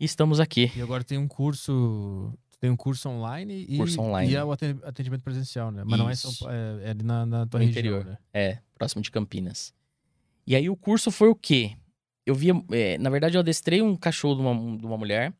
[0.00, 0.70] e estamos aqui.
[0.76, 2.32] E agora tem um curso.
[2.60, 4.32] Tem um curso online e, Curso online.
[4.32, 5.84] e é o aten- atendimento presencial, né?
[5.86, 6.44] Mas não é, São Isso.
[6.44, 8.04] Pa- é, é ali na, na tua No região, interior.
[8.04, 8.18] né?
[8.32, 9.72] É, próximo de Campinas.
[10.44, 11.76] E aí o curso foi o quê?
[12.26, 15.32] Eu via, é, na verdade eu adestrei um cachorro de uma, de uma mulher,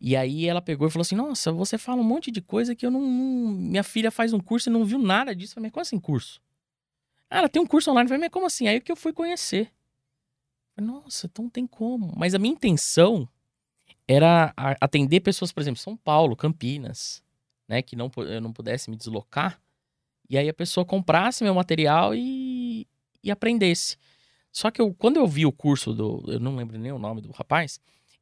[0.00, 2.86] e aí ela pegou e falou assim, nossa, você fala um monte de coisa que
[2.86, 5.52] eu não, não- minha filha faz um curso e não viu nada disso.
[5.52, 6.40] Eu falei, como assim curso?
[7.32, 8.04] Ah, ela tem um curso online.
[8.04, 8.68] Eu falei, mas como assim?
[8.68, 9.72] Aí que eu fui conhecer.
[10.76, 12.12] Eu falei, nossa, então tem como.
[12.14, 13.26] Mas a minha intenção
[14.06, 17.22] era atender pessoas, por exemplo, São Paulo, Campinas,
[17.66, 19.58] né, que não, eu não pudesse me deslocar,
[20.28, 22.86] e aí a pessoa comprasse meu material e,
[23.24, 23.96] e aprendesse.
[24.50, 26.22] Só que eu, quando eu vi o curso do.
[26.26, 27.80] Eu não lembro nem o nome do rapaz.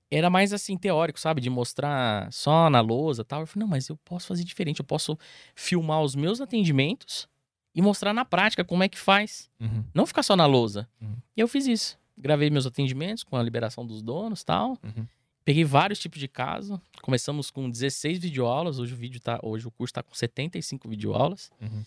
[0.08, 1.40] Era mais assim, teórico, sabe?
[1.40, 3.40] De mostrar só na lousa tal.
[3.40, 4.80] Eu falei, não, mas eu posso fazer diferente.
[4.80, 5.18] Eu posso
[5.54, 7.28] filmar os meus atendimentos
[7.74, 9.50] e mostrar na prática como é que faz.
[9.60, 9.84] Uhum.
[9.94, 10.88] Não ficar só na lousa.
[11.00, 11.16] Uhum.
[11.36, 11.98] E eu fiz isso.
[12.16, 14.78] Gravei meus atendimentos com a liberação dos donos e tal.
[14.82, 15.06] Uhum.
[15.44, 16.80] Peguei vários tipos de caso.
[17.02, 18.78] Começamos com 16 videoaulas.
[18.78, 21.50] Hoje o, vídeo tá, hoje o curso está com 75 videoaulas.
[21.60, 21.84] Uhum.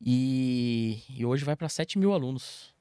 [0.00, 2.74] E, e hoje vai para 7 mil alunos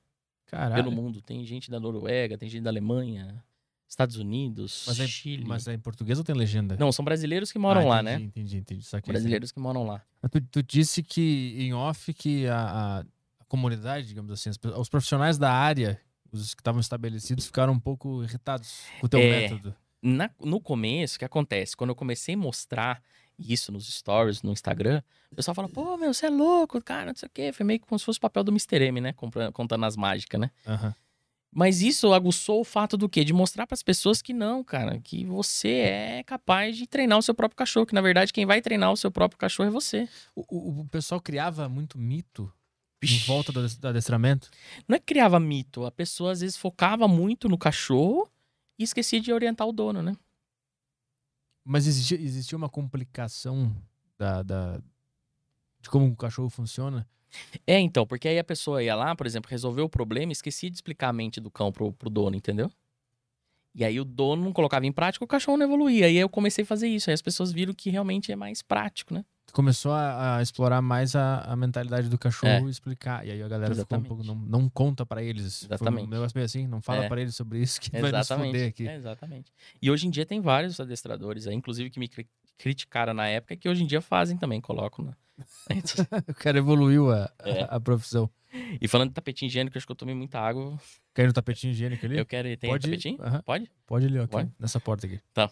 [0.48, 0.84] Caralho.
[0.84, 1.22] pelo mundo.
[1.22, 3.44] Tem gente da Noruega, tem gente da Alemanha,
[3.90, 5.44] Estados Unidos, Mas é, Chile.
[5.46, 6.78] mas é em português ou tem legenda?
[6.80, 8.26] Não, são brasileiros que moram Ah, lá, entendi, né?
[8.28, 8.86] Entendi, entendi.
[8.86, 10.02] Saquei, Brasileiros que moram lá.
[10.32, 13.06] Tu, tu disse que em off que a, a-
[13.48, 16.00] comunidade, digamos assim, os profissionais da área,
[16.32, 19.28] os que estavam estabelecidos, ficaram um pouco irritados com o teu É.
[19.28, 19.76] método.
[20.02, 21.76] Na- no começo, o que acontece?
[21.76, 23.02] Quando eu comecei a mostrar
[23.40, 25.02] isso nos stories, no Instagram,
[25.32, 27.52] o pessoal fala, pô, meu, você é louco, cara, não sei o quê.
[27.52, 28.84] Foi meio que como se fosse o papel do Mr.
[28.86, 29.14] M, né?
[29.52, 30.52] Contando as mágicas, né?
[30.68, 30.94] Aham.
[31.52, 33.24] Mas isso aguçou o fato do quê?
[33.26, 37.22] De mostrar para as pessoas que não, cara, que você é capaz de treinar o
[37.24, 40.08] seu próprio cachorro, que na verdade quem vai treinar o seu próprio cachorro é você.
[40.36, 42.52] O, o- o pessoal criava muito mito
[43.04, 44.50] em volta do, do adestramento.
[44.88, 48.30] Não é que criava mito, a pessoa às vezes focava muito no cachorro
[48.78, 50.14] e esquecia de orientar o dono, né?
[51.66, 53.76] Mas existia, existia uma complicação
[54.18, 54.82] da, da-
[55.82, 57.08] de como o cachorro funciona.
[57.68, 60.70] É, então, porque aí a pessoa ia lá, por exemplo, resolveu o problema e esquecia
[60.70, 62.72] de explicar a mente do cão pro, pro dono, entendeu?
[63.76, 66.08] E aí o dono não colocava em prática, o cachorro não evoluía.
[66.08, 67.10] Aí eu comecei a fazer isso.
[67.10, 69.24] Aí as pessoas viram que realmente é mais prático, né?
[69.54, 73.26] Começou a, a explorar mais a, a mentalidade do cachorro e explicar.
[73.26, 74.06] E aí a galera Exatamente.
[74.06, 74.40] ficou um pouco.
[74.46, 75.60] Não, não conta pra eles.
[75.66, 76.08] Foi Exatamente.
[76.08, 77.08] um negócio meio assim, não fala É.
[77.08, 78.88] pra eles sobre isso que vai nos foder aqui.
[78.88, 79.52] É, exatamente.
[79.82, 82.08] E hoje em dia tem vários adestradores aí, inclusive que me
[82.60, 85.14] criticaram na época, que hoje em dia fazem também, colocam na.
[86.30, 87.68] O cara evoluiu a, a- É.
[87.70, 88.30] a, profissão.
[88.82, 90.78] e falando de tapetinho higiênico, acho que eu tomei muita água.
[91.16, 92.18] Quer ir no tapetinho higiênico ali?
[92.18, 92.48] Eu quero.
[92.58, 92.90] Tem Pode ir.
[92.92, 93.18] tapetinho?
[93.22, 93.42] Aham.
[93.44, 93.72] Pode?
[93.86, 94.24] Pode ali, ó.
[94.24, 94.52] aqui, Pode?
[94.60, 95.20] nessa porta aqui.
[95.34, 95.50] Tá.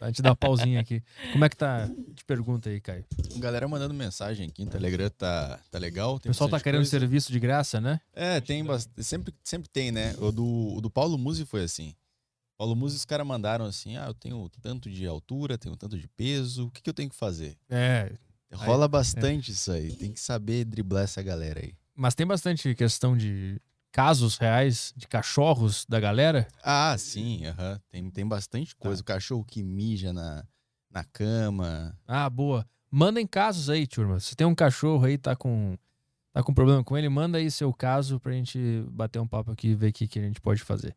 [0.00, 1.02] A gente dá uma pausinha aqui.
[1.32, 1.88] Como é que tá?
[2.14, 3.04] Te pergunta aí, Caio.
[3.36, 6.16] Galera mandando mensagem aqui no Telegram, tá, tá legal.
[6.16, 6.90] O pessoal tá querendo coisa.
[6.90, 8.00] serviço de graça, né?
[8.14, 9.02] É, tem bastante.
[9.04, 10.14] Sempre, sempre tem, né?
[10.18, 11.94] O do, o do Paulo Musi foi assim.
[12.62, 16.06] Paulo Musi, os caras mandaram assim: ah, eu tenho tanto de altura, tenho tanto de
[16.06, 17.56] peso, o que, que eu tenho que fazer?
[17.68, 18.12] É.
[18.52, 19.92] Rola bastante isso aí.
[19.96, 21.74] Tem que saber driblar essa galera aí.
[21.92, 23.60] Mas tem bastante questão de
[23.90, 26.46] casos reais de cachorros da galera.
[26.62, 27.40] Ah, sim.
[27.90, 28.80] Tem, tem bastante Tá.
[28.80, 29.02] coisa.
[29.02, 30.44] O cachorro que mija na,
[30.88, 31.98] na cama.
[32.06, 32.64] Ah, boa.
[32.88, 34.20] Mandem casos aí, turma.
[34.20, 35.76] Se tem um cachorro aí, tá com,
[36.32, 39.70] tá com problema com ele, manda aí seu caso pra gente bater um papo aqui
[39.70, 40.94] e ver o que, que a gente pode fazer.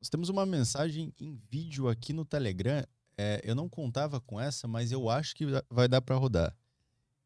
[0.00, 2.82] Nós temos uma mensagem em vídeo aqui no Telegram.
[3.18, 6.56] É, eu não contava com essa, mas eu acho que vai dar pra rodar.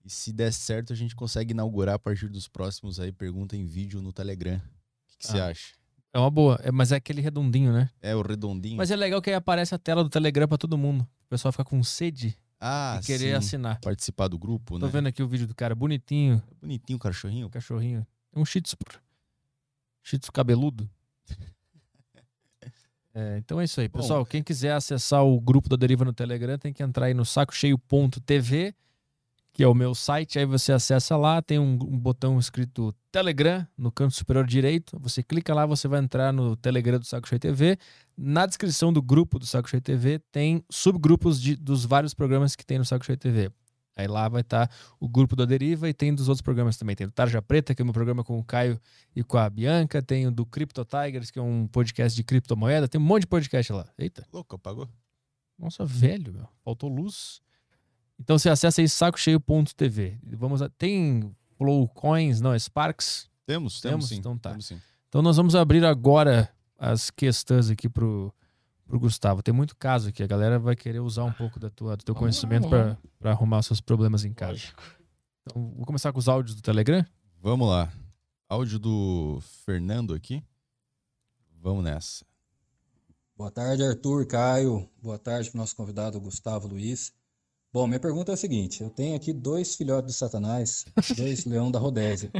[0.04, 3.64] E se der certo, a gente consegue inaugurar a partir dos próximos aí pergunta em
[3.64, 4.56] vídeo no Telegram.
[4.56, 5.46] O que você Ah.
[5.48, 5.74] acha?
[6.12, 7.90] É uma boa, é, mas é aquele redondinho, né?
[8.00, 8.76] É o redondinho?
[8.76, 11.02] Mas é legal que aí aparece a tela do Telegram pra todo mundo.
[11.02, 13.32] O pessoal fica com sede ah, e querer sim.
[13.32, 13.80] assinar.
[13.80, 14.92] Participar do grupo, Tô né?
[14.92, 17.50] vendo aqui o vídeo do cara, bonitinho, Bonitinho o cachorrinho.
[17.50, 18.06] cachorrinho.
[18.32, 18.76] É um shih tzu.
[20.02, 20.88] Shih tzu cabeludo.
[23.14, 24.00] É, então é isso aí, Bom.
[24.00, 24.26] pessoal.
[24.26, 28.74] Quem quiser acessar o grupo da Deriva no Telegram tem que entrar aí no sacocheio.tv,
[29.52, 30.38] que é o meu site.
[30.38, 34.98] Aí você acessa lá, tem um, um botão escrito Telegram no canto superior direito.
[34.98, 37.78] Você clica lá, você vai entrar no Telegram do Saco Cheio TV.
[38.18, 42.66] Na descrição do grupo do Saco Cheio TV tem subgrupos de, dos vários programas que
[42.66, 43.52] tem no Saco Cheio TV.
[43.96, 46.96] Aí lá vai estar o grupo da Deriva e tem dos outros programas também.
[46.96, 48.80] Tem o Tarja Preta, que é o meu programa com o Caio
[49.14, 50.02] e com a Bianca.
[50.02, 52.88] Tem o do Crypto Tigers, que é um podcast de criptomoeda.
[52.88, 53.86] Tem um monte de podcast lá.
[53.96, 54.88] Eita, Louco, apagou?
[55.58, 56.48] nossa, velho, meu.
[56.64, 57.40] Faltou luz.
[58.18, 60.18] Então você acessa aí sacocheio.tv.
[60.32, 60.68] Vamos a...
[60.68, 63.28] Tem Flow Coins, não, é Sparks.
[63.46, 64.08] Temos, temos, Temos?
[64.08, 64.16] sim.
[64.16, 64.50] Então tá.
[64.50, 64.80] Temos sim.
[65.08, 68.34] Então nós vamos abrir agora as questões aqui pro,
[68.86, 69.42] pro Gustavo.
[69.42, 70.22] Tem muito caso aqui.
[70.22, 73.58] A galera vai querer usar um pouco da tua, do teu Vamos conhecimento para arrumar
[73.58, 74.52] os seus problemas em casa.
[74.52, 74.82] Lógico.
[75.42, 77.04] Então, vou começar com os áudios do Telegram.
[77.40, 77.92] Vamos lá.
[78.48, 80.42] Áudio do Fernando aqui.
[81.60, 82.24] Vamos nessa.
[83.36, 84.88] Boa tarde, Arthur, Caio.
[85.02, 87.12] Boa tarde para o nosso convidado Gustavo Luiz.
[87.72, 90.84] Bom, minha pergunta é a seguinte: eu tenho aqui dois filhotes de Satanás,
[91.16, 92.30] dois leão da Rodésia,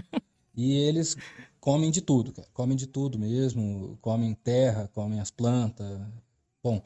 [0.55, 1.17] e eles
[1.59, 2.47] comem de tudo, cara.
[2.55, 6.01] Comem de tudo mesmo, comem terra, comem as plantas.
[6.65, 6.81] Bom,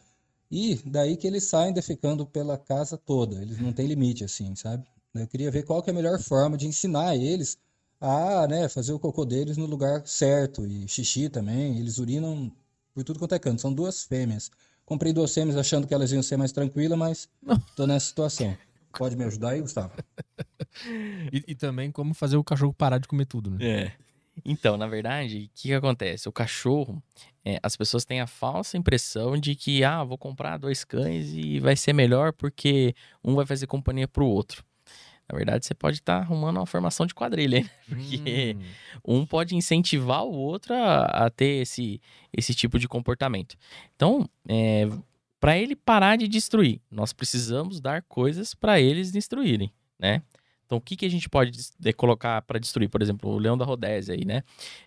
[0.50, 4.84] e daí que eles saem defecando pela casa toda, eles não têm limite, assim, sabe?
[5.15, 7.57] Eu queria ver qual que é a melhor forma de ensinar eles
[8.00, 12.50] a, né, fazer o cocô deles no lugar certo, e xixi também, eles urinam
[12.92, 13.62] por tudo quanto é canto.
[13.62, 14.50] São duas fêmeas.
[14.84, 17.28] Comprei duas fêmeas achando que elas iam ser mais tranquilas, mas
[17.76, 18.58] tô nessa situação.
[18.92, 19.92] Pode me ajudar aí, Gustavo?
[21.32, 23.58] E, e também como fazer o cachorro parar de comer tudo, né?
[23.60, 23.92] É.
[24.44, 26.28] Então, na verdade, o que, que acontece?
[26.28, 27.02] O cachorro,
[27.49, 31.59] é, as pessoas têm a falsa impressão de que, ah, vou comprar dois cães e
[31.59, 32.94] vai ser melhor porque
[33.25, 34.62] um vai fazer companhia pro outro.
[35.27, 37.70] Na verdade, você pode estar arrumando uma formação de quadrilha, hein?
[37.89, 38.55] Porque
[39.05, 42.01] Hum, um pode incentivar o outro a, a ter esse,
[42.33, 43.57] esse tipo de comportamento.
[43.97, 44.28] Então,
[45.41, 50.23] para ele parar de destruir, nós precisamos dar coisas para eles destruírem, né?
[50.67, 51.59] Então, o que, que a gente pode
[51.97, 52.91] colocar para destruir?
[52.91, 54.43] Por exemplo, o leão da Rodésia aí, né?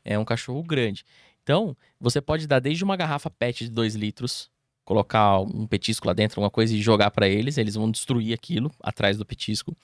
[0.05, 1.03] É um cachorro grande.
[1.51, 4.49] Então, você pode dar desde uma garrafa PET de 2 litros,
[4.85, 8.71] colocar um petisco lá dentro, alguma coisa e jogar para eles, eles vão destruir aquilo
[8.81, 9.75] atrás do petisco.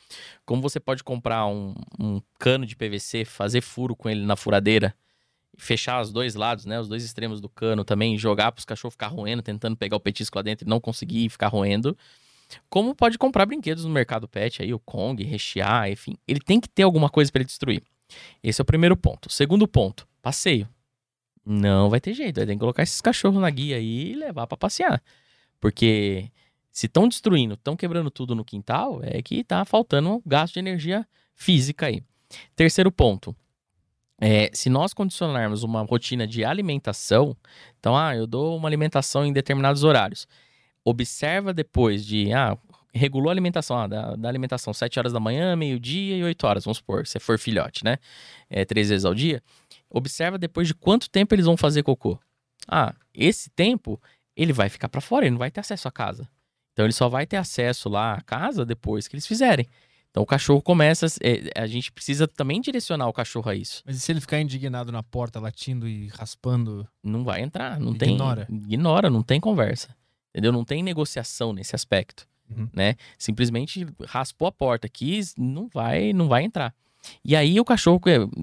[0.46, 4.96] Como você pode comprar um, um cano de PVC, fazer furo com ele na furadeira,
[5.58, 8.94] fechar os dois lados, né, os dois extremos do cano também, jogar para os cachorros
[8.94, 11.98] ficar roendo, tentando pegar o petisco lá dentro e não conseguir ficar roendo.
[12.70, 16.16] Como pode comprar brinquedos no mercado pet aí, o Kong, rechear, enfim.
[16.26, 17.84] Ele tem que ter alguma coisa para ele destruir.
[18.42, 19.30] Esse é o primeiro ponto.
[19.30, 20.66] Segundo ponto, passeio.
[21.50, 24.45] Não vai ter jeito, vai ter que colocar esses cachorros na guia aí e levar
[24.48, 25.01] para passear.
[25.61, 26.30] Porque
[26.69, 30.59] se estão destruindo, estão quebrando tudo no quintal, é que tá faltando um gasto de
[30.59, 32.03] energia física aí.
[32.53, 33.34] Terceiro ponto.
[34.19, 37.38] É, se nós condicionarmos uma rotina de alimentação,
[37.80, 40.27] então, ah, eu dou uma alimentação em determinados horários.
[40.84, 42.58] Observa depois de, ah,
[42.93, 46.66] regulou a alimentação, ah, da, da alimentação 7 horas da manhã, meio-dia e 8 horas,
[46.66, 47.98] vamos supor, se for filhote, né?
[48.50, 49.42] É, três vezes ao dia.
[49.90, 52.20] Observa depois de quanto tempo eles vão fazer cocô.
[52.68, 54.02] Ah, esse tempo
[54.36, 56.28] ele vai ficar para fora, ele não vai ter acesso à casa.
[56.74, 59.66] Então ele só vai ter acesso lá à casa depois que eles fizerem.
[60.12, 61.06] Então o cachorro começa.
[61.22, 63.84] é, a gente precisa também direcionar o cachorro a isso.
[63.86, 66.88] Mas e se ele ficar indignado na porta, latindo e raspando?
[67.04, 68.46] Não vai entrar, não Ignora.
[68.46, 68.56] tem.
[68.56, 69.96] Ignora, não tem conversa.
[70.30, 70.52] Entendeu?
[70.52, 72.28] Não tem negociação nesse aspecto.
[72.50, 72.70] Uhum.
[72.74, 72.96] Né?
[73.18, 76.74] Simplesmente raspou a porta, quis, não vai, não vai entrar.
[77.24, 78.00] E aí o cachorro,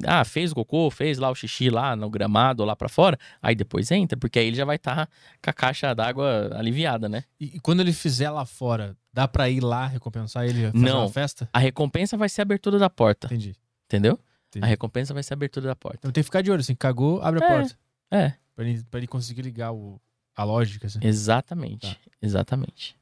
[0.06, 3.54] ah, fez o cocô, fez lá o xixi lá no gramado, lá pra fora, aí
[3.54, 5.08] depois entra, porque aí ele já vai estar
[5.42, 7.24] com a caixa d'água aliviada, né?
[7.40, 10.70] E, e quando ele fizer lá fora, dá pra ir lá recompensar ele?
[10.70, 11.00] Fazer Não.
[11.02, 11.48] uma festa?
[11.52, 13.54] A recompensa vai ser a abertura da porta, Entendi.
[13.86, 14.18] entendeu?
[14.48, 14.64] Entendi.
[14.64, 15.98] A recompensa vai ser a abertura da porta.
[16.00, 17.48] Então tem que ficar de olho, assim, cagou, abre a É.
[17.58, 17.78] porta.
[18.10, 20.00] É, Pra ele, pra ele conseguir ligar o,
[20.36, 21.00] a lógica, assim.
[21.02, 21.92] exatamente.
[21.92, 22.00] Tá.
[22.22, 22.96] Exatamente.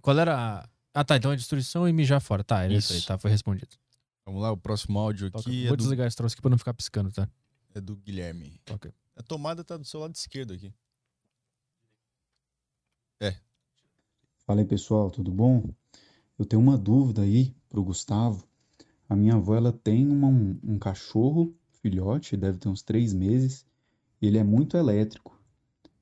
[0.00, 0.68] Qual era a...
[0.94, 2.42] Ah, tá, então é destruição e mijar fora.
[2.44, 3.08] Tá, era isso, aí, Isso.
[3.08, 3.68] tá, foi respondido.
[4.26, 5.48] Vamos lá, o próximo áudio Toca.
[5.48, 7.28] aqui é Vou do, desligar esse troço aqui pra não ficar piscando, tá?
[7.74, 8.60] é do Guilherme.
[8.70, 8.92] Ok.
[9.16, 10.72] A tomada tá do seu lado esquerdo aqui.
[14.46, 15.70] Fala aí pessoal, tudo bom?
[16.38, 18.46] Eu tenho uma dúvida aí pro Gustavo.
[19.08, 23.64] A minha avó ela tem uma- um, um cachorro, filhote, deve ter uns três meses.
[24.20, 25.38] e Ele é muito elétrico.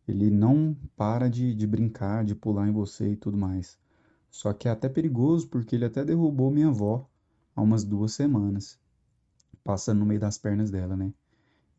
[0.09, 3.79] Ele não para de, de brincar, de pular em você e tudo mais.
[4.29, 7.09] Só que é até perigoso porque ele até derrubou minha avó
[7.55, 8.79] há umas duas semanas,
[9.65, 11.13] passando no meio das pernas dela, né?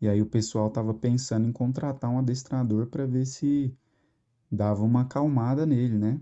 [0.02, 3.74] E aí o pessoal tava pensando em contratar um adestrador para ver se
[4.52, 6.22] dava uma acalmada nele, né?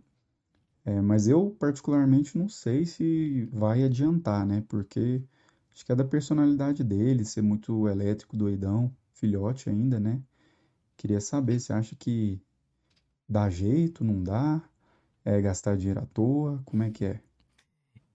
[0.85, 4.63] É, mas eu particularmente não sei se vai adiantar, né?
[4.67, 5.23] Porque
[5.73, 10.21] acho que é da personalidade dele, ser muito elétrico, doidão, filhote ainda, né?
[10.97, 12.41] Queria saber, você acha que
[13.27, 14.61] dá jeito, não dá?
[15.25, 16.61] É gastar dinheiro à toa?
[16.65, 17.21] Como é que é?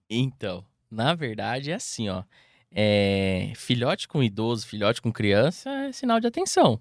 [0.09, 2.23] Então, na verdade é assim, ó.
[2.71, 6.79] É, filhote com idoso, filhote com criança é sinal de atenção,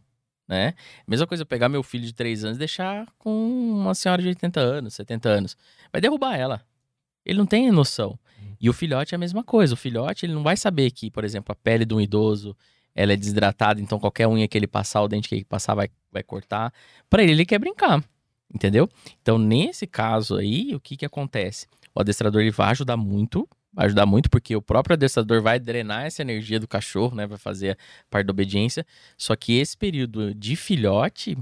[0.48, 0.74] né?
[1.06, 4.28] Mesma coisa eu pegar meu filho de 3 anos e deixar com uma senhora de
[4.28, 5.56] 80 anos, 70 anos.
[5.92, 6.62] Vai derrubar ela.
[7.24, 8.18] Ele não tem noção.
[8.60, 9.74] E o filhote é a mesma coisa.
[9.74, 12.56] O filhote, ele não vai saber que, por exemplo, a pele de um idoso,
[12.94, 15.88] ela é desidratada, então qualquer unha que ele passar, o dente que ele passar vai,
[16.10, 16.72] vai cortar.
[17.10, 18.02] Pra ele, ele quer brincar,
[18.52, 18.88] entendeu?
[19.20, 21.66] Então, nesse caso aí, o que que acontece?
[21.94, 26.06] O adestrador, ele vai ajudar muito, vai ajudar muito, porque o próprio adestrador vai drenar
[26.06, 27.26] essa energia do cachorro, né?
[27.26, 27.76] Vai fazer a
[28.10, 28.84] parte da obediência.
[29.18, 31.36] Só que esse período de filhote,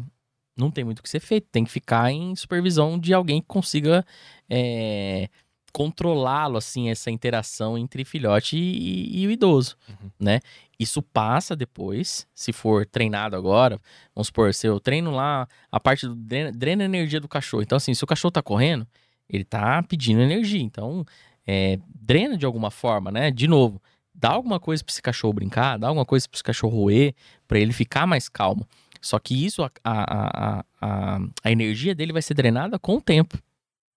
[0.56, 1.46] não tem muito o que ser feito.
[1.50, 4.04] Tem que ficar em supervisão de alguém que consiga
[4.50, 5.28] é,
[5.72, 10.10] controlá-lo, assim, essa interação entre filhote e, e o idoso, Uhum.
[10.20, 10.40] né?
[10.78, 13.80] Isso passa depois, se for treinado agora.
[14.14, 17.62] Vamos supor, se eu treino lá a parte do drena, drena a energia do cachorro.
[17.62, 18.86] Então, assim, se o cachorro tá correndo,
[19.28, 20.60] ele tá pedindo energia.
[20.60, 21.04] Então,
[21.47, 23.31] é, drena de alguma forma, né?
[23.31, 23.81] De novo,
[24.14, 27.14] dá alguma coisa pra esse cachorro brincar, dá alguma coisa pra esse cachorro roer,
[27.48, 28.66] pra ele ficar mais calmo.
[29.00, 33.39] Só que isso, a, a, a, a, energia dele vai ser drenada com o tempo.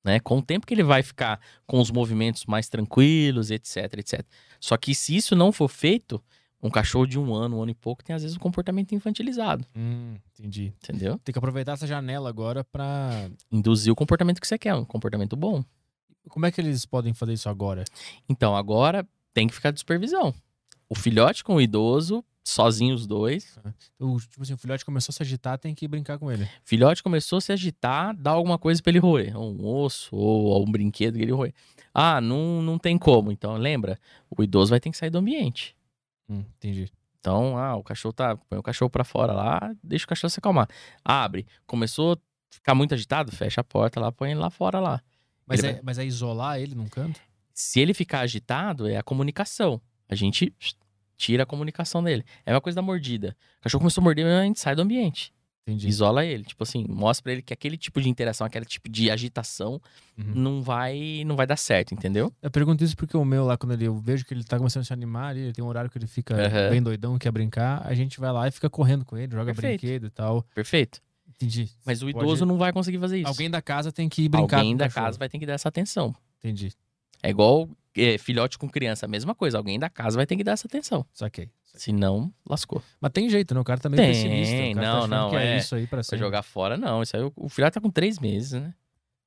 [0.04, 0.20] Né?
[0.20, 4.26] Com o tempo que ele vai ficar com os movimentos mais tranquilos, etc, etc.
[4.60, 6.22] Só que se isso não for feito,
[6.62, 9.66] um cachorro de um ano, um ano e pouco, tem às vezes um comportamento infantilizado,
[9.76, 10.74] Hum, entendi.
[10.84, 11.20] entendeu?
[11.24, 13.30] Tem que aproveitar essa janela agora pra.
[13.52, 15.64] Induzir o comportamento que você quer, um comportamento bom.
[16.30, 17.84] Como é que eles podem fazer isso agora?
[18.28, 20.34] Então, agora tem que ficar de supervisão.
[20.90, 23.60] O filhote com o idoso, sozinho os dois.
[24.00, 26.48] O, tipo assim, o filhote começou a se agitar, tem que brincar com ele.
[26.64, 29.38] Filhote começou a se agitar, dá alguma coisa pra ele roer.
[29.38, 31.54] Um osso ou um brinquedo que ele roer.
[31.94, 33.32] Ah, não, não tem como.
[33.32, 34.00] Então, lembra?
[34.30, 35.76] O idoso vai ter que sair do ambiente.
[36.30, 36.90] Hum, entendi.
[37.20, 38.38] Então, ah, o cachorro tá.
[38.38, 40.70] Põe o cachorro pra fora lá, deixa o cachorro se acalmar.
[41.04, 41.46] Abre.
[41.66, 42.18] Começou a
[42.50, 45.02] ficar muito agitado, fecha a porta lá, põe ele lá fora lá.
[45.48, 47.20] Mas, Ele é, vai- mas é isolar ele num canto?
[47.54, 49.82] Se ele ficar agitado, é a comunicação.
[50.10, 50.54] A gente
[51.16, 52.24] tira a comunicação dele.
[52.46, 53.36] É uma coisa da mordida.
[53.60, 55.34] O cachorro começou a morder, a gente sai do ambiente.
[55.66, 55.88] Entendi.
[55.88, 56.44] Isola ele.
[56.46, 59.82] Tipo assim, mostra pra ele que aquele tipo de interação, aquele tipo de agitação
[60.18, 60.34] Uhum.
[60.34, 62.32] não vai não vai dar certo, entendeu?
[62.42, 64.82] Eu pergunto isso porque o meu lá, quando ele, eu vejo que ele tá começando
[64.82, 66.70] a se animar, ele tem um horário que ele fica Aham.
[66.70, 69.82] bem doidão, quer brincar, a gente vai lá e fica correndo com ele, joga Perfeito.
[69.82, 70.44] brinquedo e tal.
[70.56, 71.02] Perfeito.
[71.30, 71.70] Entendi.
[71.86, 73.28] Mas o Pode- idoso não vai conseguir fazer isso.
[73.28, 75.06] Alguém da casa tem que brincar Alguém da cachorro.
[75.06, 76.16] casa vai ter que dar essa atenção.
[76.40, 76.72] Entendi.
[77.22, 79.58] É igual é, filhote com criança, a mesma coisa.
[79.58, 81.06] Alguém da casa vai ter que dar essa atenção.
[81.14, 81.50] Saquei.
[81.76, 82.82] Senão, lascou.
[83.00, 83.60] Mas tem jeito, né?
[83.60, 84.56] O cara tá meio Tem, pessimista.
[84.56, 85.58] O cara tá não, não, é, é.
[85.58, 86.18] isso aí pra sempre.
[86.20, 87.04] jogar fora, não.
[87.04, 88.74] Isso aí, o- o filhote tá com três meses, né?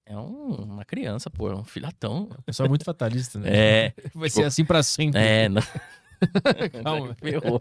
[0.07, 1.49] É um- uma criança, pô.
[1.51, 2.29] É um filhotão.
[2.39, 3.49] O pessoal é muito fatalista, né?
[3.53, 5.21] É, Vai ser assim pra sempre.
[5.21, 5.49] é.
[5.49, 5.63] Não,
[6.85, 7.15] Calma.
[7.23, 7.61] ferrou.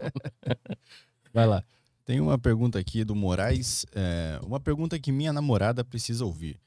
[1.32, 1.62] Vai lá.
[2.10, 3.86] Tem uma pergunta aqui do Moraes.
[3.92, 6.60] é, uma pergunta que minha namorada precisa ouvir.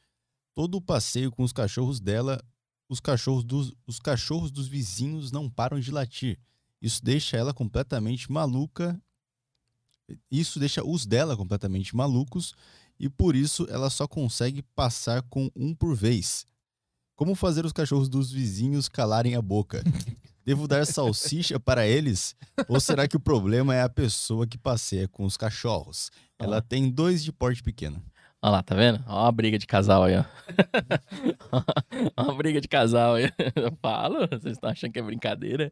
[0.55, 2.41] Todo o passeio com os cachorros dela,
[2.88, 6.39] os cachorros dos, os cachorros dos vizinhos não param de latir.
[6.81, 8.97] Isso deixa ela completamente maluca.
[10.31, 12.53] Isso deixa os dela completamente malucos
[12.97, 16.45] e por isso ela só consegue passar com um por vez.
[17.17, 19.83] Como fazer os cachorros dos vizinhos calarem a boca?
[20.45, 22.35] Devo dar salsicha para eles?
[22.67, 26.11] Ou será que o problema é a pessoa que passeia com os cachorros?
[26.38, 28.03] Ela tem dois de porte pequeno.
[28.45, 29.01] Olha lá, tá vendo?
[29.07, 30.23] Olha uma briga de casal aí, ó.
[32.22, 33.31] uma briga de casal aí.
[33.55, 35.72] Eu falo, vocês estão achando que é brincadeira.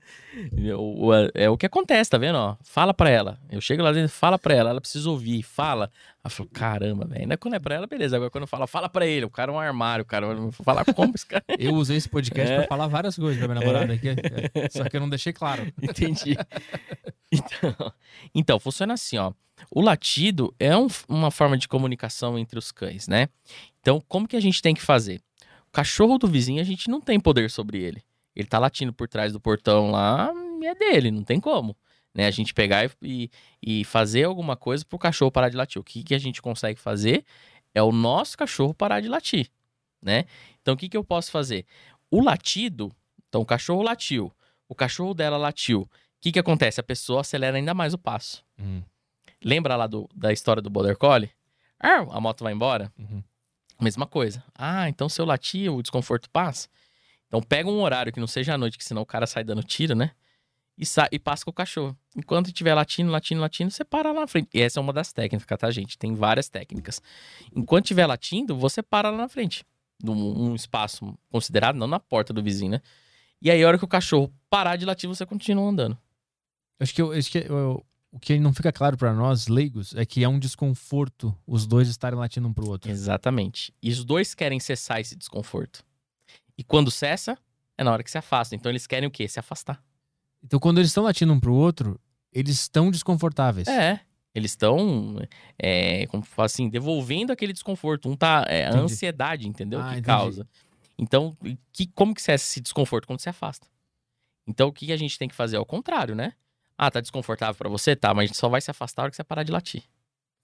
[0.78, 2.38] O, é o que acontece, tá vendo?
[2.38, 3.38] Ó, fala pra ela.
[3.50, 5.92] Eu chego lá dentro, fala pra ela, ela precisa ouvir, fala.
[6.24, 7.22] Ela falou, caramba, velho.
[7.24, 8.16] Ainda quando é pra ela, beleza.
[8.16, 9.26] Agora quando fala, fala pra ele.
[9.26, 10.28] O cara é um armário, o cara
[10.64, 11.44] falar como esse cara.
[11.60, 12.58] Eu usei esse podcast É.
[12.60, 14.08] pra falar várias coisas pra minha namorada aqui.
[14.10, 15.68] é, Só que eu não deixei claro.
[15.82, 16.38] Entendi.
[17.30, 17.94] Então,
[18.34, 19.34] então, funciona assim, ó.
[19.70, 23.30] O latido é um- uma forma de comunicação entre os cães, né?
[23.80, 25.22] Então, como que a gente tem que fazer?
[25.68, 28.04] O cachorro do vizinho, a gente não tem poder sobre ele.
[28.36, 30.32] Ele tá latindo por trás do portão lá,
[30.62, 31.76] e é dele, não tem como.
[32.14, 32.26] Né?
[32.28, 33.30] A gente pegar e,
[33.62, 35.80] e fazer alguma coisa pro cachorro parar de latir.
[35.80, 37.24] O que, que a gente consegue fazer
[37.74, 39.50] é o nosso cachorro parar de latir,
[40.02, 40.26] né?
[40.62, 41.66] Então, o que, que eu posso fazer?
[42.10, 42.92] O latido,
[43.30, 44.30] então o cachorro latiu,
[44.68, 45.82] o cachorro dela latiu.
[45.84, 46.82] O que, que acontece?
[46.82, 48.44] A pessoa acelera ainda mais o passo.
[48.60, 48.82] Hum,
[49.44, 51.32] Lembra lá do- da história do Border Collie?
[51.80, 52.92] Ah, a moto vai embora?
[52.98, 53.24] uhum.
[53.80, 54.44] Mesma coisa.
[54.54, 56.70] Ah, então se eu latir, o desconforto passa?
[57.28, 59.64] Então pega um horário que não seja à noite, que senão o cara sai dando
[59.64, 60.12] tiro, né?
[60.78, 61.98] E, e passa com o cachorro.
[62.16, 64.50] Enquanto estiver latindo, latindo, latindo, você para lá na frente.
[64.54, 65.98] E essa é uma das técnicas, tá, gente?
[65.98, 67.02] Tem várias técnicas.
[67.56, 69.66] Enquanto estiver latindo, você para lá na frente.
[70.04, 72.82] Num um espaço considerado, não na porta do vizinho, né?
[73.42, 75.98] E aí, a hora que o cachorro parar de latir, você continua andando.
[76.80, 80.06] Acho que, eu, acho que eu- o que não fica claro pra nós, leigos, é
[80.06, 82.92] que é um desconforto os dois estarem latindo um pro outro.
[82.92, 83.74] Exatamente.
[83.82, 85.84] E os dois querem cessar esse desconforto.
[86.58, 87.38] E quando cessa,
[87.78, 88.54] é na hora que se afasta.
[88.54, 89.28] Então eles querem o quê?
[89.28, 89.82] Se afastar.
[90.44, 92.00] Então, quando eles estão latindo um pro outro,
[92.34, 93.68] eles estão desconfortáveis.
[93.68, 94.02] É.
[94.34, 95.18] Eles estão,
[95.60, 98.10] é, como fala assim, devolvendo aquele desconforto.
[98.10, 98.46] Um tá.
[98.48, 99.80] É, a ansiedade, entendeu?
[99.80, 100.06] Ah, que entendi.
[100.06, 100.48] causa.
[100.98, 101.38] Então,
[101.72, 103.08] que, como que cessa esse desconforto?
[103.08, 103.68] Quando se afasta.
[104.48, 105.58] Então, o que que a gente tem que fazer?
[105.58, 106.34] Ao contrário, né?
[106.84, 107.96] Ah, tá desconfortável pra você?
[107.96, 109.84] Tá, mas a gente só vai se afastar na hora que você parar de latir.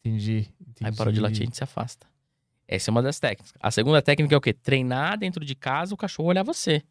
[0.06, 0.48] Entendi.
[0.61, 0.85] entendi.
[0.85, 2.06] Aí parou de latir, a gente se afasta.
[2.67, 3.56] Essa é uma das técnicas.
[3.59, 4.53] A segunda técnica é o quê?
[4.53, 6.83] Treinar dentro de casa o cachorro olhar você.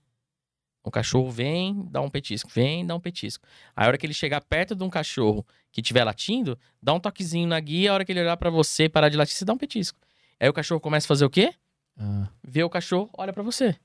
[0.82, 3.46] O cachorro vem, dá um petisco, vem, dá um petisco.
[3.76, 6.98] Aí a hora que ele chegar perto de um cachorro que estiver latindo, dá um
[6.98, 9.52] toquezinho na guia, a hora que ele olhar pra você, parar de latir, você dá
[9.52, 9.96] um petisco.
[10.40, 11.54] Aí o cachorro começa a fazer o quê?
[11.96, 13.76] Ah, Vê o cachorro, olha pra você.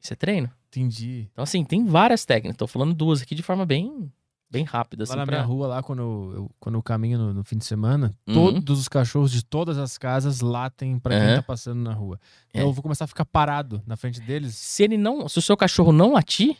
[0.00, 0.48] Isso é treino.
[0.68, 1.28] entendi.
[1.32, 2.56] Então assim, tem várias técnicas.
[2.56, 4.08] Tô falando duas aqui de forma bem,
[4.54, 5.02] bem rápida.
[5.02, 5.36] Lá Assim, na pra...
[5.36, 8.34] minha rua, lá, quando eu, eu- quando eu caminho no, no fim de semana, Uhum.
[8.60, 11.36] todos os cachorros de todas as casas latem pra quem Aham.
[11.36, 12.18] tá passando na rua.
[12.48, 12.64] Então É.
[12.64, 14.54] eu vou começar a ficar parado na frente deles.
[14.54, 16.56] Se ele não, se o seu cachorro não latir,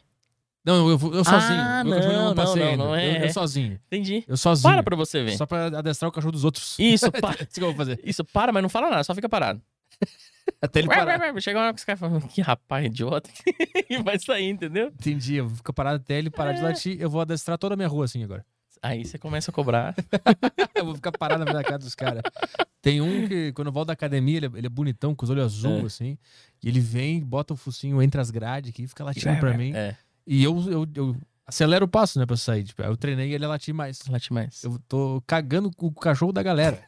[0.66, 1.60] Não, eu, vou- eu sozinho.
[1.60, 2.84] Ah, Meu cachorro não, não passei não, ainda.
[2.84, 3.18] não, é.
[3.18, 3.78] Eu, eu sozinho.
[3.86, 4.24] entendi.
[4.26, 4.72] Eu sozinho.
[4.72, 5.36] Para pra você ver.
[5.36, 6.74] Só pra adestrar o cachorro dos outros.
[6.78, 7.34] Isso, para.
[7.42, 8.00] Isso que eu vou fazer.
[8.02, 9.60] Isso, para, mas não fala nada, só fica parado.
[10.60, 11.40] Até ele parar.
[11.40, 13.30] Chega uma hora que os caras falam, que rapaz idiota.
[13.88, 14.88] e vai sair, entendeu?
[14.88, 15.36] Entendi.
[15.36, 16.62] Eu vou ficar parado até ele parar de É.
[16.62, 17.00] latir.
[17.00, 18.44] Eu vou adestrar toda a minha rua assim agora.
[18.82, 19.94] Aí você começa a cobrar.
[20.74, 22.22] Eu vou ficar parado na casa dos caras.
[22.82, 25.30] Tem um que, quando eu volto da academia, ele é, ele é bonitão, com os
[25.30, 25.86] olhos azul, É.
[25.86, 26.18] assim.
[26.62, 29.72] E ele vem, bota o focinho entre as grades aqui e fica latindo pra mim.
[29.74, 31.16] É, E eu, eu, eu
[31.46, 32.64] acelero o passo, né, pra sair.
[32.64, 34.00] Tipo, eu treinei ele a latir mais.
[34.06, 34.62] late mais.
[34.62, 36.82] Eu tô cagando com o cachorro da galera.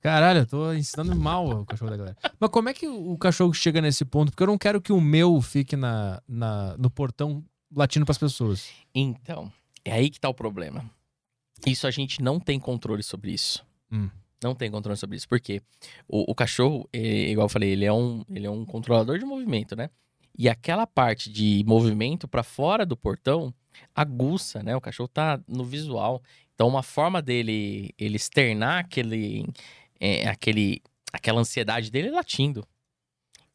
[0.00, 2.16] Caralho, eu tô ensinando mal o cachorro da galera.
[2.38, 4.30] Mas como é que o cachorro chega nesse ponto?
[4.30, 7.44] Porque eu não quero que o meu fique na, na, no portão
[7.74, 8.70] latindo pras pessoas.
[8.94, 9.52] Então,
[9.84, 10.88] é aí que tá o problema.
[11.66, 13.66] Isso a gente não tem controle sobre isso.
[13.90, 14.08] Hum.
[14.42, 15.28] Não tem controle sobre isso.
[15.28, 15.60] Porque
[16.06, 19.24] o, o cachorro, é, igual eu falei, ele é, um, ele é um controlador de
[19.24, 19.90] movimento, né?
[20.38, 23.52] E aquela parte de movimento pra fora do portão
[23.94, 24.76] aguça, né?
[24.76, 26.22] O cachorro tá no visual.
[26.54, 29.46] Então, uma forma dele ele externar aquele,
[30.00, 30.80] é, aquele,
[31.12, 32.66] aquela ansiedade dele é latindo.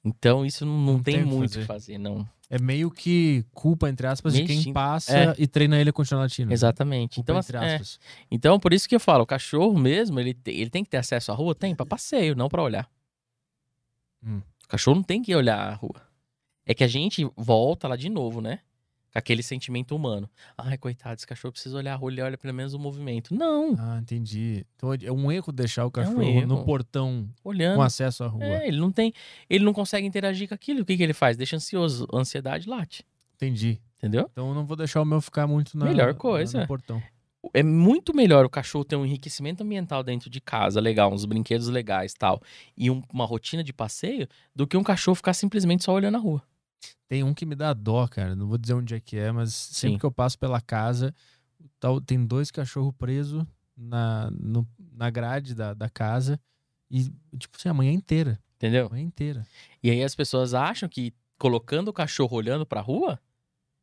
[0.04, 2.28] Então, isso não, não Não tem tem muito o que fazer, não.
[2.50, 5.34] É meio que culpa, entre aspas, de Meio quem passa É.
[5.40, 6.52] e treina ele a continuar latindo.
[6.54, 7.16] Exatamente.
[7.16, 8.00] Culpa Então, entre assim, é, aspas.
[8.30, 10.98] Então, por isso que eu falo, o cachorro mesmo, ele, te- ele tem que ter
[10.98, 11.56] acesso à rua?
[11.56, 12.88] Tem, pra passeio, não pra olhar.
[14.24, 14.42] Hum.
[14.66, 16.02] O cachorro não tem que olhar a rua.
[16.66, 18.60] É que a gente volta lá de novo, né?
[19.14, 20.28] Com aquele sentimento humano.
[20.58, 23.34] Ai, coitado, esse cachorro precisa olhar a rua, ele olha pelo menos o movimento.
[23.34, 24.66] Não, Ah, entendi.
[24.76, 26.48] Então é um erro deixar o cachorro É erro.
[26.48, 27.76] no portão olhando.
[27.76, 28.44] com acesso à rua.
[28.44, 29.14] É, ele não tem.
[29.48, 30.82] Ele não consegue interagir com aquilo.
[30.82, 31.38] O que, que ele faz?
[31.38, 32.08] Deixa ansioso.
[32.12, 33.06] Ansiedade late.
[33.36, 33.80] Entendi.
[34.00, 34.28] Entendeu?
[34.32, 36.62] Então eu não vou deixar o meu ficar muito na, Melhor na- coisa.
[36.62, 37.02] no portão.
[37.54, 41.68] é muito melhor o cachorro ter um enriquecimento ambiental dentro de casa, legal, uns brinquedos
[41.68, 42.42] legais tal,
[42.76, 46.20] e um- uma rotina de passeio, do que um cachorro ficar simplesmente só olhando a
[46.20, 46.42] rua.
[47.08, 48.36] Tem um que me dá dó, cara.
[48.36, 50.00] Não vou dizer onde é que é, mas sempre Sim.
[50.00, 51.14] que eu passo pela casa,
[51.80, 53.46] tal, tem dois cachorros presos
[53.78, 56.40] na, no- na grade da, da casa.
[56.90, 57.04] E,
[57.38, 58.40] tipo assim, a manhã inteira.
[58.56, 58.88] Entendeu?
[58.88, 59.46] A manhã inteira.
[59.82, 63.20] E aí as pessoas acham que colocando o cachorro olhando pra rua,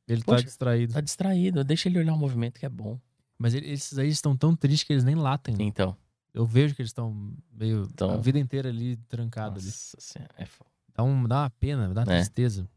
[0.08, 0.44] Ele tá Poxa.
[0.44, 0.92] distraído.
[0.94, 1.62] tá distraído.
[1.62, 2.98] Deixa ele olhar o movimento que é bom.
[3.38, 5.54] Mas ele- esses aí estão tão tristes que eles nem latem.
[5.60, 5.96] Então.
[6.34, 7.86] Eu vejo que eles estão meio.
[7.92, 9.66] Então- A vida inteira ali trancados ali.
[9.66, 10.70] Nossa senhora, é foda.
[10.94, 12.16] Dá, um, dá uma pena, dá uma É.
[12.18, 12.68] tristeza.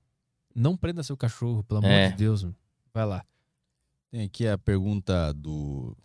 [0.55, 2.09] Não prenda seu cachorro, pelo amor É.
[2.09, 2.45] de Deus.
[2.93, 3.25] Vai lá.
[4.11, 5.97] Tem aqui a pergunta do.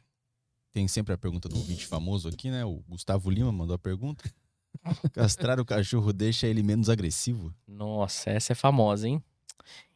[0.73, 2.65] Tem sempre a pergunta do ouvinte famoso aqui, né?
[2.65, 4.25] O Gustavo Lima mandou a pergunta.
[5.13, 7.55] Castrar o cachorro deixa ele menos agressivo?
[7.67, 9.23] Nossa, essa é famosa, hein?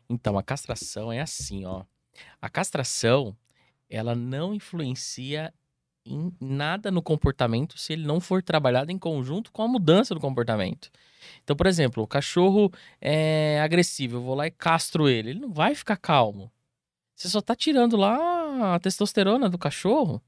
[0.08, 1.84] Então, a castração é assim, ó.
[2.40, 3.34] A castração,
[3.89, 5.52] ela não influencia
[6.05, 10.20] em nada no comportamento se ele não for trabalhado em conjunto com a mudança do
[10.20, 10.90] comportamento.
[11.42, 15.52] Então, por exemplo, o cachorro é agressivo, eu vou lá e castro ele, ele não
[15.52, 16.50] vai ficar calmo.
[17.14, 20.20] Você só tá tirando lá a testosterona do cachorro,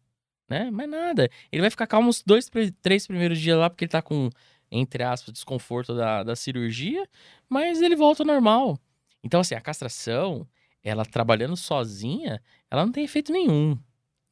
[0.49, 0.71] né?
[0.71, 1.29] Mas nada.
[1.51, 2.49] Ele vai ficar calmo os dois,
[2.83, 4.31] três primeiros dias lá, porque ele tá com,
[4.71, 7.09] entre aspas, desconforto da, da cirurgia,
[7.49, 8.79] mas ele volta ao normal.
[9.25, 10.47] Então, assim, a castração,
[10.83, 13.79] ela trabalhando sozinha, ela não tem efeito nenhum.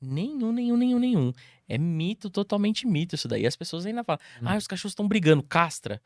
[0.03, 1.33] Nenhum, nenhum, nenhum, nenhum.
[1.69, 3.47] É mito, totalmente mito isso daí.
[3.47, 4.47] As pessoas ainda falam, Hum.
[4.47, 6.03] ah, os cachorros estão brigando, castra.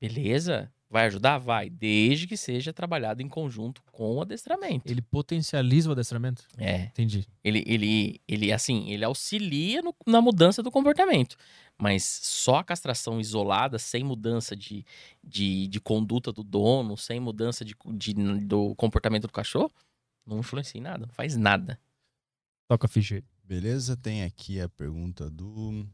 [0.00, 1.38] Beleza, vai ajudar?
[1.38, 4.90] Vai, desde que seja trabalhado em conjunto com o adestramento.
[4.92, 6.44] Ele potencializa o adestramento?
[6.58, 7.26] É, Entendi.
[7.42, 11.36] ele, ele, ele assim, ele auxilia no- na mudança do comportamento.
[11.78, 14.84] Mas só a castração isolada, sem mudança de,
[15.24, 19.72] de, de conduta do dono, sem mudança de, de- do comportamento do cachorro,
[20.26, 21.78] não influencia em nada, não faz nada.
[22.68, 23.22] Toca aí.
[23.46, 23.96] Beleza?
[23.96, 25.86] Tem aqui a pergunta do.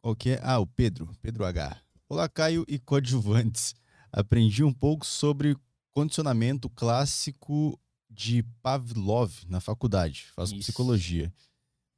[0.00, 0.40] Qual que é?
[0.40, 1.10] Ah, o Pedro.
[1.20, 1.76] Pedro H.
[2.08, 3.74] Olá, Caio e coadjuvantes.
[4.12, 5.56] Aprendi um pouco sobre
[5.90, 7.76] condicionamento clássico
[8.08, 10.26] de Pavlov na faculdade.
[10.36, 10.60] Faço Isso.
[10.60, 11.32] psicologia.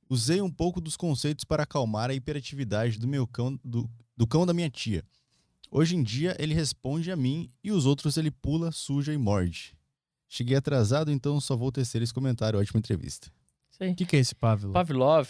[0.09, 4.47] Usei um pouco dos conceitos para acalmar a hiperatividade do meu cão, do, do cão
[4.47, 5.05] da minha tia.
[5.71, 9.77] Hoje em dia ele responde a mim e os outros ele pula, suja e morde.
[10.27, 12.59] Cheguei atrasado, então só vou tecer esse comentário.
[12.59, 13.31] Ótima entrevista.
[13.81, 14.73] O que, que é esse Pavlo?
[14.73, 15.29] Pavlov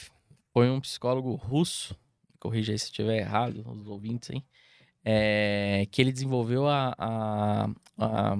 [0.52, 1.96] foi um psicólogo russo,
[2.38, 4.44] corrija aí se estiver errado, os ouvintes, hein?
[5.04, 8.36] É, que ele desenvolveu a, a- a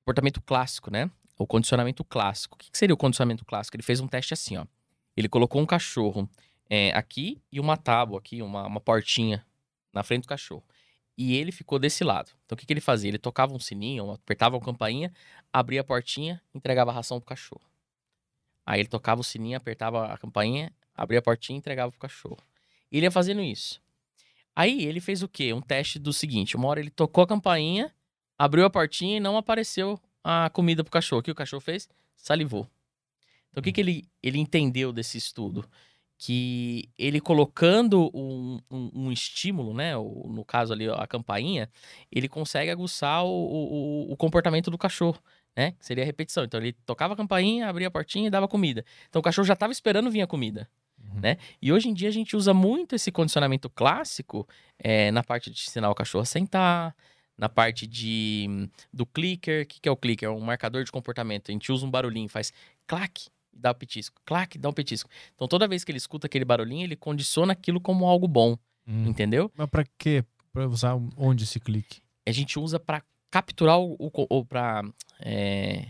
[0.00, 1.10] comportamento clássico, né?
[1.38, 2.54] O condicionamento clássico.
[2.54, 3.76] O que que seria o condicionamento clássico?
[3.76, 4.66] Ele fez um teste assim, ó.
[5.16, 6.28] Ele colocou um cachorro
[6.68, 9.44] é, aqui e uma tábua aqui, uma, uma portinha
[9.92, 10.64] na frente do cachorro.
[11.16, 12.30] E ele ficou desse lado.
[12.44, 13.08] Então o que, que ele fazia?
[13.08, 15.12] Ele tocava um sininho, apertava uma campainha,
[15.52, 17.62] abria a portinha, entregava a ração pro cachorro.
[18.66, 22.38] Aí ele tocava o sininho, apertava a campainha, abria a portinha e entregava pro cachorro.
[22.90, 23.80] E ele ia fazendo isso.
[24.56, 25.52] Aí ele fez o quê?
[25.52, 27.92] Um teste do seguinte: uma hora ele tocou a campainha,
[28.38, 31.20] abriu a portinha e não apareceu a comida pro cachorro.
[31.20, 31.88] O que o cachorro fez?
[32.16, 32.68] Salivou.
[33.50, 35.68] Então o que, que ele, ele entendeu desse estudo?
[36.16, 39.94] Que ele colocando um, um, um estímulo, né?
[39.96, 41.68] no caso ali, a campainha,
[42.10, 45.20] ele consegue aguçar o, o- o comportamento do cachorro
[45.56, 45.72] né?
[45.72, 46.44] Que seria a repetição.
[46.44, 48.84] Então ele tocava a campainha, abria a portinha e dava comida.
[49.08, 50.68] Então o cachorro já estava esperando vir a comida.
[50.98, 51.20] Uhum.
[51.20, 51.36] Né?
[51.60, 55.60] E hoje em dia a gente usa muito esse condicionamento clássico é, na parte de
[55.60, 56.94] ensinar o cachorro a sentar,
[57.36, 59.64] na parte de do clicker.
[59.64, 60.28] O que, que é o clicker?
[60.28, 61.50] É um marcador de comportamento.
[61.50, 62.52] A gente usa um barulhinho, faz
[62.86, 65.10] clac e dá o petisco, clac e dá um petisco.
[65.34, 69.06] Então toda vez que ele escuta aquele barulhinho, ele condiciona aquilo como algo bom, Hum.
[69.06, 69.50] entendeu?
[69.56, 70.24] Mas pra quê?
[70.52, 72.02] Pra usar onde esse clique?
[72.26, 73.02] a gente usa para
[73.34, 74.84] capturar o, o ou para
[75.18, 75.88] é,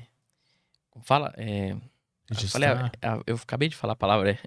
[0.88, 1.30] como fala?
[1.36, 4.38] É, eu, falei, ah, eu acabei de falar a palavra é,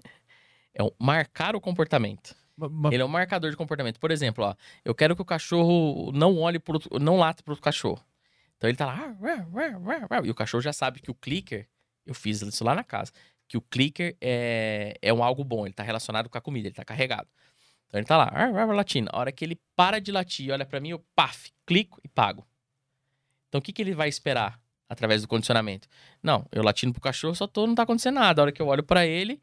[0.74, 2.34] é o marcar o comportamento.
[2.90, 4.00] Ele é um marcador de comportamento.
[4.00, 4.54] Por exemplo ó
[4.84, 8.04] eu quero que o cachorro não olhe pro não late pro outro cachorro.
[8.56, 11.08] Então ele tá lá "Ar, ar, ar, ar, ar", e o cachorro já sabe que
[11.12, 11.68] o clicker
[12.04, 13.12] eu fiz isso lá na casa
[13.46, 16.74] que o clicker é, é um algo bom ele tá relacionado com a comida ele
[16.74, 17.28] tá carregado.
[17.86, 20.50] Então ele tá lá "Ar, ar, ar", latindo a hora que ele para de latir
[20.50, 22.44] olha pra mim eu paf clico e pago
[23.48, 25.88] então, o que, que ele vai esperar através do condicionamento?
[26.22, 28.40] Não, eu latindo pro cachorro, só tô, não tá acontecendo nada.
[28.40, 29.40] A hora que eu olho pra ele,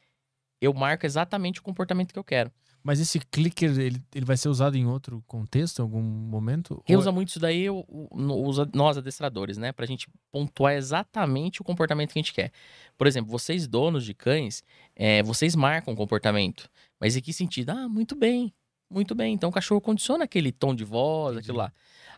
[0.61, 2.51] eu marco exatamente o comportamento que eu quero.
[2.83, 6.83] Mas esse clicker, ele, ele vai ser usado em outro contexto, em algum momento?
[6.85, 9.71] Quem Ou- usa muito isso daí, no- usa nós adestradores, né?
[9.71, 12.51] Pra gente pontuar exatamente o comportamento que a gente quer.
[12.95, 14.63] Por exemplo, vocês donos de cães,
[14.95, 16.69] é, vocês marcam o comportamento.
[16.99, 17.71] Mas em que sentido?
[17.71, 18.53] Ah, muito bem,
[18.87, 19.33] muito bem.
[19.33, 21.39] Então o cachorro condiciona aquele tom de voz, Entendi.
[21.45, 21.73] aquilo lá.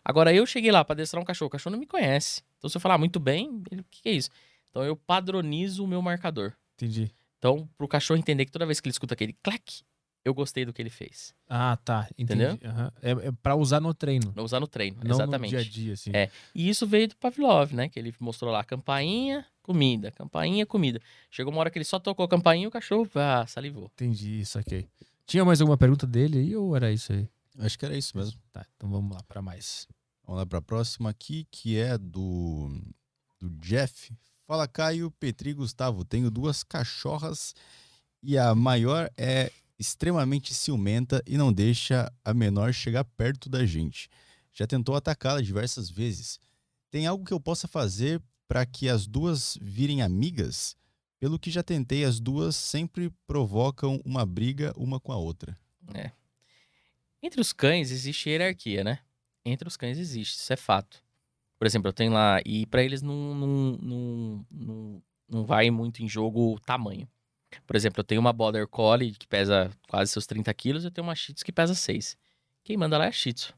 [0.08, 2.42] Agora eu cheguei lá pra adestrar um cachorro, o cachorro não me conhece.
[2.56, 4.30] Então se eu falar ah, muito bem, ele, o que, é isso?
[4.70, 6.54] Então eu padronizo o meu marcador.
[6.76, 7.12] Entendi.
[7.36, 9.82] Então, pro cachorro entender que toda vez que ele escuta aquele clac,
[10.24, 11.34] eu gostei do que ele fez.
[11.46, 12.08] Ah, tá.
[12.16, 12.42] Entendi.
[12.42, 12.70] Entendeu?
[12.70, 12.92] Aham.
[13.02, 14.32] É, é pra usar no treino.
[14.34, 15.54] Não usar no treino, Não exatamente.
[15.54, 16.10] no dia a dia, assim.
[16.14, 16.30] É.
[16.54, 17.90] E isso veio do Pavlov, né?
[17.90, 21.00] Que ele mostrou lá, campainha, comida, campainha, comida.
[21.30, 23.90] Chegou uma hora que ele só tocou a campainha e o cachorro, ah, salivou.
[23.94, 24.86] Entendi, isso aqui.
[25.26, 27.28] Tinha mais alguma pergunta dele aí ou era isso aí?
[27.58, 28.40] Acho que era isso mesmo.
[28.52, 29.86] Tá, então vamos lá para mais.
[30.28, 32.70] Vamos lá para a próxima aqui, que é do,
[33.40, 34.14] do Jeff.
[34.46, 36.04] Fala, Caio, Petri Gustavo.
[36.04, 37.54] Tenho duas cachorras
[38.22, 44.10] e a maior é extremamente ciumenta e não deixa a menor chegar perto da gente.
[44.52, 46.38] Já tentou atacá-la diversas vezes.
[46.90, 50.76] Tem algo que eu possa fazer para que as duas virem amigas?
[51.18, 55.56] Pelo que já tentei, as duas sempre provocam uma briga uma com a outra.
[55.94, 56.12] É.
[57.22, 58.98] Entre os cães existe hierarquia, né?
[59.44, 61.02] Entre os cães existe, isso é fato.
[61.58, 63.46] Por exemplo, eu tenho lá, e para eles não, não,
[63.82, 67.08] não, não, não vai muito em jogo o tamanho.
[67.66, 71.06] Por exemplo, eu tenho uma Border Collie que pesa quase seus 30 quilos, eu tenho
[71.06, 72.16] uma Shih Tzu que pesa 6.
[72.62, 73.54] Quem manda lá é a Shih Tzu.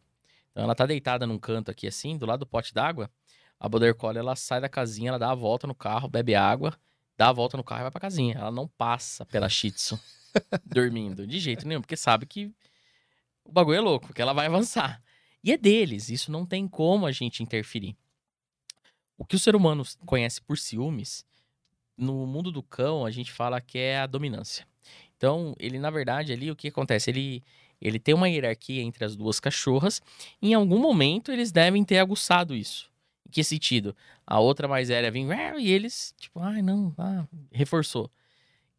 [0.51, 3.11] Então ela tá deitada num canto aqui assim, do lado do pote d'água.
[3.59, 6.75] A Border Collie, ela sai da casinha, ela dá a volta no carro, bebe água,
[7.17, 8.35] dá a volta no carro e vai pra casinha.
[8.37, 10.01] Ela não passa pela Shih Tzu
[10.65, 12.51] dormindo, de jeito nenhum, porque sabe que
[13.45, 15.03] o bagulho é louco, que ela vai avançar.
[15.43, 17.97] E é deles, isso não tem como a gente interferir.
[19.17, 21.25] O que o ser humano conhece por ciúmes,
[21.97, 24.67] no mundo do cão, a gente fala que é a dominância.
[25.17, 27.11] Então, ele, na verdade, ali, o que acontece?
[27.11, 27.45] Ele,
[27.81, 30.01] ele tem uma hierarquia entre as duas cachorras.
[30.41, 32.91] Em algum momento, eles devem ter aguçado isso.
[33.29, 33.95] Em que sentido?
[34.27, 35.29] A outra mais velha vem
[35.59, 38.11] e eles, tipo, ai, não, ah, reforçou.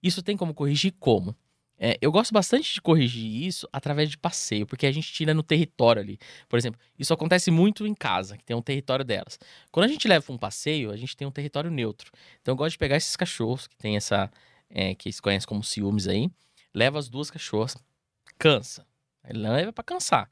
[0.01, 1.35] Isso tem como corrigir como?
[1.83, 5.41] É, eu gosto bastante de corrigir isso através de passeio, porque a gente tira no
[5.41, 6.19] território ali.
[6.47, 9.39] Por exemplo, isso acontece muito em casa, que tem um território delas.
[9.71, 12.11] Quando a gente leva para um passeio, a gente tem um território neutro.
[12.39, 14.31] Então eu gosto de pegar esses cachorros, que tem essa.
[14.69, 16.29] É, que se conhece como ciúmes aí,
[16.73, 17.75] leva as duas cachorras,
[18.37, 18.85] cansa.
[19.27, 20.31] Ele leva para cansar.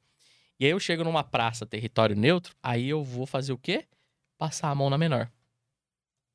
[0.59, 3.87] E aí eu chego numa praça, território neutro, aí eu vou fazer o quê?
[4.37, 5.31] Passar a mão na menor.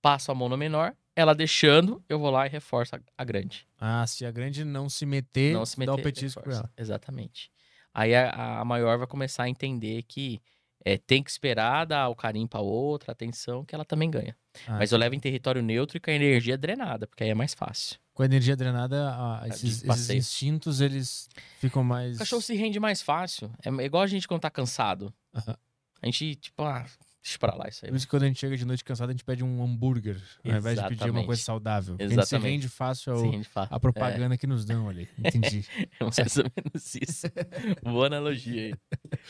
[0.02, 3.66] Passo a mão na menor, ela deixando, eu vou lá e reforço a, a grande.
[3.78, 6.72] Ah, se a grande não se meter, Não se meter, dá o petisco pra reforça.
[6.76, 6.82] ela.
[6.82, 7.50] Exatamente.
[7.92, 10.40] Aí a, a maior vai começar a entender que
[10.84, 14.36] é, tem que esperar dar o carinho pra outra, atenção, que ela também ganha.
[14.66, 17.34] Ah, Mas eu levo em território neutro e com a energia drenada, porque aí é
[17.34, 17.96] mais fácil.
[18.12, 21.28] Com a energia drenada, ah, esses, esses instintos, eles
[21.58, 22.16] ficam mais...
[22.16, 23.50] O cachorro se rende mais fácil.
[23.64, 25.12] É igual a gente quando tá cansado.
[25.34, 26.84] A gente, tipo, ah,
[27.24, 27.90] deixa pra lá isso aí.
[27.90, 30.22] Por isso que quando a gente chega de noite cansado, a gente pede um hambúrguer,
[30.44, 31.26] ao invés de pedir uma Exatamente.
[31.26, 31.94] coisa saudável.
[31.94, 32.50] Porque A gente se Exatamente.
[32.52, 33.74] rende fácil ao- Se rende fácil.
[33.74, 35.08] à propaganda que nos dão ali.
[35.18, 35.64] Entendi.
[35.98, 37.26] É mais ou menos isso.
[37.82, 38.66] Boa analogia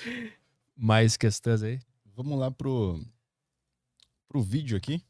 [0.04, 0.30] aí.
[0.76, 1.78] mais questões aí?
[2.16, 3.00] Vamos lá pro,
[4.28, 5.02] pro vídeo aqui.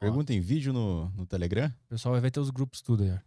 [0.00, 1.68] Pergunta em vídeo no, no Telegram.
[1.86, 3.10] O pessoal vai ter os grupos tudo aí.
[3.12, 3.18] ó.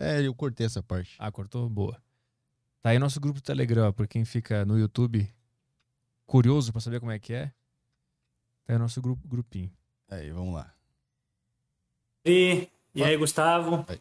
[0.00, 1.16] É, eu cortei essa parte.
[1.18, 1.68] Ah, cortou?
[1.68, 2.00] Boa.
[2.80, 5.28] Tá aí nosso grupo do Telegram, ó, por quem fica no YouTube
[6.24, 7.52] curioso pra saber como é que é.
[8.68, 9.70] Tá aí nosso grupo, grupinho.
[10.10, 10.70] Aí, vamos lá.
[12.22, 13.82] E, e aí, Gustavo?
[13.88, 13.98] Oi.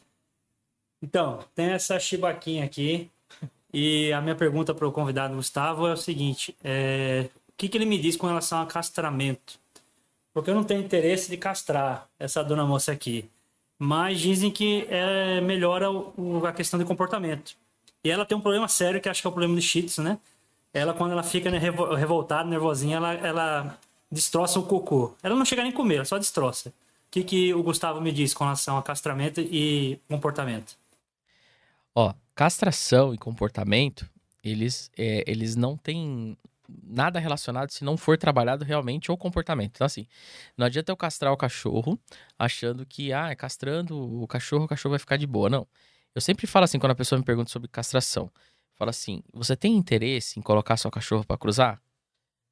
[1.02, 3.10] Então, tem essa chibaquinha aqui.
[3.74, 7.78] E a minha pergunta para o convidado Gustavo é o seguinte: é, o que, que
[7.78, 9.58] ele me diz com relação a castramento?
[10.34, 13.30] Porque eu não tenho interesse de castrar essa dona moça aqui.
[13.80, 17.56] Mas dizem que é, melhora o- o- a questão de comportamento.
[18.04, 20.04] E ela tem um problema sério, que acho que é o problema do Shih Tzu,
[20.04, 20.20] né?
[20.74, 23.80] Ela, quando ela fica né, revo- revoltada, nervosinha, ela, ela
[24.12, 25.16] destroça o cocô.
[25.22, 26.70] Ela não chega nem a comer, ela só destroça.
[26.70, 26.74] O
[27.12, 30.76] que, que o Gustavo me diz com relação a castramento e comportamento?
[31.96, 34.10] Ó, castração e comportamento,
[34.44, 36.38] eles, é, eles não têm
[36.84, 39.72] nada relacionado se não for trabalhado realmente o comportamento.
[39.76, 40.06] Então, assim,
[40.58, 41.98] não adianta eu castrar o cachorro
[42.38, 45.50] achando que, ah, castrando o cachorro, o cachorro vai ficar de boa.
[45.50, 45.68] Não.
[46.14, 48.30] Eu sempre falo assim, quando a pessoa me pergunta sobre castração,
[48.76, 51.82] fala assim, você tem interesse em colocar seu cachorro para cruzar?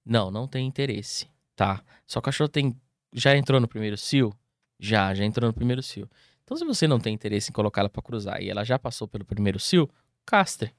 [0.06, 1.84] Não, não tem interesse, tá?
[2.06, 2.76] Seu cachorro tem,
[3.14, 4.34] já entrou no primeiro cio?
[4.80, 6.10] Já, já entrou no primeiro cio.
[6.44, 9.26] Então, se você não tem interesse em colocá-la para cruzar e ela já passou pelo
[9.26, 9.90] primeiro cio,
[10.26, 10.72] castre.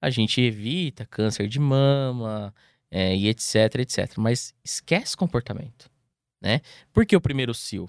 [0.00, 2.54] A gente evita câncer de mama
[2.90, 4.18] é, e etc, etc.
[4.18, 5.90] Mas esquece comportamento,
[6.42, 6.60] né?
[6.92, 7.88] Por que o primeiro cio?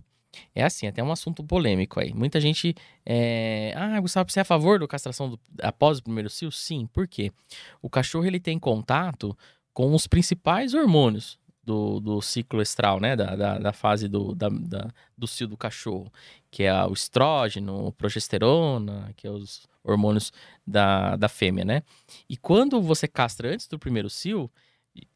[0.53, 2.13] É assim, até um assunto polêmico aí.
[2.13, 2.75] Muita gente.
[3.05, 3.73] É...
[3.75, 6.51] Ah, Gustavo, você é a favor da castração do- após o primeiro cio?
[6.51, 7.31] Sim, por quê?
[7.81, 9.37] O cachorro ele tem contato
[9.73, 13.15] com os principais hormônios do, do ciclo estral, né?
[13.15, 16.11] Da, da, da fase do, da, da- do cio do cachorro,
[16.51, 20.31] que é o estrógeno, progesterona, que é os hormônios
[20.65, 21.83] da, da fêmea, né?
[22.29, 24.49] E quando você castra antes do primeiro cio,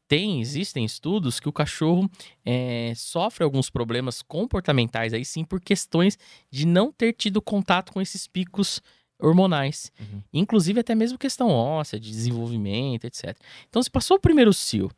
[0.07, 2.09] tem, existem estudos que o cachorro
[2.43, 6.17] é, sofre alguns problemas comportamentais aí sim por questões
[6.49, 8.81] de não ter tido contato com esses picos
[9.21, 9.91] hormonais.
[9.99, 10.21] Uhum.
[10.33, 13.37] Inclusive até mesmo questão óssea, de desenvolvimento, etc.
[13.69, 14.89] Então, se passou o primeiro cio,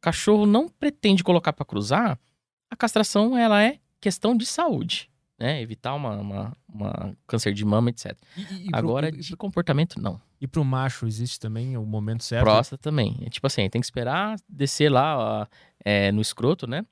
[0.00, 2.18] cachorro não pretende colocar para cruzar,
[2.70, 5.10] a castração ela é questão de saúde.
[5.38, 5.60] né?
[5.62, 8.16] Evitar uma, uma, uma câncer de mama, etc.
[8.36, 10.20] E, e- pro- Agora, e, de comportamento, não.
[10.40, 12.44] e pro macho existe também o momento certo?
[12.44, 13.16] Próstata também.
[13.22, 15.46] É tipo assim, tem que esperar descer lá ó,
[15.84, 16.84] é, no escroto, né?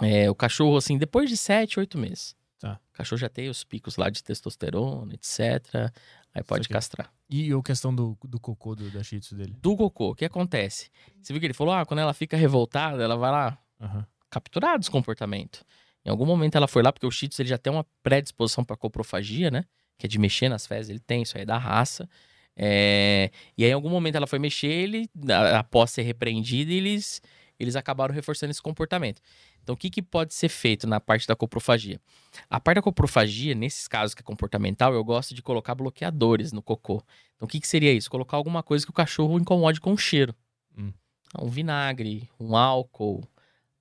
[0.00, 2.36] É, o cachorro, assim, depois de 7, 8 meses.
[2.58, 2.80] Tá.
[2.92, 5.92] O cachorro já tem os picos lá de testosterona, etc.
[6.34, 7.12] Aí pode castrar.
[7.30, 9.54] E a questão do, do cocô do, da shih dele?
[9.60, 10.90] Do cocô, o que acontece?
[11.22, 14.06] Você viu que ele falou, ah, quando ela fica revoltada, ela vai lá Aham.
[14.28, 15.64] capturar esse comportamento.
[16.04, 18.76] Em algum momento ela foi lá, porque o Shih ele já tem uma predisposição para
[18.76, 19.64] coprofagia, né?
[19.98, 22.08] Que é de mexer nas fezes, ele tem, isso aí é da raça.
[22.56, 25.08] É, E aí, em algum momento ela foi mexer, ele,
[25.56, 27.22] após ser repreendida, eles,
[27.58, 29.20] eles acabaram reforçando esse comportamento.
[29.68, 32.00] Então, o que, que pode ser feito na parte da coprofagia?
[32.48, 36.62] A parte da coprofagia, nesses casos que é comportamental, eu gosto de colocar bloqueadores no
[36.62, 37.02] cocô.
[37.36, 38.10] Então, o que, que seria isso?
[38.10, 40.34] Colocar alguma coisa que o cachorro incomode com o cheiro.
[40.74, 40.90] Hum.
[41.38, 43.22] Um vinagre, um álcool.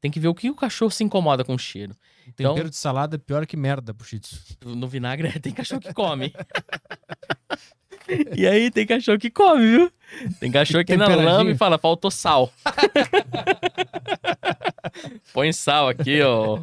[0.02, 1.96] Tem que ver o que o cachorro se incomoda com o cheiro.
[2.28, 4.20] O tempero Então- de salada é pior que merda pro shih.
[4.66, 6.34] No vinagre tem cachorro que come.
[8.36, 9.92] e aí tem cachorro que come, viu?
[10.38, 12.52] Tem cachorro que na lama e fala, faltou sal.
[15.34, 16.58] Põe sal aqui, ó.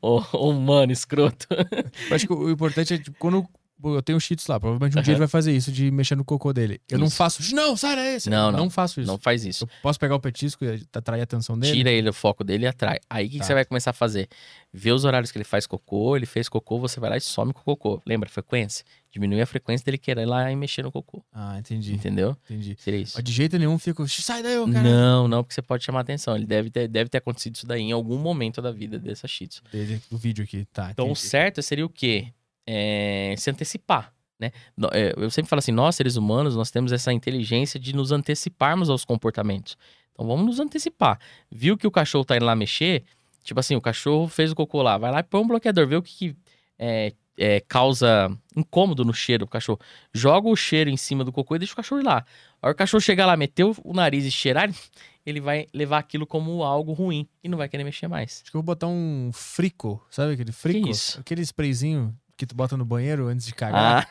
[0.00, 1.46] Ô, ô, mano, escroto.
[1.50, 3.46] Eu acho que o importante é, tipo, quando
[3.94, 5.12] eu tenho tzu lá, provavelmente um dia Aham.
[5.12, 6.80] ele vai fazer isso, de mexer no cocô dele.
[6.88, 7.16] Eu não Isso.
[7.16, 8.18] faço, não, sai daí.
[8.26, 8.58] Não, não.
[8.60, 9.06] Não faço isso.
[9.10, 9.64] Não faz isso.
[9.64, 11.72] Eu posso pegar o petisco e atrair a atenção dele?
[11.76, 12.98] Tira ele o foco dele e atrai.
[13.10, 13.44] Aí o que, que Tá.
[13.46, 14.28] você vai começar a fazer?
[14.72, 17.52] Ver os horários que ele faz cocô, ele fez cocô, você vai lá e some
[17.52, 18.00] com o cocô.
[18.06, 18.28] Lembra?
[18.28, 18.84] Frequência.
[19.12, 21.24] Diminui a frequência dele querer ir lá e mexer no cocô.
[21.32, 21.94] Ah, entendi.
[21.94, 22.36] Entendeu?
[22.44, 22.76] Entendi.
[22.80, 23.22] Seria isso.
[23.22, 24.82] De jeito nenhum fico, sai daí, cara.
[24.82, 26.34] Não, não, porque você pode chamar atenção.
[26.34, 29.46] Ele deve ter, deve ter acontecido isso daí em algum momento da vida dessa Shih
[29.46, 29.62] Tzu.
[30.10, 30.90] Do vídeo aqui, tá.
[30.90, 31.28] Então, o entendi.
[31.28, 32.28] certo seria o quê?
[32.66, 34.50] É, se antecipar, né?
[34.92, 38.88] É, Eu sempre falo assim, nós, seres humanos, nós temos essa inteligência de nos anteciparmos
[38.90, 39.76] aos comportamentos.
[40.12, 41.18] Então, vamos nos antecipar.
[41.50, 43.04] Viu que o cachorro tá indo lá mexer?
[43.42, 44.96] Tipo assim, o cachorro fez o cocô lá.
[44.96, 45.86] Vai lá e põe um bloqueador.
[45.86, 46.36] Vê o que, que,
[46.78, 49.78] é, é, causa incômodo no cheiro do cachorro.
[50.12, 52.24] Joga o cheiro em cima do cocô e deixa o cachorro ir lá.
[52.62, 54.70] A hora que o cachorro chegar lá, meter o- nariz e cheirar,
[55.26, 58.40] ele vai levar aquilo como algo ruim e não vai querer mexer mais.
[58.42, 60.78] Acho que eu vou botar um frico, sabe aquele frico?
[61.18, 62.16] Aquele sprayzinho
[62.46, 64.06] que tu bota no banheiro antes de cagar.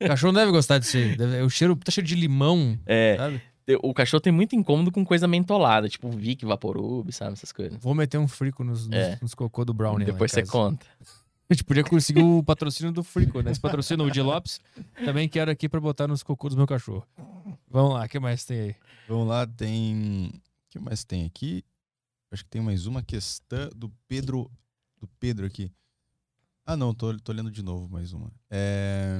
[0.00, 1.16] Ah, O cachorro não deve gostar disso aí.
[1.16, 3.16] Deve- O cheiro tá cheio de limão, é.
[3.16, 3.42] sabe?
[3.82, 7.34] O cachorro tem muito incômodo com coisa mentolada, tipo Vic, Vaporub, sabe?
[7.34, 7.78] Essas coisas.
[7.80, 9.18] Vou meter um frico nos, nos, É.
[9.22, 10.04] nos cocô do Brownie.
[10.04, 10.84] Depois você conta.
[11.48, 13.50] A gente podia conseguir o patrocínio do Frico, né?
[13.50, 14.58] Esse patrocínio, o de Lopes,
[15.04, 17.06] também quero aqui pra botar nos cocô do meu cachorro.
[17.68, 18.76] Vamos lá, o que mais tem aí?
[19.06, 20.32] Vamos lá, tem.
[20.34, 20.40] O
[20.70, 21.62] que mais tem aqui?
[22.30, 24.50] Acho que tem mais uma questão do Pedro.
[24.98, 25.70] Do Pedro aqui.
[26.64, 28.32] Ah, não, tô, tô lendo de novo mais uma.
[28.50, 29.18] É,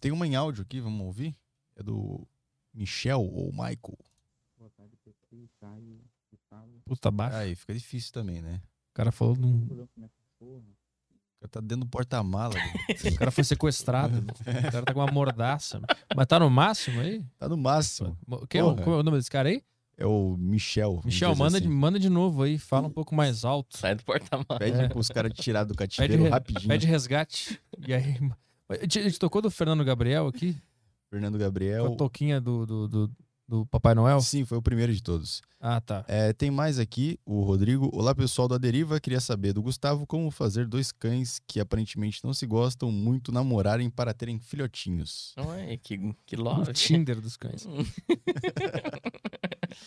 [0.00, 1.36] Tem uma em áudio aqui, vamos ouvir?
[1.76, 2.26] É do
[2.72, 3.98] Michel ou Michael.
[6.84, 7.36] Puta baixo.
[7.36, 8.60] Aí, fica difícil também, né?
[8.90, 9.66] O cara falou de um...
[10.40, 12.54] O cara tá dentro do porta-mala.
[12.54, 13.14] velho.
[13.14, 14.18] O cara foi sequestrado.
[14.18, 15.80] o cara tá com uma mordaça.
[16.16, 17.24] Mas tá no máximo aí?
[17.38, 18.18] tá no máximo.
[18.48, 19.62] Quem é, o, qual é o nome desse cara aí?
[19.96, 21.00] É o Michel.
[21.04, 21.74] Michel, manda, de, assim.
[21.76, 22.58] manda de novo aí.
[22.58, 23.78] Fala um pouco mais alto.
[23.78, 24.58] Sai do porta-malas.
[24.58, 24.88] Pede É.
[24.88, 26.68] pros caras tirar do Pede, cativeiro re- rapidinho.
[26.68, 27.60] pede resgate.
[27.86, 28.16] E aí...
[28.68, 30.56] A gente, tocou do Fernando Gabriel aqui?
[31.10, 31.92] Fernando Com Gabriel.
[31.92, 33.10] a toquinha do, do, do,
[33.46, 34.20] do Papai Noel?
[34.20, 35.42] Sim, foi o primeiro de todos.
[35.60, 36.04] Ah, tá.
[36.08, 37.88] É, tem mais aqui, o Rodrigo.
[37.92, 38.98] Olá, pessoal da Deriva.
[38.98, 43.88] Queria saber do Gustavo como fazer dois cães que aparentemente não se gostam muito namorarem
[43.88, 45.34] para terem filhotinhos.
[45.38, 46.72] Ué, que, que O love.
[46.72, 47.66] Tinder dos cães.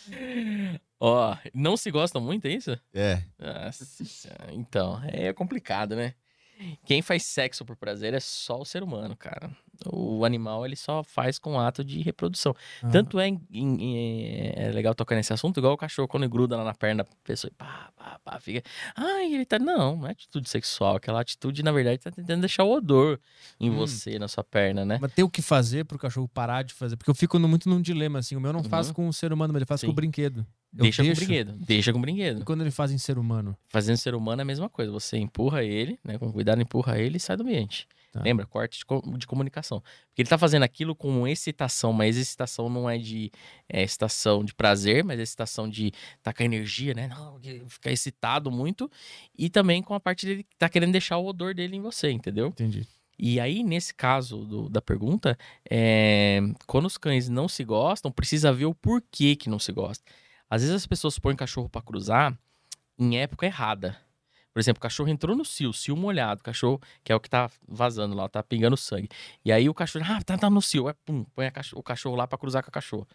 [1.00, 2.78] Ó, não se gostam muito, é isso?
[2.92, 3.84] É, Nossa
[4.52, 6.14] então, é complicado, né?
[6.84, 9.50] Quem faz sexo por prazer é só o ser humano, cara.
[9.86, 12.52] O animal, ele só faz com ato de reprodução.
[12.82, 12.88] Ah.
[12.90, 16.56] Tanto é, em- em- é legal tocar nesse assunto, igual o cachorro quando ele gruda
[16.56, 18.62] lá na perna da pessoa e pá, pá, pá, fica.
[18.96, 19.56] Ai, ele tá.
[19.58, 20.96] Não, não é atitude sexual.
[20.96, 23.20] Aquela atitude, na verdade, tá tentando deixar o odor
[23.60, 23.76] em Hum.
[23.76, 24.98] você, na sua perna, né?
[25.00, 26.96] Mas tem o que fazer pro cachorro parar de fazer.
[26.96, 28.34] Porque eu fico no- muito num dilema, assim.
[28.34, 28.94] O meu não faz Uhum.
[28.94, 29.92] com o ser humano, mas ele faz com Sim.
[29.92, 30.44] o brinquedo.
[30.76, 31.20] Eu Deixa deixo.
[31.20, 31.52] com brinquedo.
[31.64, 32.44] Deixa com E brinquedo.
[32.44, 33.56] quando ele faz em ser humano?
[33.68, 34.92] Fazendo ser humano é a mesma coisa.
[34.92, 36.18] Você empurra ele, né?
[36.18, 37.88] Com cuidado, empurra ele e sai do ambiente.
[38.12, 38.22] Tá.
[38.22, 38.46] Lembra?
[38.46, 39.80] Corte de, co- de comunicação.
[40.08, 43.30] Porque ele tá fazendo aquilo com excitação, mas excitação não é de
[43.68, 47.08] é, excitação de prazer, mas é excitação de tá com a energia, né?
[47.08, 47.38] Não,
[47.68, 48.90] ficar excitado muito.
[49.36, 52.10] E também com a parte dele que tá querendo deixar o odor dele em você,
[52.10, 52.48] entendeu?
[52.48, 52.86] Entendi.
[53.18, 55.36] E aí, nesse caso do- da pergunta,
[55.68, 60.04] é, quando os cães não se gostam, precisa ver o porquê que não se gosta.
[60.50, 62.36] Às vezes as pessoas põem cachorro pra cruzar
[62.98, 63.96] em época errada.
[64.52, 67.50] Por exemplo, o cachorro entrou no cio, cio molhado, cachorro, que é o que tá
[67.68, 69.08] vazando lá, tá pingando sangue.
[69.44, 71.82] E aí o cachorro, ah, tá, tá no cio, é pum, põe a cacho- o
[71.82, 73.06] cachorro lá pra cruzar com a cachorro.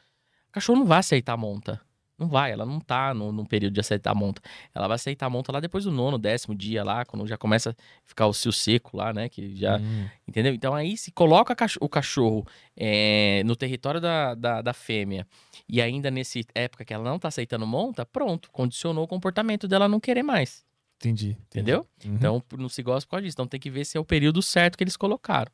[0.49, 1.81] O cachorro não vai aceitar a monta.
[2.23, 4.41] Não vai, ela não tá no, no período de aceitar a monta.
[4.73, 7.71] Ela vai aceitar a monta lá depois do nono, décimo dia lá, quando já começa
[7.71, 9.27] a ficar o cio seco lá, né?
[9.27, 9.77] Que já.
[9.77, 10.07] Hum.
[10.25, 10.53] Entendeu?
[10.53, 15.27] Então aí se coloca o cachorro é, no território da, da, da fêmea
[15.67, 19.89] e ainda nessa época que ela não tá aceitando monta, pronto, condicionou o comportamento dela
[19.89, 20.63] não querer mais.
[20.95, 21.31] Entendi.
[21.31, 21.45] entendi.
[21.51, 21.87] Entendeu?
[22.05, 22.15] Uhum.
[22.15, 23.35] Então não se gosta por causa disso.
[23.35, 25.51] Então tem que ver se é o período certo que eles colocaram.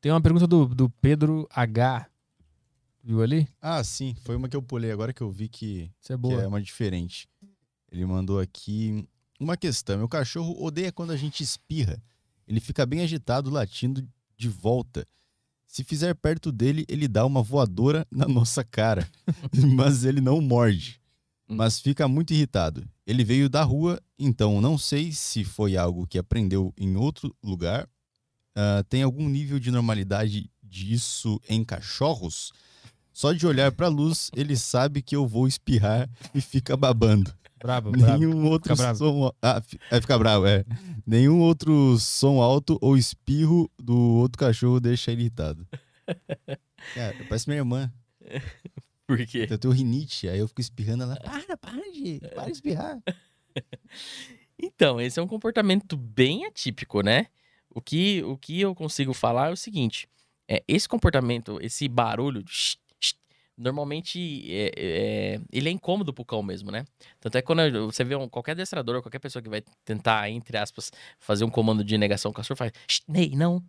[0.00, 2.06] Tem uma pergunta do, do Pedro H.
[3.06, 3.46] Viu ali?
[3.62, 4.16] Ah, sim.
[4.24, 6.42] Foi uma que eu pulei agora que eu vi que, Isso é que boa.
[6.42, 7.28] é uma diferente.
[7.92, 9.06] Ele mandou aqui
[9.38, 9.96] uma questão.
[9.96, 12.02] Meu cachorro odeia quando a gente espirra.
[12.48, 14.04] Ele fica bem agitado, latindo
[14.36, 15.06] de volta.
[15.68, 19.08] Se fizer perto dele, ele dá uma voadora na nossa cara.
[19.76, 21.00] Mas ele não morde.
[21.46, 22.84] Mas fica muito irritado.
[23.06, 27.88] Ele veio da rua, então não sei se foi algo que aprendeu em outro lugar.
[28.52, 32.52] Ah, tem algum nível de normalidade disso em cachorros?
[33.16, 37.34] Só de olhar pra luz, ele sabe que eu vou espirrar e fica babando.
[37.58, 37.90] Brabo.
[37.90, 38.98] Nenhum outro Fica bravo.
[38.98, 39.32] som.
[39.40, 40.66] Ah, fi- é, fica bravo, é.
[41.06, 45.66] Nenhum outro som alto ou espirro do outro cachorro deixa ele irritado.
[46.94, 47.90] Cara, parece minha irmã.
[49.06, 49.46] Por quê?
[49.48, 51.16] Eu tenho rinite, aí eu fico espirrando ela.
[51.16, 52.98] Para, para de, para de espirrar.
[54.58, 57.28] Então, esse é um comportamento bem atípico, né?
[57.70, 60.06] O que, o que eu consigo falar é o seguinte:
[60.46, 62.44] é, esse comportamento, esse barulho,
[63.56, 64.72] normalmente é,
[65.36, 66.84] é- ele é incômodo pro cão mesmo, né?
[67.20, 70.56] Tanto é que quando você vê um, qualquer adestrador, qualquer pessoa que vai tentar, entre
[70.58, 73.62] aspas, fazer um comando de negação, o cachorro faz, "Shh, Ney, não.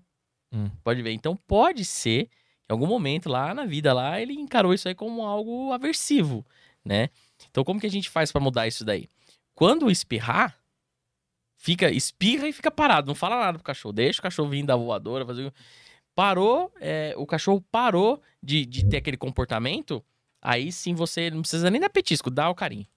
[0.54, 0.70] Hum.
[0.84, 1.12] Pode ver.
[1.14, 2.24] Então pode ser,
[2.70, 6.46] em algum momento lá na vida lá, ele encarou isso aí como algo aversivo,
[6.86, 7.10] né?
[7.52, 9.08] Então como que a gente faz pra mudar isso daí?
[9.56, 10.58] Quando espirrar,
[11.58, 13.94] fica, espirra e fica parado, não fala nada pro cachorro.
[13.94, 15.52] Deixa o cachorro vir da voadora, fazer.
[16.18, 20.04] Parou, é, o cachorro parou de, de ter aquele comportamento,
[20.42, 22.88] aí sim você não precisa nem dar petisco, dá o carinho.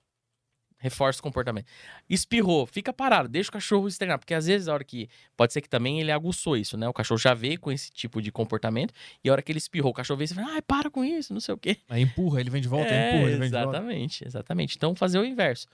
[0.78, 1.66] Reforça o comportamento.
[2.08, 5.06] Espirrou, fica parado, deixa o cachorro externar, porque às vezes a hora que.
[5.36, 6.88] Pode ser que também ele aguçou isso, né?
[6.88, 9.90] O cachorro já veio com esse tipo de comportamento, e a hora que ele espirrou,
[9.90, 11.76] o cachorro veio e fala, ai, para com isso, não sei o quê.
[11.90, 13.76] Aí empurra, ele vem de volta, É, empurra, ele vem de volta.
[13.76, 14.76] exatamente, exatamente.
[14.78, 15.66] Então fazer o inverso.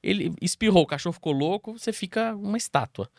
[0.00, 3.10] Ele espirrou, o cachorro ficou louco, você fica uma estátua.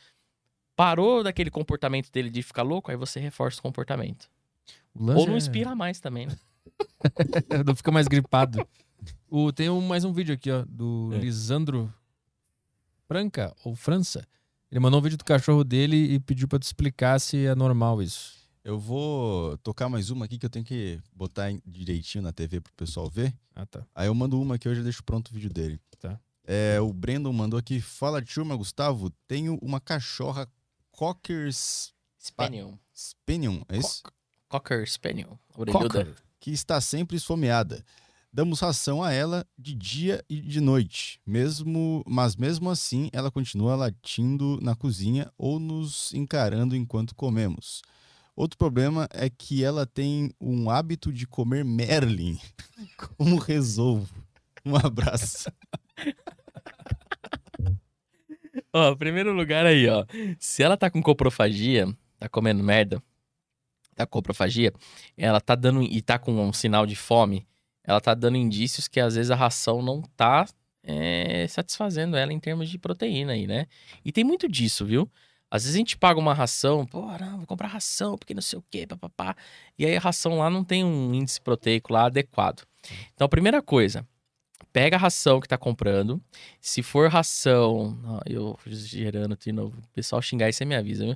[0.75, 4.29] Parou daquele comportamento dele de ficar louco, aí você reforça o comportamento.
[4.95, 6.37] O lance Ou não é- espirra mais também, né?
[7.65, 8.65] não fica mais gripado.
[9.29, 11.17] O, tem um- mais um vídeo aqui, ó, do É.
[11.17, 11.93] Lisandro
[13.07, 14.25] Franca, ou França.
[14.71, 18.01] Ele mandou um vídeo do cachorro dele e pediu pra tu explicar se é normal
[18.01, 18.41] isso.
[18.63, 22.61] Eu vou tocar mais uma aqui que eu tenho que botar em- direitinho na TV
[22.61, 23.35] pro pessoal ver.
[23.53, 23.85] Ah, tá.
[23.93, 25.79] Aí eu mando uma que eu já deixo pronto o vídeo dele.
[25.99, 26.19] Tá.
[26.45, 27.79] É, o Brandon mandou aqui.
[27.81, 29.09] Fala, turma, Gustavo.
[29.27, 30.47] Tenho uma cachorra
[30.93, 31.51] Cocker
[32.21, 32.79] Spaniel.
[32.95, 34.03] Spaniel, é isso?
[34.47, 35.39] Cocker Spaniel.
[35.57, 35.89] Orelhuda.
[35.89, 36.15] Cocker.
[36.39, 37.83] Que está sempre esfomeada.
[38.31, 41.19] Damos ração a ela de dia e de noite.
[41.25, 47.81] Mesmo, mas mesmo assim, ela continua latindo na cozinha ou nos encarando enquanto comemos.
[48.35, 52.39] Outro problema é que ela tem um hábito de comer Merlin.
[53.17, 54.13] Como resolvo?
[54.63, 55.51] Um abraço.
[58.73, 60.03] Ó, primeiro lugar aí, ó.
[60.39, 61.87] Se ela tá com coprofagia,
[62.17, 63.01] tá comendo merda,
[63.95, 64.73] tá com coprofagia,
[65.15, 67.45] ela tá dando e tá com um sinal de fome,
[67.83, 70.47] ela tá dando indícios que às vezes a ração não tá
[70.83, 73.67] é, satisfazendo ela em termos de proteína aí, né?
[74.03, 75.09] E tem muito disso, viu?
[75.51, 78.57] Às vezes a gente paga uma ração, pô, não, vou comprar ração, porque não sei
[78.57, 79.35] o quê, papapá.
[79.77, 82.63] E aí a ração lá não tem um índice proteico lá adequado.
[83.13, 84.03] Então, a primeira coisa,
[84.73, 86.21] pega a ração que tá comprando.
[86.59, 87.97] Se for ração.
[88.25, 89.77] eu gerando de novo.
[89.77, 91.15] O pessoal xingar aí você me avisa, viu?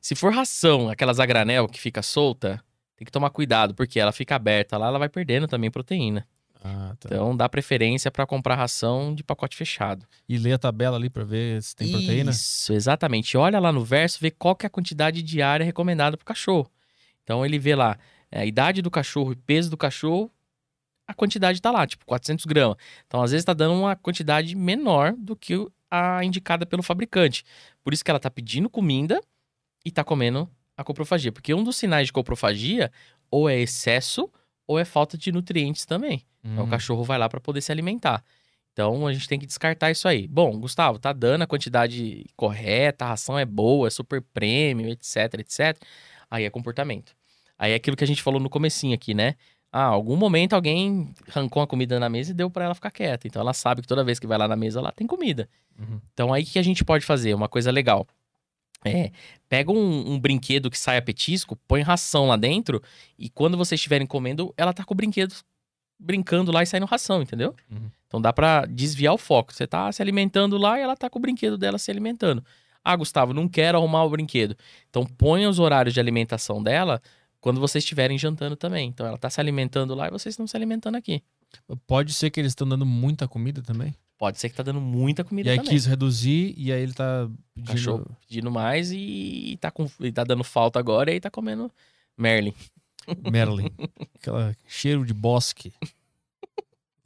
[0.00, 2.62] Se for ração, aquelas a granel que fica solta,
[2.96, 6.26] tem que tomar cuidado, porque ela fica aberta lá, ela vai perdendo também proteína.
[6.62, 7.08] Ah, tá.
[7.08, 10.06] Então dá preferência para comprar ração de pacote fechado.
[10.28, 12.30] E lê a tabela ali pra ver se tem proteína.
[12.30, 13.36] Isso, exatamente.
[13.36, 16.70] Olha lá no verso, vê qual que é a quantidade diária recomendada pro cachorro.
[17.22, 17.98] Então ele vê lá
[18.30, 20.30] é, a idade do cachorro e peso do cachorro,
[21.08, 22.76] a quantidade tá lá, tipo 400 gramas.
[23.06, 25.54] Então às vezes tá dando uma quantidade menor do que
[25.90, 27.44] a indicada pelo fabricante.
[27.82, 29.18] Por isso que ela tá pedindo comida
[29.84, 31.32] e tá comendo a coprofagia.
[31.32, 32.92] Porque um dos sinais de coprofagia
[33.30, 34.30] ou é excesso
[34.66, 36.22] ou é falta de nutrientes também.
[36.44, 36.70] Então o Hum.
[36.70, 38.22] cachorro vai lá para poder se alimentar.
[38.72, 40.28] Então a gente tem que descartar isso aí.
[40.28, 45.34] Bom, Gustavo, tá dando a quantidade correta, a ração é boa, é super prêmio, etc,
[45.40, 45.82] etc.
[46.30, 47.16] Aí é comportamento.
[47.58, 49.34] Aí é aquilo que a gente falou no comecinho aqui, né?
[49.70, 53.26] Ah, algum momento alguém arrancou a comida na mesa e deu para ela ficar quieta.
[53.26, 55.48] Então ela sabe que toda vez que vai lá na mesa lá tem comida.
[55.78, 56.00] Uhum.
[56.12, 57.34] Então aí o que a gente pode fazer?
[57.34, 58.06] Uma coisa legal.
[58.84, 59.10] É,
[59.48, 62.80] pega um, um brinquedo que sai a petisco, põe ração lá dentro
[63.18, 65.34] e quando vocês estiverem comendo, ela tá com o brinquedo
[65.98, 67.54] brincando lá e saindo ração, entendeu?
[67.70, 67.90] Uhum.
[68.06, 69.52] Então dá pra desviar o foco.
[69.52, 72.42] Você tá se alimentando lá e ela tá com o brinquedo dela se alimentando.
[72.84, 74.56] Ah, Gustavo, não quero arrumar o brinquedo.
[74.88, 77.02] Então ponha os horários de alimentação dela
[77.48, 78.90] quando vocês estiverem jantando também.
[78.90, 81.22] Então ela tá se alimentando lá e vocês estão se alimentando aqui.
[81.86, 83.94] Pode ser que eles estão dando muita comida também.
[84.18, 85.70] Pode ser que tá dando muita comida e aí também.
[85.72, 87.26] quis reduzir e aí ele tá
[87.64, 91.30] cachorro pedindo pedindo mais e, tá, com, e tá dando falta agora e aí tá
[91.30, 91.72] comendo
[92.18, 92.52] Merlin.
[93.32, 93.70] Merlin.
[94.16, 95.72] Aquela cheiro de bosque.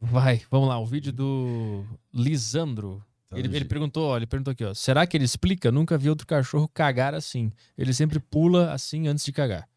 [0.00, 3.00] Vai, vamos lá, o vídeo do Lisandro.
[3.30, 4.74] Tá, Ele, ele perguntou, ó, ele perguntou aqui, ó.
[4.74, 5.70] Será que ele explica?
[5.70, 7.52] Nunca vi outro cachorro cagar assim.
[7.78, 9.68] Ele sempre pula assim antes de cagar.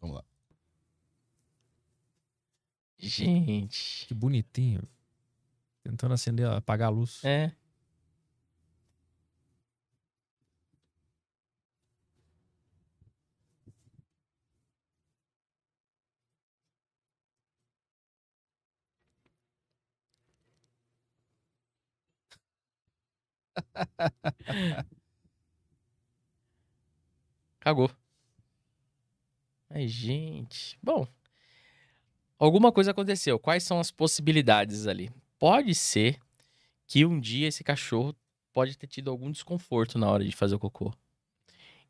[0.00, 0.24] Vamos lá.
[2.98, 4.06] Gente.
[4.06, 4.82] Que bonitinho.
[5.82, 7.24] Tentando acender, apagar a luz.
[7.24, 7.52] É.
[27.60, 27.90] Cagou.
[29.76, 30.78] Ai, gente.
[30.82, 31.06] Bom,
[32.38, 33.38] alguma coisa aconteceu.
[33.38, 35.10] Quais são as possibilidades ali?
[35.38, 36.18] Pode ser
[36.86, 38.16] que um dia esse cachorro
[38.54, 40.94] pode ter tido algum desconforto na hora de fazer o cocô.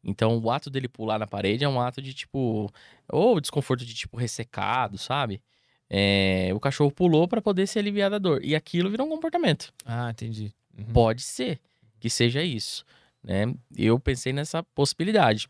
[0.03, 2.69] Então, o ato dele pular na parede é um ato de tipo.
[3.09, 5.41] Ou desconforto de tipo ressecado, sabe?
[5.89, 8.45] É, o cachorro pulou para poder se aliviar da dor.
[8.45, 9.73] E aquilo virou um comportamento.
[9.85, 10.53] Ah, entendi.
[10.77, 10.93] Uhum.
[10.93, 11.61] Pode ser
[12.01, 12.85] que seja isso,
[13.23, 13.55] né?
[13.77, 15.47] Eu pensei nessa possibilidade.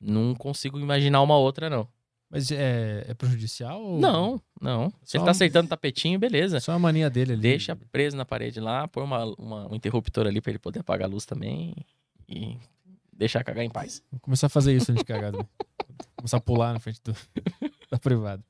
[0.00, 1.86] Não consigo imaginar uma outra, não.
[2.30, 3.82] Mas é, é prejudicial?
[3.82, 3.98] Ou...
[3.98, 4.92] Não, não.
[5.04, 6.60] Se ele tá aceitando tapetinho, beleza.
[6.60, 7.42] Só a mania dele ali.
[7.42, 11.08] Deixa preso na parede lá, põe uma, uma- um interruptor ali pra ele poder apagar
[11.08, 11.74] a luz também
[12.28, 12.56] e
[13.12, 14.00] deixar cagar em paz.
[14.12, 15.32] Vou começar a fazer isso antes de cagar.
[15.32, 15.48] também.
[16.16, 17.14] começar a pular na frente do,
[17.90, 18.42] da privada.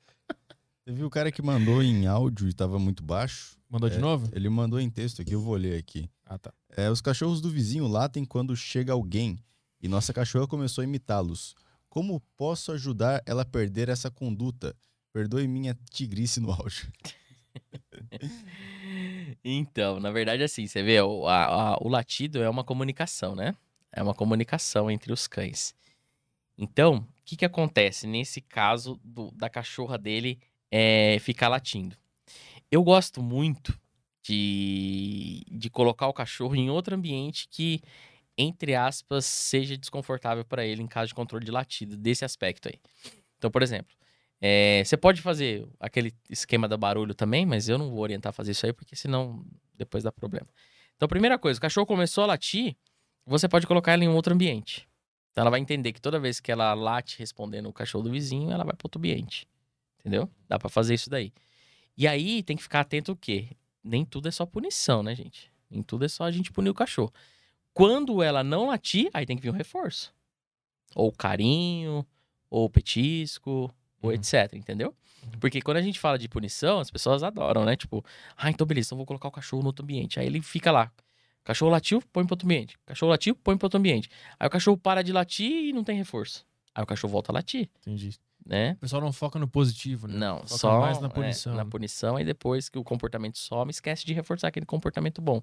[0.85, 3.57] Você viu o cara que mandou em áudio e tava muito baixo?
[3.69, 4.29] Mandou de É, novo?
[4.33, 6.11] Ele mandou em texto aqui, eu vou ler aqui.
[6.27, 6.53] Ah, tá.
[6.77, 9.39] É, os cachorros do vizinho latem quando chega alguém
[9.81, 11.55] e nossa cachorra começou a imitá-los.
[11.89, 14.77] Como posso ajudar ela a perder essa conduta?
[15.13, 16.91] Perdoe minha tigrice no áudio.
[19.45, 23.55] Então, na verdade, assim, você vê, o, a- a- o latido é uma comunicação, né?
[23.93, 25.75] É uma comunicação entre os cães.
[26.59, 30.39] Então, o que, que acontece nesse caso do- da cachorra dele
[30.71, 31.97] é, ficar latindo?
[32.71, 33.79] Eu gosto muito
[34.23, 37.81] de, de colocar o cachorro em outro ambiente que,
[38.41, 42.81] entre aspas, seja desconfortável para ele em caso de controle de latido, desse aspecto aí.
[43.37, 43.95] Então, por exemplo,
[44.41, 48.33] é, você pode fazer aquele esquema do barulho também, mas eu não vou orientar a
[48.33, 49.45] fazer isso aí, porque senão
[49.75, 50.47] depois dá problema.
[50.97, 52.77] Então, primeira coisa, o cachorro começou a latir,
[53.27, 54.89] você pode colocar ela em um outro ambiente.
[55.31, 58.51] Então, ela vai entender que toda vez que ela late respondendo o cachorro do vizinho,
[58.51, 59.47] ela vai para outro ambiente.
[59.99, 60.29] Entendeu?
[60.49, 61.33] Dá para fazer isso daí.
[61.97, 63.49] E aí, tem que ficar atento o quê?
[63.85, 65.51] Nem tudo é só punição, né, gente?
[65.71, 67.13] Nem tudo é só a gente punir o cachorro.
[67.73, 70.13] Quando ela não latir, aí tem que vir um reforço.
[70.95, 72.05] Ou carinho,
[72.51, 74.13] ou petisco, ou Uhum.
[74.13, 74.95] etc, entendeu?
[75.39, 77.77] Porque quando a gente fala de punição, as pessoas adoram, né?
[77.77, 78.05] Tipo,
[78.37, 80.19] ah, então beleza, então vou colocar o cachorro no outro ambiente.
[80.19, 80.91] Aí ele fica lá.
[81.45, 82.79] Cachorro latiu, põe para outro ambiente.
[82.87, 84.11] Cachorro latiu, põe para outro ambiente.
[84.39, 86.47] Aí o cachorro para de latir e não tem reforço.
[86.75, 88.19] Aí o cachorro volta a latir, Entendi.
[88.45, 88.73] né?
[88.73, 90.17] O pessoal não foca no positivo, né?
[90.17, 91.55] Não, Foca só mais na é, punição.
[91.55, 95.43] na punição e depois que o comportamento some, esquece de reforçar aquele comportamento bom.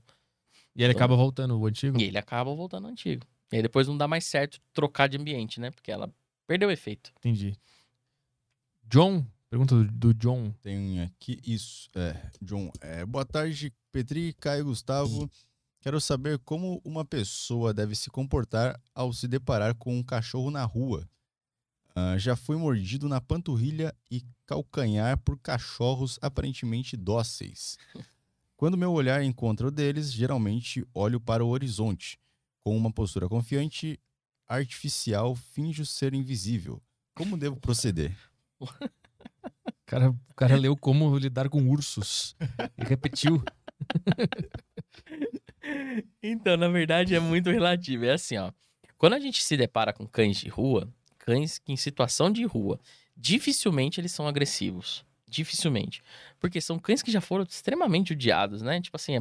[0.77, 1.99] E ele acaba voltando o antigo?
[1.99, 3.25] E ele acaba voltando ao antigo.
[3.51, 5.71] E aí depois não dá mais certo trocar de ambiente, né?
[5.71, 6.13] Porque ela
[6.45, 7.11] perdeu o efeito.
[7.17, 7.57] Entendi.
[8.83, 9.25] John?
[9.49, 10.51] Pergunta do, do John.
[10.61, 11.89] Tem aqui isso.
[11.95, 12.71] É, John.
[12.79, 15.27] É, boa tarde, Petri, Caio, Gustavo.
[15.81, 20.63] Quero saber como uma pessoa deve se comportar ao se deparar com um cachorro na
[20.63, 21.09] rua.
[21.95, 27.79] Ah, já fui mordido na panturrilha e calcanhar por cachorros aparentemente dóceis.
[28.57, 32.19] Quando meu olhar encontra o deles, geralmente olho para o horizonte.
[32.63, 33.99] Com uma postura confiante,
[34.47, 36.81] artificial, finjo ser invisível.
[37.15, 38.17] Como devo proceder?
[38.59, 38.67] O
[39.85, 42.35] cara, o cara leu como lidar com ursos.
[42.77, 43.43] E repetiu.
[46.23, 48.05] Então, na verdade, é muito relativo.
[48.05, 48.51] É assim, ó.
[48.97, 52.79] Quando a gente se depara com cães de rua, cães que em situação de rua,
[53.15, 55.05] dificilmente eles são agressivos.
[55.27, 56.01] Dificilmente.
[56.39, 58.79] Porque são cães que já foram extremamente odiados, né?
[58.79, 59.13] Tipo assim,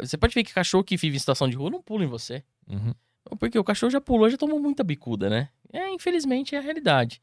[0.00, 2.42] você pode ver que cachorro que vive em situação de rua não pula em você.
[2.66, 2.94] Uhum.
[3.38, 5.48] Porque o cachorro já pulou, já tomou muita bicuda, né?
[5.72, 7.20] É, infelizmente, é a realidade.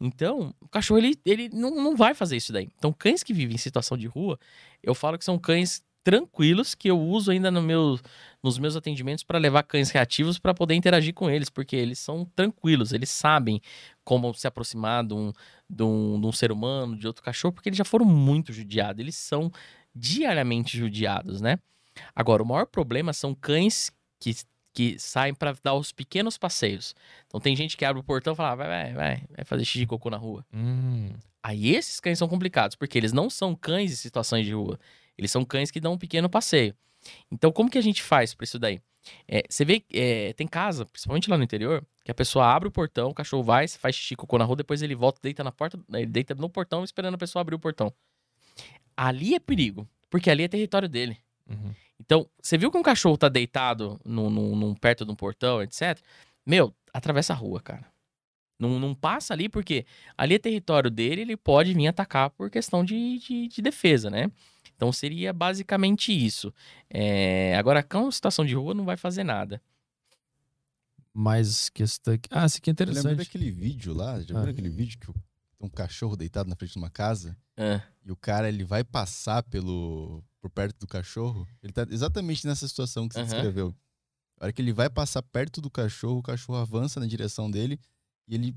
[0.00, 2.68] Então, o cachorro, ele, ele não, não vai fazer isso daí.
[2.76, 4.38] Então, cães que vivem em situação de rua,
[4.82, 7.98] eu falo que são cães tranquilos que eu uso ainda no meu,
[8.40, 12.24] nos meus atendimentos para levar cães reativos para poder interagir com eles, porque eles são
[12.26, 13.60] tranquilos, eles sabem
[14.04, 15.32] como se aproximar de um,
[15.68, 19.00] de um, de um ser humano, de outro cachorro, porque eles já foram muito judiados,
[19.00, 19.50] eles são
[19.92, 21.58] diariamente judiados, né?
[22.14, 24.32] Agora, o maior problema são cães que,
[24.72, 26.94] que saem para dar os pequenos passeios.
[27.26, 29.64] Então tem gente que abre o portão e fala, ah, vai, vai, vai, vai fazer
[29.64, 30.46] xixi e cocô na rua.
[30.54, 31.10] Hum.
[31.42, 34.78] Aí esses cães são complicados, porque eles não são cães em situações de rua.
[35.18, 36.74] Eles são cães que dão um pequeno passeio.
[37.30, 38.80] Então, como que a gente faz para isso daí?
[39.28, 42.72] É, você vê, é, tem casa, principalmente lá no interior, que a pessoa abre o
[42.72, 45.78] portão, o cachorro vai, faz xixi, cocô na rua, depois ele volta, deita na porta,
[45.92, 47.92] ele deita no portão esperando a pessoa abrir o portão.
[48.96, 51.18] Ali é perigo, porque ali é território dele.
[51.48, 51.72] Uhum.
[52.00, 55.62] Então, você viu que um cachorro tá deitado no, no, no- perto de um portão,
[55.62, 55.98] etc.
[56.44, 57.86] Meu, atravessa a rua, cara.
[58.58, 59.84] Não, não passa ali, porque
[60.16, 64.30] ali é território dele, ele pode vir atacar por questão de, de, de defesa, né?
[64.76, 66.52] Então seria basicamente isso.
[66.90, 69.60] É, Agora, cão em situação de rua não vai fazer nada.
[71.12, 72.14] Mas questão.
[72.30, 73.16] Ah, isso aqui é interessante.
[73.16, 74.42] daquele vídeo lá, já Ah.
[74.42, 75.14] viu aquele vídeo que tem
[75.60, 79.42] um cachorro deitado na frente de uma casa Ah, e o cara ele vai passar
[79.44, 81.48] pelo por perto do cachorro?
[81.62, 83.74] Ele tá exatamente nessa situação que você descreveu.
[84.38, 87.80] A hora que ele vai passar perto do cachorro, o cachorro avança na direção dele
[88.28, 88.54] e ele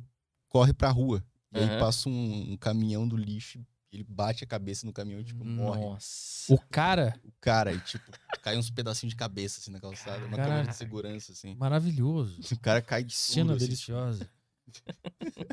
[0.49, 1.23] corre pra rua.
[1.53, 5.23] E aí passa um, um caminhão do lixo, ele bate a cabeça no caminhão e
[5.23, 5.81] tipo, morre.
[5.81, 6.53] Nossa.
[6.53, 8.11] O cara, O cara, e tipo,
[8.41, 11.55] cai uns pedacinhos de cabeça assim na calçada, uma câmera de segurança assim.
[11.55, 12.39] maravilhoso.
[12.53, 14.29] O cara cai de Cena assim, deliciosa.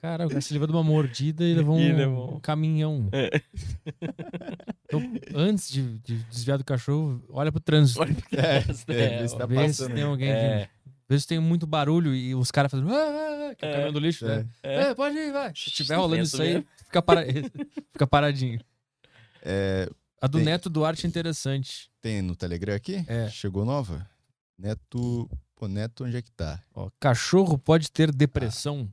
[0.00, 2.36] Cara, o cara se livrou de uma mordida e levou um, E levou.
[2.36, 3.10] um caminhão.
[3.12, 3.42] É.
[4.86, 5.00] Então,
[5.34, 8.00] antes de, de desviar do cachorro, olha pro trânsito.
[8.00, 10.58] Olha pro É, trânsito, é, é, vê se tá Vê se tem alguém É.
[10.58, 10.68] vindo.
[11.10, 12.94] Vê se tem muito barulho e os caras fazendo.
[12.94, 13.72] "Ah, ah, ah", que é o É.
[13.72, 14.46] caminhão do lixo, né?
[14.62, 14.74] É.
[14.82, 15.52] É, pode ir, vai.
[15.56, 17.22] Se tiver rolando Isso aí, fica, para...
[17.92, 18.60] fica paradinho.
[19.42, 19.90] É,
[20.22, 20.44] A do Tem.
[20.44, 21.90] Neto Duarte é interessante.
[22.00, 23.04] tem no Telegram aqui?
[23.08, 23.28] É.
[23.28, 24.08] Chegou nova?
[24.56, 25.28] Neto.
[25.56, 26.62] Pô, Neto, onde é que tá?
[26.74, 28.88] Ó, cachorro pode ter depressão.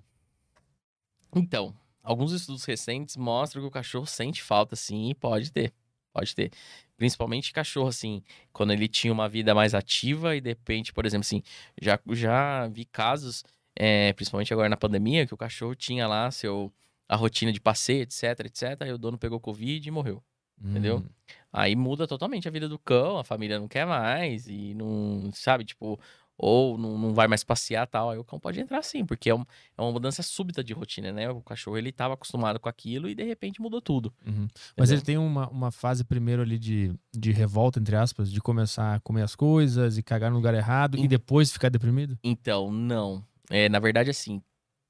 [1.36, 1.74] Então,
[2.04, 5.72] alguns estudos recentes mostram que o cachorro sente falta, sim, e pode ter.
[6.18, 6.52] Pode ter.
[6.98, 11.22] Principalmente cachorro, assim, quando ele tinha uma vida mais ativa e de repente, por exemplo,
[11.22, 11.44] assim,
[11.80, 13.44] já, já vi casos,
[13.76, 16.74] é, principalmente agora na pandemia, que o cachorro tinha lá seu,
[17.08, 20.24] a rotina de passeio, etc, etc, aí o dono pegou Covid e morreu.
[20.60, 20.98] Entendeu?
[20.98, 21.10] Hum.
[21.54, 25.64] Aí muda totalmente a vida do cão, a família não quer mais e não, sabe,
[25.64, 26.00] tipo,
[26.38, 28.10] ou não, não vai mais passear e tal.
[28.12, 29.46] Aí o cão pode entrar sim, porque é, um-
[29.78, 31.30] é uma mudança súbita de rotina, né?
[31.30, 34.14] O cachorro ele tava acostumado com aquilo e de repente mudou tudo.
[34.26, 34.48] Uhum.
[34.78, 38.96] Mas ele tem uma, uma fase primeiro ali de, de revolta, entre aspas, de começar
[38.96, 42.18] a comer as coisas e cagar no lugar errado e Em- depois ficar deprimido?
[42.24, 43.24] Então, não.
[43.50, 44.42] É, na verdade, assim,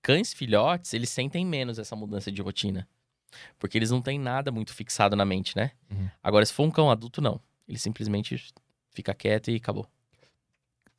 [0.01, 2.87] cães filhotes, eles sentem menos essa mudança de rotina.
[3.59, 5.71] Porque eles não têm nada muito fixado na mente, né?
[5.91, 6.09] Uhum.
[6.23, 7.39] Agora, se for um cão adulto, não.
[7.67, 8.41] Ele simplesmente
[8.91, 9.87] fica quieto e acabou.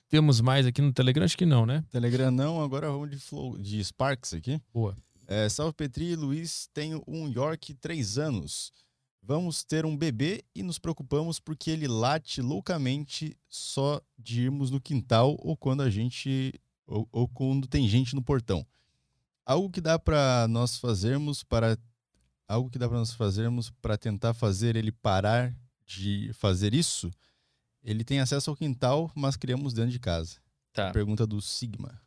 [0.08, 1.24] Temos mais aqui no Telegram?
[1.24, 1.84] Acho que não, né?
[1.90, 4.60] Telegram não, agora vamos de, Flow, de Sparks aqui.
[4.72, 4.96] Boa.
[5.26, 8.72] É, salve Petri, Luiz, tenho um York 3 anos.
[9.22, 14.80] Vamos ter um bebê e nos preocupamos porque ele late loucamente só de irmos no
[14.80, 18.66] quintal ou quando a gente ou, ou quando tem gente no portão.
[19.44, 21.76] Algo que dá para nós fazermos para
[22.48, 25.54] algo que dá para nós fazermos para tentar fazer ele parar
[25.86, 27.10] de fazer isso?
[27.82, 30.38] Ele tem acesso ao quintal, mas criamos dentro de casa.
[30.72, 30.90] Tá.
[30.92, 32.00] Pergunta do Sigma.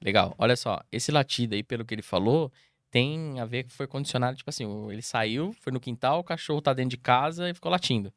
[0.00, 0.34] Legal.
[0.38, 2.52] Olha só, esse latido aí, pelo que ele falou,
[2.90, 6.60] tem a ver que foi condicionado, tipo assim, ele saiu, foi no quintal, o cachorro
[6.60, 8.12] tá dentro de casa e ficou latindo.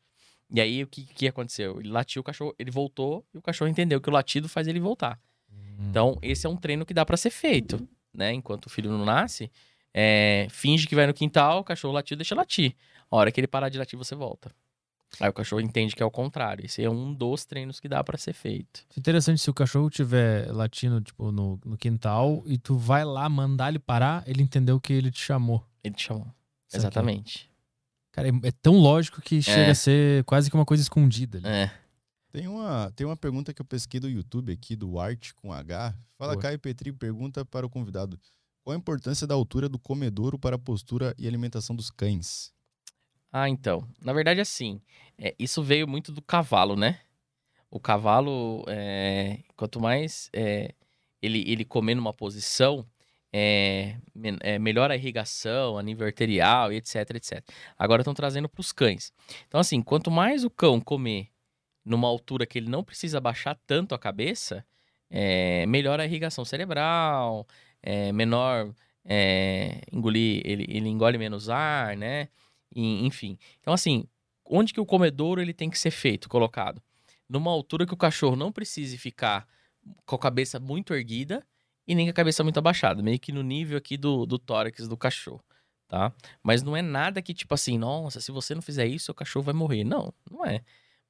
[0.52, 1.80] E aí, o que, que aconteceu?
[1.80, 4.80] Ele latiu, o cachorro, ele voltou e o cachorro entendeu que o latido faz ele
[4.80, 5.20] voltar.
[5.52, 5.88] Hum.
[5.90, 8.34] Então, esse é um treino que dá pra ser feito, né?
[8.34, 9.52] Enquanto o filho não nasce,
[9.94, 12.76] é, finge que vai no quintal, o cachorro latiu, deixa latir.
[13.10, 14.54] A hora que ele parar de latir, você volta.
[15.20, 16.66] Aí o cachorro entende que é o contrário.
[16.66, 18.84] Esse é um dos treinos que dá pra ser feito.
[18.98, 23.70] Interessante se o cachorro tiver latindo, tipo, no, no quintal e tu vai lá mandar
[23.70, 25.66] ele parar, ele entendeu que ele te chamou.
[25.84, 26.26] Ele te chamou.
[26.68, 26.80] Saquei.
[26.80, 27.50] Exatamente.
[28.12, 29.70] Cara, é, é tão lógico que chega É.
[29.72, 31.38] a ser quase que uma coisa escondida.
[31.38, 31.48] ali.
[31.48, 31.72] É.
[32.34, 35.96] Tem uma, tem uma pergunta que eu pesquei do YouTube aqui, do Art com H.
[36.18, 36.42] Fala, Boa.
[36.42, 38.20] Caio Petri, pergunta para o convidado.
[38.62, 42.52] Qual a importância da altura do comedouro para a postura e alimentação dos cães?
[43.38, 43.86] Ah, então.
[44.02, 44.80] Na verdade, assim,
[45.18, 47.02] é, isso veio muito do cavalo, né?
[47.70, 50.74] O cavalo, é, quanto mais é,
[51.22, 52.86] ele, ele comer numa posição,
[53.34, 53.98] é,
[54.40, 57.44] é, melhora a irrigação a nível arterial e etc, etc.
[57.78, 59.12] Agora estão trazendo para os cães.
[59.50, 61.28] Então, assim, quanto mais o cão comer
[61.84, 64.66] numa altura que ele não precisa baixar tanto a cabeça,
[65.10, 67.46] é, melhora a irrigação cerebral,
[67.84, 68.74] é, menor
[69.04, 72.30] é, engolir, ele, ele engole menos ar, né?
[72.76, 73.38] Enfim.
[73.62, 74.06] Então, assim,
[74.46, 76.82] onde que o comedouro ele tem que ser feito, colocado?
[77.28, 79.48] Numa altura que o cachorro não precise ficar
[80.06, 81.46] com a cabeça muito erguida
[81.88, 84.88] e nem com a cabeça muito abaixada, meio que no nível aqui do, do tórax
[84.88, 85.44] do cachorro,
[85.88, 86.14] tá?
[86.44, 89.44] Mas não é nada que tipo assim, nossa, se você não fizer isso, o cachorro
[89.46, 89.84] vai morrer.
[89.84, 90.62] Não, não é.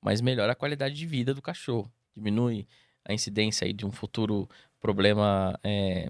[0.02, 1.92] Mas melhora a qualidade de vida do cachorro.
[2.16, 2.68] Diminui
[3.04, 6.08] a incidência aí de um futuro problema é,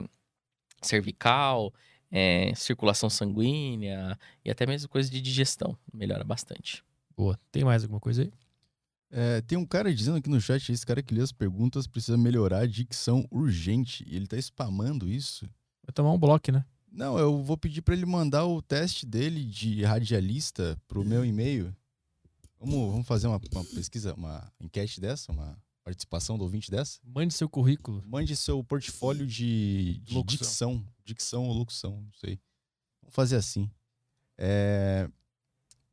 [0.81, 1.73] cervical,
[2.17, 5.77] é, circulação sanguínea e até mesmo coisa de digestão.
[5.93, 6.81] Melhora bastante.
[7.13, 7.37] Boa.
[7.51, 8.31] Tem mais alguma coisa aí?
[9.11, 12.17] É, tem um cara dizendo aqui no chat, esse cara que lê as perguntas precisa
[12.17, 14.05] melhorar a dicção urgente.
[14.07, 15.45] E ele tá spamando isso.
[15.85, 16.63] Vai tomar um bloco, né?
[16.89, 21.75] Não, eu vou pedir para ele mandar o teste dele de radialista pro meu e-mail.
[22.57, 26.99] Vamos, vamos fazer uma, uma pesquisa, uma enquete dessa, uma participação do ouvinte dessa?
[27.03, 28.03] Mande seu currículo.
[28.07, 30.37] Mande seu portfólio de, de Locução.
[30.37, 30.87] dicção.
[31.05, 32.39] Dicção ou locução, não sei.
[33.03, 33.69] Vamos fazer assim.
[34.35, 35.07] É,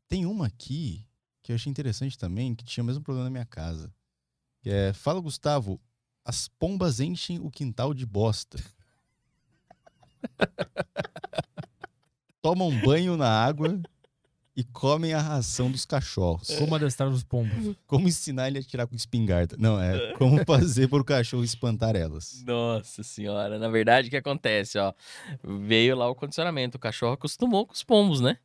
[0.09, 1.07] Tem uma aqui
[1.43, 3.95] que eu achei interessante também, que tinha o mesmo problema na minha casa.
[4.63, 5.79] Que é, fala Gustavo,
[6.25, 8.59] as pombas enchem o quintal de bosta.
[12.41, 13.81] Tomam banho na água
[14.57, 16.49] e comem a ração dos cachorros.
[16.57, 17.75] Como adestrar os pombos.
[17.87, 19.57] Como ensinar ele a tirar com espingarda?
[19.59, 22.43] Não, é como fazer para o cachorro espantar elas.
[22.45, 24.93] Nossa senhora, na verdade o que acontece, ó?
[25.43, 28.39] Veio lá o condicionamento, o cachorro acostumou com os pombos, né?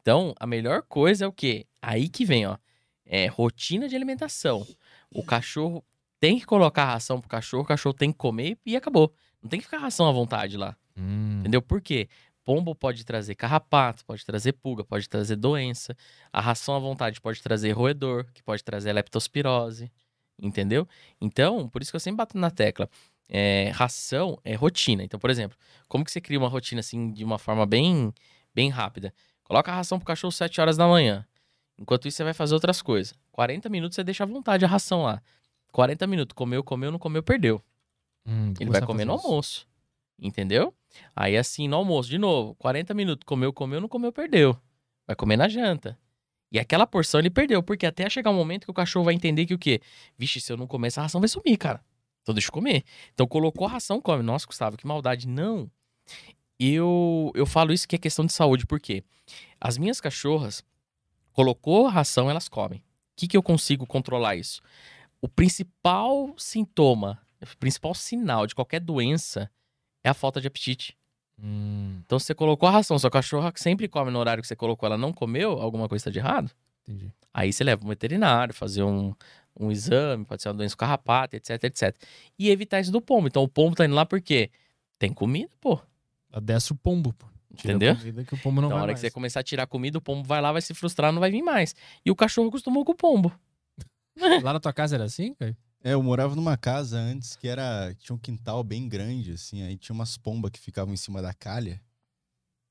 [0.00, 1.66] Então, a melhor coisa é o quê?
[1.82, 2.56] Aí que vem, ó.
[3.04, 4.66] É rotina de alimentação.
[5.12, 5.84] O cachorro
[6.20, 9.12] tem que colocar a ração pro cachorro, o cachorro tem que comer e acabou.
[9.42, 10.76] Não tem que ficar ração à vontade lá.
[10.96, 11.38] Hum.
[11.40, 11.62] Entendeu?
[11.62, 12.08] Por quê?
[12.50, 15.96] Pombo pode trazer carrapato, pode trazer pulga, pode trazer doença.
[16.32, 19.88] A ração à vontade pode trazer roedor, que pode trazer leptospirose.
[20.36, 20.84] Entendeu?
[21.20, 22.90] Então, por isso que eu sempre bato na tecla.
[23.28, 25.04] É, ração é rotina.
[25.04, 25.56] Então, por exemplo,
[25.86, 28.12] como que você cria uma rotina assim de uma forma bem,
[28.52, 29.14] bem rápida?
[29.44, 31.24] Coloca a ração pro cachorro 7 horas da manhã.
[31.78, 33.14] Enquanto isso, você vai fazer outras coisas.
[33.30, 35.22] 40 minutos você deixa à vontade a ração lá.
[35.70, 37.62] 40 minutos, comeu, comeu, não comeu, perdeu.
[38.26, 39.69] Hum, Ele vai comer no almoço.
[40.20, 40.74] Entendeu?
[41.14, 44.56] Aí assim, no almoço, de novo, 40 minutos, comeu, comeu, não comeu, perdeu.
[45.06, 45.98] Vai comer na janta.
[46.52, 49.46] E aquela porção ele perdeu, porque até chegar um momento que o cachorro vai entender
[49.46, 49.80] que o quê?
[50.18, 51.82] Vixe, se eu não comer, essa ração vai sumir, cara.
[52.22, 52.84] Então deixa eu comer.
[53.14, 54.22] Então colocou a ração, come.
[54.22, 55.28] Nossa, Gustavo, que maldade.
[55.28, 55.70] Não.
[56.58, 59.02] Eu, eu falo isso que é questão de saúde, porque
[59.60, 60.62] as minhas cachorras,
[61.32, 62.80] colocou a ração, elas comem.
[62.80, 62.82] O
[63.16, 64.60] que, que eu consigo controlar isso?
[65.20, 69.50] O principal sintoma, o principal sinal de qualquer doença
[70.04, 70.96] é a falta de apetite.
[71.42, 74.56] Hum, Então, se você colocou a ração, sua cachorra sempre come no horário que você
[74.56, 76.50] colocou, ela não comeu, alguma coisa está de errado.
[76.86, 77.12] entendi.
[77.32, 79.14] Aí você leva um veterinário, fazer um,
[79.58, 81.96] um exame, pode ser uma doença carrapata, etc, etc.
[82.38, 83.28] E evitar isso do pombo.
[83.28, 84.50] Então, o pombo tá indo lá porque
[84.98, 85.78] tem comida, pô.
[86.32, 87.26] Adestra o pombo, pô.
[87.56, 87.96] Tira Entendeu?
[88.24, 89.00] que o pombo não Então, na vai hora mais.
[89.00, 91.30] que você começar a tirar comida, o pombo vai lá, vai se frustrar, não vai
[91.30, 91.74] vir mais.
[92.04, 93.32] E o cachorro acostumou com o pombo.
[94.42, 95.56] Lá na tua casa era assim, cara?
[95.82, 97.94] É, eu morava numa casa antes que era.
[97.98, 99.62] Tinha um quintal bem grande, assim.
[99.62, 101.80] Aí tinha umas pombas que ficavam em cima da calha.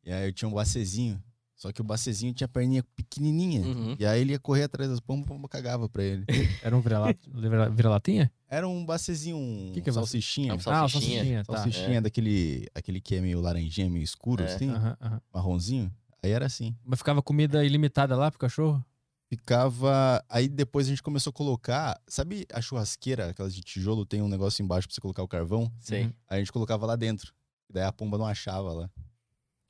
[0.03, 1.21] E aí eu tinha um bacezinho.
[1.55, 3.61] Só que o bacezinho tinha perninha pequenininha.
[3.61, 3.95] Uhum.
[3.99, 6.25] E aí ele ia correr atrás das pombas, a pomba cagava pra ele.
[6.63, 8.31] Era um vira-la- vira- vira-latinha?
[8.47, 10.53] Era um bacezinho, um Que que é salsichinha.
[10.53, 10.89] É Ah, Salsichinha.
[11.01, 11.57] salsichinha, tá.
[11.57, 14.45] Salsichinha daquele aquele que é meio laranjinha, meio escuro, É.
[14.55, 15.21] assim, Aham, aham.
[15.33, 15.91] marronzinho.
[16.23, 16.75] Aí era assim.
[16.83, 18.83] Mas ficava comida ilimitada lá pro cachorro?
[19.30, 20.24] Ficava.
[20.27, 21.99] Aí depois a gente começou a colocar.
[22.08, 25.72] Sabe a churrasqueira, aquelas de tijolo, tem um negócio embaixo pra você colocar o carvão?
[25.80, 26.06] Sei.
[26.06, 26.14] Uhum.
[26.27, 27.32] Aí a gente colocava lá dentro.
[27.69, 28.90] E daí a pomba não achava lá.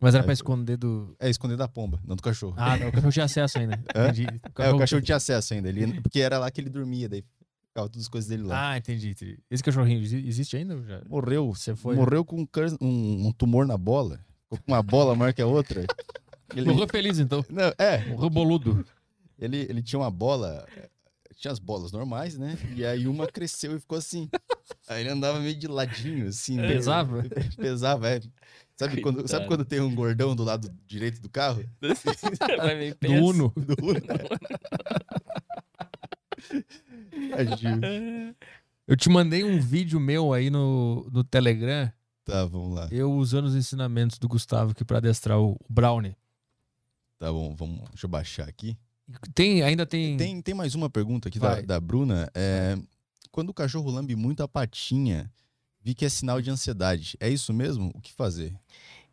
[0.02, 1.14] Mas era Aí pra esconder do.
[1.20, 2.54] É, esconder da pomba, não do cachorro.
[2.58, 3.76] Ah, não, o cachorro tinha acesso ainda.
[3.94, 4.26] Entendi.
[4.60, 5.68] é, o cachorro tinha acesso ainda.
[5.68, 7.22] Ele, porque era lá que ele dormia, daí
[7.68, 8.70] ficava todas as coisas dele lá.
[8.72, 9.38] Ah, entendi, entendi.
[9.52, 10.82] Esse cachorrinho exi- existe ainda?
[10.84, 11.02] Já...
[11.06, 11.54] Morreu.
[11.54, 11.98] Você foi.
[11.98, 12.48] Morreu com um,
[12.80, 14.22] um- um tumor na bola.
[14.44, 15.86] Ficou com uma bola maior que a outra.
[16.56, 17.44] Ele, Morreu feliz, então.
[17.50, 18.86] não, é, Morreu boludo.
[19.40, 20.68] Ele, ele tinha uma bola.
[21.36, 22.58] Tinha as bolas normais, né?
[22.76, 24.30] E aí uma cresceu e ficou assim.
[24.88, 26.58] Aí ele andava meio de ladinho, assim.
[26.58, 27.24] meio- Pesava?
[27.56, 28.20] Pesava, é.
[28.76, 31.64] Sabe quando, sabe quando tem um gordão do lado direito do carro?
[33.02, 33.14] Do.
[33.26, 33.54] Uno.
[33.56, 34.00] Do Uno.
[38.88, 41.92] Eu te mandei um vídeo meu aí no, no Telegram,
[42.26, 42.88] Tá, vamos lá.
[42.92, 46.16] eu usando os ensinamentos do Gustavo aqui pra adestrar o, o Brownie.
[47.18, 47.88] Tá bom, vamos.
[47.90, 48.78] Deixa eu baixar aqui.
[49.34, 50.18] Tem, ainda tem.
[50.18, 52.30] Tem, tem mais uma pergunta aqui da, da Bruna.
[52.36, 52.78] É,
[53.32, 55.32] quando o cachorro lambe muito a patinha,
[55.82, 57.18] vi que é sinal de ansiedade.
[57.20, 57.92] É isso mesmo?
[57.96, 58.56] O que fazer?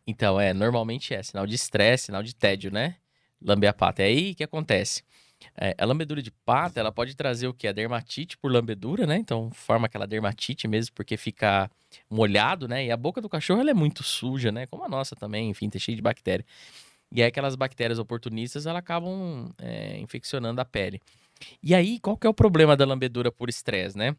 [0.05, 2.95] Então, é, normalmente é sinal de estresse, sinal de tédio, né?
[3.41, 4.01] Lamber a pata.
[4.01, 5.03] É aí que acontece.
[5.55, 7.67] É, a lambedura de pata, ela pode trazer o quê?
[7.67, 9.17] A dermatite por lambedura, né?
[9.17, 11.69] Então, forma aquela dermatite mesmo, porque fica
[12.09, 12.85] molhado, né?
[12.85, 14.65] E a boca do cachorro, ela é muito suja, né?
[14.67, 16.45] Como a nossa também, enfim, tá cheia de bactéria.
[17.11, 20.99] E aí aquelas bactérias oportunistas, elas acabam é, infeccionando a pele.
[21.61, 24.15] E aí, qual que é o problema da lambedura por estresse, né?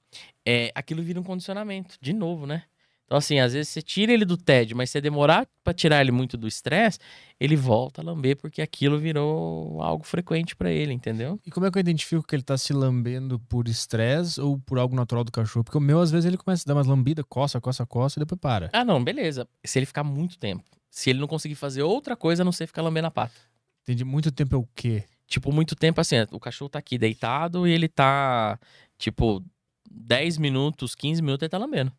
[0.47, 2.63] É, aquilo vira um condicionamento, de novo, né?
[3.09, 6.13] Então, assim, às vezes você tira ele do TED, mas se demorar para tirar ele
[6.13, 6.99] muito do estresse,
[7.41, 11.41] ele volta a lamber porque aquilo virou algo frequente para ele, entendeu?
[11.47, 14.79] E como é que eu identifico que ele tá se lambendo por estresse ou por
[14.79, 15.65] algo natural do cachorro?
[15.65, 18.21] Porque o meu, às vezes, ele começa a dar umas lambidas, coça, coça, coça e
[18.21, 18.69] depois para.
[18.75, 19.49] Ah, não, beleza.
[19.65, 20.78] Se ele ficar muito tempo.
[20.99, 23.41] Se ele não conseguir fazer outra coisa, a não ser ficar lambendo a pata.
[23.83, 24.05] Entendi.
[24.05, 25.05] Muito tempo é o quê?
[25.29, 28.59] Tipo, muito tempo assim, o cachorro tá aqui deitado e ele tá,
[28.99, 29.41] tipo,
[29.89, 31.93] 10 minutos, 15 minutos ele tá lambendo.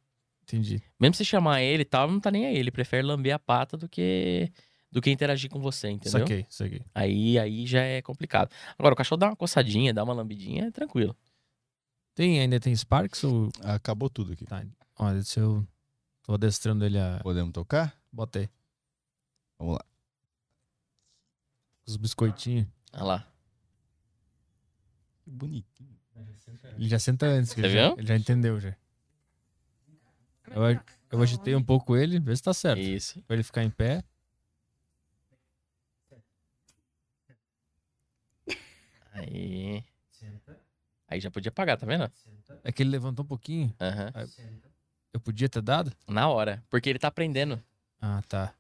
[0.43, 0.83] Entendi.
[0.99, 2.57] Mesmo se chamar ele e tal, não tá nem aí.
[2.57, 4.51] Ele prefere lamber a pata do que
[4.91, 6.19] do que interagir com você, entendeu?
[6.19, 6.81] Saquei, saquei.
[6.93, 8.51] Aí, aí já é complicado.
[8.77, 11.15] Agora, o cachorro dá uma coçadinha, dá uma lambidinha, é tranquilo.
[12.13, 13.49] Tem, ainda tem Sparks ou.
[13.63, 14.45] Acabou tudo aqui.
[14.45, 14.61] Tá.
[14.97, 15.65] Olha, se eu
[16.21, 17.21] tô adestrando ele a.
[17.23, 17.97] Podemos tocar?
[18.11, 18.49] Botei.
[19.59, 19.85] Vamos lá.
[21.85, 22.67] Os biscoitinhos.
[22.93, 23.33] Olha lá.
[25.23, 25.99] Que bonitinho.
[26.75, 27.97] Ele já senta antes, que Você ele, já, viu?
[27.99, 28.75] ele já entendeu já.
[30.47, 30.81] Eu,
[31.11, 32.79] eu agitei um pouco ele, vê se tá certo.
[32.79, 33.21] Isso.
[33.23, 34.03] Pra ele ficar em pé.
[39.11, 39.83] Aí.
[41.07, 42.09] Aí já podia pagar, tá vendo?
[42.63, 43.73] É que ele levantou um pouquinho.
[43.79, 44.11] Aham.
[45.11, 45.91] Eu podia ter dado?
[46.07, 46.63] Na hora.
[46.69, 47.61] Porque ele tá aprendendo.
[47.99, 48.53] Ah, tá.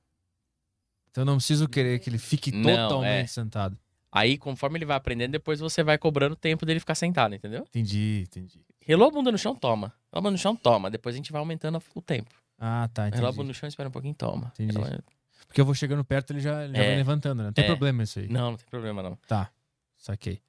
[1.11, 3.27] Então eu não preciso querer que ele fique Não, totalmente é.
[3.27, 3.77] sentado.
[4.11, 7.61] Aí, conforme ele vai aprendendo, depois você vai cobrando o tempo dele ficar sentado, entendeu?
[7.69, 8.59] Entendi, entendi.
[8.81, 9.87] Relou a bunda no chão, toma.
[10.11, 10.89] Relou a bunda no chão, toma.
[10.89, 12.29] Depois a gente vai aumentando o tempo.
[12.57, 13.47] Ah, tá, Relou a bunda entendi.
[13.49, 14.51] no chão, espera um pouquinho, toma.
[14.55, 14.75] Entendi.
[14.77, 15.03] Ela-
[15.47, 16.87] Porque eu vou chegando perto, ele já, ele já É.
[16.87, 17.45] vai levantando, né?
[17.45, 17.67] Não tem É.
[17.67, 18.27] problema isso aí.
[18.27, 19.15] Não, não tem problema não.
[19.27, 19.51] Tá,
[19.97, 20.41] saquei.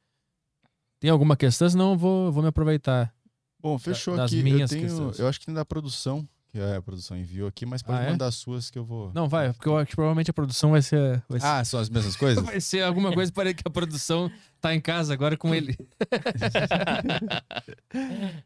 [0.99, 1.69] Tem alguma questão?
[1.69, 3.15] Senão eu vou, eu vou me aproveitar.
[3.59, 4.43] Bom, fechou das aqui.
[4.43, 5.19] minhas eu, tenho, questões.
[5.19, 8.11] eu acho que tem da produção, que a produção enviou aqui, mas pode Ah, é?
[8.11, 9.13] mandar as suas que eu vou.
[9.15, 11.23] Não, vai, porque eu acho que provavelmente a produção vai ser.
[11.29, 12.43] Vai ser, Ah, são as mesmas coisas?
[12.45, 14.31] vai ser alguma coisa para que a produção
[14.61, 15.77] tá em casa agora com ele.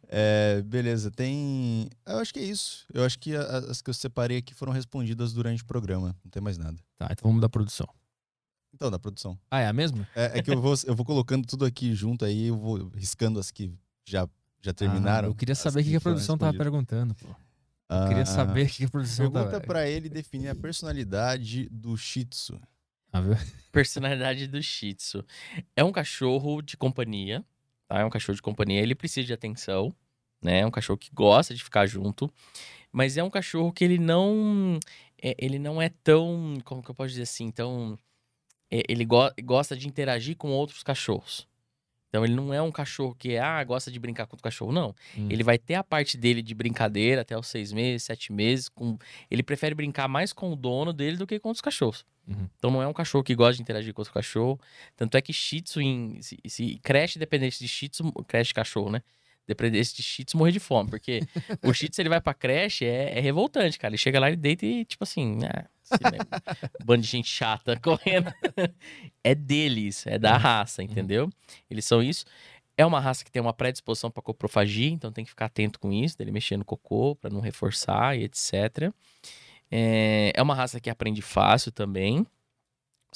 [0.09, 1.89] É, beleza, tem.
[2.07, 2.87] Eu acho que é isso.
[2.93, 6.17] Eu acho que as que eu separei aqui foram respondidas durante o programa.
[6.25, 6.77] Não tem mais nada.
[6.97, 7.87] Tá, então vamos da produção.
[8.75, 9.39] Então, da produção.
[9.51, 10.07] Ah, é a mesma?
[10.17, 13.39] É, é que eu vou, eu vou colocando tudo aqui junto aí, eu vou riscando
[13.39, 13.73] as que
[14.05, 14.29] já,
[14.61, 15.29] já terminaram.
[15.29, 17.29] Ah, eu queria saber o que, que a produção tava perguntando, pô.
[17.89, 19.67] Eu queria Ah, saber o que, a produção Pergunta tava.
[19.67, 22.61] pra ele definir a personalidade do Shih Tzu.
[23.13, 23.35] Ah, viu?
[23.73, 25.25] Personalidade do Shih Tzu.
[25.77, 27.45] É um cachorro de companhia,
[27.89, 27.99] tá?
[28.01, 29.95] É um cachorro de companhia, ele precisa de atenção,
[30.43, 30.61] né?
[30.61, 32.33] É um cachorro que gosta de ficar junto,
[32.93, 34.79] mas é um cachorro que ele não
[35.23, 37.99] é, ele não é tão, como que eu posso dizer assim, tão
[38.71, 41.47] é, ele go- gosta de interagir com outros cachorros.
[42.15, 44.95] Então ele não é um cachorro que ah, gosta de brincar com outro cachorro, não.
[45.19, 45.27] Hum.
[45.29, 48.69] Ele vai ter a parte dele de brincadeira até os seis meses, sete meses.
[48.69, 48.97] Com...
[49.29, 52.07] Ele prefere brincar mais com o dono dele do que com outros cachorros.
[52.29, 52.49] Uhum.
[52.57, 54.61] Então não é um cachorro que gosta de interagir com outro cachorro.
[54.97, 56.23] Tanto é que Shih Tzu, em...
[56.23, 59.03] se, se creche dependente de Shih Tzu, creche de cachorro, né?
[59.47, 60.89] Dependente de Tzu morrer de fome.
[60.91, 61.21] Porque
[61.63, 63.91] o Tzu, ele vai pra creche, é, é revoltante, cara.
[63.93, 65.65] Ele chega lá e deita e, tipo assim, ah,
[66.11, 66.19] ne-
[66.85, 68.33] bando de gente chata correndo.
[69.23, 71.29] é deles, é da raça, entendeu?
[71.71, 72.25] Eles são isso.
[72.77, 75.93] É uma raça que tem uma predisposição para coprofagia, então tem que ficar atento com
[75.93, 78.93] isso, dele mexer no cocô para não reforçar e etc.
[79.71, 82.27] É, é uma raça que aprende fácil também.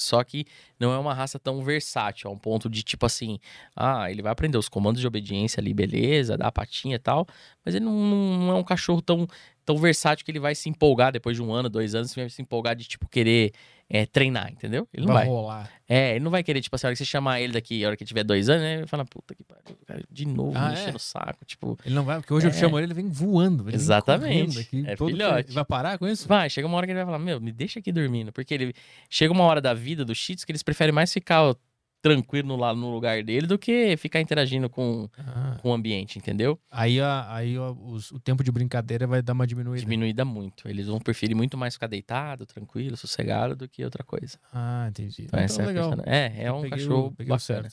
[0.01, 0.45] Só que
[0.79, 3.39] não é uma raça tão versátil, a um ponto de tipo assim,
[3.77, 7.27] ah, ele vai aprender os comandos de obediência ali, beleza, dar a patinha e tal,
[7.65, 9.27] mas ele não, não- é um cachorro tão,
[9.65, 12.75] tão versátil que ele vai se empolgar depois de um ano, dois anos, se empolgar
[12.77, 13.53] de tipo querer
[13.91, 14.87] é, treinar, entendeu?
[14.93, 15.27] Ele não vai.
[15.27, 15.71] rolar.
[15.89, 17.89] É, ele não vai querer, tipo assim, a hora que você chamar ele daqui, a
[17.89, 18.71] hora que tiver dois anos, né?
[18.73, 20.97] Ele vai falar, puta que pariu, cara, de novo, Ah, me enchendo é?
[20.97, 21.45] o saco.
[21.47, 22.53] Tipo, Ele não vai, porque hoje eu É.
[22.53, 23.63] chamo ele, ele vem voando.
[23.63, 24.47] Ele vem Exatamente.
[24.55, 25.53] correndo aqui, É todo filhote.
[25.53, 26.29] Vai parar com isso?
[26.29, 28.31] vai, chega uma hora que ele vai falar, meu, me deixa aqui dormindo.
[28.33, 28.75] Porque ele
[29.09, 31.55] chega uma hora da vida do Tzu que eles preferem mais ficar
[32.01, 35.57] tranquilo no, lá no lugar dele do que ficar interagindo com, Ah.
[35.61, 36.59] com o ambiente, entendeu?
[36.71, 39.81] Aí, a- aí ó, os- o tempo de brincadeira vai dar uma diminuída.
[39.83, 40.69] Diminuída muito.
[40.69, 44.39] Eles vão preferir muito mais ficar deitado, tranquilo, sossegado do que outra coisa.
[44.53, 45.23] Ah, entendi.
[45.23, 45.89] Então, essa é, a legal.
[45.91, 47.69] persona- é, é um Peguei o- cachorro o bacana.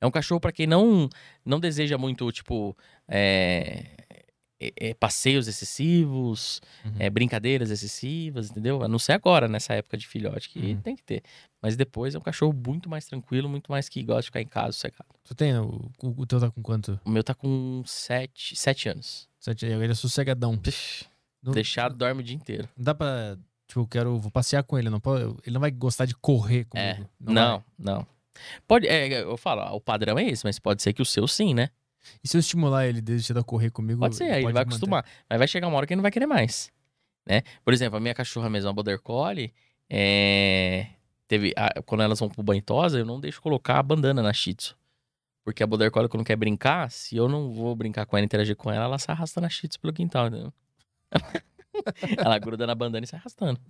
[0.00, 1.08] É um cachorro pra quem não
[1.44, 2.76] não deseja muito, tipo,
[3.08, 3.86] é,
[4.76, 6.92] é, é, passeios excessivos, Uhum.
[6.98, 8.82] é, brincadeiras excessivas, entendeu?
[8.82, 10.80] A não ser agora, nessa época de filhote, que Uhum.
[10.80, 11.22] tem que ter.
[11.60, 14.46] Mas depois é um cachorro muito mais tranquilo, muito mais que gosta de ficar em
[14.46, 15.06] casa, sossegado.
[15.24, 17.00] Tu tem, o, o, teu tá com quanto?
[17.04, 19.28] O meu tá com sete, sete anos.
[19.38, 20.58] Sete, ele é sossegadão.
[21.42, 22.68] Não, deixado, dorme o dia inteiro.
[22.76, 25.70] Não dá pra, tipo, eu quero, vou passear com ele, não pode, ele não vai
[25.70, 27.10] gostar de correr É, comigo.
[27.20, 27.64] Não, vai.
[27.78, 28.06] não.
[28.66, 31.28] Pode, é, eu falo, ó, o padrão é esse, mas pode ser que o seu
[31.28, 31.68] sim, né?
[32.22, 34.00] E se eu estimular ele desde a correr comigo?
[34.00, 34.74] Pode ser, aí ele pode vai manter?
[34.76, 35.04] acostumar.
[35.28, 36.70] Mas vai chegar uma hora que ele não vai querer mais.
[37.26, 37.42] Né?
[37.64, 39.52] Por exemplo, a minha cachorra mesmo, a Border Collie,
[39.88, 40.86] é,
[41.28, 41.52] teve.
[41.56, 44.54] a- quando elas vão pro banho tosa, eu não deixo colocar a bandana na Shih
[44.54, 44.76] Tzu.
[45.44, 48.56] Porque a Border Collie, quando quer brincar, se eu não vou brincar com ela, interagir
[48.56, 50.52] com ela, ela se arrasta na Shih Tzu pelo quintal, entendeu?
[52.18, 53.60] ela gruda na bandana e sai arrastando.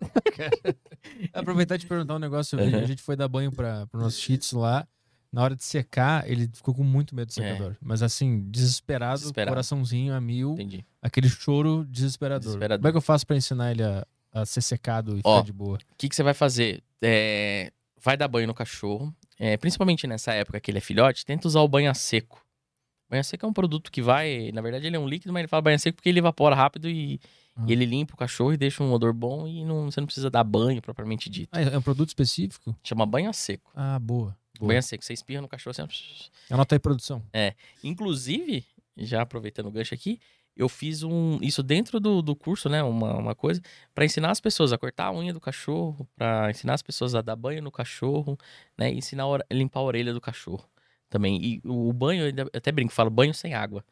[1.32, 2.58] Aproveitar e te perguntar um negócio.
[2.58, 2.76] Uhum.
[2.78, 4.86] A gente foi dar banho para pro nosso Shih Tzu lá.
[5.34, 7.34] Na hora de secar, ele ficou com muito medo do É.
[7.34, 7.76] secador.
[7.82, 9.50] Mas assim, desesperado, Desesperado.
[9.50, 10.84] coraçãozinho a mil, Entendi.
[11.02, 12.40] aquele choro desesperador.
[12.40, 12.78] Desesperador.
[12.78, 15.46] Como é que eu faço pra ensinar ele a, a ser secado e Ó, ficar
[15.46, 15.76] de boa?
[15.76, 16.82] O que, que você vai fazer?
[17.02, 19.12] É, vai dar banho no cachorro.
[19.36, 22.40] É, principalmente nessa época que ele é filhote, tenta usar o banho a seco.
[23.10, 24.52] Banho a seco é um produto que vai.
[24.52, 26.54] Na verdade, ele é um líquido, mas ele fala banho a seco porque ele evapora
[26.54, 27.20] rápido e,
[27.56, 27.64] Ah.
[27.66, 30.30] e ele limpa o cachorro e deixa um odor bom e não, você não precisa
[30.30, 31.48] dar banho propriamente dito.
[31.52, 32.76] Ah, é um produto específico?
[32.84, 33.70] Chama banho a seco.
[33.74, 34.36] Ah, boa.
[34.58, 34.68] Boa.
[34.68, 35.04] Banho a seco.
[35.04, 36.30] Você espirra no cachorro assim.
[36.50, 37.22] Anota aí, produção.
[37.82, 38.64] Inclusive,
[38.96, 40.20] já aproveitando o gancho aqui,
[40.56, 42.82] eu fiz um isso dentro do, do curso, né?
[42.82, 43.60] Uma, uma coisa,
[43.94, 47.22] para ensinar as pessoas a cortar a unha do cachorro, para ensinar as pessoas a
[47.22, 48.38] dar banho no cachorro,
[48.78, 48.92] né?
[48.92, 50.64] E ensinar a limpar a orelha do cachorro
[51.10, 51.42] também.
[51.42, 53.84] E o banho, eu até brinco, falo banho sem água.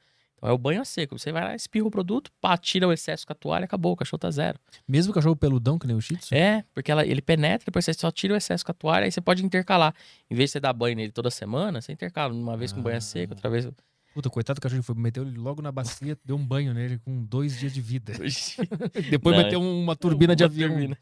[0.42, 1.16] Então é o banho a seco.
[1.16, 3.96] Você vai lá, espirra o produto, pá, tira o excesso com a toalha, acabou, o
[3.96, 4.58] cachorro tá zero.
[4.88, 6.34] Mesmo o cachorro peludão, que nem o Shih Tzu?
[6.34, 9.12] É, porque ela, ele penetra, depois você só tira o excesso com a toalha, aí
[9.12, 9.94] você pode intercalar.
[10.28, 12.96] Em vez de você dar banho nele toda semana, você intercala uma vez com banho
[12.96, 13.68] a seco, outra vez.
[14.14, 17.24] Puta, coitado do cachorro, foi, meteu ele logo na bacia, deu um banho nele com
[17.24, 18.12] dois dias de vida.
[19.10, 20.70] Depois Não, meteu uma turbina de Uma avião.
[20.70, 20.98] turbina.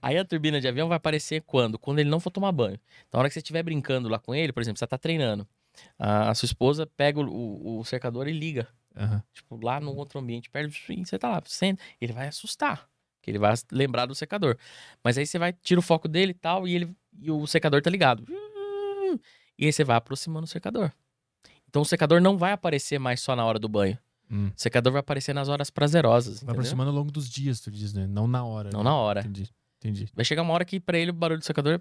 [0.00, 1.78] Aí a turbina de avião vai aparecer quando?
[1.78, 2.80] Quando ele não for tomar banho.
[3.06, 5.46] Então, na hora que você estiver brincando lá com ele, por exemplo, você tá treinando,
[5.98, 8.68] a, a sua esposa pega o, o- cercador e liga.
[8.96, 9.22] Aham.
[9.32, 11.82] Tipo, lá no outro ambiente, perto, e você tá lá, senta.
[12.00, 12.88] Ele vai assustar.
[13.22, 14.56] Que ele vai lembrar do secador.
[15.04, 17.82] Mas aí você vai, tira o foco dele e tal, e, ele, e o secador
[17.82, 18.24] tá ligado.
[19.58, 20.90] E aí você vai aproximando o secador.
[21.68, 23.98] Então o secador não vai aparecer mais só na hora do banho.
[24.30, 24.48] Hum.
[24.48, 26.34] O secador vai aparecer nas horas prazerosas.
[26.36, 26.52] Vai entendeu?
[26.52, 28.06] aproximando ao longo dos dias, tu diz, né?
[28.06, 28.70] Não na hora.
[28.72, 28.84] Não né?
[28.84, 29.20] na hora.
[29.20, 29.50] Entendi.
[29.78, 30.08] Entendi.
[30.14, 31.80] Vai chegar uma hora que pra ele o barulho do secador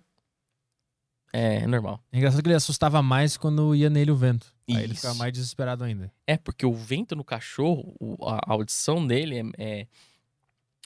[1.33, 1.99] é normal.
[2.11, 4.47] É engraçado que ele assustava mais quando ia nele o vento.
[4.69, 4.95] Aí ele Isso.
[5.01, 6.11] ficava mais desesperado ainda.
[6.27, 9.87] É, porque o vento no cachorro, a audição dele é, é-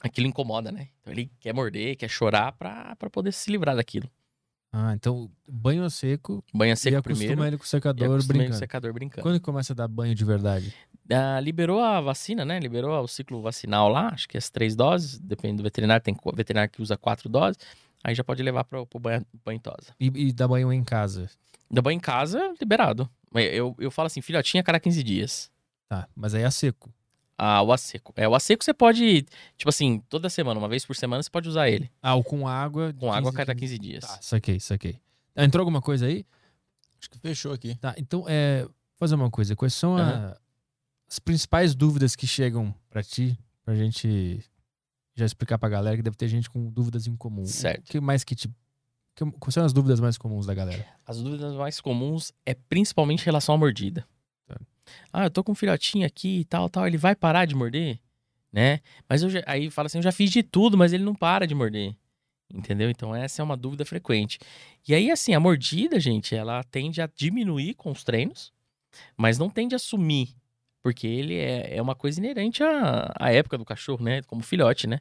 [0.02, 0.88] Aquilo incomoda, né?
[1.00, 4.10] Então ele quer morder, quer chorar pra, pra poder se livrar daquilo.
[4.70, 7.44] Ah, então banho seco Banha e seco acostuma primeiro.
[7.46, 8.54] ele com o E secador acostuma ele com brincando.
[8.56, 9.22] o secador brincando.
[9.22, 10.74] Quando começa a dar banho de verdade?
[11.10, 12.58] Ah, liberou a vacina, né?
[12.58, 16.70] Liberou o ciclo vacinal lá, acho que as três doses, depende do veterinário, tem veterinário
[16.72, 17.56] que usa quatro doses,
[18.04, 19.94] aí já pode levar pro, pro banho, banho tosa.
[19.98, 21.28] E, e dá banho em casa?
[21.70, 23.08] Da banho em casa, liberado.
[23.34, 25.50] Eu, eu falo assim, filhotinha a cada 15 dias.
[25.88, 26.92] Tá, mas aí é seco.
[27.36, 28.12] Ah, o a seco.
[28.14, 29.26] É, o a seco você pode,
[29.56, 31.90] tipo assim, toda semana, uma vez por semana, você pode usar ele.
[32.00, 32.92] Ah, ou com água.
[32.96, 34.04] Com água a 15 cada em 15 dias.
[34.04, 35.00] Tá, saquei, saquei.
[35.34, 36.24] Ah, Entrou alguma coisa aí?
[37.00, 37.74] Acho que fechou aqui.
[37.76, 39.56] Tá, então, é, vou fazer uma coisa.
[39.56, 40.36] Quais são a- Aham.
[41.10, 44.38] as principais dúvidas que chegam pra ti, pra gente
[45.14, 47.44] já explicar pra galera, que deve ter gente com dúvidas em comum.
[47.46, 47.88] Certo.
[47.88, 48.48] O que mais que te...
[49.14, 50.84] que- Quais são as dúvidas mais comuns da galera?
[51.06, 54.06] As dúvidas mais comuns é principalmente em relação à mordida.
[54.46, 54.56] Tá.
[55.12, 57.98] Ah, eu tô com um filhotinho aqui e tal, tal, ele vai parar de morder?
[58.52, 58.80] Né?
[59.08, 61.46] Mas eu já, aí fala assim, eu já fiz de tudo, mas ele não para
[61.46, 61.94] de morder.
[62.52, 62.88] Entendeu?
[62.90, 64.38] Então essa é uma dúvida frequente.
[64.86, 68.52] E aí, assim, a mordida, gente, ela tende a diminuir com os treinos,
[69.16, 70.28] mas não tende a sumir.
[70.84, 74.20] Porque ele é, é uma coisa inerente à, à época do cachorro, né?
[74.24, 75.00] Como filhote, né?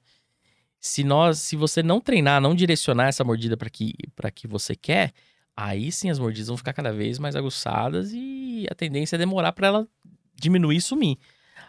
[0.80, 3.94] Se nós, se você não treinar, não direcionar essa mordida para que,
[4.34, 5.12] que você quer,
[5.58, 9.52] aí sim as mordidas vão ficar cada vez mais aguçadas e a tendência é demorar
[9.52, 9.88] para ela
[10.36, 11.18] diminuir e sumir.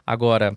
[0.06, 0.56] Agora,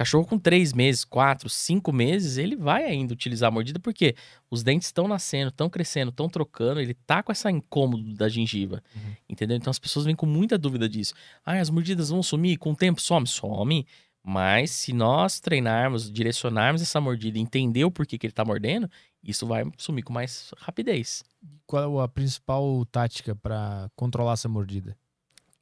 [0.00, 4.14] cachorro com três meses, quatro, cinco meses, ele vai ainda utilizar a mordida porque
[4.50, 8.82] os dentes estão nascendo, estão crescendo, estão trocando, ele tá com essa incômodo da gengiva,
[8.96, 9.12] Uhum.
[9.28, 9.58] entendeu?
[9.58, 11.12] Então as pessoas vêm com muita dúvida disso.
[11.44, 12.98] Ah, as mordidas vão sumir com o tempo?
[12.98, 13.86] Some, some.
[14.22, 18.90] Mas se nós treinarmos, direcionarmos essa mordida, e entender o porquê que ele tá mordendo,
[19.22, 21.22] isso vai sumir com mais rapidez.
[21.66, 24.96] Qual é a principal tática pra controlar essa mordida?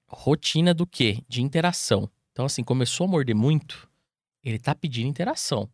[0.06, 1.22] rotina do quê?
[1.28, 2.08] De interação.
[2.32, 3.88] Então, assim, começou a morder muito,
[4.42, 5.68] ele tá pedindo interação.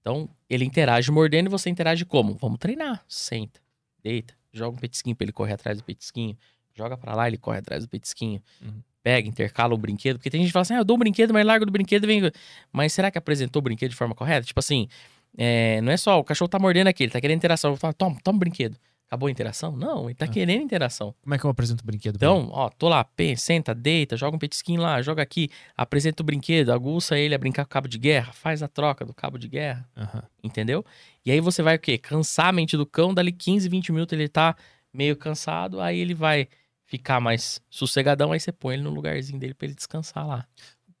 [0.00, 2.34] Então, ele interage mordendo e você interage como?
[2.34, 3.04] Vamos treinar.
[3.08, 3.60] Senta,
[4.02, 6.36] deita, joga um petisquinho pra ele correr atrás do petisquinho,
[6.74, 8.40] joga pra lá, ele corre atrás do petisquinho.
[8.62, 8.80] Uhum.
[9.02, 11.32] Pega, intercala o brinquedo, porque tem gente que fala assim, ah, eu dou um brinquedo,
[11.32, 12.30] mas largo do brinquedo e vem...
[12.72, 14.44] Mas será que apresentou o brinquedo de forma correta?
[14.46, 14.88] Tipo assim,
[15.36, 17.72] é, não é só o cachorro tá mordendo aqui, ele tá querendo interação.
[17.72, 18.76] Eu falo, toma, toma o brinquedo.
[19.06, 19.76] Acabou a interação?
[19.76, 20.28] Não, ele tá Ah.
[20.28, 21.14] querendo interação.
[21.22, 22.16] Como é que eu apresento o brinquedo?
[22.16, 26.26] Então, ó, tô lá, pê, senta, deita, joga um petisquinho lá, joga aqui, apresenta o
[26.26, 29.38] brinquedo, aguça ele a brincar com o cabo de guerra, faz a troca do cabo
[29.38, 30.22] de guerra, Aham.
[30.42, 30.84] entendeu?
[31.24, 31.96] E aí você vai o quê?
[31.98, 34.56] Cansar a mente do cão, dali 15, 20 minutos ele tá
[34.92, 36.48] meio cansado, aí ele vai
[36.84, 40.46] ficar mais sossegadão, aí você põe ele no lugarzinho dele pra ele descansar lá.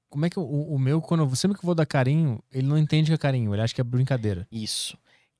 [0.08, 2.66] Como é que o, o meu, quando eu, sempre que eu vou dar carinho, ele
[2.68, 4.46] não entende que é carinho, ele acha que é brincadeira.
[4.50, 4.96] Isso.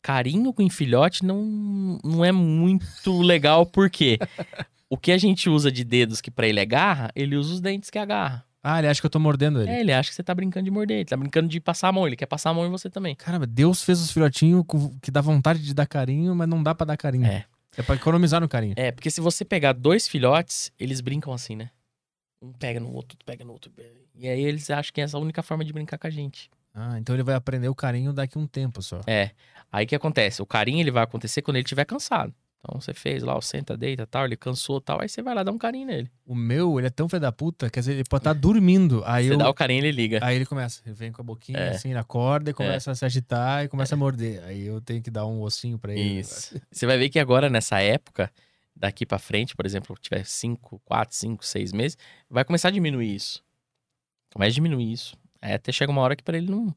[0.07, 4.20] Carinho com filhote não, não é muito legal, porque
[4.89, 7.60] o que a gente usa de dedos que pra ele é garra, ele usa os
[7.60, 8.47] dentes que agarra.
[8.62, 9.68] Ah, ele acha que eu tô mordendo ele.
[9.68, 11.93] É, ele acha que você tá brincando de morder, ele tá brincando de passar a
[11.93, 13.17] mão, ele quer passar a mão em você também.
[13.17, 14.65] Caramba, Deus fez os filhotinhos
[15.02, 17.26] que dá vontade de dar carinho, mas não dá pra dar carinho.
[17.26, 17.44] É.
[17.76, 18.75] É pra economizar no carinho.
[18.76, 21.70] É, porque se você pegar dois filhotes, eles brincam assim, né?
[22.41, 23.73] Um pega no outro, outro pega no outro.
[24.15, 26.49] E aí eles acham que essa é a única forma de brincar com a gente.
[26.79, 29.01] Ah, então ele vai aprender o carinho daqui a um tempo só.
[29.07, 29.31] É.
[29.73, 30.43] Aí o que acontece?
[30.43, 32.35] O carinho ele vai acontecer quando ele estiver cansado.
[32.59, 35.43] Então você fez lá, o senta, deita tal, ele cansou tal, aí você vai lá
[35.45, 36.11] dar um carinho nele.
[36.27, 39.03] O meu, ele é tão filho da puta, quer dizer, ele pode estar dormindo.
[39.07, 39.39] Aí Você eu.
[39.39, 40.19] dá o carinho ele liga.
[40.21, 41.69] Aí ele começa, ele vem com a boquinha É.
[41.71, 44.43] assim, ele acorda e começa a se agitar e começa a morder.
[44.45, 46.19] Aí eu tenho que dar um ossinho pra ele.
[46.21, 46.61] Isso.
[46.71, 48.31] Você vai ver que agora, nessa época,
[48.75, 51.97] daqui pra frente, por exemplo, tiver 5, 4, 5, 6 meses,
[52.29, 53.43] vai começar a diminuir isso.
[54.33, 55.17] Começa a diminuir isso.
[55.47, 56.75] Aí até chega uma hora que pra ele não.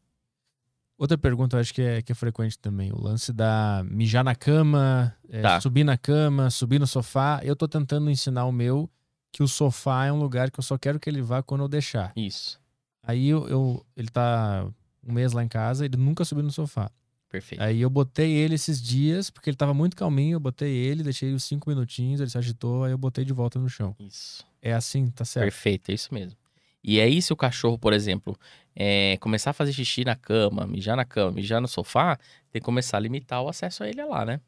[0.97, 2.91] Outra pergunta eu acho que é, que é frequente também.
[2.91, 5.59] O lance da mijar na cama, é, Tá.
[5.61, 7.39] subir na cama, subir no sofá.
[7.43, 8.89] Eu tô tentando ensinar o meu
[9.31, 11.67] que o sofá é um lugar que eu só quero que ele vá quando eu
[11.67, 12.11] deixar.
[12.15, 12.59] Isso.
[13.01, 14.67] Aí eu, eu- ele tá
[15.03, 16.91] um mês lá em casa, ele nunca subiu no sofá.
[17.29, 17.61] Perfeito.
[17.61, 21.33] Aí eu botei ele esses dias, porque ele tava muito calminho, eu botei ele, deixei
[21.33, 23.95] os cinco minutinhos, ele se agitou, aí eu botei de volta no chão.
[23.99, 24.45] Isso.
[24.61, 25.45] É assim, tá certo?
[25.45, 26.37] Perfeito, é isso mesmo.
[26.83, 28.37] E aí, se o cachorro, por exemplo,
[28.75, 32.17] é, começar a fazer xixi na cama, mijar na cama, mijar no sofá,
[32.51, 34.39] tem que começar a limitar o acesso a ele lá, né?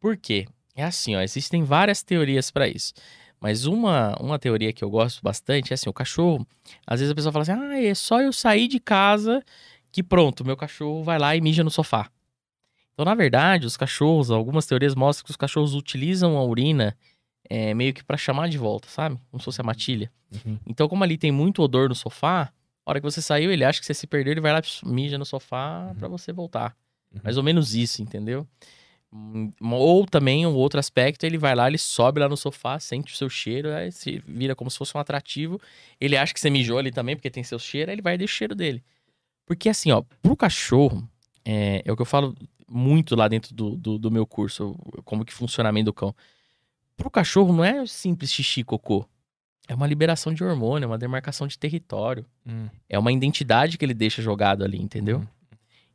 [0.00, 0.46] Por quê?
[0.74, 2.92] É assim, ó, existem várias teorias para isso.
[3.40, 6.46] Mas uma, uma teoria que eu gosto bastante é assim, o cachorro,
[6.86, 9.44] às vezes a pessoa fala assim, ah, é só eu sair de casa
[9.90, 12.10] que pronto, meu cachorro vai lá e mija no sofá.
[12.94, 16.96] Então, na verdade, os cachorros, algumas teorias mostram que os cachorros utilizam a urina
[17.54, 19.20] é, meio que para chamar de volta, sabe?
[19.30, 20.10] Como se fosse a matilha.
[20.32, 20.58] Uhum.
[20.66, 22.50] Então, como ali tem muito odor no sofá,
[22.86, 25.18] a hora que você saiu, ele acha que você se perdeu, ele vai lá, mija
[25.18, 26.74] no sofá pra você voltar.
[27.12, 27.20] Uhum.
[27.22, 28.46] Mais ou menos isso, entendeu?
[29.12, 33.12] Hum, Ou também, um outro aspecto, ele vai lá, ele sobe lá no sofá, sente
[33.12, 35.60] o seu cheiro, aí se vira como se fosse um atrativo.
[36.00, 38.18] Ele acha que você mijou ali também, porque tem seu cheiro, aí ele vai e
[38.18, 38.82] deixa o cheiro dele.
[39.44, 41.06] Porque assim, ó, pro cachorro,
[41.44, 42.34] é, é o que eu falo
[42.66, 44.74] muito lá dentro do, do, do meu curso,
[45.04, 46.16] como que funcionamento do cão.
[47.02, 49.04] Pro cachorro não é simples xixi cocô.
[49.68, 52.24] É uma liberação de hormônio, é uma demarcação de território.
[52.46, 52.68] Hum.
[52.88, 55.18] É uma identidade que ele deixa jogado ali, entendeu?
[55.18, 55.26] Uhum.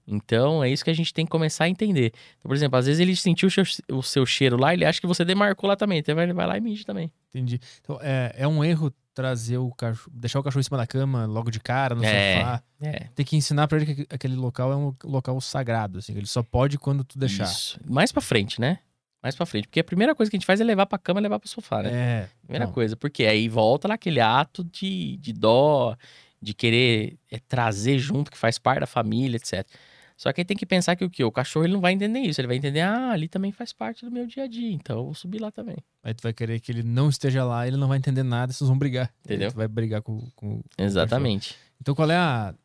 [0.09, 2.13] Então, é isso que a gente tem que começar a entender.
[2.37, 3.49] Então, por exemplo, às vezes ele sentiu
[3.91, 5.99] o seu, cheiro lá, ele acha que você demarcou lá também.
[5.99, 7.11] Então, ele vai lá e mija também.
[7.29, 7.59] Entendi.
[7.81, 11.25] Então, é, é um erro trazer o cachorro, deixar o cachorro em cima da cama
[11.25, 12.37] logo de cara, no É.
[12.37, 12.63] sofá.
[12.81, 12.99] É.
[13.15, 16.27] Tem que ensinar pra ele que aquele local é um local sagrado, assim, que ele
[16.27, 17.43] só pode quando tu deixar.
[17.45, 17.79] Isso.
[17.85, 18.79] Mais pra frente, né?
[19.27, 19.67] Mais pra frente.
[19.67, 21.49] Porque a primeira coisa que a gente faz é levar pra cama e levar pro
[21.49, 21.91] sofá, né?
[21.91, 22.29] É.
[22.43, 22.71] Primeira não.
[22.73, 22.95] coisa.
[22.95, 25.95] Porque aí volta lá aquele ato de, de dó,
[26.41, 29.67] de querer é, trazer junto, que faz parte da família, etc.
[30.15, 31.23] Só que aí tem que pensar que o quê?
[31.23, 32.41] O cachorro ele não vai entender isso.
[32.41, 34.71] Ele vai entender, ah, ali também faz parte do meu dia a dia.
[34.71, 35.77] Então eu vou subir lá também.
[36.03, 38.67] Aí tu vai querer que ele não esteja lá, ele não vai entender nada, vocês
[38.67, 39.13] vão brigar.
[39.23, 39.51] Entendeu?
[39.51, 41.55] Tu vai brigar com, com, Exatamente.
[41.79, 42.55] Então qual é a,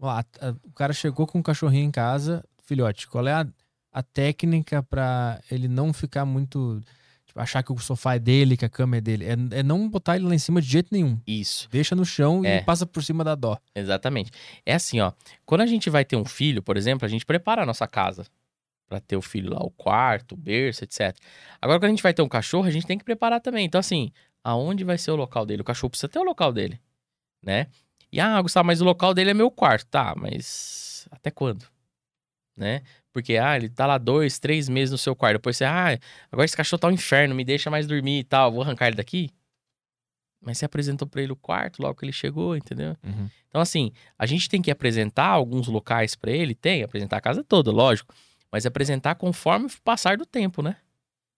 [0.00, 3.46] lá, a- o cara chegou com um cachorrinho em casa, filhote, qual é a,
[3.94, 6.82] a técnica pra ele não ficar muito
[7.24, 9.24] tipo, achar que o sofá é dele, que a cama é dele?
[9.24, 11.18] É, é não botar ele lá em cima de jeito nenhum.
[11.26, 11.68] Isso.
[11.70, 12.58] Deixa no chão É.
[12.58, 13.56] e passa por cima da dó.
[13.74, 14.30] Exatamente.
[14.66, 15.12] É assim, ó.
[15.46, 18.26] Quando a gente vai ter um filho, por exemplo, a gente prepara a nossa casa
[18.86, 21.16] Pra ter o filho lá, o quarto, o berço, etc.
[21.60, 23.64] Agora, quando a gente vai ter um cachorro, a gente tem que preparar também.
[23.64, 25.62] Então, assim, aonde vai ser o local dele?
[25.62, 26.78] O cachorro precisa ter o local dele,
[27.42, 27.68] né?
[28.12, 29.86] E, ah, Gustavo, mas o local dele é meu quarto.
[29.86, 31.66] Tá, mas até quando?
[32.56, 32.82] Né?
[33.14, 35.34] Porque, ah, ele tá lá dois, três meses no seu quarto.
[35.34, 35.96] Depois você, ah,
[36.32, 38.50] agora esse cachorro tá um inferno, me deixa mais dormir e tal.
[38.50, 39.30] Vou arrancar ele daqui?
[40.42, 42.96] Mas você apresentou pra ele o quarto logo que ele chegou, entendeu?
[43.04, 43.30] Uhum.
[43.48, 47.42] Então, assim, a gente tem que apresentar alguns locais pra ele, tem, apresentar a casa
[47.44, 48.12] toda, lógico,
[48.50, 50.76] mas apresentar conforme o passar do tempo, né?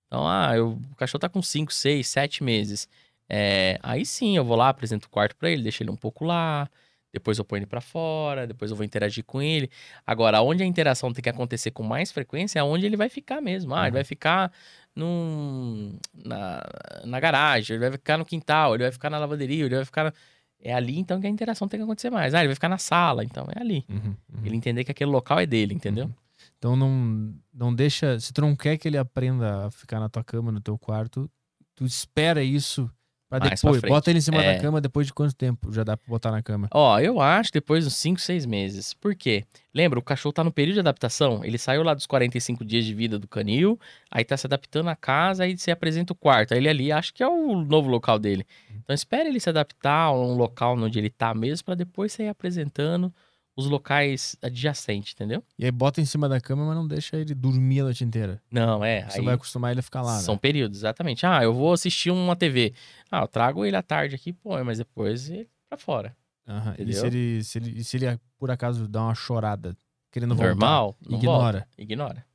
[0.06, 2.88] Então, ah, eu- o cachorro tá com 5, 6, 7 meses.
[3.28, 6.24] É, aí sim, eu vou lá, apresento o quarto pra ele, deixo ele um pouco
[6.24, 6.68] lá,
[7.12, 9.70] depois eu ponho ele pra fora, depois eu vou interagir com ele.
[10.07, 13.41] Agora, onde a interação tem que acontecer com mais frequência é onde ele vai ficar
[13.41, 13.75] mesmo.
[13.75, 14.52] Ah, ele vai ficar
[14.94, 16.62] num, na,
[17.05, 20.05] na garagem, ele vai ficar no quintal, ele vai ficar na lavanderia, ele vai ficar.
[20.05, 20.12] na-
[20.60, 22.35] É ali então que a interação tem que acontecer mais.
[22.35, 23.85] Ah, ele vai ficar na sala, então é ali.
[23.89, 23.99] Uhum,
[24.35, 24.41] uhum.
[24.44, 26.10] Ele entender que aquele local é dele, entendeu?
[26.59, 28.18] Então não, não deixa.
[28.20, 31.31] Se tu não quer que ele aprenda a ficar na tua cama, no teu quarto,
[31.75, 32.91] tu espera isso
[33.28, 33.80] pra Mais pra depois.
[33.80, 33.90] frente.
[33.92, 34.55] Bota ele em cima É.
[34.56, 36.68] da cama depois de quanto tempo já dá pra botar na cama?
[36.72, 38.94] Ó, eu acho depois dos 5, 6 meses.
[38.94, 39.44] Por quê?
[39.74, 41.44] Lembra, o cachorro tá no período de adaptação.
[41.44, 43.78] Ele saiu lá dos 45 dias de vida do canil,
[44.10, 46.52] aí tá se adaptando à casa, aí você apresenta o quarto.
[46.55, 48.46] Aí ele ali acha que é o novo local dele.
[48.82, 52.24] Então espere ele se adaptar a um local onde ele tá mesmo, pra depois você
[52.24, 53.12] ir apresentando
[53.57, 55.43] os locais adjacentes, entendeu?
[55.59, 58.41] E aí bota em cima da cama, mas não deixa ele dormir a noite inteira.
[58.51, 59.09] Não, é.
[59.09, 60.41] Você vai acostumar ele a ficar lá, são né?
[60.41, 61.25] períodos, exatamente.
[61.25, 62.75] Ah, eu vou assistir uma TV.
[63.10, 66.15] Ah, eu trago ele à tarde aqui, pô, mas depois ele pra fora.
[66.47, 66.75] Aham.
[66.78, 69.75] E se ele, se ele, se ele por acaso dá uma chorada,
[70.12, 71.59] querendo voltar, Normal, não ignora.
[71.59, 71.68] volta.
[71.78, 72.26] Ignora.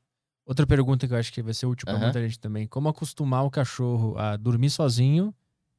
[0.44, 2.06] Outra pergunta que eu acho que vai ser útil pra Aham.
[2.06, 2.68] muita gente também.
[2.68, 5.34] Como acostumar o cachorro a dormir sozinho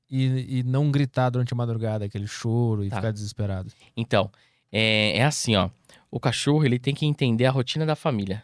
[0.08, 2.96] e, e não gritar durante a madrugada, aquele choro e Tá.
[2.96, 3.70] ficar desesperado?
[3.96, 4.30] Então,
[4.72, 5.70] é, é assim, ó.
[6.10, 8.42] O cachorro, ele tem que entender a rotina da família.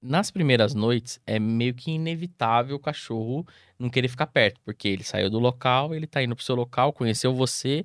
[0.00, 3.46] Nas primeiras noites, é meio que inevitável o cachorro
[3.78, 6.92] não querer ficar perto, porque ele saiu do local, ele tá indo pro seu local,
[6.92, 7.84] conheceu você,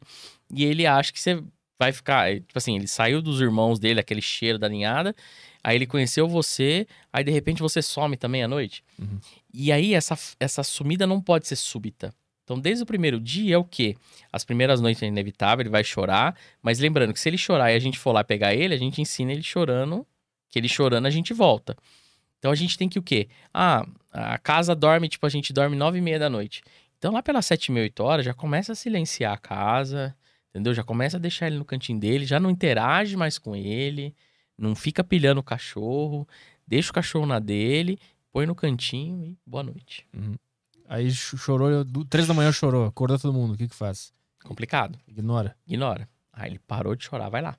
[0.52, 1.44] e ele acha que você
[1.80, 2.32] vai ficar.
[2.32, 5.16] é, Tipo assim, ele saiu dos irmãos dele, aquele cheiro da ninhada,
[5.64, 8.84] aí ele conheceu você, aí de repente você some também à noite.
[9.00, 9.20] Uhum.
[9.54, 12.14] E aí, essa, essa sumida não pode ser súbita.
[12.44, 13.96] Então, desde o primeiro dia é o quê?
[14.32, 17.76] As primeiras noites é inevitável, ele vai chorar, mas lembrando que se ele chorar e
[17.76, 20.06] a gente for lá pegar ele, a gente ensina ele chorando,
[20.50, 21.76] que ele chorando a gente volta.
[22.40, 23.30] Então a gente tem que o quê?
[23.54, 26.62] Ah, a casa dorme, tipo, a gente dorme nove e meia da noite.
[26.98, 30.14] Então lá pelas sete e meia, oito horas, já começa a silenciar a casa,
[30.50, 30.74] entendeu?
[30.74, 34.14] Já começa a deixar ele no cantinho dele, já não interage mais com ele,
[34.58, 36.28] não fica pilhando o cachorro,
[36.68, 37.98] deixa o cachorro na dele,
[38.32, 40.06] põe no cantinho e boa noite.
[40.94, 44.14] Aí ch- chorou, três da manhã chorou, acordou todo mundo, o que que faz?
[44.44, 45.00] Complicado.
[45.08, 45.56] Ignora.
[45.66, 46.08] Ignora.
[46.32, 47.56] Aí ele parou de chorar, vai lá.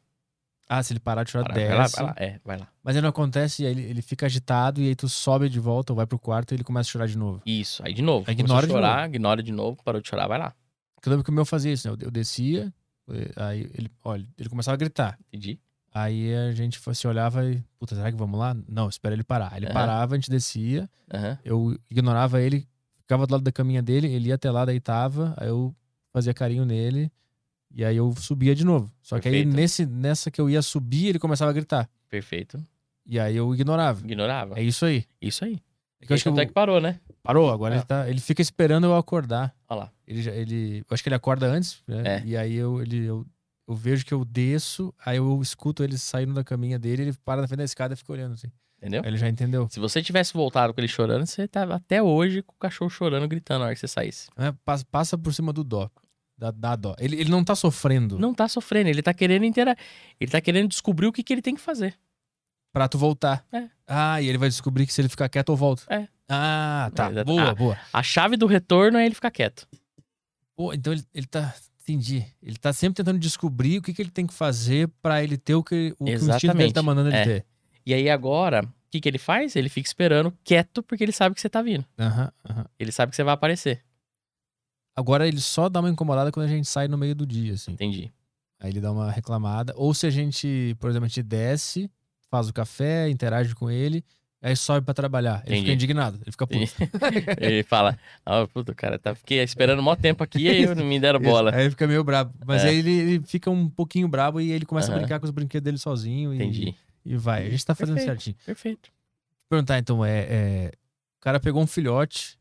[0.68, 1.96] Ah, se ele parar de chorar, Para, vai lá, desce.
[1.96, 2.14] vai lá.
[2.16, 2.68] É, vai lá.
[2.82, 5.92] Mas aí não acontece, aí ele, ele fica agitado e aí tu sobe de volta
[5.92, 7.42] ou vai pro quarto e ele começa a chorar de novo.
[7.44, 8.24] Isso, aí de novo.
[8.28, 10.54] Aí ignora a de chorar, ignora de novo, parou de chorar, vai lá.
[10.94, 11.94] Porque eu lembro que o meu fazia isso, né?
[12.00, 12.72] Eu, eu descia,
[13.36, 15.18] aí ele, olha, ele começava a gritar.
[15.28, 15.58] Entendi.
[15.92, 18.56] Aí a gente se olhava e, puta, será que vamos lá?
[18.68, 19.50] Não, espera ele parar.
[19.52, 19.74] Aí ele Aham.
[19.74, 21.38] parava, a gente descia, Aham.
[21.44, 22.66] eu ignorava ele,
[23.04, 25.74] ficava do lado da caminha dele, ele ia até lá, deitava, aí eu
[26.12, 27.10] fazia carinho nele,
[27.74, 28.90] e aí eu subia de novo.
[29.02, 29.56] Só que aí Perfeito.
[29.56, 31.88] nesse, nessa que eu ia subir, ele começava a gritar.
[32.08, 32.64] Perfeito.
[33.06, 34.00] E aí eu ignorava.
[34.04, 34.58] Ignorava.
[34.58, 35.04] É isso aí.
[35.20, 35.60] Isso aí.
[36.00, 37.00] É que eu acho que Tanto é eu- que parou, né?
[37.22, 37.78] parou, agora É.
[37.78, 38.08] ele tá.
[38.08, 39.54] Ele fica esperando eu acordar.
[39.68, 39.92] Olha lá.
[40.06, 42.02] Ele, já- ele, eu acho que ele acorda antes, né?
[42.18, 42.22] É.
[42.24, 43.26] E aí eu, ele, eu,
[43.66, 47.40] eu vejo que eu desço, aí eu escuto ele saindo da caminha dele, ele para
[47.42, 48.48] na frente da escada e fica olhando assim.
[48.84, 49.02] Entendeu?
[49.04, 49.66] Ele já entendeu.
[49.70, 53.26] Se você tivesse voltado com ele chorando, você tava até hoje com o cachorro chorando,
[53.26, 54.28] gritando na hora que você saísse.
[54.36, 55.90] É, passa, passa por cima do dó.
[56.36, 56.94] Dá, dá dó.
[56.98, 59.74] Ele, ele não tá sofrendo Não tá sofrendo, ele tá querendo intera...
[60.20, 61.96] Ele tá querendo descobrir o que, que ele tem que fazer.
[62.72, 63.42] pra tu voltar.
[63.52, 63.68] É.
[63.86, 65.84] Ah, e ele vai descobrir que se ele ficar quieto, eu volto.
[65.88, 66.06] É.
[66.28, 67.10] Ah, tá.
[67.10, 67.54] É, boa, ah.
[67.54, 67.78] boa.
[67.92, 69.66] A chave do retorno é ele ficar quieto.
[70.56, 71.54] Pô, então ele, ele tá.
[71.82, 72.24] Entendi.
[72.42, 75.54] Ele tá sempre tentando descobrir o que, que ele tem que fazer pra ele ter
[75.54, 77.24] o que o, que o instinto dele tá mandando ele É.
[77.24, 77.46] ter.
[77.86, 79.56] E aí agora, o que, que ele faz?
[79.56, 81.84] Ele fica esperando quieto porque ele sabe que você tá vindo.
[81.98, 82.64] Aham, aham.
[82.78, 83.82] Ele sabe que você vai aparecer.
[84.96, 87.72] Agora ele só dá uma incomodada quando a gente sai no meio do dia, assim.
[87.72, 88.12] Entendi.
[88.60, 89.74] Aí ele dá uma reclamada.
[89.76, 91.90] Ou se a gente, por exemplo, a gente desce,
[92.30, 94.04] faz o café, interage com ele,
[94.40, 95.38] aí sobe pra trabalhar.
[95.44, 95.60] Ele Entendi.
[95.62, 96.72] fica indignado, ele fica puto.
[97.36, 101.00] ele fala: Ah, puta, cara, tá, fiquei esperando mó tempo aqui e aí não me
[101.00, 101.52] deram bola.
[101.52, 102.32] Aí ele fica meio brabo.
[102.46, 102.68] Mas É.
[102.68, 105.00] aí ele, ele fica um pouquinho brabo e ele começa a Aham.
[105.00, 106.68] brincar com os brinquedos dele sozinho Entendi.
[106.68, 106.74] e
[107.16, 107.46] vai.
[107.46, 108.22] A gente tá fazendo Perfeito.
[108.22, 108.36] certinho.
[108.46, 108.92] Perfeito.
[109.48, 110.72] perguntar então, é, é,
[111.18, 112.38] o cara pegou um filhote,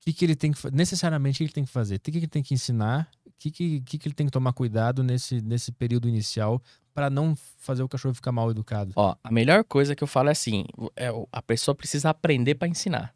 [0.00, 1.96] o que, que ele tem que necessariamente o que ele tem que fazer?
[1.96, 3.10] O que, que ele tem que ensinar?
[3.26, 6.62] O que, que, que, que ele tem que tomar cuidado nesse, nesse período inicial
[6.94, 8.92] para não fazer o cachorro ficar mal educado?
[8.96, 10.64] Ó, a melhor coisa que eu falo é assim:
[10.96, 13.14] é, a pessoa precisa aprender pra ensinar.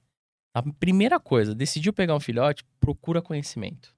[0.53, 3.94] A primeira coisa, decidiu pegar um filhote, procura conhecimento.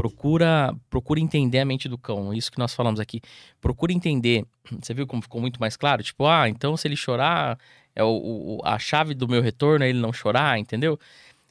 [0.00, 2.32] Procura, procura entender a mente do cão.
[2.32, 3.20] Isso que nós falamos aqui.
[3.60, 4.46] Procura entender.
[4.80, 6.02] Você viu como ficou muito mais claro?
[6.02, 7.58] Tipo, ah, então se ele chorar,
[7.94, 10.98] é o, o- a chave do meu retorno é ele não chorar, entendeu?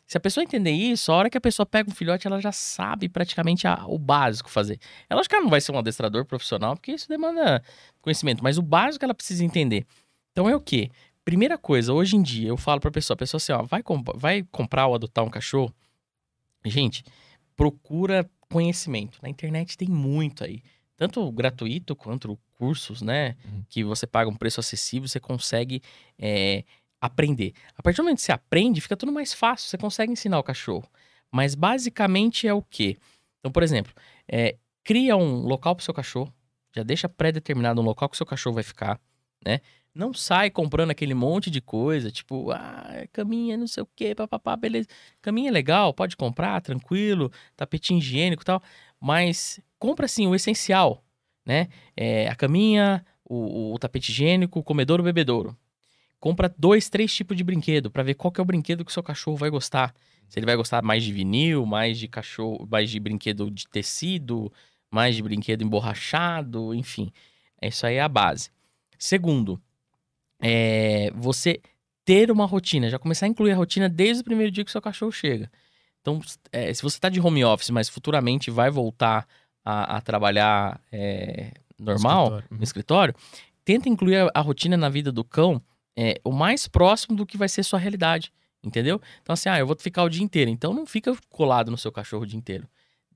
[0.07, 2.51] Se a pessoa entender isso, a hora que a pessoa pega um filhote, ela já
[2.51, 4.79] sabe praticamente a- o básico fazer.
[5.07, 7.61] É lógico que ela não vai ser um adestrador profissional, porque isso demanda
[8.01, 9.85] conhecimento, mas o básico ela precisa entender.
[10.31, 10.89] Então é o quê?
[11.23, 14.15] Primeira coisa, hoje em dia, eu falo pra pessoa, a pessoa assim, ó, vai, comp-
[14.15, 15.71] vai comprar ou adotar um cachorro,
[16.65, 17.03] gente,
[17.55, 19.19] procura conhecimento.
[19.21, 20.61] Na internet tem muito aí.
[20.97, 23.37] Tanto gratuito quanto cursos, né?
[23.45, 23.63] Uhum.
[23.69, 25.81] Que você paga um preço acessível, você consegue
[26.17, 26.65] é,
[26.99, 27.53] aprender.
[27.75, 30.43] A partir do momento que você aprende, fica tudo mais fácil, você consegue ensinar o
[30.43, 30.89] cachorro.
[31.31, 32.97] Mas basicamente é o quê?
[33.39, 33.93] Então, por exemplo,
[34.27, 36.33] é, cria um local pro seu cachorro,
[36.75, 38.99] já deixa pré-determinado um local que o seu cachorro vai ficar,
[39.45, 39.61] né?
[39.93, 44.55] Não sai comprando aquele monte de coisa, tipo, ah, caminha, não sei o quê, papapá,
[44.55, 44.87] beleza.
[45.21, 48.61] Caminha é legal, pode comprar, tranquilo, tapetinho higiênico e tal,
[48.99, 51.03] mas compra assim o essencial,
[51.45, 51.67] né?
[51.97, 55.57] É, a caminha, o, o tapete higiênico, o comedouro, o bebedouro.
[56.19, 59.03] Compra dois, três tipos de brinquedo pra ver qual é o brinquedo que o seu
[59.03, 59.93] cachorro vai gostar.
[60.27, 64.51] Se ele vai gostar mais de vinil, mais de cachorro, mais de brinquedo de tecido,
[64.91, 67.11] mais de brinquedo emborrachado, enfim.
[67.61, 68.51] Isso aí é a base.
[68.97, 69.61] Segundo,
[70.41, 71.61] é você
[72.05, 74.81] ter uma rotina, já começar a incluir a rotina desde o primeiro dia que seu
[74.81, 75.51] cachorro chega.
[76.01, 76.19] Então,
[76.51, 79.27] é, se você está de home office, mas futuramente vai voltar
[79.63, 82.47] a, a trabalhar é, normal Escritório.
[82.49, 82.63] no Uhum.
[82.63, 83.15] escritório,
[83.65, 85.61] tenta incluir a, a rotina na vida do cão
[85.97, 88.31] é, o mais próximo do que vai ser sua realidade,
[88.63, 89.01] entendeu?
[89.21, 90.49] Então, assim, ah, eu vou ficar o dia inteiro.
[90.49, 92.67] Então, não fica colado no seu cachorro o dia inteiro.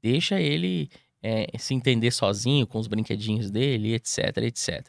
[0.01, 0.89] Deixa ele
[1.21, 4.85] é, se entender sozinho com os brinquedinhos dele, etc, etc.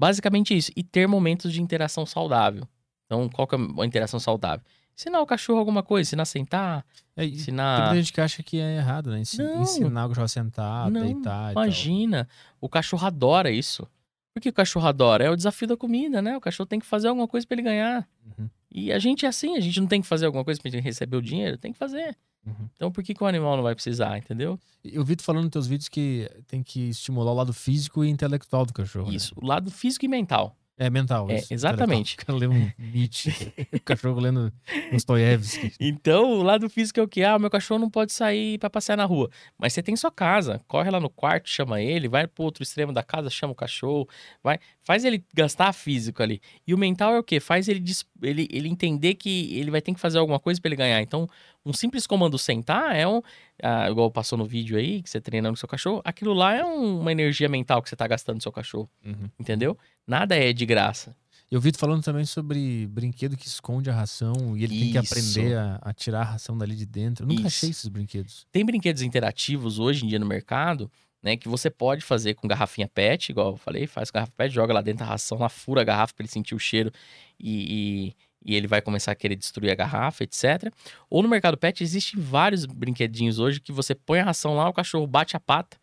[0.00, 0.72] Basicamente isso.
[0.74, 2.66] E ter momentos de interação saudável.
[3.04, 4.64] Então, qual que é a interação saudável?
[4.96, 7.80] Ensinar o cachorro alguma coisa, ensinar a sentar, É, e tem ensinar...
[7.80, 9.20] muita gente que acha que é errado, né?
[9.36, 9.62] Não.
[9.62, 11.52] Ensinar o cachorro a sentar, Não, deitar.
[11.52, 12.26] Imagina,
[12.58, 13.86] o cachorro adora isso.
[14.32, 15.24] Por que o cachorro adora?
[15.24, 16.34] É o desafio da comida, né?
[16.34, 18.08] O cachorro tem que fazer alguma coisa pra ele ganhar.
[18.24, 18.48] Uhum.
[18.70, 20.80] E a gente é assim, a gente não tem que fazer alguma coisa pra ele
[20.80, 22.16] receber o dinheiro, tem que fazer.
[22.46, 22.68] Uhum.
[22.74, 24.58] Então por que, que o animal não vai precisar, entendeu?
[24.84, 28.08] Eu vi tu falando nos teus vídeos que tem que estimular o lado físico e
[28.08, 29.08] intelectual do cachorro.
[29.08, 29.16] né?
[29.16, 30.56] Isso, o lado físico e mental.
[30.80, 31.30] É mental.
[31.30, 32.14] É, isso, exatamente.
[32.14, 34.50] O cara lê um Nietzsche, o cachorro lendo
[34.90, 35.74] Dostoiévski.
[35.78, 37.22] Então, o lado físico é o que?
[37.22, 39.28] Ah, meu cachorro não pode sair pra passear na rua.
[39.58, 40.58] Mas você tem sua casa.
[40.66, 44.08] Corre lá no quarto, chama ele, vai pro outro extremo da casa, chama o cachorro,
[44.42, 46.40] vai, faz ele gastar físico ali.
[46.66, 47.40] E o mental é o quê?
[47.40, 47.84] Faz ele,
[48.22, 51.02] ele, ele entender que ele vai ter que fazer alguma coisa pra ele ganhar.
[51.02, 51.28] Então,
[51.64, 53.20] um simples comando sentar é um.
[53.62, 56.64] Ah, igual passou no vídeo aí, que você treinando com seu cachorro, aquilo lá é
[56.64, 58.88] um- uma energia mental que você tá gastando no seu cachorro.
[59.04, 59.28] Uhum.
[59.38, 59.76] Entendeu?
[60.06, 61.16] Nada é de graça.
[61.50, 64.98] Eu vi tu falando também sobre brinquedo que esconde a ração e ele tem que
[64.98, 65.12] Isso.
[65.12, 67.24] aprender a, a tirar a ração dali de dentro.
[67.24, 67.48] Eu nunca Isso.
[67.58, 68.46] achei esses brinquedos.
[68.52, 70.88] Tem brinquedos interativos hoje em dia no mercado,
[71.20, 71.36] né?
[71.36, 74.72] Que você pode fazer com garrafinha PET, igual eu falei, faz com garrafa PET, joga
[74.72, 76.92] lá dentro da ração, lá fura a garrafa pra ele sentir o cheiro
[77.38, 80.72] e, e, e ele vai começar a querer destruir a garrafa, etc.
[81.08, 84.72] Ou no mercado PET existem vários brinquedinhos hoje que você põe a ração lá, o
[84.72, 85.76] cachorro bate a pata,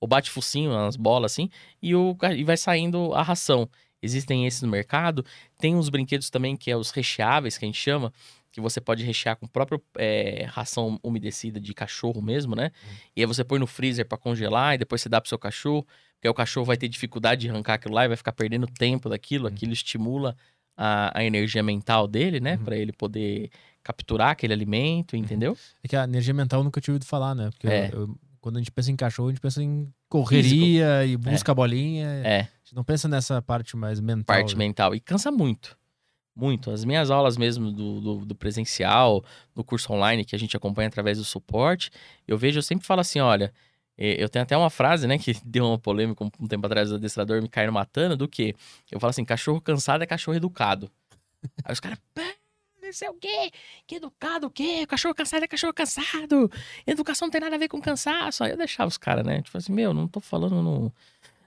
[0.00, 1.48] ou bate focinho, umas bolas assim,
[1.80, 3.68] e, o, e vai saindo a ração.
[4.02, 5.24] Existem esses no mercado.
[5.58, 8.12] Tem uns brinquedos também que é os recheáveis, que a gente chama,
[8.50, 9.80] que você pode rechear com própria
[10.48, 12.72] ração umedecida de cachorro mesmo, né?
[13.16, 15.86] E aí você põe no freezer pra congelar e depois você dá pro seu cachorro,
[16.16, 19.08] porque o cachorro vai ter dificuldade de arrancar aquilo lá e vai ficar perdendo tempo
[19.08, 20.36] daquilo, aquilo estimula
[20.76, 22.56] a, a energia mental dele, né?
[22.56, 22.64] Uhum.
[22.64, 23.50] Pra ele poder
[23.82, 25.56] capturar aquele alimento, entendeu?
[25.82, 27.50] É que a energia mental eu nunca tinha ouvido falar, né?
[27.50, 27.90] Porque É.
[27.92, 31.52] eu- eu- quando a gente pensa em cachorro, a gente pensa em correria e busca
[31.52, 32.06] a bolinha.
[32.24, 32.40] É.
[32.40, 34.24] A gente não pensa nessa parte mais mental.
[34.24, 34.58] parte né?
[34.64, 34.94] mental.
[34.94, 35.76] E cansa muito.
[36.34, 36.70] Muito.
[36.70, 39.22] As minhas aulas mesmo do, do, do presencial,
[39.54, 41.90] no curso online que a gente acompanha através do suporte,
[42.26, 43.52] eu vejo, eu sempre falo assim: olha,
[43.98, 47.40] eu tenho até uma frase, né, que deu uma polêmica um, tempo atrás do adestrador
[47.42, 48.54] me cair matando, do que
[48.90, 50.90] eu falo assim: cachorro cansado é cachorro educado.
[51.64, 52.22] Aí os caras, "Pá,
[52.82, 53.50] não sei o quê,
[53.86, 54.86] que educado o quê?
[54.86, 56.50] Cachorro cansado é cachorro cansado.
[56.86, 58.44] Educação não tem nada a ver com cansaço.
[58.44, 59.40] Aí eu deixava os caras, né?
[59.40, 60.92] Tipo assim, meu, não tô falando no,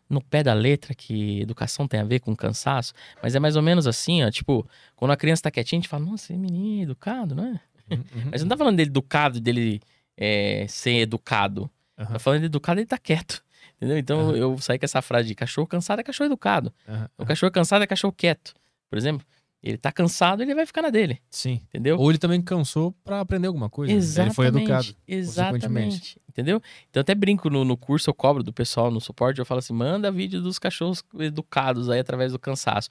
[0.10, 3.62] no pé da letra que educação tem a ver com cansaço, mas é mais ou
[3.62, 4.32] menos assim, ó.
[4.32, 7.60] Tipo, quando a criança tá quietinha, a gente fala, nossa, esse menino é educado, né?
[7.92, 8.30] Uhum, uhum.
[8.32, 9.82] Mas não tá falando dele educado, dele
[10.18, 11.70] é, ser educado.
[11.98, 12.14] Aham.
[12.14, 13.44] Tá falando educado, ele tá quieto.
[13.78, 13.98] Entendeu?
[13.98, 14.36] Então Aham.
[14.38, 16.74] eu saí com essa frase de cachorro cansado é cachorro educado.
[16.88, 18.54] Aham, O cachorro cansado é cachorro quieto.
[18.90, 19.26] Por exemplo,
[19.62, 21.20] ele tá cansado, ele vai ficar na dele.
[21.30, 21.62] Sim.
[21.70, 21.98] Entendeu?
[22.00, 23.92] Ou ele também cansou pra aprender alguma coisa.
[23.94, 24.00] né?
[24.28, 24.96] Ele foi educado.
[25.08, 26.20] Exatamente.
[26.30, 26.62] Entendeu?
[26.90, 29.60] Então eu até brinco no, no curso, eu cobro do pessoal no suporte, eu falo
[29.60, 32.90] assim: manda vídeo dos cachorros educados aí através do cansaço.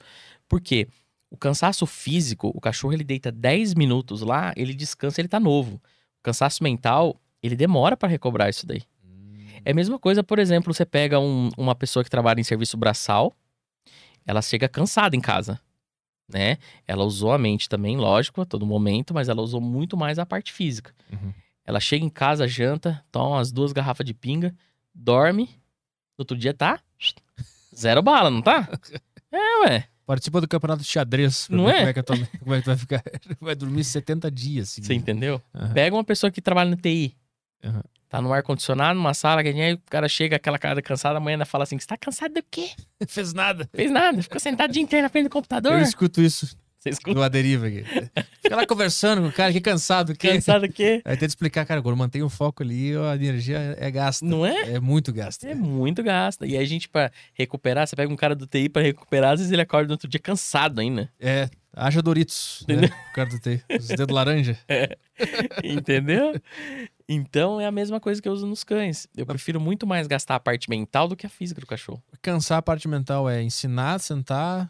[0.49, 0.87] Por quê?
[1.29, 5.75] O cansaço físico, o cachorro ele deita 10 minutos lá, ele descansa, ele tá novo.
[6.19, 8.81] O cansaço mental, ele demora pra recobrar isso daí.
[9.65, 12.77] É a mesma coisa, por exemplo, você pega um- uma pessoa que trabalha em serviço
[12.77, 13.33] braçal,
[14.25, 15.59] ela chega cansada em casa,
[16.31, 16.57] né?
[16.87, 20.25] Ela usou a mente também, lógico, a todo momento, mas ela usou muito mais a
[20.25, 20.93] parte física.
[21.11, 21.33] Uhum.
[21.65, 24.53] Ela chega em casa, janta, toma umas duas garrafas de pinga,
[24.93, 25.45] dorme,
[26.17, 26.79] no outro dia tá
[27.75, 28.69] zero bala, não tá?
[29.31, 29.87] É, ué.
[30.05, 31.49] Participa do campeonato de xadrez.
[31.49, 31.77] Não é?
[31.79, 33.03] Como é, que, tua- como é que vai ficar?
[33.41, 34.69] Vai dormir 70 dias.
[34.69, 35.01] Você seguidos.
[35.01, 35.41] entendeu?
[35.53, 35.73] Aham.
[35.73, 37.17] Pega uma pessoa que trabalha no TI.
[37.61, 37.83] Aham.
[38.09, 41.45] Tá no ar-condicionado, numa sala, que aí o cara chega, aquela cara cansada, amanhã ainda
[41.45, 42.69] fala assim: Você tá cansado do quê?
[43.07, 43.67] Fez nada.
[43.73, 45.73] Fez nada, ficou sentado o dia inteiro na frente do computador.
[45.73, 47.83] Eu escuto isso Você escuta no Aderiva aqui.
[48.43, 50.15] Fica lá conversando com o cara, que cansado.
[50.15, 50.33] Que...
[50.33, 51.01] cansado do quê?
[51.03, 54.23] Aí tem que explicar, cara, quando mantém o foco ali, a energia é gasta.
[54.23, 54.73] Não é?
[54.73, 55.49] É muito gasta.
[55.49, 56.45] É muito gasto.
[56.45, 59.39] E aí a gente, pra recuperar, você pega um cara do TI pra recuperar, às
[59.39, 61.09] vezes ele acorda no outro dia cansado ainda.
[61.19, 62.87] É, haja Doritos, né?
[63.09, 63.63] O cara do T.
[63.79, 64.55] Os dedos laranja.
[65.63, 66.39] Entendeu?
[67.09, 69.07] Então é a mesma coisa que eu uso nos cães.
[69.17, 72.03] Eu prefiro muito mais gastar a parte mental do que a física do cachorro.
[72.21, 74.69] Cansar a parte mental é ensinar, sentar,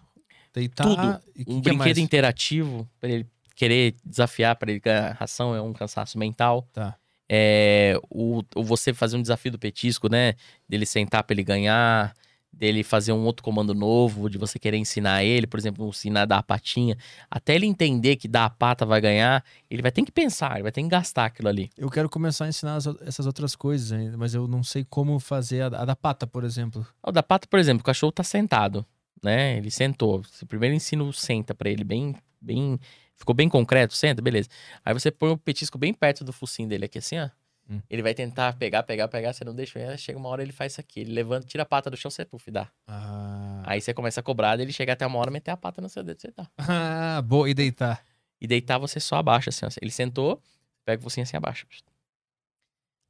[0.56, 0.84] deitar.
[0.88, 1.20] Tudo.
[1.34, 1.98] Que Um que é brinquedo mais?
[1.98, 6.68] interativo, pra ele querer desafiar, pra ele ganhar ração, é um cansaço mental.
[6.74, 6.96] Tá.
[7.28, 10.36] É, o, o você fazer um desafio do petisco, né?
[10.68, 12.14] Dele sentar pra ele ganhar,
[12.56, 16.26] dele fazer um outro comando novo, de você querer ensinar ele, por exemplo, ensinar a
[16.26, 16.98] dar a patinha,
[17.30, 20.64] até ele entender que dar a pata vai ganhar, ele vai ter que pensar, ele
[20.64, 21.70] vai ter que gastar aquilo ali.
[21.78, 25.20] Eu quero começar a ensinar as essas outras coisas ainda, mas eu não sei como
[25.20, 26.86] fazer a, a da pata, por exemplo.
[27.04, 28.86] O da pata, por exemplo, o cachorro tá sentado,
[29.26, 29.58] né?
[29.58, 30.22] Ele sentou.
[30.24, 32.80] Você primeiro ensina o senta pra ele, bem, bem.
[33.16, 34.50] Ficou bem concreto, senta, beleza.
[34.84, 37.30] Aí você põe o petisco bem perto do focinho dele aqui, assim, ó.
[37.68, 37.82] Hum.
[37.90, 39.80] Ele vai tentar pegar, pegar, pegar, você não deixa.
[39.80, 41.00] Aí chega uma hora ele faz isso aqui.
[41.00, 42.70] Ele levanta, tira a pata do chão, você puf, dá.
[42.88, 45.90] Ah, Aí você começa a cobrar, ele chega até uma hora, meter a pata no
[45.90, 46.48] seu dedo, você dá.
[46.60, 47.50] ah boa.
[47.50, 48.06] E deitar.
[48.40, 49.70] E deitar, você só abaixa, assim, ó.
[49.82, 50.40] Ele sentou,
[50.86, 51.66] pega o focinho assim, abaixa.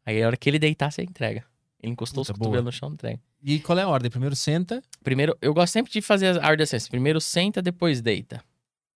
[0.06, 1.44] Aí a hora que ele deitar, você entrega.
[1.82, 3.20] Ele encostou Puta, os cotovelos no chão, entrega.
[3.48, 4.10] E qual é a ordem?
[4.10, 4.82] Primeiro senta.
[5.04, 6.90] Primeiro, eu gosto sempre de fazer a ordem assim.
[6.90, 8.44] Primeiro senta, depois deita.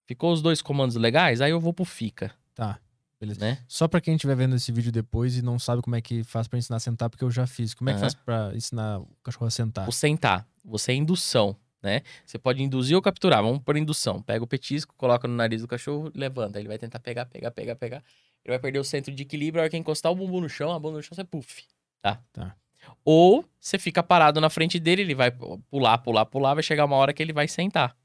[0.08, 2.80] Ficou os dois comandos legais, aí eu vou pro fica, Tá.
[3.20, 3.40] Beleza.
[3.42, 3.60] né?
[3.68, 6.48] Só pra quem estiver vendo esse vídeo depois e não sabe como é que faz
[6.48, 7.74] pra ensinar a sentar, porque eu já fiz.
[7.76, 8.10] Como é que Aham.
[8.10, 9.88] faz pra ensinar o cachorro a sentar?
[9.88, 12.02] O sentar, você é indução, né?
[12.26, 13.44] Você pode induzir ou capturar.
[13.44, 14.22] Vamos por indução.
[14.22, 16.58] Pega o petisco, coloca no nariz do cachorro, levanta.
[16.60, 17.98] Ele vai tentar pegar, pegar, pegar, pegar.
[18.44, 19.62] Ele vai perder o centro de equilíbrio.
[19.62, 21.66] A hora que encostar o bumbum no chão, a bunda no chão, você puff,
[22.02, 22.20] tá?
[22.32, 22.56] Tá.
[23.04, 26.54] Ou você fica parado na frente dele, ele vai pular, pular, pular.
[26.54, 27.96] Vai chegar uma hora que ele vai sentar.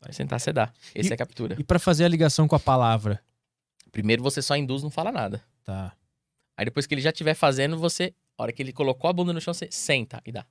[0.00, 0.72] Vai sentar, você dá.
[0.94, 1.56] Esse E- é a captura.
[1.58, 3.20] E pra fazer a ligação com a palavra?
[3.90, 5.42] Primeiro você só induz, não fala nada.
[5.64, 5.92] Tá.
[6.56, 9.32] Aí depois que ele já estiver fazendo, você, a hora que ele colocou a bunda
[9.32, 10.44] no chão, você senta e dá.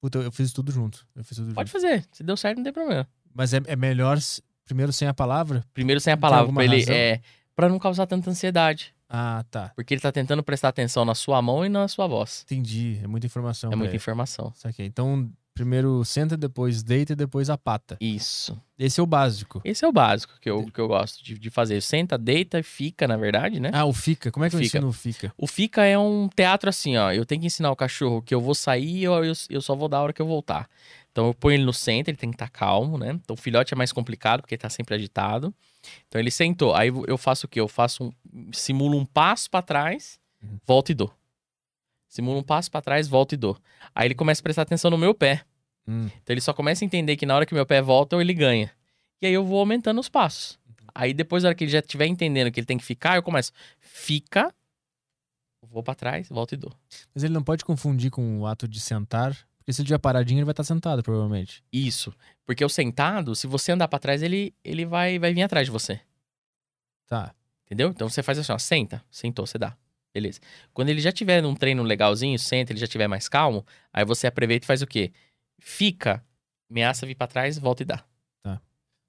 [0.00, 1.06] Puta, eu- fiz tudo junto.
[1.16, 1.80] Eu fiz tudo Pode junto.
[1.82, 2.04] fazer.
[2.12, 3.08] Se deu certo, não tem problema.
[3.34, 4.18] Mas é, é melhor
[4.64, 5.64] primeiro sem a palavra?
[5.74, 6.94] Primeiro sem a palavra, pra ele razão?
[6.94, 7.20] é
[7.54, 9.72] para não causar tanta ansiedade, Ah, tá.
[9.76, 12.42] porque ele tá tentando prestar atenção na sua mão e na sua voz.
[12.44, 12.98] Entendi.
[13.02, 13.72] É muita informação.
[13.72, 13.96] É muita ele.
[13.96, 14.52] informação.
[14.56, 14.86] Saquei.
[14.86, 17.96] Então, primeiro senta, depois deita e depois a pata.
[18.00, 18.60] Isso.
[18.78, 19.60] Esse é o básico.
[19.64, 21.80] Esse é o básico que eu, que eu gosto de, de fazer.
[21.80, 23.70] Senta, deita e fica, na verdade, né?
[23.72, 24.30] Ah, o fica.
[24.30, 24.78] Como é que eu Fica.
[24.78, 25.32] ensino o fica?
[25.38, 27.10] O fica é um teatro assim, ó.
[27.12, 29.74] Eu tenho que ensinar o cachorro que eu vou sair e eu, eu, eu só
[29.74, 30.68] vou dar a hora que eu voltar.
[31.16, 33.12] Então eu ponho ele no centro, ele tem que estar calmo, né?
[33.12, 35.54] Então o filhote é mais complicado porque ele tá sempre agitado.
[36.06, 36.74] Então ele sentou.
[36.74, 37.58] Aí eu faço o quê?
[37.58, 38.52] Eu faço um.
[38.52, 40.58] Simulo um passo pra trás, Uhum.
[40.66, 41.10] volto e dou.
[42.06, 43.56] Simulo um passo pra trás, volto e dou.
[43.94, 45.42] Aí ele começa a prestar atenção no meu pé.
[45.88, 46.04] Hum.
[46.22, 48.70] Então ele só começa a entender que na hora que meu pé volta, ele ganha.
[49.22, 50.58] E aí eu vou aumentando os passos.
[50.94, 53.22] Aí depois, na hora que ele já estiver entendendo que ele tem que ficar, eu
[53.22, 53.52] começo.
[53.80, 54.54] Fica.
[55.62, 56.74] Vou pra trás, volto e dou.
[57.14, 59.34] Mas ele não pode confundir com o ato de sentar.
[59.66, 61.60] Porque se ele estiver paradinho, ele vai estar sentado, provavelmente.
[61.72, 62.14] Isso.
[62.46, 65.72] Porque o sentado, se você andar pra trás, ele, ele vai, vai vir atrás de
[65.72, 66.00] você.
[67.08, 67.34] Tá.
[67.66, 67.88] Entendeu?
[67.90, 69.76] Então você faz assim, ó, senta, sentou, você dá.
[70.14, 70.38] Beleza.
[70.72, 74.28] Quando ele já tiver num treino legalzinho, senta, ele já tiver mais calmo, aí você
[74.28, 75.12] aproveita e faz o quê?
[75.58, 76.24] Fica,
[76.70, 78.04] ameaça vir pra trás, volta e dá.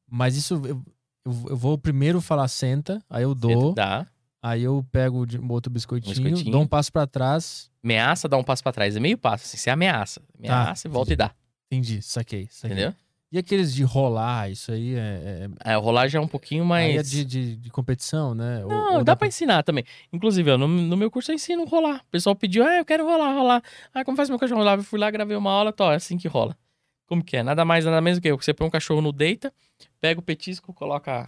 [0.10, 0.84] Mas isso, eu,
[1.24, 4.08] eu- eu vou primeiro falar senta, aí eu dou, Dá.
[4.50, 6.52] Aí eu pego um outro biscoitinho, biscoitinho.
[6.52, 7.70] dou um passo pra trás.
[7.84, 8.96] Ameaça, dá um passo pra trás.
[8.96, 10.22] É meio passo, assim, você ameaça.
[10.38, 11.32] Ameaça e volta e dá.
[11.72, 12.48] Entendi, saquei.
[12.52, 12.76] saquei.
[12.76, 12.94] Entendeu?
[13.30, 15.50] E aqueles de rolar, isso aí é.
[15.66, 17.10] é É, o rolar já é um pouquinho aí é mais.
[17.12, 18.64] de, de, de competição, né?
[18.64, 19.84] Ou- Não, ou dá pra ensinar também.
[20.14, 21.98] Inclusive, ó, no, no meu curso eu ensino rolar.
[22.08, 23.62] O pessoal pediu, ah, eu quero rolar, rolar.
[23.94, 24.78] Ah, como faz meu cachorro rolar?
[24.78, 26.56] Eu fui lá, gravei uma aula, tô, é assim que rola.
[27.06, 27.44] Como que é?
[27.44, 29.54] Nada mais, nada menos do que você põe um cachorro no deita,
[30.00, 31.28] pega o petisco, coloca,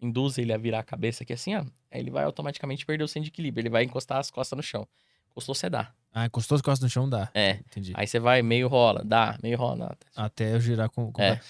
[0.00, 1.60] induz ele a virar a cabeça aqui assim, ó.
[1.90, 3.62] Aí ele vai automaticamente perder o centro de equilíbrio.
[3.62, 4.86] Ele vai encostar as costas no chão.
[5.30, 5.92] Encostou, você dá.
[6.12, 7.30] Ah, encostou as costas no chão, dá.
[7.34, 7.52] É.
[7.68, 7.92] Entendi.
[7.94, 9.96] Aí você vai, meio rola, dá, meio rola.
[10.16, 11.12] Até eu girar com.
[11.12, 11.40] com- É.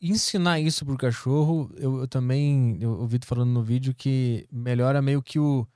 [0.00, 2.76] Ensinar isso pro cachorro, eu, eu também.
[2.80, 5.66] Eu ouvi tu falando no vídeo que melhora meio que o,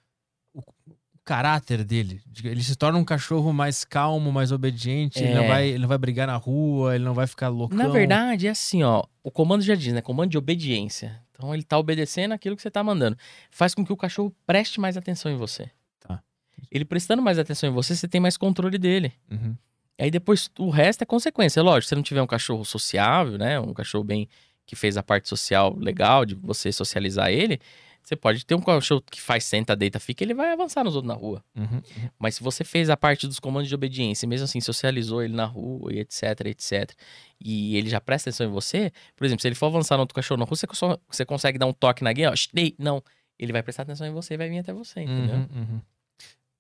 [0.53, 2.21] o, o caráter dele.
[2.43, 5.23] Ele se torna um cachorro mais calmo, mais obediente.
[5.23, 5.49] Ele, não É.
[5.49, 7.79] vai, ele não vai brigar na rua, ele não vai ficar loucão.
[7.79, 9.05] Na verdade, é assim, ó.
[9.23, 10.03] O comando já diz, né?
[10.03, 11.24] Comando de obediência.
[11.35, 13.19] Então ele tá obedecendo aquilo que você tá mandando.
[13.51, 15.69] Faz com que o cachorro preste mais atenção em você.
[15.99, 16.23] Tá.
[16.71, 19.13] Ele prestando mais atenção em você, você tem mais controle dele.
[19.31, 19.57] Uhum.
[19.99, 21.63] Aí depois o resto é consequência.
[21.63, 23.59] Lógico, se você não tiver um cachorro sociável, né?
[23.59, 24.29] Um cachorro bem
[24.67, 27.61] que fez a parte social legal de você socializar ele,
[28.05, 31.09] você pode ter um cachorro que faz senta, deita, fica, ele vai avançar nos outros
[31.09, 31.43] na rua.
[31.57, 31.65] Uhum.
[31.65, 31.83] uhum.
[32.19, 35.47] Mas se você fez a parte dos comandos de obediência, mesmo assim socializou ele na
[35.47, 36.93] rua e etc, etc,
[37.41, 40.15] e ele já presta atenção em você, por exemplo, se ele for avançar no outro
[40.15, 42.35] cachorro na rua, você, só- você consegue dar um toque na guia, ó,
[42.79, 43.03] não,
[43.39, 45.37] ele vai prestar atenção em você e vai vir até você, entendeu?
[45.37, 45.81] Uhum, uhum.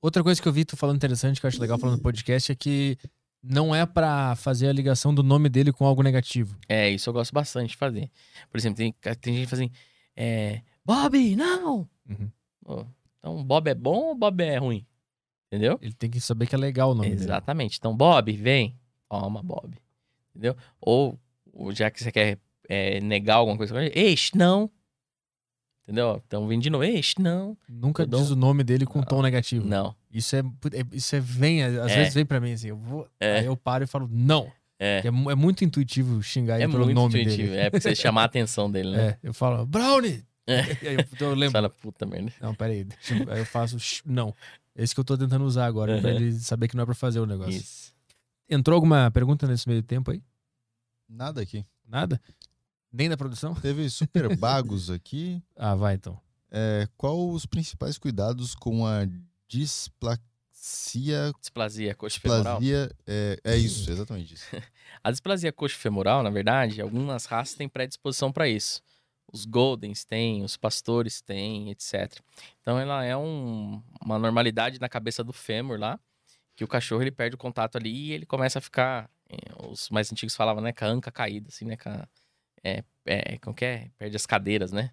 [0.00, 2.52] Outra coisa que eu vi tu falando interessante, que eu acho legal falando no podcast,
[2.52, 2.98] é que
[3.42, 6.56] não é pra fazer a ligação do nome dele com algo negativo.
[6.68, 8.10] É, isso eu gosto bastante de fazer.
[8.50, 9.72] Por exemplo, tem, tem gente que fala assim,
[10.16, 11.88] é, Bob, não!
[12.08, 12.30] Uhum.
[12.64, 12.86] Pô,
[13.18, 14.84] então, Bob é bom ou Bob é ruim?
[15.50, 15.78] Entendeu?
[15.80, 17.22] Ele tem que saber que é legal o nome dele.
[17.22, 17.78] Exatamente.
[17.78, 18.76] Então, Bob, vem.
[19.08, 19.76] Toma, Bob.
[20.30, 20.56] Entendeu?
[20.80, 21.18] Ou,
[21.72, 22.38] já que você quer
[22.68, 24.70] é, negar alguma coisa, eixe, não.
[25.84, 26.20] Entendeu?
[26.26, 27.56] Então, vem de novo, eixe, não.
[27.68, 29.66] Nunca diz o nome dele com tom negativo.
[29.66, 29.94] Não.
[30.10, 31.96] Isso é, é- isso é vem, às É.
[31.96, 33.40] vezes vem pra mim assim, eu vou, É.
[33.40, 34.50] aí eu paro e falo não.
[34.78, 35.02] É.
[35.04, 37.50] É, é muito intuitivo xingar ele É pelo muito nome intuitivo.
[37.50, 37.60] dele.
[37.60, 38.96] É pra você chamar a atenção dele, né?
[39.22, 40.24] É, eu falo, Brownie!
[40.46, 40.84] É.
[40.84, 41.52] E aí eu, então eu lembro.
[41.52, 42.32] fala, puta merda.
[42.40, 42.84] Não, peraí.
[42.84, 43.78] deixa eu- Aí eu faço.
[43.78, 44.34] "Shh", Não.
[44.76, 46.16] Esse que eu tô tentando usar agora, pra Uhum.
[46.16, 47.52] ele saber que não é pra fazer o negócio.
[47.54, 47.92] Isso.
[48.48, 50.22] Entrou alguma pergunta nesse meio tempo aí?
[51.08, 51.64] Nada aqui.
[51.86, 52.20] Nada?
[52.92, 53.54] Nem da produção?
[53.54, 55.42] Teve super bagos aqui.
[55.56, 56.20] Ah, vai então.
[56.50, 59.06] É, qual os principais cuidados com a
[59.48, 61.32] displasia?
[61.40, 62.60] Displasia coxofemoral.
[62.60, 64.44] Displasia, é, é isso, exatamente isso.
[65.02, 68.80] A displasia coxofemoral, na verdade, algumas raças têm predisposição para isso.
[69.34, 72.20] Os Goldens têm, os pastores têm, etc.
[72.60, 75.98] Então ela é um- uma normalidade na cabeça do fêmur lá,
[76.54, 79.36] que o cachorro ele perde o contato ali e ele começa a ficar, eh,
[79.68, 82.06] os mais antigos falavam, né, com a anca caída, assim, né, com a,
[82.62, 83.90] é, é, como que é?
[83.98, 84.90] Perde as cadeiras, né?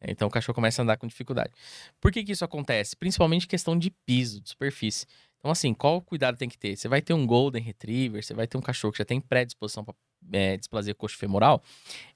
[0.00, 1.52] Então o cachorro começa a andar com dificuldade.
[2.00, 2.96] Por que, que isso acontece?
[2.96, 5.06] Principalmente questão de piso, de superfície.
[5.38, 6.74] Então, assim, qual cuidado tem que ter?
[6.74, 9.84] Você vai ter um Golden Retriever, você vai ter um cachorro que já tem predisposição
[9.84, 9.94] para
[10.32, 11.62] é, displasia coxofemoral,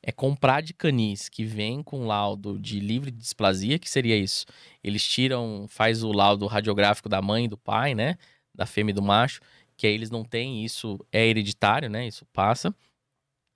[0.02, 4.46] é comprar de canis que vem com laudo de livre displasia, que seria isso.
[4.82, 8.16] Eles tiram, faz o laudo radiográfico da mãe e do pai, né?
[8.54, 9.40] Da fêmea e do macho,
[9.76, 12.06] que aí eles não têm, isso é hereditário, né?
[12.06, 12.74] Isso passa.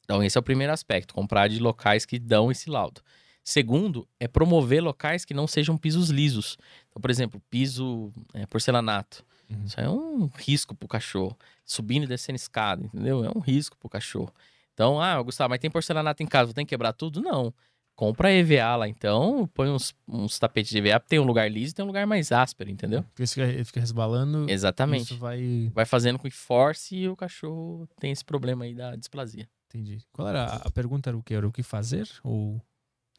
[0.05, 3.01] Então, esse é o primeiro aspecto, comprar de locais que dão esse laudo.
[3.45, 6.57] Segundo, é promover locais que não sejam pisos lisos.
[6.89, 9.25] Então, por exemplo, piso é, porcelanato.
[9.55, 9.65] Uhum.
[9.65, 11.37] Isso é um risco pro cachorro.
[11.65, 13.25] Subindo e descendo escada, entendeu?
[13.25, 14.33] É um risco pro cachorro.
[14.75, 17.21] Então, ah, Gustavo, mas tem porcelanato em casa, vou ter que quebrar tudo?
[17.21, 17.53] Não.
[17.95, 21.75] Compra EVA lá, então, põe uns, uns tapetes de EVA, tem um lugar liso e
[21.75, 23.03] tem um lugar mais áspero, entendeu?
[23.03, 25.05] Porque se ele fica resbalando, Exatamente.
[25.05, 25.71] isso vai.
[25.75, 29.47] Vai fazendo com que force e o cachorro tem esse problema aí da displasia.
[29.69, 29.99] Entendi.
[30.11, 31.11] Qual era a, a pergunta?
[31.11, 31.35] Era o que?
[31.35, 32.09] Era o que fazer?
[32.25, 32.61] Ou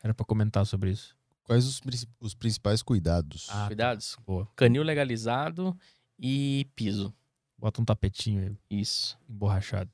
[0.03, 1.15] era pra comentar sobre isso?
[1.43, 1.81] Quais os,
[2.19, 3.47] os principais cuidados?
[3.49, 3.67] Ah, tá.
[3.67, 4.17] Cuidados.
[4.25, 4.47] Boa.
[4.55, 5.77] Canil legalizado
[6.19, 7.13] e piso.
[7.57, 9.17] Bota um tapetinho aí, Isso.
[9.29, 9.89] emborrachado.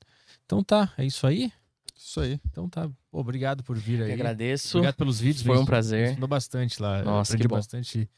[0.46, 1.52] Então tá, é isso aí?
[1.96, 2.40] Isso aí.
[2.50, 2.90] Então tá.
[3.12, 4.14] Obrigado por vir Eu aí.
[4.14, 4.78] agradeço.
[4.78, 5.44] Obrigado pelos vídeos.
[5.44, 6.12] Foi um prazer.
[6.12, 7.04] Ensinou bastante lá.
[7.04, 7.56] Nossa, Aprendi que bom.
[7.56, 8.10] bastante.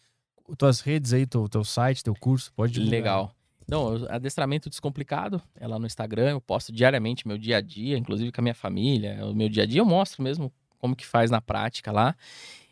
[0.58, 2.92] Tuas redes aí, teu, teu site, teu curso, pode divulgar.
[3.00, 3.36] Legal.
[3.68, 6.30] Não, eu- adestramento descomplicado é lá no Instagram.
[6.32, 9.26] Eu posto diariamente meu dia a dia, inclusive com a minha família.
[9.26, 12.16] O meu dia a dia eu mostro mesmo como que faz na prática lá.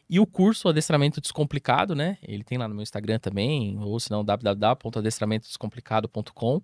[0.10, 2.18] E o curso Adestramento Descomplicado, né?
[2.24, 6.62] Ele tem lá no meu Instagram também, ou se não, www.adestramentodescomplicado.com.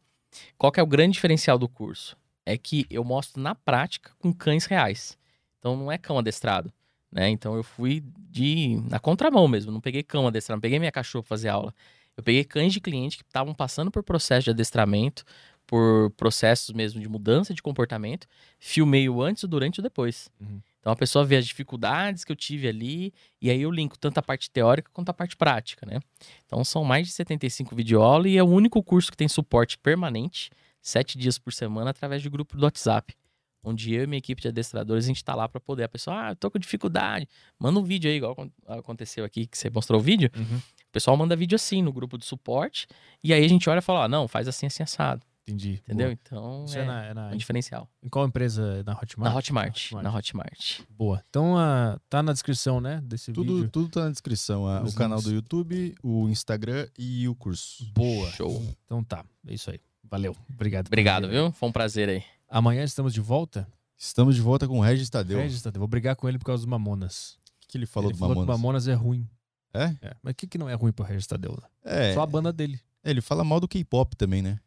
[0.57, 2.17] Qual que é o grande diferencial do curso?
[2.45, 5.15] É que eu mostro na prática com cães reais.
[5.59, 6.71] Então não é cão adestrado,
[7.11, 7.29] né?
[7.29, 11.23] Então eu fui de na contramão mesmo, não peguei cão adestrado, não peguei minha cachorra
[11.23, 11.73] fazer aula.
[12.17, 15.25] Eu peguei cães de cliente que estavam passando por processo de adestramento,
[15.67, 18.27] por processos mesmo de mudança de comportamento,
[18.59, 20.29] filmei o antes, o durante e o depois.
[20.39, 20.61] Uhum.
[20.85, 24.19] Então a pessoa vê as dificuldades que eu tive ali, e aí eu linko tanto
[24.19, 25.97] a parte teórica quanto a parte prática, né?
[26.45, 30.51] Então são mais de 75 videoaulas e é o único curso que tem suporte permanente,
[30.79, 33.15] sete dias por semana, através de grupo do WhatsApp.
[33.63, 35.85] Onde eu e minha equipe de adestradores, a gente tá lá para poder.
[35.85, 37.27] A pessoa, ah, eu tô com dificuldade.
[37.57, 40.29] Manda um vídeo aí, igual acon- aconteceu aqui, que você mostrou o vídeo.
[40.37, 40.57] Uhum.
[40.57, 42.85] O pessoal manda vídeo assim no grupo de suporte.
[43.23, 45.25] E aí a gente olha e fala, ah, não, faz assim, assim, assado.
[45.47, 45.73] Entendi.
[45.83, 46.07] Entendeu?
[46.07, 46.19] Boa.
[46.23, 47.87] Então, Isso é, é, na, é na- um diferencial.
[48.01, 48.83] em qual empresa?
[48.83, 49.31] Na Hotmart?
[49.31, 49.91] Na Hotmart.
[49.91, 50.79] Na Hotmart.
[50.89, 51.23] Boa.
[51.29, 52.99] Então ah, tá na descrição, né?
[53.03, 53.69] Desse Tudo, vídeo.
[53.69, 54.63] tudo tá na descrição.
[54.83, 55.31] Os o canal links.
[55.31, 57.85] do YouTube, o Instagram e o curso.
[57.93, 58.27] Boa.
[58.31, 58.59] Show.
[58.85, 59.23] Então tá.
[59.47, 59.79] É isso aí.
[60.03, 60.35] Valeu.
[60.51, 60.87] Obrigado.
[60.87, 61.51] Obrigado, viu?
[61.51, 62.23] Foi um prazer aí.
[62.49, 63.67] Amanhã estamos de volta.
[63.97, 65.37] Estamos de volta com o Regis Tadeu.
[65.37, 67.37] Regis, Tadeu, vou brigar com ele por causa dos Mamonas.
[67.57, 68.55] O que, que ele falou ele do falou Mamonas?
[68.55, 69.27] que Mamonas é ruim.
[69.73, 69.95] É?
[70.01, 70.15] É.
[70.23, 71.57] Mas o que, que não é ruim pro Regis Tadeu?
[71.83, 72.79] É, Só a banda dele.
[73.03, 74.59] ele fala mal do K-pop também, né?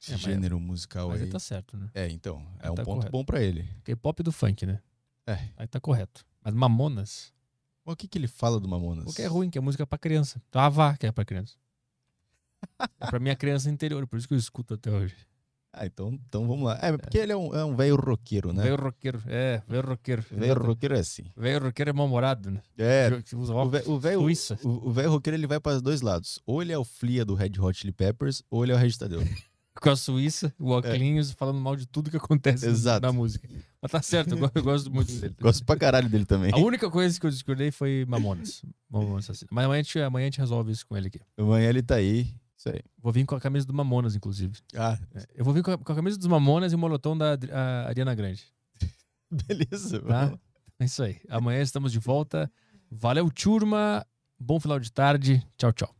[0.00, 1.24] Esse É, mas- gênero musical Mas aí.
[1.24, 1.90] ele tá certo, né?
[1.94, 2.44] É, então.
[2.60, 3.10] É um tá ponto correto.
[3.12, 3.68] bom pra ele.
[3.84, 4.80] K-pop do funk, né?
[5.26, 5.48] É.
[5.56, 6.24] Aí tá correto.
[6.44, 7.32] Mas Mamonas,
[7.84, 9.04] Mas o que, que ele fala do Mamonas?
[9.04, 10.40] porque é ruim, que é música pra criança.
[10.48, 11.54] Então a vá que é pra criança.
[13.00, 15.16] é pra minha criança interior, por isso que eu escuto até hoje.
[15.72, 16.78] Ah, então, então vamos lá.
[16.80, 18.62] É, porque ele é um, é um velho roqueiro, né?
[18.62, 19.22] Velho roqueiro.
[19.26, 20.24] É, velho roqueiro.
[20.30, 21.24] Velho roqueiro é assim.
[21.36, 22.62] Velho roqueiro é mal-humorado, né?
[22.78, 26.40] É, o o velho o o velho roqueiro ele vai para dois lados.
[26.46, 28.96] Ou ele é o Flia do Red Hot Chili Peppers, ou ele é o Regis
[28.96, 29.20] Tadeu.
[29.80, 32.70] Com a Suíça, o Oclinhos, falando mal de tudo que acontece É.
[32.70, 33.06] Exato.
[33.06, 33.48] na música.
[33.80, 35.34] Mas tá certo, eu eu gosto muito dele.
[35.40, 36.50] Gosto pra caralho dele também.
[36.52, 38.62] A única coisa que eu discordei foi Mamonas.
[38.90, 39.48] Mamonas Assassino.
[39.52, 41.20] Mas amanhã a, gente, amanhã a gente resolve isso com ele aqui.
[41.36, 42.34] Amanhã ele tá aí.
[42.56, 42.80] Isso aí.
[43.00, 44.58] Vou vir com a camisa do Mamonas, inclusive.
[44.74, 47.16] Ah, É, Eu vou vir com a, com a camisa dos Mamonas e o moletom
[47.16, 48.44] da a Ariana Grande.
[49.30, 50.00] beleza.
[50.00, 50.36] Tá?
[50.80, 51.20] É isso aí.
[51.28, 52.50] Amanhã estamos de volta.
[52.90, 54.04] Valeu, turma.
[54.40, 55.44] Bom final de tarde.
[55.56, 55.97] Tchau, tchau.